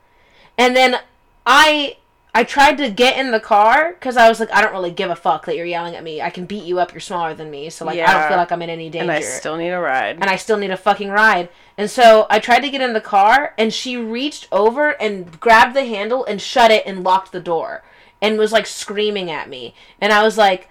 And 0.57 0.75
then 0.75 0.97
I 1.45 1.97
I 2.33 2.43
tried 2.43 2.77
to 2.77 2.91
get 2.91 3.17
in 3.17 3.31
the 3.31 3.39
car 3.39 3.93
because 3.93 4.15
I 4.15 4.29
was 4.29 4.39
like, 4.39 4.51
I 4.51 4.61
don't 4.61 4.71
really 4.71 4.91
give 4.91 5.09
a 5.09 5.15
fuck 5.15 5.45
that 5.47 5.55
you're 5.55 5.65
yelling 5.65 5.95
at 5.95 6.03
me. 6.03 6.21
I 6.21 6.29
can 6.29 6.45
beat 6.45 6.65
you 6.65 6.77
up. 6.79 6.93
You're 6.93 6.99
smaller 6.99 7.33
than 7.33 7.49
me, 7.49 7.69
so 7.71 7.83
like 7.83 7.97
I 7.99 8.13
don't 8.13 8.27
feel 8.29 8.37
like 8.37 8.51
I'm 8.51 8.61
in 8.61 8.69
any 8.69 8.89
danger 8.91 9.03
And 9.03 9.11
I 9.11 9.21
still 9.21 9.57
need 9.57 9.69
a 9.69 9.79
ride. 9.79 10.15
and 10.21 10.25
I 10.25 10.35
still 10.35 10.57
need 10.57 10.69
a 10.69 10.77
fucking 10.77 11.09
ride. 11.09 11.49
And 11.79 11.89
so 11.89 12.27
I 12.29 12.37
tried 12.39 12.59
to 12.59 12.69
get 12.69 12.81
in 12.81 12.93
the 12.93 13.01
car, 13.01 13.53
and 13.57 13.73
she 13.73 13.97
reached 13.97 14.47
over 14.51 14.89
and 15.01 15.39
grabbed 15.39 15.75
the 15.75 15.85
handle 15.85 16.25
and 16.25 16.39
shut 16.39 16.69
it 16.69 16.83
and 16.85 17.03
locked 17.03 17.31
the 17.31 17.39
door 17.39 17.83
and 18.21 18.37
was 18.37 18.51
like 18.51 18.67
screaming 18.67 19.31
at 19.31 19.49
me. 19.49 19.73
And 19.99 20.13
I 20.13 20.21
was 20.23 20.37
like, 20.37 20.69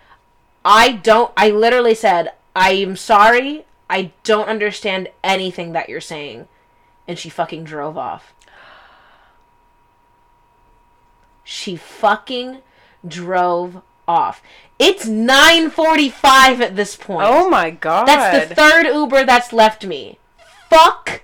I 0.65 0.93
don't, 0.93 1.33
I 1.37 1.51
literally 1.51 1.95
said, 1.95 2.33
I 2.55 2.73
am 2.73 2.97
sorry. 2.97 3.65
I 3.91 4.13
don't 4.25 4.49
understand 4.49 5.09
anything 5.25 5.73
that 5.73 5.89
you're 5.89 6.01
saying. 6.01 6.49
And 7.09 7.19
she 7.19 7.29
fucking 7.29 7.65
drove 7.65 7.97
off. 7.97 8.35
She 11.49 11.77
fucking 11.77 12.59
drove 13.07 13.81
off. 14.09 14.43
It's 14.81 15.07
9:45 15.07 16.61
at 16.61 16.75
this 16.77 16.97
point. 16.97 17.27
oh 17.31 17.49
my 17.49 17.71
god. 17.71 18.07
That's 18.09 18.49
the 18.49 18.55
third 18.55 18.87
Uber 18.87 19.25
that's 19.25 19.53
left 19.53 19.87
me. 19.87 20.19
Fuck 20.69 21.23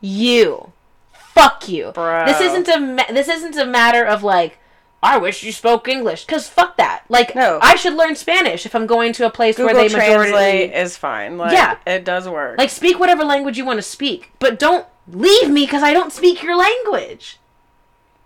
you. 0.00 0.72
Fuck 1.12 1.68
you. 1.68 1.92
Bro. 1.92 2.26
This 2.26 2.40
isn't 2.40 2.68
a 2.68 2.80
ma- 2.80 3.10
this 3.12 3.28
isn't 3.28 3.56
a 3.56 3.64
matter 3.64 4.04
of 4.04 4.22
like 4.24 4.58
I 5.02 5.18
wish 5.18 5.42
you 5.44 5.52
spoke 5.52 5.86
English 5.88 6.24
cuz 6.26 6.48
fuck 6.48 6.76
that. 6.78 7.04
Like 7.08 7.34
No. 7.36 7.58
I 7.62 7.76
should 7.76 7.94
learn 7.94 8.16
Spanish 8.16 8.66
if 8.66 8.74
I'm 8.74 8.86
going 8.86 9.12
to 9.14 9.26
a 9.26 9.30
place 9.30 9.56
Google 9.56 9.74
where 9.74 9.88
they 9.88 9.94
majority 9.94 10.32
Translate 10.32 10.72
is 10.72 10.96
fine. 10.96 11.38
Like, 11.38 11.52
Yeah. 11.52 11.76
it 11.86 12.04
does 12.04 12.28
work. 12.28 12.58
like 12.58 12.70
speak 12.70 12.98
whatever 12.98 13.24
language 13.24 13.56
you 13.56 13.64
want 13.64 13.78
to 13.78 13.82
speak, 13.82 14.32
but 14.40 14.58
don't 14.58 14.86
leave 15.06 15.48
me 15.48 15.66
cuz 15.66 15.82
I 15.82 15.92
don't 15.92 16.12
speak 16.12 16.42
your 16.42 16.56
language. 16.56 17.38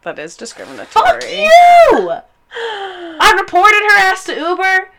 That 0.03 0.18
is 0.18 0.36
discriminatory. 0.36 0.86
Fuck 0.86 1.22
you. 1.24 2.11
I 3.20 3.34
reported 3.38 3.82
her 3.90 3.96
ass 3.99 4.24
to 4.24 4.34
Uber. 4.34 4.90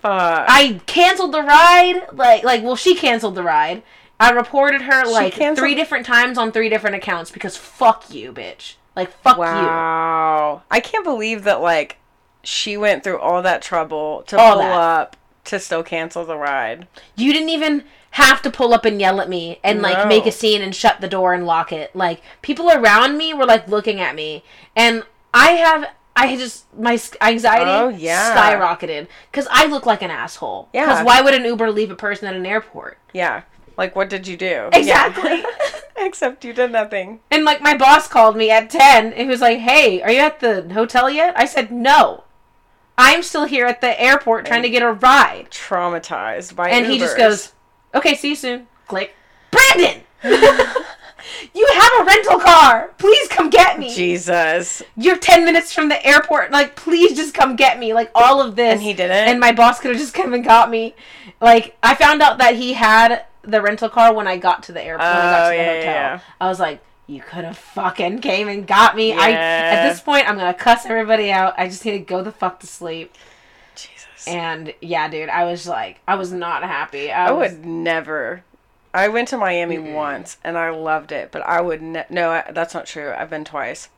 Fuck. 0.00 0.46
I 0.48 0.80
canceled 0.86 1.32
the 1.32 1.42
ride. 1.42 2.06
Like, 2.12 2.42
like, 2.44 2.62
well, 2.62 2.76
she 2.76 2.94
canceled 2.94 3.34
the 3.34 3.42
ride. 3.42 3.82
I 4.18 4.30
reported 4.32 4.82
her 4.82 5.04
like 5.06 5.32
canceled- 5.34 5.58
three 5.64 5.74
different 5.74 6.04
times 6.06 6.36
on 6.38 6.52
three 6.52 6.68
different 6.68 6.96
accounts 6.96 7.30
because 7.30 7.56
fuck 7.56 8.12
you, 8.12 8.32
bitch. 8.32 8.74
Like, 8.96 9.10
fuck 9.22 9.36
you. 9.36 9.42
wow. 9.42 10.62
I 10.70 10.80
can't 10.80 11.04
believe 11.04 11.44
that 11.44 11.60
like 11.62 11.96
she 12.42 12.76
went 12.76 13.02
through 13.04 13.18
all 13.18 13.40
that 13.42 13.62
trouble 13.62 14.22
to 14.26 14.38
All 14.38 14.52
pull 14.54 14.62
that. 14.62 14.72
up 14.72 15.16
to 15.44 15.58
still 15.58 15.82
cancel 15.82 16.24
the 16.24 16.36
ride. 16.36 16.86
you. 17.16 17.26
You 17.26 17.32
didn't 17.32 17.48
even 17.50 17.84
have 18.10 18.42
to 18.42 18.50
pull 18.50 18.74
up 18.74 18.84
and 18.84 19.00
yell 19.00 19.20
at 19.20 19.28
me 19.28 19.60
and 19.62 19.80
like 19.82 19.96
No. 19.98 20.06
make 20.06 20.26
a 20.26 20.32
scene 20.32 20.62
and 20.62 20.74
shut 20.74 21.00
the 21.00 21.08
door 21.08 21.32
and 21.32 21.46
lock 21.46 21.72
it. 21.72 21.94
Like, 21.94 22.20
people 22.42 22.70
around 22.70 23.16
me 23.16 23.32
were 23.34 23.46
like 23.46 23.68
looking 23.68 24.00
at 24.00 24.14
me, 24.14 24.42
and 24.74 25.04
I 25.32 25.52
have. 25.52 25.86
I 26.16 26.36
just 26.36 26.66
my 26.76 27.00
anxiety 27.22 27.70
Oh, 27.70 27.88
yeah. 27.88 28.36
skyrocketed 28.36 29.06
because 29.30 29.46
I 29.50 29.66
look 29.66 29.86
like 29.86 30.02
an 30.02 30.10
asshole. 30.10 30.68
Yeah. 30.72 30.86
Because 30.86 31.04
why 31.06 31.20
would 31.22 31.32
an 31.34 31.44
Uber 31.44 31.70
leave 31.70 31.90
a 31.90 31.94
person 31.94 32.26
at 32.26 32.34
an 32.34 32.44
airport? 32.44 32.98
Yeah. 33.14 33.42
Like 33.78 33.94
what 33.96 34.10
did 34.10 34.26
you 34.26 34.36
do? 34.36 34.68
Exactly. 34.72 35.38
Yeah. 35.38 35.44
Except 36.04 36.44
you 36.44 36.52
did 36.52 36.72
nothing. 36.72 37.20
And 37.30 37.44
like 37.44 37.62
my 37.62 37.76
boss 37.76 38.08
called 38.08 38.36
me 38.36 38.50
at 38.50 38.68
10 38.70 39.12
and 39.12 39.22
he 39.22 39.26
was 39.28 39.40
like, 39.40 39.60
"Hey, 39.60 40.02
are 40.02 40.10
you 40.10 40.18
at 40.18 40.40
the 40.40 40.68
hotel 40.74 41.08
yet?" 41.08 41.32
I 41.38 41.44
said, 41.46 41.70
"No. 41.70 42.24
I'm 42.98 43.22
still 43.22 43.44
here 43.44 43.64
at 43.66 43.80
the 43.80 43.98
airport 43.98 44.44
trying 44.46 44.62
to 44.62 44.68
get 44.70 44.82
a 44.82 44.92
ride." 44.92 45.46
Traumatized 45.50 46.54
by 46.56 46.68
And 46.70 46.86
he 46.86 46.98
just 46.98 47.16
goes, 47.16 47.52
"Okay, 47.94 48.14
see 48.14 48.30
you 48.30 48.34
soon." 48.36 48.66
Click. 48.88 49.14
Brandon. 49.50 50.02
you 51.54 51.68
have 51.74 51.92
a 52.00 52.04
rental 52.04 52.38
car. 52.38 52.90
Please 52.98 53.28
come 53.28 53.50
get 53.50 53.78
me. 53.78 53.94
Jesus. 53.94 54.82
You're 54.96 55.16
10 55.18 55.44
minutes 55.44 55.72
from 55.72 55.88
the 55.88 56.04
airport. 56.06 56.50
Like, 56.50 56.76
please 56.76 57.16
just 57.16 57.34
come 57.34 57.56
get 57.56 57.78
me. 57.78 57.92
Like 57.94 58.10
all 58.14 58.40
of 58.40 58.56
this. 58.56 58.74
And 58.74 58.82
he 58.82 58.92
didn't? 58.92 59.28
And 59.28 59.40
my 59.40 59.52
boss 59.52 59.80
could 59.80 59.90
have 59.92 60.00
just 60.00 60.14
come 60.14 60.34
and 60.34 60.44
got 60.44 60.70
me. 60.70 60.94
Like, 61.40 61.76
I 61.82 61.94
found 61.94 62.22
out 62.22 62.38
that 62.38 62.56
he 62.56 62.74
had 62.74 63.24
the 63.42 63.60
rental 63.62 63.88
car 63.88 64.12
when 64.14 64.28
I 64.28 64.36
got 64.36 64.62
to 64.64 64.72
the 64.72 64.82
airport. 64.82 65.06
when 65.08 65.16
I 65.16 65.30
got 65.30 65.46
Oh, 65.46 65.50
to 65.50 65.56
the 65.56 65.62
oh, 65.62 65.64
yeah, 65.64 65.76
hotel. 65.78 65.84
yeah. 65.94 66.20
I 66.40 66.48
was 66.48 66.60
like, 66.60 66.80
you 67.06 67.20
could 67.20 67.44
have 67.44 67.58
fucking 67.58 68.20
came 68.20 68.48
and 68.48 68.66
got 68.66 68.94
me. 68.94 69.12
I 69.12 69.30
at 69.32 69.88
this 69.88 70.00
point 70.00 70.28
I'm 70.28 70.36
gonna 70.36 70.54
cuss 70.54 70.86
everybody 70.86 71.30
out. 71.32 71.54
I 71.58 71.66
just 71.68 71.84
need 71.84 71.92
to 71.92 71.98
go 71.98 72.22
the 72.22 72.30
fuck 72.32 72.60
to 72.60 72.66
sleep. 72.68 73.12
And 74.26 74.74
yeah, 74.80 75.08
dude, 75.08 75.28
I 75.28 75.44
was 75.44 75.66
like, 75.66 76.00
I 76.08 76.14
was 76.14 76.32
not 76.32 76.62
happy. 76.62 77.10
I, 77.10 77.28
I 77.28 77.30
was, 77.32 77.52
would 77.52 77.64
never. 77.66 78.44
I 78.92 79.08
went 79.08 79.28
to 79.28 79.36
Miami 79.38 79.78
once 79.78 80.36
and 80.42 80.58
I 80.58 80.70
loved 80.70 81.12
it, 81.12 81.30
but 81.30 81.42
I 81.42 81.60
would 81.60 81.80
ne- 81.80 82.06
no. 82.10 82.30
I, 82.30 82.50
that's 82.52 82.74
not 82.74 82.86
true. 82.86 83.12
I've 83.16 83.30
been 83.30 83.44
twice. 83.44 83.88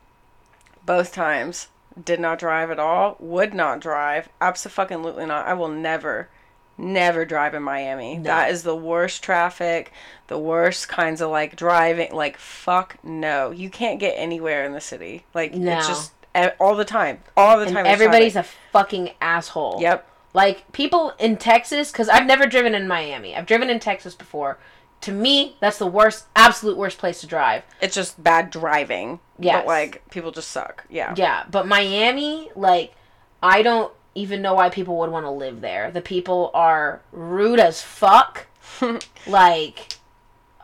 Both 0.85 1.13
times 1.13 1.67
did 2.03 2.19
not 2.19 2.39
drive 2.39 2.69
at 2.71 2.79
all. 2.79 3.15
Would 3.19 3.53
not 3.53 3.79
drive. 3.79 4.29
Absolutely 4.41 5.25
not. 5.25 5.47
I 5.47 5.53
will 5.53 5.67
never, 5.69 6.29
never 6.77 7.25
drive 7.25 7.53
in 7.53 7.63
Miami. 7.63 8.19
That 8.19 8.51
is 8.51 8.63
the 8.63 8.75
worst 8.75 9.23
traffic, 9.23 9.91
the 10.27 10.37
worst 10.39 10.89
kinds 10.89 11.21
of 11.21 11.29
like 11.31 11.55
driving. 11.55 12.13
Like 12.13 12.37
fuck 12.37 12.97
no, 13.03 13.51
you 13.51 13.69
can't 13.69 13.99
get 13.99 14.13
anywhere 14.17 14.63
in 14.65 14.73
the 14.73 14.81
city. 14.81 15.25
Like 15.33 15.53
No. 15.55 15.77
it's 15.77 15.87
just 15.87 16.11
all 16.59 16.75
the 16.75 16.85
time, 16.85 17.19
all 17.37 17.57
the 17.59 17.65
And 17.65 17.75
time. 17.75 17.85
everybody's 17.85 18.35
a 18.35 18.43
fucking 18.71 19.11
asshole. 19.21 19.77
yep. 19.81 20.07
Like 20.33 20.71
people 20.71 21.13
in 21.19 21.37
Texas, 21.37 21.91
because 21.91 22.09
I've 22.09 22.25
never 22.25 22.47
driven 22.47 22.73
in 22.73 22.87
Miami. 22.87 23.35
I've 23.35 23.45
driven 23.45 23.69
in 23.69 23.79
Texas 23.79 24.15
before. 24.15 24.57
To 25.01 25.11
me, 25.11 25.57
that's 25.59 25.77
the 25.77 25.87
worst, 25.87 26.27
absolute 26.35 26.77
worst 26.77 26.97
place 26.97 27.19
to 27.21 27.27
drive. 27.27 27.63
It's 27.81 27.93
just 27.93 28.23
bad 28.23 28.49
driving. 28.49 29.19
But 29.57 29.67
like 29.67 30.09
people 30.09 30.31
just 30.31 30.49
suck. 30.49 30.85
Yeah. 30.89 31.13
Yeah, 31.15 31.43
but 31.51 31.67
Miami, 31.67 32.49
like, 32.55 32.93
I 33.41 33.61
don't 33.61 33.91
even 34.15 34.41
know 34.41 34.53
why 34.53 34.69
people 34.69 34.97
would 34.99 35.09
want 35.11 35.25
to 35.25 35.31
live 35.31 35.61
there. 35.61 35.91
The 35.91 36.01
people 36.01 36.51
are 36.53 37.01
rude 37.11 37.59
as 37.59 37.81
fuck. 37.81 38.47
like, 39.27 39.97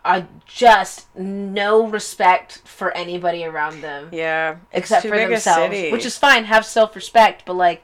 I 0.05 0.25
just 0.45 1.13
no 1.15 1.85
respect 1.85 2.61
for 2.65 2.95
anybody 2.95 3.43
around 3.43 3.81
them 3.81 4.09
Yeah. 4.11 4.57
Except 4.71 5.05
for 5.05 5.17
themselves, 5.17 5.75
which 5.91 6.05
is 6.05 6.17
fine. 6.17 6.45
Have 6.45 6.65
self 6.65 6.95
respect, 6.95 7.43
but 7.45 7.53
like, 7.53 7.83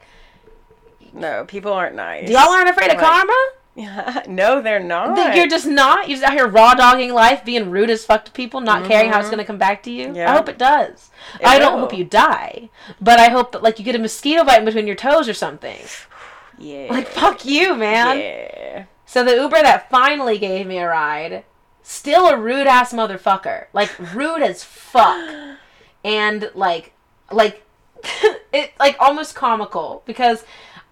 no, 1.16 1.44
people 1.46 1.72
aren't 1.72 1.94
nice. 1.96 2.28
y'all 2.30 2.48
aren't 2.50 2.68
afraid 2.68 2.90
of 2.90 2.96
Like- 2.98 3.06
karma. 3.06 3.46
Yeah. 3.74 4.22
no, 4.28 4.62
they're 4.62 4.80
not. 4.80 5.16
That 5.16 5.36
You're 5.36 5.48
just 5.48 5.66
not. 5.66 6.08
You're 6.08 6.16
just 6.18 6.26
out 6.26 6.32
here 6.32 6.46
raw 6.48 6.74
dogging 6.74 7.12
life, 7.12 7.44
being 7.44 7.70
rude 7.70 7.90
as 7.90 8.06
fuck 8.06 8.24
to 8.24 8.30
people, 8.30 8.62
not 8.62 8.86
caring 8.86 9.10
how 9.10 9.18
it's 9.18 9.28
Mhm. 9.28 9.32
gonna 9.32 9.44
come 9.44 9.58
back 9.58 9.82
to 9.82 9.90
you. 9.90 10.12
Yeah. 10.14 10.32
I 10.32 10.34
hope 10.36 10.48
it 10.48 10.56
does. 10.56 11.10
It 11.40 11.46
I 11.46 11.58
don't 11.58 11.78
hope 11.80 11.92
you 11.92 12.04
die, 12.04 12.70
but 13.02 13.18
I 13.18 13.28
hope 13.28 13.52
that 13.52 13.62
like 13.62 13.78
you 13.78 13.84
get 13.84 13.94
a 13.94 13.98
mosquito 13.98 14.44
bite 14.44 14.60
in 14.60 14.64
between 14.64 14.86
your 14.86 14.96
toes 14.96 15.28
or 15.28 15.34
something. 15.34 15.78
yeah. 16.58 16.86
Like 16.88 17.06
fuck 17.08 17.44
you, 17.44 17.74
man. 17.74 18.18
Yeah. 18.18 18.84
So 19.04 19.22
the 19.22 19.34
Uber 19.36 19.60
that 19.62 19.90
finally 19.90 20.38
gave 20.38 20.66
me 20.66 20.78
a 20.78 20.88
ride, 20.88 21.44
still 21.82 22.28
a 22.28 22.36
rude 22.36 22.66
ass 22.66 22.94
motherfucker. 22.94 23.66
Like 23.74 23.90
rude 24.14 24.42
as 24.42 24.64
fuck. 24.64 25.22
And 26.04 26.50
like 26.54 26.92
like 27.30 27.62
it 28.52 28.72
like 28.78 28.96
almost 29.00 29.34
comical 29.34 30.02
because 30.06 30.44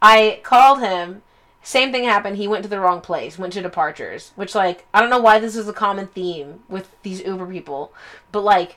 I 0.04 0.40
called 0.42 0.80
him 0.80 1.22
same 1.64 1.92
thing 1.92 2.04
happened. 2.04 2.36
He 2.36 2.46
went 2.46 2.62
to 2.64 2.68
the 2.68 2.78
wrong 2.78 3.00
place, 3.00 3.38
went 3.38 3.54
to 3.54 3.62
departures, 3.62 4.32
which 4.36 4.54
like 4.54 4.84
I 4.92 5.00
don't 5.00 5.08
know 5.08 5.18
why 5.18 5.38
this 5.38 5.56
is 5.56 5.66
a 5.66 5.72
common 5.72 6.08
theme 6.08 6.60
with 6.68 6.94
these 7.02 7.22
Uber 7.22 7.46
people, 7.46 7.92
but 8.30 8.42
like 8.42 8.76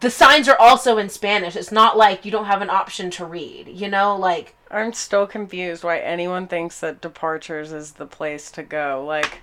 the 0.00 0.10
signs 0.10 0.48
are 0.48 0.58
also 0.58 0.98
in 0.98 1.08
Spanish. 1.08 1.56
It's 1.56 1.72
not 1.72 1.96
like 1.96 2.26
you 2.26 2.30
don't 2.30 2.44
have 2.44 2.60
an 2.60 2.68
option 2.68 3.10
to 3.12 3.24
read, 3.24 3.68
you 3.68 3.88
know, 3.88 4.14
like 4.14 4.54
I'm 4.70 4.92
still 4.92 5.26
confused 5.26 5.82
why 5.82 5.98
anyone 5.98 6.46
thinks 6.46 6.78
that 6.80 7.00
departures 7.00 7.72
is 7.72 7.92
the 7.92 8.06
place 8.06 8.50
to 8.52 8.62
go. 8.62 9.02
Like, 9.06 9.40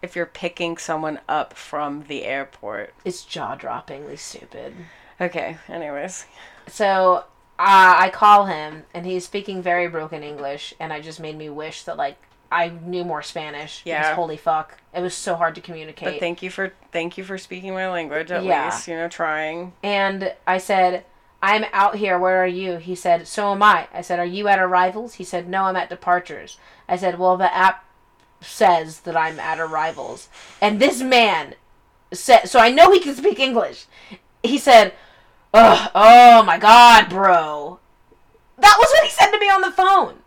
if 0.00 0.16
you're 0.16 0.26
picking 0.26 0.78
someone 0.78 1.20
up 1.28 1.54
from 1.54 2.04
the 2.08 2.24
airport. 2.24 2.94
it's 3.04 3.24
jaw-droppingly 3.24 4.18
stupid. 4.18 4.74
Okay, 5.20 5.58
anyways. 5.68 6.26
So 6.66 7.24
uh, 7.62 7.94
I 7.98 8.10
call 8.10 8.46
him, 8.46 8.82
and 8.92 9.06
he's 9.06 9.24
speaking 9.24 9.62
very 9.62 9.86
broken 9.86 10.22
English, 10.24 10.74
and 10.80 10.92
I 10.92 11.00
just 11.00 11.20
made 11.20 11.36
me 11.38 11.48
wish 11.48 11.84
that 11.84 11.96
like 11.96 12.16
I 12.50 12.68
knew 12.68 13.04
more 13.04 13.22
Spanish. 13.22 13.78
because 13.84 14.06
Yeah. 14.08 14.14
holy 14.14 14.36
fuck, 14.36 14.78
it 14.92 15.00
was 15.00 15.14
so 15.14 15.36
hard 15.36 15.54
to 15.54 15.60
communicate. 15.60 16.06
But 16.14 16.20
thank 16.20 16.42
you 16.42 16.50
for 16.50 16.72
thank 16.90 17.16
you 17.16 17.24
for 17.24 17.38
speaking 17.38 17.72
my 17.72 17.88
language 17.88 18.30
at 18.32 18.42
Yeah. 18.42 18.64
least, 18.66 18.88
you 18.88 18.96
know, 18.96 19.08
trying. 19.08 19.72
and 19.82 20.34
I 20.46 20.58
said, 20.58 21.04
"I'm 21.40 21.64
out 21.72 21.94
here. 21.96 22.18
Where 22.18 22.42
are 22.42 22.46
you?" 22.62 22.78
He 22.78 22.94
said, 22.96 23.28
"So 23.28 23.52
am 23.52 23.62
I." 23.62 23.86
I 23.94 24.00
said, 24.00 24.18
"Are 24.18 24.24
you 24.26 24.48
at 24.48 24.58
arrivals?" 24.58 25.14
He 25.14 25.24
said, 25.24 25.48
"No, 25.48 25.64
I'm 25.64 25.76
at 25.76 25.88
departures." 25.88 26.58
I 26.88 26.96
said, 26.96 27.18
"Well, 27.18 27.36
the 27.36 27.54
app 27.56 27.84
says 28.40 29.00
that 29.00 29.16
I'm 29.16 29.38
at 29.38 29.60
arrivals," 29.60 30.28
and 30.60 30.80
this 30.80 31.00
man 31.00 31.54
said, 32.12 32.48
"So 32.50 32.58
I 32.58 32.70
know 32.70 32.90
he 32.92 32.98
can 33.00 33.14
speak 33.14 33.38
English." 33.38 33.86
He 34.42 34.58
said, 34.58 34.92
Ugh, 35.54 35.90
"Oh 35.94 36.42
my 36.42 36.58
god, 36.58 37.08
bro." 37.08 37.78
That 38.58 38.76
was 38.78 38.88
what 38.90 39.04
he 39.04 39.10
said 39.10 39.30
to 39.30 39.38
me 39.38 39.46
on 39.50 39.60
the 39.60 39.70
phone. 39.70 40.18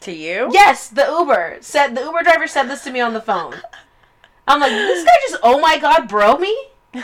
To 0.00 0.12
you? 0.12 0.50
Yes, 0.52 0.88
the 0.88 1.06
Uber 1.06 1.58
said 1.60 1.94
the 1.94 2.02
Uber 2.02 2.22
driver 2.22 2.46
said 2.46 2.64
this 2.64 2.84
to 2.84 2.90
me 2.90 3.00
on 3.00 3.14
the 3.14 3.20
phone. 3.20 3.54
I'm 4.46 4.60
like, 4.60 4.70
this 4.70 5.04
guy 5.04 5.12
just 5.28 5.40
oh 5.42 5.58
my 5.60 5.78
god, 5.78 6.08
bro 6.08 6.36
me? 6.36 6.54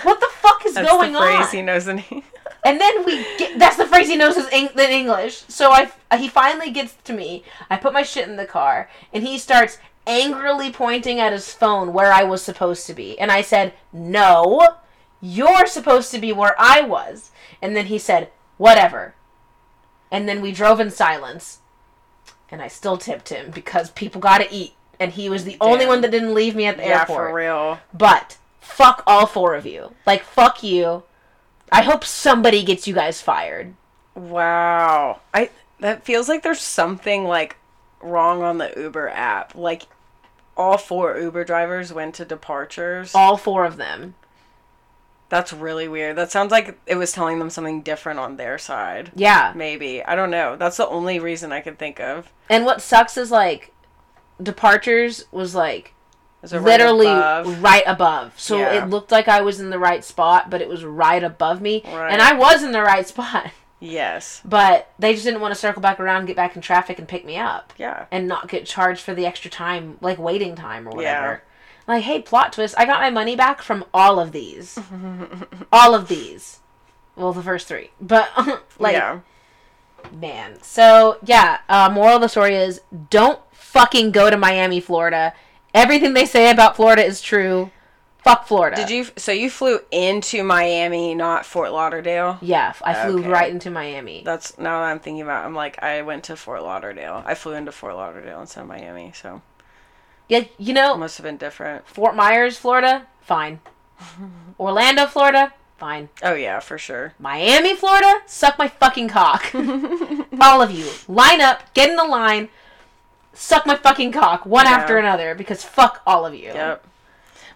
What 0.03 0.21
the 0.21 0.29
fuck 0.31 0.65
is 0.65 0.75
That's 0.75 0.89
going 0.89 1.13
the 1.13 1.19
phrase 1.19 1.47
on? 1.47 1.53
he 1.53 1.63
knows 1.63 1.89
in 1.89 1.99
And 2.65 2.81
then 2.81 3.05
we 3.05 3.25
get 3.39 3.59
that's 3.59 3.77
the 3.77 3.87
phrase 3.87 4.09
he 4.09 4.17
knows 4.17 4.37
is 4.37 4.49
in, 4.53 4.69
in 4.69 4.91
English. 4.91 5.45
So 5.49 5.73
I 5.73 5.91
he 6.17 6.29
finally 6.29 6.71
gets 6.71 6.95
to 7.05 7.13
me. 7.13 7.45
I 7.71 7.77
put 7.77 7.93
my 7.93 8.03
shit 8.03 8.29
in 8.29 8.37
the 8.37 8.47
car 8.47 8.89
and 9.13 9.25
he 9.25 9.39
starts 9.39 9.79
angrily 10.07 10.71
pointing 10.71 11.19
at 11.21 11.33
his 11.33 11.53
phone 11.53 11.93
where 11.93 12.13
I 12.13 12.23
was 12.23 12.43
supposed 12.43 12.87
to 12.87 12.95
be. 12.95 13.19
And 13.19 13.33
I 13.33 13.43
said, 13.43 13.73
"No, 13.93 14.77
you're 15.23 15.67
supposed 15.67 16.11
to 16.11 16.19
be 16.19 16.33
where 16.33 16.55
I 16.59 16.83
was." 16.83 17.31
And 17.63 17.75
then 17.75 17.87
he 17.87 17.99
said, 17.99 18.31
"Whatever." 18.59 19.15
And 20.11 20.29
then 20.29 20.43
we 20.43 20.53
drove 20.53 20.79
in 20.81 20.91
silence. 20.91 21.61
And 22.51 22.61
I 22.61 22.69
still 22.69 22.99
tipped 22.99 23.31
him 23.31 23.51
because 23.51 23.89
people 23.91 24.21
got 24.21 24.39
to 24.39 24.53
eat 24.53 24.75
and 25.01 25.13
he 25.13 25.29
was 25.29 25.45
the 25.45 25.57
only 25.61 25.87
one 25.87 26.01
that 26.03 26.11
didn't 26.11 26.35
leave 26.35 26.55
me 26.55 26.67
at 26.67 26.77
the 26.77 26.85
Yeah, 26.85 27.01
airport. 27.01 27.31
for 27.31 27.35
real. 27.35 27.81
But 27.95 28.37
fuck 28.61 29.03
all 29.07 29.27
four 29.27 29.55
of 29.55 29.65
you. 29.67 29.95
Like 30.07 30.23
fuck 30.23 30.63
you. 30.63 31.03
I 31.73 31.83
hope 31.83 32.05
somebody 32.05 32.63
gets 32.63 32.87
you 32.87 32.95
guys 32.95 33.21
fired. 33.23 33.75
Wow. 34.15 35.21
I 35.33 35.51
that 35.81 36.05
feels 36.05 36.29
like 36.29 36.43
there's 36.43 36.61
something 36.61 37.25
like 37.25 37.57
wrong 38.01 38.43
on 38.43 38.59
the 38.59 38.73
Uber 38.77 39.09
app. 39.09 39.55
Like 39.55 39.85
all 40.57 40.77
four 40.79 41.19
Uber 41.19 41.45
drivers 41.45 41.93
went 41.93 42.15
to 42.17 42.25
departures. 42.25 43.15
All 43.15 43.37
four 43.37 43.65
of 43.65 43.79
them. 43.79 44.15
That's 45.33 45.51
really 45.55 45.89
weird. 45.89 46.17
That 46.17 46.31
sounds 46.31 46.51
like 46.53 46.79
it 46.87 46.97
was 46.97 47.11
telling 47.11 47.39
them 47.39 47.49
something 47.49 47.81
different 47.81 48.19
on 48.21 48.37
their 48.37 48.59
side. 48.59 49.13
Yeah. 49.17 49.55
Maybe. 49.57 50.05
I 50.05 50.15
don't 50.15 50.31
know. 50.31 50.57
That's 50.57 50.77
the 50.77 50.87
only 50.87 51.19
reason 51.21 51.53
I 51.53 51.61
could 51.63 51.79
think 51.79 52.01
of. 52.01 52.31
And 52.51 52.67
what 52.67 52.83
sucks 52.83 53.17
is 53.17 53.31
like 53.31 53.73
departures 54.43 55.25
was 55.33 55.55
like 55.55 55.95
Is 56.43 56.53
it 56.53 56.59
right 56.59 56.65
literally 56.67 57.07
above? 57.07 57.63
right 57.63 57.83
above. 57.87 58.39
So 58.39 58.59
Yeah. 58.59 58.85
it 58.85 58.91
looked 58.91 59.11
like 59.11 59.27
I 59.27 59.41
was 59.41 59.59
in 59.59 59.71
the 59.71 59.79
right 59.79 60.05
spot, 60.05 60.51
but 60.51 60.61
it 60.61 60.69
was 60.69 60.85
right 60.85 61.25
above 61.25 61.63
me. 61.63 61.83
Right. 61.87 62.13
And 62.13 62.21
I 62.21 62.35
was 62.35 62.63
in 62.63 62.73
the 62.73 62.83
right 62.83 63.07
spot. 63.09 63.47
Yes. 63.85 64.41
But 64.45 64.93
they 65.01 65.13
just 65.13 65.25
didn't 65.25 65.41
want 65.41 65.53
to 65.55 65.59
circle 65.61 65.83
back 65.83 65.99
around, 65.99 66.27
get 66.27 66.37
back 66.37 66.55
in 66.55 66.63
traffic 66.63 67.01
and 67.01 67.09
pick 67.09 67.25
me 67.25 67.37
up. 67.37 67.73
Yeah. 67.79 68.05
and 68.13 68.29
not 68.29 68.47
get 68.49 68.65
charged 68.65 69.01
for 69.01 69.13
the 69.13 69.27
extra 69.27 69.51
time, 69.51 69.99
like 70.01 70.19
waiting 70.21 70.55
time 70.55 70.87
or 70.87 70.93
whatever. 70.93 71.43
Like, 71.89 72.05
hey, 72.05 72.21
plot 72.23 72.53
twist, 72.53 72.75
I 72.79 72.85
got 72.87 73.01
my 73.01 73.11
money 73.11 73.35
back 73.37 73.61
from 73.63 73.85
all 73.93 74.19
of 74.21 74.33
these. 74.33 74.79
all 75.73 75.95
of 75.95 76.09
these. 76.09 76.61
Well, 77.17 77.33
the 77.33 77.43
first 77.43 77.67
three. 77.69 77.91
But, 78.01 78.31
like, 78.79 78.95
yeah. 78.95 79.21
man. 80.13 80.63
So, 80.63 81.19
yeah, 81.25 81.59
uh, 81.69 81.91
moral 81.93 82.17
of 82.17 82.23
the 82.23 82.29
story 82.29 82.55
is 82.55 82.81
don't 83.11 83.41
fucking 83.53 84.13
go 84.13 84.31
to 84.31 84.37
Miami, 84.37 84.81
Florida. 84.81 85.33
Everything 85.75 86.15
they 86.15 86.27
say 86.27 86.51
about 86.51 86.77
Florida 86.77 87.05
is 87.05 87.21
true. 87.21 87.71
Fuck 88.23 88.47
Florida. 88.47 88.77
Did 88.77 88.89
you 88.89 89.07
so 89.17 89.33
you 89.33 89.51
flew 89.51 89.81
into 89.91 90.45
Miami, 90.45 91.13
not 91.13 91.45
Fort 91.45 91.73
Lauderdale? 91.73 92.39
Yeah, 92.41 92.73
I 92.83 92.95
flew 93.07 93.19
Okay. 93.19 93.29
right 93.29 93.51
into 93.51 93.69
Miami. 93.69 94.23
That's 94.25 94.57
now 94.59 94.81
that 94.81 94.91
I'm 94.93 95.01
thinking 95.01 95.23
about. 95.23 95.43
it, 95.43 95.47
I'm 95.47 95.57
like 95.57 95.83
I 95.83 96.03
went 96.03 96.23
to 96.25 96.37
Fort 96.37 96.63
Lauderdale. 96.63 97.25
I 97.27 97.35
flew 97.35 97.55
into 97.55 97.73
Fort 97.73 97.97
Lauderdale 97.97 98.41
instead 98.41 98.61
of 98.61 98.69
Miami, 98.69 99.11
so 99.21 99.43
Yeah, 100.29 100.45
you 100.59 100.73
know, 100.73 100.97
must 100.97 101.19
have 101.19 101.25
been 101.25 101.37
different. 101.37 101.87
Fort 101.87 102.15
Myers, 102.17 102.57
Florida, 102.57 103.07
fine. 103.21 103.61
Orlando, 104.61 105.07
Florida, 105.07 105.53
fine. 105.79 106.09
Oh 106.23 106.35
yeah, 106.35 106.61
for 106.61 106.79
sure. 106.79 107.15
Miami, 107.19 107.75
Florida, 107.75 108.21
suck 108.27 108.59
my 108.59 108.69
fucking 108.69 109.09
cock. 109.09 109.53
All 110.41 110.63
of 110.63 110.71
you, 110.71 110.89
line 111.09 111.41
up, 111.41 111.73
get 111.75 111.91
in 111.91 111.97
the 111.97 112.05
line, 112.05 112.49
suck 113.35 113.67
my 113.67 113.77
fucking 113.77 114.13
cock, 114.13 114.47
one 114.47 114.67
Yeah. 114.67 114.73
after 114.73 114.97
another, 114.99 115.35
because 115.35 115.63
fuck 115.65 116.03
all 116.07 116.25
of 116.27 116.35
you. 116.35 116.49
Yep. 116.49 116.85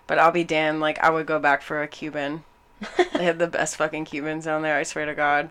But 0.07 0.19
I'll 0.19 0.31
be 0.33 0.45
damned. 0.45 0.81
Like 0.81 0.99
I 1.03 1.11
would 1.11 1.27
go 1.27 1.39
back 1.39 1.63
for 1.63 1.83
a 1.83 1.89
Cuban. 1.89 2.45
they 3.15 3.25
had 3.25 3.39
the 3.39 3.47
best 3.49 3.77
fucking 3.77 4.05
Cubans 4.05 4.45
down 4.45 4.63
there. 4.63 4.77
I 4.77 4.83
swear 4.83 5.07
to 5.07 5.15
God. 5.15 5.51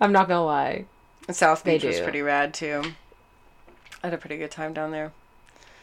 I'm 0.00 0.12
not 0.12 0.28
gonna 0.28 0.44
lie. 0.44 0.84
And 1.26 1.34
South 1.36 1.64
Beach 1.64 1.84
was 1.84 2.00
pretty 2.00 2.20
rad 2.22 2.52
too. 2.54 2.82
I 4.02 4.08
had 4.08 4.14
a 4.14 4.18
pretty 4.18 4.36
good 4.36 4.50
time 4.50 4.74
down 4.74 4.90
there. 4.90 5.12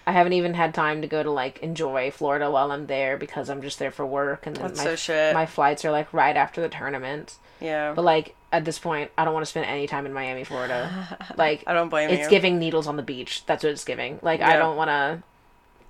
I 0.06 0.12
haven't 0.14 0.34
even 0.34 0.54
had 0.56 0.74
time 0.74 1.02
to 1.02 1.08
go 1.08 1.22
to 1.22 1.32
like 1.32 1.60
enjoy 1.60 2.12
Florida 2.12 2.50
while 2.50 2.72
I'm 2.72 2.88
there 2.88 3.18
because 3.18 3.50
I'm 3.50 3.62
just 3.62 3.80
there 3.80 3.92
for 3.92 4.06
work 4.06 4.48
and 4.48 4.56
then 4.56 4.68
That's 4.68 4.80
my 4.80 4.84
so 4.84 4.96
shit. 4.96 5.34
my 5.34 5.46
flights 5.46 5.86
are 5.86 5.92
like 5.92 6.12
right 6.14 6.36
after 6.36 6.62
the 6.62 6.70
tournament. 6.70 7.36
Yeah. 7.60 7.94
But 7.94 8.04
like 8.04 8.36
at 8.52 8.66
this 8.66 8.80
point, 8.80 9.12
I 9.18 9.24
don't 9.26 9.34
want 9.34 9.46
to 9.46 9.50
spend 9.50 9.68
any 9.68 9.88
time 9.88 10.06
in 10.06 10.14
Miami, 10.14 10.44
Florida. 10.44 11.18
Like 11.38 11.64
I 11.68 11.74
don't 11.74 11.90
blame 11.90 12.10
it's 12.10 12.24
you. 12.24 12.30
giving 12.30 12.60
needles 12.60 12.88
on 12.88 12.98
the 12.98 13.04
beach. 13.04 13.46
That's 13.46 13.64
what 13.64 13.72
it's 13.72 13.86
giving. 13.86 14.20
Like 14.22 14.42
I 14.42 14.58
don't 14.58 14.76
want 14.76 14.90
to. 14.90 15.24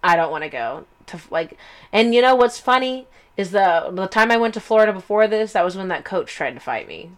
I 0.04 0.16
don't 0.16 0.32
want 0.32 0.44
to 0.44 0.50
go 0.50 0.86
to 1.08 1.20
like. 1.30 1.58
And 1.94 2.14
you 2.14 2.22
know 2.22 2.36
what's 2.36 2.60
funny 2.60 3.08
is 3.38 3.52
the 3.52 3.90
the 3.92 4.08
time 4.08 4.32
I 4.32 4.38
went 4.38 4.54
to 4.56 4.60
Florida 4.60 4.94
before 4.94 5.28
this. 5.28 5.54
That 5.54 5.64
was 5.66 5.76
when 5.76 5.88
that 5.88 6.06
coach 6.06 6.34
tried 6.34 6.54
to 6.54 6.60
fight 6.60 6.88
me. 6.88 7.12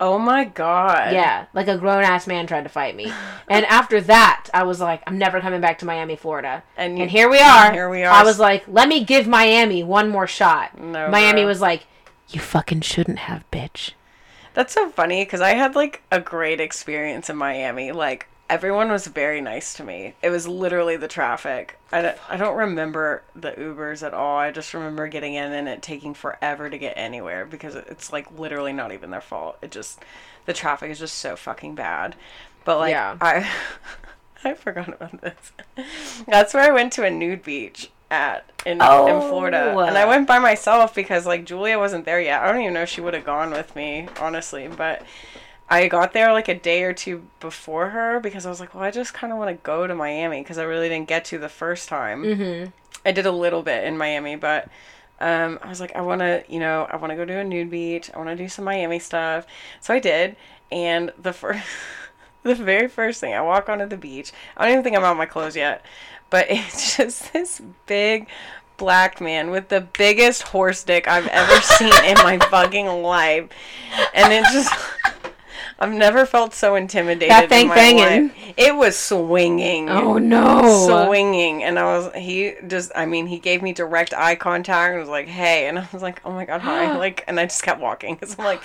Oh 0.00 0.18
my 0.18 0.44
god. 0.44 1.12
Yeah, 1.12 1.46
like 1.54 1.68
a 1.68 1.78
grown 1.78 2.02
ass 2.02 2.26
man 2.26 2.46
tried 2.46 2.64
to 2.64 2.68
fight 2.68 2.96
me. 2.96 3.12
And 3.48 3.64
after 3.66 4.00
that, 4.02 4.48
I 4.52 4.64
was 4.64 4.80
like, 4.80 5.02
I'm 5.06 5.18
never 5.18 5.40
coming 5.40 5.60
back 5.60 5.78
to 5.78 5.86
Miami, 5.86 6.16
Florida. 6.16 6.62
And 6.76 6.98
And, 6.98 7.10
here 7.10 7.28
we 7.30 7.38
are. 7.38 7.72
here 7.72 7.88
we 7.88 8.02
are. 8.02 8.12
I 8.12 8.24
was 8.24 8.38
like, 8.38 8.64
let 8.66 8.88
me 8.88 9.04
give 9.04 9.26
Miami 9.26 9.82
one 9.84 10.08
more 10.10 10.26
shot. 10.26 10.78
No, 10.78 11.08
Miami 11.08 11.44
was 11.44 11.60
like, 11.60 11.86
you 12.28 12.40
fucking 12.40 12.80
shouldn't 12.80 13.20
have, 13.20 13.48
bitch. 13.50 13.92
That's 14.54 14.72
so 14.72 14.88
funny 14.88 15.24
because 15.24 15.40
I 15.40 15.50
had 15.50 15.74
like 15.74 16.02
a 16.10 16.20
great 16.20 16.60
experience 16.60 17.30
in 17.30 17.36
Miami. 17.36 17.92
Like 17.92 18.28
everyone 18.48 18.90
was 18.90 19.06
very 19.06 19.40
nice 19.40 19.74
to 19.74 19.84
me. 19.84 20.14
It 20.22 20.30
was 20.30 20.46
literally 20.46 20.96
the 20.96 21.08
traffic. 21.08 21.78
I 21.90 22.02
don't, 22.02 22.18
I 22.28 22.36
don't 22.36 22.56
remember 22.56 23.22
the 23.34 23.52
Ubers 23.52 24.02
at 24.02 24.14
all. 24.14 24.38
I 24.38 24.50
just 24.50 24.74
remember 24.74 25.08
getting 25.08 25.34
in 25.34 25.52
and 25.52 25.68
it 25.68 25.82
taking 25.82 26.14
forever 26.14 26.68
to 26.68 26.78
get 26.78 26.94
anywhere 26.96 27.46
because 27.46 27.74
it's 27.74 28.12
like 28.12 28.38
literally 28.38 28.72
not 28.72 28.92
even 28.92 29.10
their 29.10 29.20
fault. 29.20 29.58
It 29.62 29.70
just 29.70 30.00
the 30.46 30.52
traffic 30.52 30.90
is 30.90 30.98
just 30.98 31.16
so 31.16 31.36
fucking 31.36 31.74
bad. 31.74 32.16
But 32.64 32.78
like 32.78 32.90
Yeah. 32.90 33.16
I 33.20 33.50
I 34.44 34.54
forgot 34.54 34.88
about 34.88 35.20
this. 35.22 35.52
That's 36.26 36.52
where 36.52 36.62
I 36.62 36.70
went 36.70 36.92
to 36.94 37.04
a 37.04 37.10
nude 37.10 37.42
beach 37.42 37.90
at 38.10 38.44
in, 38.66 38.72
in 38.72 38.78
Florida. 38.78 39.72
Oh. 39.74 39.80
And 39.80 39.96
I 39.96 40.04
went 40.04 40.28
by 40.28 40.38
myself 40.38 40.94
because 40.94 41.26
like 41.26 41.46
Julia 41.46 41.78
wasn't 41.78 42.04
there 42.04 42.20
yet. 42.20 42.42
I 42.42 42.52
don't 42.52 42.60
even 42.60 42.74
know 42.74 42.82
if 42.82 42.90
she 42.90 43.00
would 43.00 43.14
have 43.14 43.24
gone 43.24 43.50
with 43.50 43.74
me, 43.74 44.08
honestly, 44.20 44.68
but 44.68 45.02
I 45.68 45.88
got 45.88 46.12
there 46.12 46.32
like 46.32 46.48
a 46.48 46.54
day 46.54 46.82
or 46.82 46.92
two 46.92 47.24
before 47.40 47.90
her 47.90 48.20
because 48.20 48.44
I 48.44 48.50
was 48.50 48.60
like, 48.60 48.74
well, 48.74 48.84
I 48.84 48.90
just 48.90 49.14
kind 49.14 49.32
of 49.32 49.38
want 49.38 49.50
to 49.50 49.62
go 49.62 49.86
to 49.86 49.94
Miami 49.94 50.42
because 50.42 50.58
I 50.58 50.64
really 50.64 50.88
didn't 50.88 51.08
get 51.08 51.24
to 51.26 51.38
the 51.38 51.48
first 51.48 51.88
time. 51.88 52.22
Mm-hmm. 52.22 52.70
I 53.06 53.12
did 53.12 53.26
a 53.26 53.32
little 53.32 53.62
bit 53.62 53.84
in 53.84 53.96
Miami, 53.96 54.36
but 54.36 54.68
um, 55.20 55.58
I 55.62 55.68
was 55.68 55.80
like, 55.80 55.94
I 55.96 56.00
want 56.00 56.20
to, 56.20 56.44
you 56.48 56.58
know, 56.58 56.86
I 56.90 56.96
want 56.96 57.10
to 57.10 57.16
go 57.16 57.24
to 57.24 57.38
a 57.38 57.44
nude 57.44 57.70
beach. 57.70 58.10
I 58.12 58.18
want 58.18 58.30
to 58.30 58.36
do 58.36 58.48
some 58.48 58.64
Miami 58.64 58.98
stuff. 58.98 59.46
So 59.80 59.94
I 59.94 60.00
did, 60.00 60.36
and 60.70 61.12
the 61.20 61.32
first, 61.32 61.64
the 62.42 62.54
very 62.54 62.88
first 62.88 63.20
thing, 63.20 63.32
I 63.32 63.40
walk 63.40 63.68
onto 63.68 63.86
the 63.86 63.96
beach. 63.96 64.32
I 64.56 64.64
don't 64.64 64.72
even 64.72 64.84
think 64.84 64.96
I'm 64.96 65.04
out 65.04 65.12
of 65.12 65.18
my 65.18 65.26
clothes 65.26 65.56
yet, 65.56 65.84
but 66.30 66.46
it's 66.50 66.96
just 66.96 67.32
this 67.32 67.62
big 67.86 68.28
black 68.76 69.20
man 69.20 69.50
with 69.50 69.68
the 69.68 69.80
biggest 69.80 70.42
horse 70.42 70.82
dick 70.82 71.06
I've 71.06 71.28
ever 71.28 71.60
seen 71.60 71.92
in 72.04 72.16
my 72.18 72.38
fucking 72.50 72.86
life, 72.86 73.48
and 74.14 74.32
it 74.32 74.44
just. 74.52 74.72
I've 75.78 75.92
never 75.92 76.24
felt 76.24 76.54
so 76.54 76.76
intimidated 76.76 77.30
That 77.30 77.44
in 77.44 77.48
thing 77.50 77.68
my 77.68 77.74
banging. 77.74 78.28
life. 78.28 78.54
It 78.56 78.76
was 78.76 78.96
swinging. 78.96 79.88
Oh 79.90 80.18
no. 80.18 81.04
swinging. 81.06 81.64
And 81.64 81.78
i 81.78 81.84
was 81.84 82.12
he 82.14 82.54
just 82.66 82.92
i 82.94 83.06
mean 83.06 83.26
he 83.26 83.38
gave 83.38 83.60
me 83.62 83.72
direct 83.72 84.14
eye 84.14 84.36
contact 84.36 84.92
and 84.92 85.00
was 85.00 85.08
like 85.08 85.26
hey. 85.26 85.66
And 85.66 85.78
i 85.78 85.88
was 85.92 86.02
like 86.02 86.20
oh 86.24 86.32
my 86.32 86.44
god 86.44 86.60
hi. 86.60 86.96
Like 87.04 87.24
and 87.26 87.40
i 87.40 87.44
just 87.44 87.62
kept 87.62 87.80
walking. 87.80 88.14
Because 88.24 88.38
i'm 88.38 88.44
like 88.44 88.64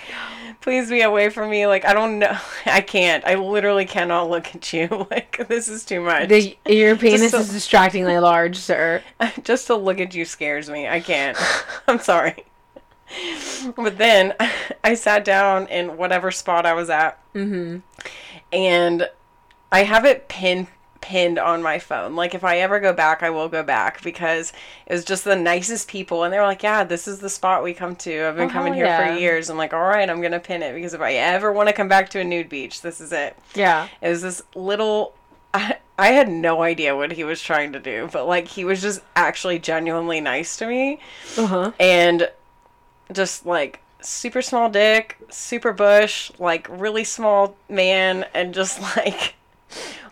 please 0.62 0.90
be 0.90 1.02
away 1.02 1.30
from 1.30 1.50
me. 1.50 1.66
Like 1.68 1.86
i 1.86 1.94
don't 1.94 2.20
know. 2.20 2.38
I 2.66 2.82
can't. 2.82 3.26
I 3.26 3.36
literally 3.36 3.86
cannot 3.86 4.30
look 4.30 4.56
at 4.56 4.72
you. 4.74 4.88
Like 5.10 5.48
this 5.48 5.70
is 5.70 5.86
too 5.86 6.02
much. 6.02 6.30
The, 6.30 6.56
your 6.68 6.96
penis 6.96 7.34
is 7.34 7.50
distractingly 7.50 8.20
large, 8.20 8.58
sir. 8.58 9.02
just 9.44 9.66
to 9.68 9.76
look 9.76 10.00
at 10.00 10.14
you 10.14 10.24
scares 10.26 10.70
me. 10.70 10.88
I 10.88 11.00
can't. 11.00 11.36
I'm 11.88 12.00
sorry 12.00 12.46
but 13.76 13.98
then 13.98 14.34
i 14.84 14.94
sat 14.94 15.24
down 15.26 15.68
in 15.68 15.98
whatever 15.98 16.32
spot 16.32 16.66
i 16.66 16.74
was 16.74 16.90
at 16.90 17.18
Mm-hmm. 17.36 17.78
and 18.52 19.10
I 19.72 19.84
have 19.84 20.04
it 20.06 20.28
pinned 20.28 20.66
pinned 21.02 21.38
on 21.40 21.62
my 21.62 21.78
phone. 21.80 22.16
Like 22.16 22.34
if 22.34 22.44
I 22.44 22.58
ever 22.58 22.80
go 22.80 22.92
back, 22.92 23.22
I 23.22 23.30
will 23.30 23.48
go 23.48 23.62
back 23.64 24.02
because 24.04 24.52
it 24.88 24.94
was 24.94 25.06
just 25.06 25.24
the 25.24 25.36
nicest 25.36 25.88
people, 25.88 26.24
and 26.24 26.34
they 26.34 26.40
were 26.40 26.44
like, 26.46 26.64
"Yeah, 26.64 26.84
this 26.84 27.08
is 27.08 27.20
the 27.20 27.30
spot 27.30 27.64
we 27.64 27.76
come 27.76 27.96
to. 27.98 28.26
I've 28.28 28.36
been 28.36 28.50
Oh, 28.50 28.52
coming 28.52 28.74
here 28.74 28.86
yeah. 28.86 29.14
for 29.14 29.20
years." 29.20 29.50
I'm 29.50 29.58
like, 29.58 29.74
"All 29.74 29.80
right, 29.88 30.10
I'm 30.10 30.22
gonna 30.22 30.40
pin 30.40 30.64
it 30.64 30.74
because 30.74 30.96
if 30.96 31.02
I 31.02 31.14
ever 31.14 31.54
want 31.54 31.70
to 31.70 31.74
come 31.74 31.88
back 31.88 32.10
to 32.10 32.20
a 32.20 32.24
nude 32.24 32.50
beach, 32.50 32.82
this 32.82 33.00
is 33.00 33.12
it." 33.12 33.38
Yeah. 33.54 33.88
It 34.02 34.10
was 34.10 34.24
this 34.24 34.42
little. 34.56 35.14
I, 35.54 35.78
I 36.00 36.08
had 36.08 36.30
no 36.30 36.64
idea 36.64 36.96
what 36.96 37.12
he 37.12 37.24
was 37.24 37.42
trying 37.42 37.74
to 37.74 37.80
do, 37.80 38.10
but 38.12 38.26
like 38.28 38.48
he 38.48 38.66
was 38.66 38.82
just 38.82 39.02
actually 39.16 39.60
genuinely 39.60 40.20
nice 40.20 40.58
to 40.58 40.66
me 40.66 41.00
Uh 41.38 41.46
huh. 41.46 41.72
and 41.80 42.30
just 43.12 43.46
like 43.46 43.82
super 44.02 44.42
small 44.42 44.70
dick, 44.70 45.18
super 45.30 45.74
bush, 45.74 46.32
like 46.40 46.68
really 46.70 47.04
small 47.04 47.56
man, 47.70 48.26
and 48.34 48.54
just 48.54 48.82
like 48.98 49.36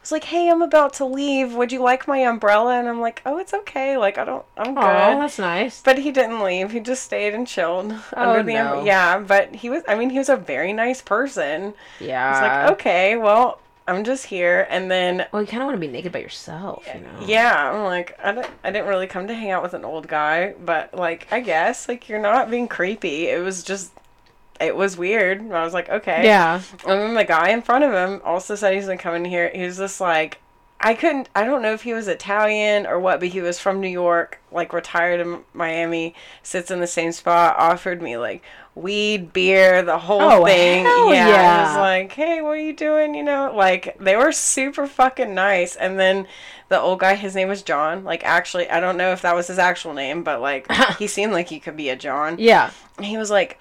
was 0.01 0.11
like, 0.11 0.25
"Hey, 0.25 0.49
I'm 0.49 0.61
about 0.61 0.93
to 0.93 1.05
leave. 1.05 1.53
Would 1.55 1.71
you 1.71 1.81
like 1.81 2.07
my 2.07 2.19
umbrella?" 2.19 2.79
And 2.79 2.87
I'm 2.87 3.01
like, 3.01 3.21
"Oh, 3.25 3.37
it's 3.37 3.53
okay. 3.53 3.97
Like 3.97 4.17
I 4.17 4.23
don't, 4.25 4.45
I'm 4.57 4.73
good." 4.73 4.83
Oh, 4.83 5.19
that's 5.19 5.39
nice. 5.39 5.81
But 5.81 5.97
he 5.99 6.11
didn't 6.11 6.41
leave. 6.43 6.71
He 6.71 6.79
just 6.79 7.03
stayed 7.03 7.33
and 7.33 7.47
chilled 7.47 7.91
Oh, 8.15 8.29
under 8.29 8.43
the 8.43 8.55
um- 8.57 8.77
no. 8.79 8.85
yeah. 8.85 9.19
But 9.19 9.55
he 9.55 9.69
was. 9.69 9.83
I 9.87 9.95
mean, 9.95 10.09
he 10.09 10.17
was 10.17 10.29
a 10.29 10.37
very 10.37 10.73
nice 10.73 11.01
person. 11.01 11.73
Yeah. 11.99 12.31
It's 12.31 12.41
like, 12.41 12.71
okay, 12.79 13.15
well, 13.17 13.59
I'm 13.87 14.03
just 14.03 14.25
here, 14.25 14.67
and 14.69 14.91
then 14.91 15.25
Well, 15.31 15.41
you 15.41 15.47
kind 15.47 15.63
of 15.63 15.67
want 15.67 15.75
to 15.75 15.79
be 15.79 15.87
naked 15.91 16.11
by 16.11 16.19
yourself, 16.19 16.85
you 16.93 17.01
know. 17.01 17.25
yeah, 17.25 17.71
I'm 17.71 17.83
like, 17.85 18.17
I 18.21 18.33
didn't, 18.33 18.49
I 18.63 18.71
didn't 18.71 18.87
really 18.87 19.07
come 19.07 19.27
to 19.27 19.33
hang 19.33 19.51
out 19.51 19.63
with 19.63 19.73
an 19.73 19.85
old 19.85 20.07
guy, 20.07 20.53
but 20.63 20.93
like, 20.93 21.27
I 21.31 21.39
guess 21.39 21.87
like 21.87 22.09
you're 22.09 22.21
not 22.21 22.51
being 22.51 22.67
creepy. 22.67 23.27
It 23.29 23.41
was 23.41 23.63
just, 23.63 23.93
it 24.59 24.75
was 24.75 24.97
weird. 24.97 25.39
I 25.51 25.63
was 25.63 25.73
like, 25.73 25.87
okay. 25.89 26.25
Yeah. 26.25 26.61
And 26.85 26.99
then 26.99 27.13
the 27.13 27.23
guy 27.23 27.49
in 27.49 27.61
front 27.61 27.83
of 27.85 27.93
him 27.93 28.21
also 28.25 28.55
said 28.55 28.73
he's 28.73 28.89
come 28.99 29.15
in 29.15 29.23
here. 29.25 29.49
He 29.53 29.63
was 29.63 29.77
just 29.77 30.01
like, 30.01 30.39
I 30.79 30.93
couldn't. 30.93 31.27
I 31.35 31.43
don't 31.43 31.61
know 31.63 31.73
if 31.73 31.81
he 31.83 31.93
was 31.93 32.07
Italian 32.07 32.85
or 32.85 32.99
what, 32.99 33.19
but 33.19 33.29
he 33.29 33.41
was 33.41 33.59
from 33.59 33.81
New 33.81 33.87
York, 33.87 34.39
like 34.51 34.73
retired 34.73 35.19
in 35.19 35.39
Miami, 35.53 36.13
sits 36.43 36.69
in 36.69 36.79
the 36.79 36.87
same 36.87 37.11
spot. 37.11 37.55
Offered 37.57 38.01
me 38.01 38.15
like 38.17 38.43
weed, 38.75 39.33
beer, 39.33 39.81
the 39.81 39.97
whole 39.97 40.21
Oh, 40.21 40.45
thing. 40.45 40.85
hell 40.85 41.11
yeah, 41.13 41.63
I 41.65 41.67
was 41.67 41.77
like, 41.77 42.11
hey, 42.11 42.41
what 42.41 42.49
are 42.51 42.57
you 42.57 42.73
doing? 42.73 43.15
You 43.15 43.23
know, 43.23 43.51
like 43.55 43.97
they 43.99 44.15
were 44.15 44.31
super 44.31 44.85
fucking 44.85 45.33
nice. 45.33 45.75
And 45.75 45.99
then 45.99 46.27
the 46.69 46.79
old 46.79 46.99
guy, 46.99 47.15
his 47.15 47.33
name 47.33 47.47
was 47.49 47.63
John. 47.63 48.03
Like 48.03 48.23
actually, 48.23 48.69
I 48.69 48.79
don't 48.79 48.97
know 48.97 49.11
if 49.11 49.23
that 49.23 49.33
was 49.35 49.47
his 49.47 49.57
actual 49.57 49.93
name, 49.95 50.21
but 50.23 50.41
like 50.41 50.71
he 50.99 51.07
seemed 51.07 51.33
like 51.33 51.49
he 51.49 51.59
could 51.59 51.75
be 51.75 51.89
a 51.89 51.95
John. 51.95 52.35
Yeah. 52.37 52.69
And 52.97 53.05
he 53.07 53.17
was 53.17 53.31
like, 53.31 53.57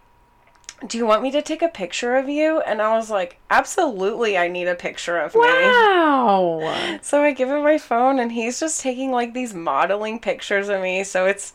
Do 0.86 0.98
you 0.98 1.06
want 1.06 1.22
me 1.22 1.30
to 1.30 1.40
take 1.40 1.62
a 1.62 1.68
picture 1.68 2.16
of 2.16 2.28
you? 2.28 2.60
And 2.60 2.82
I 2.82 2.96
was 2.96 3.10
like, 3.10 3.38
Absolutely, 3.50 4.36
I 4.36 4.48
need 4.48 4.68
a 4.68 4.74
picture 4.74 5.18
of 5.18 5.34
me. 5.34 5.40
Wow. 5.40 6.98
So 7.02 7.22
I 7.22 7.32
give 7.32 7.48
him 7.48 7.62
my 7.62 7.78
phone, 7.78 8.18
and 8.18 8.32
he's 8.32 8.60
just 8.60 8.80
taking 8.80 9.10
like 9.10 9.32
these 9.32 9.54
modeling 9.54 10.18
pictures 10.18 10.68
of 10.68 10.80
me. 10.82 11.04
So 11.04 11.26
it's 11.26 11.54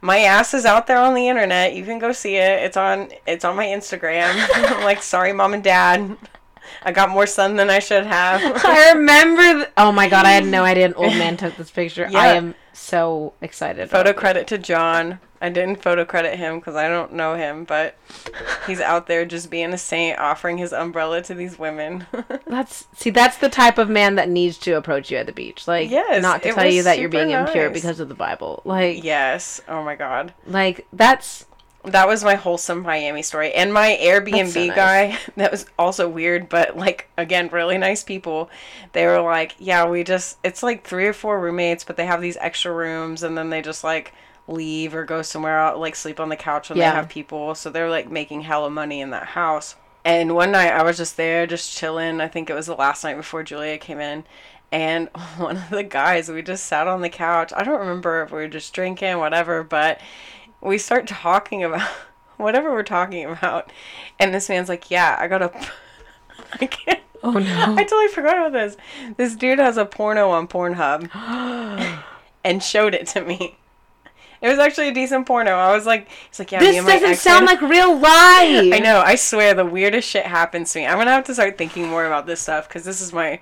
my 0.00 0.20
ass 0.20 0.54
is 0.54 0.64
out 0.64 0.86
there 0.86 0.98
on 0.98 1.14
the 1.14 1.28
internet. 1.28 1.74
You 1.74 1.84
can 1.84 1.98
go 1.98 2.12
see 2.12 2.36
it. 2.36 2.62
It's 2.62 2.76
on 2.76 3.10
it's 3.26 3.44
on 3.44 3.56
my 3.56 3.66
Instagram. 3.66 4.32
I'm 4.54 4.84
like, 4.84 5.02
sorry, 5.02 5.32
mom 5.32 5.54
and 5.54 5.64
dad. 5.64 6.16
I 6.82 6.92
got 6.92 7.10
more 7.10 7.26
sun 7.26 7.56
than 7.56 7.68
I 7.68 7.78
should 7.78 8.06
have. 8.06 8.40
I 8.64 8.92
remember. 8.92 9.64
Th- 9.64 9.68
oh 9.76 9.92
my 9.92 10.08
god, 10.08 10.26
I 10.26 10.30
had 10.30 10.46
no 10.46 10.62
idea 10.64 10.86
an 10.86 10.94
old 10.94 11.14
man 11.14 11.36
took 11.36 11.56
this 11.56 11.70
picture. 11.70 12.08
Yeah. 12.10 12.18
I 12.18 12.26
am 12.28 12.54
so 12.72 13.34
excited. 13.40 13.90
photo 13.90 14.10
it. 14.10 14.16
credit 14.16 14.46
to 14.48 14.58
John. 14.58 15.18
I 15.42 15.48
didn't 15.48 15.82
photo 15.82 16.04
credit 16.04 16.36
him 16.38 16.58
because 16.58 16.76
I 16.76 16.88
don't 16.88 17.14
know 17.14 17.34
him, 17.34 17.64
but 17.64 17.96
he's 18.66 18.80
out 18.80 19.06
there 19.06 19.24
just 19.24 19.50
being 19.50 19.72
a 19.72 19.78
saint, 19.78 20.18
offering 20.18 20.58
his 20.58 20.72
umbrella 20.72 21.22
to 21.22 21.34
these 21.34 21.58
women. 21.58 22.06
That's 22.46 22.86
see, 22.94 23.10
that's 23.10 23.38
the 23.38 23.48
type 23.48 23.78
of 23.78 23.88
man 23.88 24.16
that 24.16 24.28
needs 24.28 24.58
to 24.58 24.72
approach 24.72 25.10
you 25.10 25.16
at 25.16 25.26
the 25.26 25.32
beach. 25.32 25.66
Like, 25.66 25.88
Yes, 25.90 26.20
not 26.22 26.42
to 26.42 26.52
tell 26.52 26.70
you 26.70 26.82
that 26.82 26.98
you're 26.98 27.08
being 27.08 27.30
impure 27.30 27.70
because 27.70 28.00
of 28.00 28.08
the 28.08 28.14
Bible. 28.14 28.60
Like, 28.64 29.02
yes. 29.02 29.60
Oh 29.68 29.82
my 29.82 29.94
god. 29.94 30.34
like 30.46 30.86
that's 30.92 31.46
That 31.84 32.06
was 32.08 32.22
my 32.22 32.34
wholesome 32.34 32.82
Miami 32.82 33.22
story. 33.22 33.52
And 33.54 33.72
my 33.72 33.98
Airbnb 34.00 34.52
so 34.52 34.66
nice. 34.66 34.76
guy, 34.76 35.18
that 35.36 35.50
was 35.50 35.64
also 35.78 36.08
weird, 36.08 36.48
but 36.50 36.76
like, 36.76 37.08
again, 37.16 37.48
really 37.48 37.78
nice 37.78 38.02
people. 38.04 38.50
They 38.92 39.06
were 39.06 39.22
like, 39.22 39.54
yeah, 39.58 39.88
we 39.88 40.04
just, 40.04 40.38
it's 40.44 40.62
like 40.62 40.84
three 40.86 41.06
or 41.06 41.14
four 41.14 41.40
roommates, 41.40 41.84
but 41.84 41.96
they 41.96 42.04
have 42.04 42.20
these 42.20 42.36
extra 42.38 42.72
rooms 42.72 43.22
and 43.22 43.38
then 43.38 43.48
they 43.48 43.62
just 43.62 43.82
like 43.84 44.12
leave 44.50 44.94
or 44.94 45.04
go 45.04 45.22
somewhere 45.22 45.58
out, 45.58 45.78
like 45.78 45.94
sleep 45.96 46.20
on 46.20 46.28
the 46.28 46.36
couch 46.36 46.68
when 46.70 46.78
Yeah. 46.78 46.90
they 46.90 46.96
have 46.96 47.08
people. 47.08 47.54
So 47.54 47.70
they're 47.70 47.90
like 47.90 48.10
making 48.10 48.42
hella 48.42 48.70
money 48.70 49.00
in 49.00 49.10
that 49.10 49.26
house. 49.28 49.76
And 50.04 50.34
one 50.34 50.50
night 50.52 50.72
I 50.72 50.82
was 50.82 50.96
just 50.96 51.16
there, 51.16 51.46
just 51.46 51.76
chilling. 51.76 52.20
I 52.20 52.28
think 52.28 52.48
it 52.50 52.54
was 52.54 52.66
the 52.66 52.74
last 52.74 53.04
night 53.04 53.16
before 53.16 53.42
Julia 53.42 53.78
came 53.78 54.00
in. 54.00 54.24
And 54.72 55.08
one 55.36 55.56
of 55.58 55.70
the 55.70 55.82
guys, 55.82 56.28
we 56.30 56.42
just 56.42 56.66
sat 56.66 56.86
on 56.88 57.00
the 57.02 57.08
couch. 57.08 57.52
I 57.56 57.62
don't 57.64 57.80
remember 57.80 58.22
if 58.22 58.30
we 58.32 58.38
were 58.38 58.48
just 58.48 58.72
drinking, 58.72 59.18
whatever, 59.18 59.62
but 59.62 60.00
we 60.60 60.78
start 60.78 61.06
talking 61.06 61.62
about 61.64 61.88
whatever 62.36 62.70
we're 62.72 62.82
talking 62.82 63.24
about. 63.26 63.70
And 64.18 64.34
this 64.34 64.48
man's 64.48 64.68
like, 64.68 64.90
Yeah, 64.90 65.16
I 65.18 65.28
got 65.28 65.42
a. 65.42 65.52
I 66.60 66.66
can't. 66.66 67.00
oh 67.22 67.32
no. 67.32 67.74
I 67.76 67.84
totally 67.84 68.08
forgot 68.08 68.38
about 68.38 68.52
this. 68.52 68.76
This 69.18 69.36
dude 69.36 69.58
has 69.58 69.76
a 69.76 69.84
porno 69.84 70.30
on 70.30 70.48
Pornhub 70.48 71.10
and 72.44 72.62
showed 72.62 72.94
it 72.94 73.06
to 73.08 73.20
me. 73.22 73.58
It 74.42 74.48
was 74.48 74.58
actually 74.58 74.88
a 74.88 74.94
decent 74.94 75.26
porno. 75.26 75.52
I 75.52 75.74
was 75.74 75.84
like, 75.84 76.08
it's 76.28 76.38
like, 76.38 76.50
yeah, 76.50 76.60
this 76.60 76.84
doesn't 76.84 77.16
sound 77.16 77.46
like 77.46 77.60
real 77.60 77.94
life. 77.98 78.72
I 78.72 78.80
know. 78.82 79.00
I 79.00 79.14
swear, 79.14 79.52
the 79.52 79.66
weirdest 79.66 80.08
shit 80.08 80.24
happens 80.26 80.72
to 80.72 80.78
me. 80.78 80.86
I'm 80.86 80.96
gonna 80.96 81.10
have 81.10 81.24
to 81.24 81.34
start 81.34 81.58
thinking 81.58 81.88
more 81.88 82.06
about 82.06 82.26
this 82.26 82.40
stuff 82.40 82.66
because 82.66 82.84
this 82.84 83.00
is 83.00 83.12
my 83.12 83.40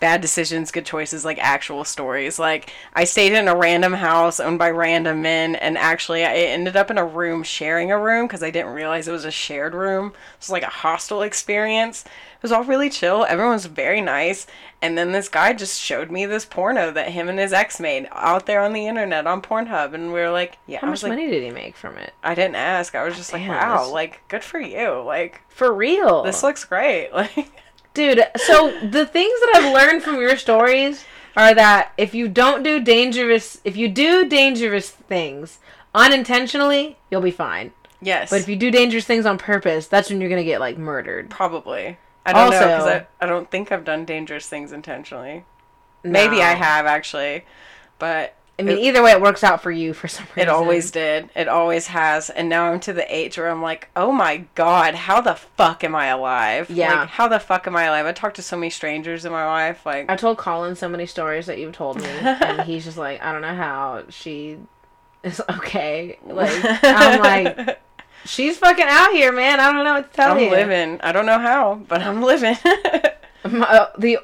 bad 0.00 0.20
decisions, 0.20 0.70
good 0.70 0.86
choices, 0.86 1.24
like 1.24 1.38
actual 1.38 1.84
stories. 1.84 2.38
Like 2.38 2.72
I 2.94 3.04
stayed 3.04 3.32
in 3.32 3.48
a 3.48 3.56
random 3.56 3.92
house 3.94 4.40
owned 4.40 4.58
by 4.58 4.70
random 4.70 5.22
men, 5.22 5.56
and 5.56 5.76
actually 5.76 6.24
I 6.24 6.34
ended 6.34 6.76
up 6.76 6.90
in 6.90 6.98
a 6.98 7.04
room 7.04 7.42
sharing 7.42 7.90
a 7.90 7.98
room 7.98 8.26
because 8.26 8.42
I 8.42 8.50
didn't 8.50 8.72
realize 8.72 9.08
it 9.08 9.12
was 9.12 9.24
a 9.24 9.30
shared 9.30 9.74
room. 9.74 10.08
It 10.08 10.40
was 10.40 10.50
like 10.50 10.62
a 10.62 10.66
hostel 10.66 11.22
experience. 11.22 12.04
It 12.04 12.42
was 12.42 12.52
all 12.52 12.64
really 12.64 12.90
chill. 12.90 13.24
Everyone 13.28 13.54
was 13.54 13.66
very 13.66 14.00
nice. 14.00 14.46
And 14.80 14.96
then 14.96 15.10
this 15.10 15.28
guy 15.28 15.54
just 15.54 15.80
showed 15.80 16.08
me 16.10 16.24
this 16.24 16.44
porno 16.44 16.92
that 16.92 17.08
him 17.10 17.28
and 17.28 17.38
his 17.38 17.52
ex 17.52 17.80
made 17.80 18.08
out 18.12 18.46
there 18.46 18.60
on 18.62 18.72
the 18.72 18.86
internet 18.86 19.26
on 19.26 19.42
Pornhub, 19.42 19.92
and 19.92 20.12
we 20.12 20.20
were 20.20 20.30
like, 20.30 20.56
"Yeah." 20.68 20.78
How 20.80 20.86
much 20.88 21.02
like, 21.02 21.10
money 21.10 21.28
did 21.28 21.42
he 21.42 21.50
make 21.50 21.76
from 21.76 21.96
it? 21.96 22.14
I 22.22 22.34
didn't 22.36 22.54
ask. 22.54 22.94
I 22.94 23.02
was 23.04 23.16
just 23.16 23.32
like, 23.32 23.42
"Wow, 23.48 23.58
that's- 23.58 23.90
like 23.90 24.20
good 24.28 24.44
for 24.44 24.60
you." 24.60 25.00
Like 25.00 25.40
For 25.48 25.72
real. 25.72 26.22
this 26.22 26.42
looks 26.44 26.64
great. 26.64 27.10
Like 27.12 27.50
Dude, 27.94 28.24
so 28.36 28.68
the 28.88 29.04
things 29.06 29.40
that 29.40 29.52
I've 29.56 29.74
learned 29.74 30.04
from 30.04 30.20
your 30.20 30.36
stories 30.36 31.04
are 31.36 31.52
that 31.54 31.92
if 31.96 32.14
you 32.14 32.28
don't 32.28 32.62
do 32.62 32.78
dangerous, 32.80 33.60
if 33.64 33.76
you 33.76 33.88
do 33.88 34.28
dangerous 34.28 34.90
things 34.90 35.58
unintentionally, 36.12 36.96
you'll 37.10 37.20
be 37.20 37.30
fine. 37.32 37.72
yes, 38.00 38.30
But 38.30 38.40
if 38.40 38.48
you 38.48 38.54
do 38.56 38.70
dangerous 38.70 39.04
things 39.04 39.26
on 39.26 39.36
purpose, 39.38 39.88
that's 39.88 40.08
when 40.10 40.20
you're 40.20 40.30
gonna 40.30 40.44
get 40.44 40.60
like 40.60 40.78
murdered. 40.78 41.28
Probably. 41.30 41.98
I 42.28 42.32
don't 42.32 42.50
know 42.50 42.58
'cause 42.58 42.66
know 42.68 42.74
Also- 42.74 42.88
because 42.88 43.06
I, 43.20 43.24
I 43.24 43.26
don't 43.28 43.50
think 43.50 43.72
I've 43.72 43.84
done 43.84 44.04
dangerous 44.04 44.48
things 44.48 44.72
intentionally. 44.72 45.44
Maybe 46.04 46.42
I 46.42 46.52
have 46.54 46.86
actually, 46.86 47.44
but 47.98 48.34
I 48.58 48.62
mean, 48.64 48.78
it- 48.78 48.82
either 48.82 49.02
way, 49.02 49.12
it 49.12 49.20
works 49.20 49.44
out 49.44 49.62
for 49.62 49.70
you 49.70 49.92
for 49.94 50.08
some 50.08 50.26
reason. 50.34 50.40
it 50.42 50.48
always 50.48 50.90
did. 50.90 51.30
It 51.36 51.46
always 51.48 51.88
has. 51.88 52.28
And 52.30 52.48
now 52.48 52.72
I'm 52.72 52.80
to 52.80 52.92
the 52.92 53.12
age 53.14 53.38
where 53.38 53.48
I'm 53.48 53.62
like, 53.62 53.88
oh 53.94 54.10
my 54.10 54.38
god, 54.56 54.94
how 54.96 55.20
the 55.20 55.34
fuck 55.36 55.84
am 55.84 55.94
I 55.94 56.06
alive? 56.06 56.68
Yeah. 56.70 57.00
Like, 57.00 57.08
how 57.10 57.28
the 57.28 57.38
fuck 57.38 57.66
am 57.68 57.76
I 57.76 57.84
alive? 57.84 58.06
I 58.06 58.12
talked 58.12 58.36
to 58.36 58.42
so 58.42 58.56
many 58.56 58.70
strangers 58.70 59.24
in 59.24 59.30
my 59.32 59.44
life. 59.46 59.84
Like, 59.86 60.10
I 60.10 60.16
told 60.16 60.38
Colin 60.38 60.74
so 60.76 60.88
many 60.88 61.06
stories 61.06 61.46
that 61.46 61.58
you've 61.58 61.72
told 61.74 62.00
me, 62.00 62.08
and 62.08 62.60
he's 62.66 62.84
just 62.84 62.98
like, 62.98 63.22
I 63.22 63.32
don't 63.32 63.42
know 63.42 63.54
how 63.54 64.02
she 64.08 64.58
is 65.22 65.40
okay. 65.50 66.18
Like, 66.26 66.50
I'm 66.84 67.20
like, 67.20 67.80
she's 68.24 68.58
fucking 68.58 68.86
out 68.88 69.12
here, 69.12 69.32
man. 69.32 69.60
I 69.60 69.72
don't 69.72 69.84
know 69.84 69.94
what 69.94 70.10
to 70.12 70.16
tell 70.16 70.38
you. 70.38 70.46
I'm 70.46 70.50
living. 70.52 71.00
I 71.02 71.12
don't 71.12 71.26
know 71.26 71.38
how, 71.38 71.74
but 71.88 72.02
I'm 72.02 72.22
living. 72.22 72.56
My- 73.50 73.66
uh, 73.68 73.90
the 73.98 74.18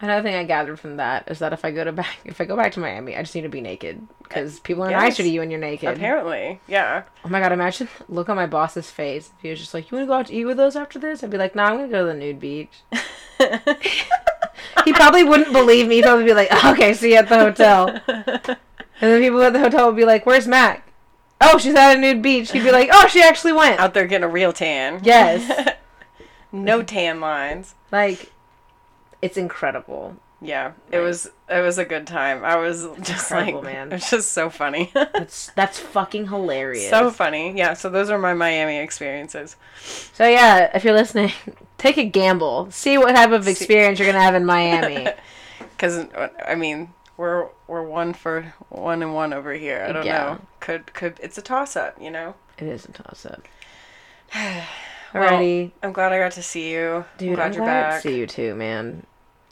another 0.00 0.22
thing 0.22 0.34
I 0.34 0.44
gathered 0.44 0.78
from 0.80 0.96
that 0.96 1.30
is 1.30 1.38
that 1.38 1.52
if 1.52 1.64
I 1.64 1.70
go 1.70 1.84
to 1.84 1.92
back, 1.92 2.16
if 2.24 2.40
I 2.40 2.44
go 2.44 2.56
back 2.56 2.72
to 2.72 2.80
Miami, 2.80 3.16
I 3.16 3.22
just 3.22 3.34
need 3.34 3.42
to 3.42 3.48
be 3.48 3.60
naked 3.60 4.06
because 4.22 4.58
people 4.60 4.82
are 4.84 4.90
Yes. 4.90 5.00
nicer 5.02 5.22
to 5.22 5.28
you 5.28 5.40
when 5.40 5.50
you're 5.50 5.60
naked. 5.60 5.88
Apparently, 5.96 6.60
yeah. 6.66 7.04
Oh 7.24 7.28
my 7.28 7.40
god! 7.40 7.52
Imagine 7.52 7.88
look 8.08 8.28
on 8.28 8.36
my 8.36 8.46
boss's 8.46 8.90
face 8.90 9.30
if 9.36 9.42
he 9.42 9.50
was 9.50 9.58
just 9.60 9.74
like, 9.74 9.90
"You 9.90 9.96
want 9.98 10.04
to 10.06 10.08
go 10.08 10.14
out 10.14 10.26
to 10.26 10.34
eat 10.34 10.44
with 10.46 10.58
us 10.58 10.76
after 10.76 10.98
this?" 10.98 11.22
I'd 11.22 11.30
be 11.30 11.38
like, 11.38 11.54
"No, 11.54 11.62
I'm 11.64 11.76
gonna 11.76 11.88
go 11.88 12.00
to 12.06 12.12
the 12.12 12.14
nude 12.18 12.40
beach." 12.40 12.72
he 14.84 14.92
probably 14.92 15.24
wouldn't 15.24 15.52
believe 15.52 15.88
me. 15.88 15.96
He'd 15.96 16.04
probably 16.04 16.24
be 16.24 16.34
like, 16.34 16.52
"Okay, 16.64 16.94
see 16.94 17.12
you 17.12 17.16
at 17.18 17.28
the 17.28 17.38
hotel." 17.38 18.00
And 19.00 19.10
then 19.10 19.20
people 19.20 19.42
at 19.42 19.52
the 19.52 19.58
hotel 19.58 19.88
would 19.88 19.96
be 19.96 20.04
like, 20.04 20.24
"Where's 20.24 20.46
Mac?" 20.46 20.86
Oh, 21.40 21.58
she's 21.58 21.74
at 21.74 21.96
a 21.96 22.00
nude 22.00 22.22
beach. 22.22 22.52
He'd 22.52 22.62
be 22.64 22.72
like, 22.72 22.88
"Oh, 22.92 23.06
she 23.08 23.22
actually 23.22 23.52
went." 23.52 23.78
Out 23.80 23.92
there 23.94 24.06
getting 24.06 24.24
a 24.24 24.28
real 24.28 24.52
tan. 24.52 25.00
Yes. 25.02 25.72
no 26.52 26.82
tan 26.82 27.20
lines. 27.20 27.74
Like, 27.92 28.32
it's 29.20 29.36
incredible. 29.36 30.16
Yeah, 30.40 30.72
it 30.90 30.98
Right. 30.98 31.02
was 31.04 31.30
it 31.48 31.60
was 31.60 31.78
a 31.78 31.84
good 31.86 32.06
time. 32.06 32.44
I 32.44 32.56
was 32.56 32.86
just 33.00 33.30
like, 33.30 33.62
man. 33.62 33.88
it 33.88 33.94
was 33.94 34.10
just 34.10 34.32
so 34.32 34.50
funny, 34.50 34.90
That's 34.94 35.50
that's 35.56 35.78
fucking 35.78 36.28
hilarious. 36.28 36.90
so 36.90 37.10
funny. 37.10 37.56
Yeah, 37.56 37.72
so 37.74 37.88
those 37.88 38.10
are 38.10 38.18
my 38.18 38.34
Miami 38.34 38.78
experiences. 38.78 39.56
So 40.12 40.28
yeah, 40.28 40.70
if 40.74 40.84
you're 40.84 40.92
listening, 40.94 41.32
take 41.78 41.96
a 41.96 42.04
gamble. 42.04 42.70
See 42.70 42.98
what 42.98 43.14
type 43.14 43.30
of 43.30 43.48
experience 43.48 43.98
you're 43.98 44.08
gonna 44.10 44.22
have 44.22 44.34
in 44.34 44.44
Miami. 44.44 45.08
Because 45.58 45.96
uh, 46.14 46.28
I 46.46 46.54
mean, 46.56 46.92
we're 47.16 47.48
we're 47.66 47.82
one 47.82 48.12
for 48.14 48.52
one 48.68 49.02
and 49.02 49.14
one 49.14 49.32
over 49.32 49.52
here. 49.54 49.84
I 49.88 49.92
don't 49.92 50.04
Yeah. 50.06 50.18
know. 50.24 50.40
Could 50.60 50.92
could 50.94 51.18
it's 51.22 51.38
a 51.38 51.42
toss 51.42 51.76
up, 51.76 51.96
you 52.00 52.10
know. 52.10 52.34
it 52.58 52.66
is 52.68 52.84
a 52.86 52.92
toss 52.92 53.26
up. 53.26 53.42
Well, 55.14 55.30
Alrighty, 55.30 55.70
I'm 55.80 55.92
glad 55.92 56.12
I 56.12 56.18
got 56.18 56.32
to 56.32 56.42
see 56.42 56.72
you. 56.72 57.04
dude. 57.18 57.28
I'm 57.30 57.34
glad 57.36 57.46
I'm 57.46 57.52
you're 57.52 57.64
glad 57.64 57.82
back. 57.90 58.02
to 58.02 58.08
see 58.08 58.18
you 58.18 58.26
too, 58.26 58.56
man. 58.56 59.06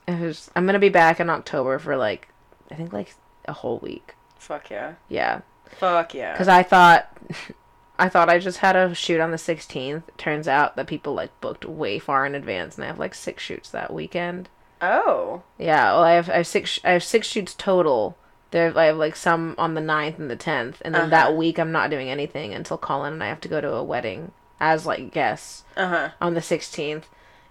Was. 0.09 0.51
I'm 0.57 0.67
gonna 0.67 0.81
be 0.81 0.89
back 0.89 1.21
in 1.21 1.31
October 1.31 1.79
for 1.79 1.97
like, 1.97 2.27
I 2.69 2.75
think 2.75 2.93
like 2.93 3.15
a 3.45 3.53
whole 3.53 3.79
week. 3.79 4.17
Fuck 4.41 4.71
yeah. 4.71 4.95
Yeah, 5.09 5.43
Fuck 5.79 6.15
yeah. 6.15 6.33
because 6.33 6.49
I 6.49 6.65
thought, 6.65 7.17
I 7.99 8.09
thought 8.09 8.29
I 8.29 8.41
just 8.41 8.59
had 8.59 8.75
a 8.75 8.93
shoot 8.93 9.21
on 9.21 9.31
the 9.31 9.37
16th. 9.37 10.03
Turns 10.19 10.49
out 10.49 10.75
that 10.75 10.89
people 10.89 11.15
like 11.15 11.31
booked 11.41 11.65
way 11.65 12.01
far 12.01 12.27
in 12.27 12.35
advance, 12.35 12.75
and 12.75 12.83
I 12.83 12.89
have 12.89 12.99
like 12.99 13.15
six 13.15 13.41
shoots 13.45 13.71
that 13.71 13.93
weekend. 13.93 14.49
Oh, 14.83 15.43
Yeah, 15.59 15.93
well, 15.93 16.03
I 16.03 16.13
have 16.13 16.29
I 16.29 16.35
have 16.39 16.47
six 16.47 16.79
I 16.85 16.91
have 16.91 17.03
six 17.05 17.27
shoots 17.27 17.55
total. 17.55 18.17
There, 18.51 18.77
I 18.77 18.85
have 18.87 18.99
like 18.99 19.17
some 19.17 19.55
on 19.57 19.73
the 19.73 19.81
9th 19.81 20.19
and 20.19 20.31
the 20.31 20.37
tenth, 20.37 20.83
and 20.85 20.95
then 20.95 21.03
Uh-huh. 21.03 21.11
that 21.11 21.37
week 21.37 21.59
I'm 21.59 21.73
not 21.73 21.89
doing 21.89 22.11
anything 22.11 22.53
until 22.53 22.77
Colin 22.77 23.15
and 23.15 23.25
I 23.25 23.29
have 23.29 23.41
to 23.43 23.49
go 23.49 23.63
to 23.63 23.73
a 23.73 23.83
wedding 23.83 24.33
as 24.61 24.85
like 24.85 25.11
guests 25.13 25.65
uh 25.77 25.89
huh. 25.89 26.09
on 26.21 26.35
the 26.35 26.41
16th. 26.41 27.05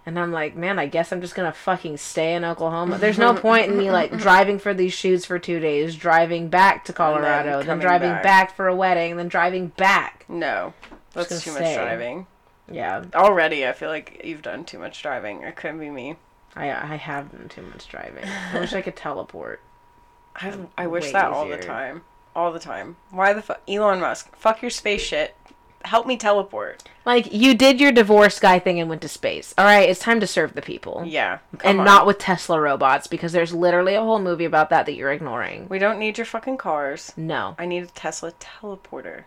And 0.04 0.18
I'm 0.18 0.32
like, 0.32 0.56
man, 0.56 0.78
I 0.80 0.86
guess 0.86 1.12
I'm 1.12 1.20
just 1.20 1.34
gonna 1.34 1.52
fucking 1.52 1.96
stay 1.96 2.34
in 2.34 2.44
Oklahoma. 2.44 2.98
There's 2.98 3.18
no 3.18 3.34
point 3.34 3.70
in 3.70 3.78
me 3.78 3.90
like 3.90 4.16
driving 4.18 4.58
for 4.58 4.74
these 4.74 4.92
shoots 4.92 5.24
for 5.24 5.38
two 5.38 5.58
days, 5.60 5.94
driving 5.96 6.48
back 6.48 6.84
to 6.86 6.92
Colorado, 6.92 7.58
then, 7.58 7.66
coming 7.66 7.82
driving 7.86 8.10
back. 8.10 8.22
back. 8.22 8.56
for 8.56 8.66
a 8.68 8.74
wedding, 8.74 9.16
then 9.16 9.28
driving 9.28 9.68
back. 9.68 10.24
No, 10.28 10.72
that's 11.12 11.42
too 11.42 11.52
much 11.52 11.74
driving. 11.74 12.26
Yeah, 12.70 13.04
Already, 13.14 13.66
I 13.66 13.72
feel 13.72 13.90
like 13.90 14.22
you've 14.24 14.42
done 14.42 14.64
too 14.64 14.78
much 14.78 15.02
driving. 15.02 15.42
It 15.42 15.56
couldn't 15.56 15.78
be 15.80 15.90
me. 15.90 16.16
I 16.54 16.70
I 16.70 16.96
have 16.96 17.32
done 17.32 17.48
too 17.48 17.62
much 17.62 17.88
driving. 17.88 18.24
I 18.52 18.60
wish 18.60 18.72
I 18.72 18.82
could 18.82 18.96
teleport. 18.96 19.60
I, 20.36 20.54
I 20.78 20.86
wish 20.86 21.06
Way 21.06 21.12
that 21.12 21.26
all 21.26 21.48
the 21.48 21.58
time. 21.58 22.02
All 22.34 22.52
the 22.52 22.58
time. 22.58 22.96
Why 23.10 23.32
the 23.32 23.42
fuck? 23.42 23.60
Elon 23.68 24.00
Musk, 24.00 24.34
fuck 24.34 24.62
your 24.62 24.70
space 24.70 25.02
shit. 25.02 25.36
Help 25.84 26.06
me 26.06 26.16
teleport. 26.16 26.84
Like 27.04 27.32
you 27.32 27.54
did 27.54 27.80
your 27.80 27.90
divorce 27.90 28.38
guy 28.38 28.58
thing 28.60 28.78
and 28.78 28.88
went 28.88 29.02
to 29.02 29.08
space. 29.08 29.52
All 29.58 29.64
right, 29.64 29.88
it's 29.88 30.00
time 30.00 30.20
to 30.20 30.26
serve 30.26 30.54
the 30.54 30.62
people. 30.62 31.02
Yeah. 31.04 31.38
and 31.64 31.80
on. 31.80 31.84
not 31.84 32.06
with 32.06 32.18
Tesla 32.18 32.60
robots 32.60 33.08
because 33.08 33.32
there's 33.32 33.52
literally 33.52 33.94
a 33.94 34.00
whole 34.00 34.20
movie 34.20 34.44
about 34.44 34.70
that 34.70 34.86
that 34.86 34.94
you're 34.94 35.12
ignoring. 35.12 35.66
We 35.68 35.80
don't 35.80 35.98
need 35.98 36.18
your 36.18 36.24
fucking 36.24 36.58
cars. 36.58 37.12
No. 37.16 37.56
I 37.58 37.66
need 37.66 37.82
a 37.82 37.86
Tesla 37.88 38.32
teleporter. 38.38 39.24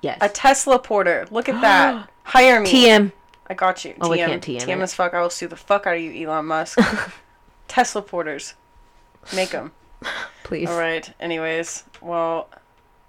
Yes. 0.00 0.18
A 0.20 0.28
Tesla 0.28 0.78
porter. 0.78 1.26
Look 1.30 1.48
at 1.48 1.60
that. 1.60 2.08
Hire 2.22 2.60
me. 2.60 2.70
TM. 2.70 3.12
I 3.48 3.54
got 3.54 3.84
you. 3.84 3.94
Oh, 4.00 4.10
we 4.10 4.18
TM. 4.18 4.26
can't 4.26 4.42
TM 4.44 4.60
TM 4.60 4.78
it. 4.78 4.82
as 4.82 4.94
fuck. 4.94 5.14
I 5.14 5.20
will 5.20 5.30
sue 5.30 5.48
the 5.48 5.56
fuck 5.56 5.86
out 5.86 5.96
of 5.96 6.00
you, 6.02 6.26
Elon 6.28 6.46
Musk. 6.46 6.78
Tesla 7.68 8.02
porters. 8.02 8.54
Make 9.34 9.50
them. 9.50 9.72
Please. 10.44 10.68
All 10.68 10.78
right. 10.78 11.12
Anyways, 11.20 11.84
well, 12.00 12.48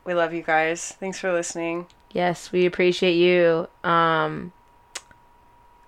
we 0.06 0.14
love 0.14 0.34
you 0.34 0.42
guys. 0.44 0.92
Thanks 1.00 1.20
for 1.20 1.32
listening. 1.34 1.88
Yes, 2.12 2.52
we 2.52 2.66
appreciate 2.66 3.16
you. 3.16 3.68
Um 3.84 4.52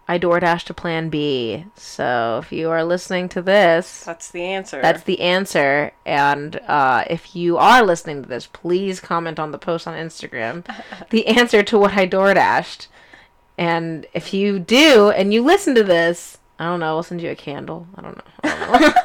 I 0.10 0.18
DoorDash 0.18 0.64
to 0.66 0.74
plan 0.74 1.10
B. 1.10 1.66
So 1.76 2.40
if 2.42 2.54
you 2.54 2.70
are 2.70 2.84
listening 2.86 3.28
to 3.30 3.42
this, 3.42 4.06
That's 4.06 4.32
the 4.32 4.42
answer. 4.44 4.82
that's 4.82 5.04
the 5.04 5.20
answer. 5.20 5.92
And 6.06 6.56
uh, 6.66 7.04
if 7.10 7.36
you 7.36 7.58
are 7.58 7.84
listening 7.84 8.24
to 8.24 8.30
this, 8.30 8.48
please 8.48 9.02
comment 9.02 9.38
on 9.38 9.52
the 9.52 9.58
post 9.58 9.86
on 9.86 9.96
Instagram 9.98 10.64
the 11.10 11.28
answer 11.28 11.62
to 11.64 11.78
what 11.78 11.98
I 11.98 12.08
DoorDashed. 12.08 12.88
And 13.58 14.06
if 14.14 14.34
you 14.34 14.60
do 14.60 15.10
and 15.10 15.34
you 15.34 15.44
listen 15.44 15.76
to 15.76 15.84
this, 15.84 16.38
I 16.60 16.66
don't 16.66 16.80
know, 16.80 16.96
we'll 16.96 17.04
send 17.04 17.22
you 17.22 17.32
a 17.32 17.36
candle. 17.36 17.88
I 17.96 18.02
don't 18.02 18.16
know. 18.16 18.24
I 18.44 18.80
don't 18.80 18.82
know. 18.82 18.94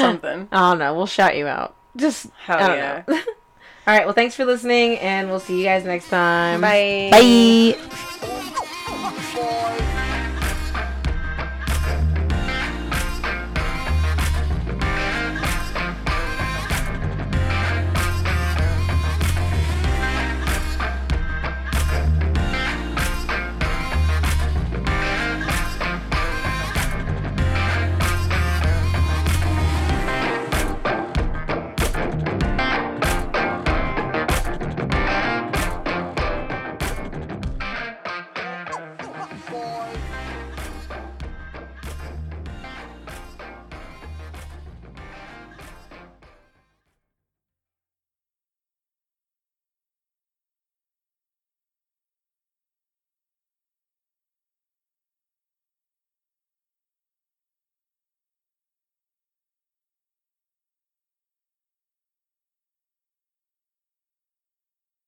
something. 0.00 0.48
I 0.52 0.70
don't 0.70 0.78
know. 0.78 0.94
We'll 0.94 1.06
shout 1.06 1.36
you 1.36 1.46
out. 1.46 1.76
Just 1.96 2.26
Hell 2.44 2.58
I 2.58 2.68
don't 2.68 2.76
yeah. 2.76 3.02
know. 3.06 3.14
All 3.86 3.94
right. 3.94 4.06
Well, 4.06 4.14
thanks 4.14 4.34
for 4.34 4.44
listening, 4.44 4.98
and 4.98 5.28
we'll 5.28 5.40
see 5.40 5.58
you 5.58 5.64
guys 5.64 5.84
next 5.84 6.08
time. 6.08 6.62
Bye. 6.62 7.10
Bye. 7.10 7.76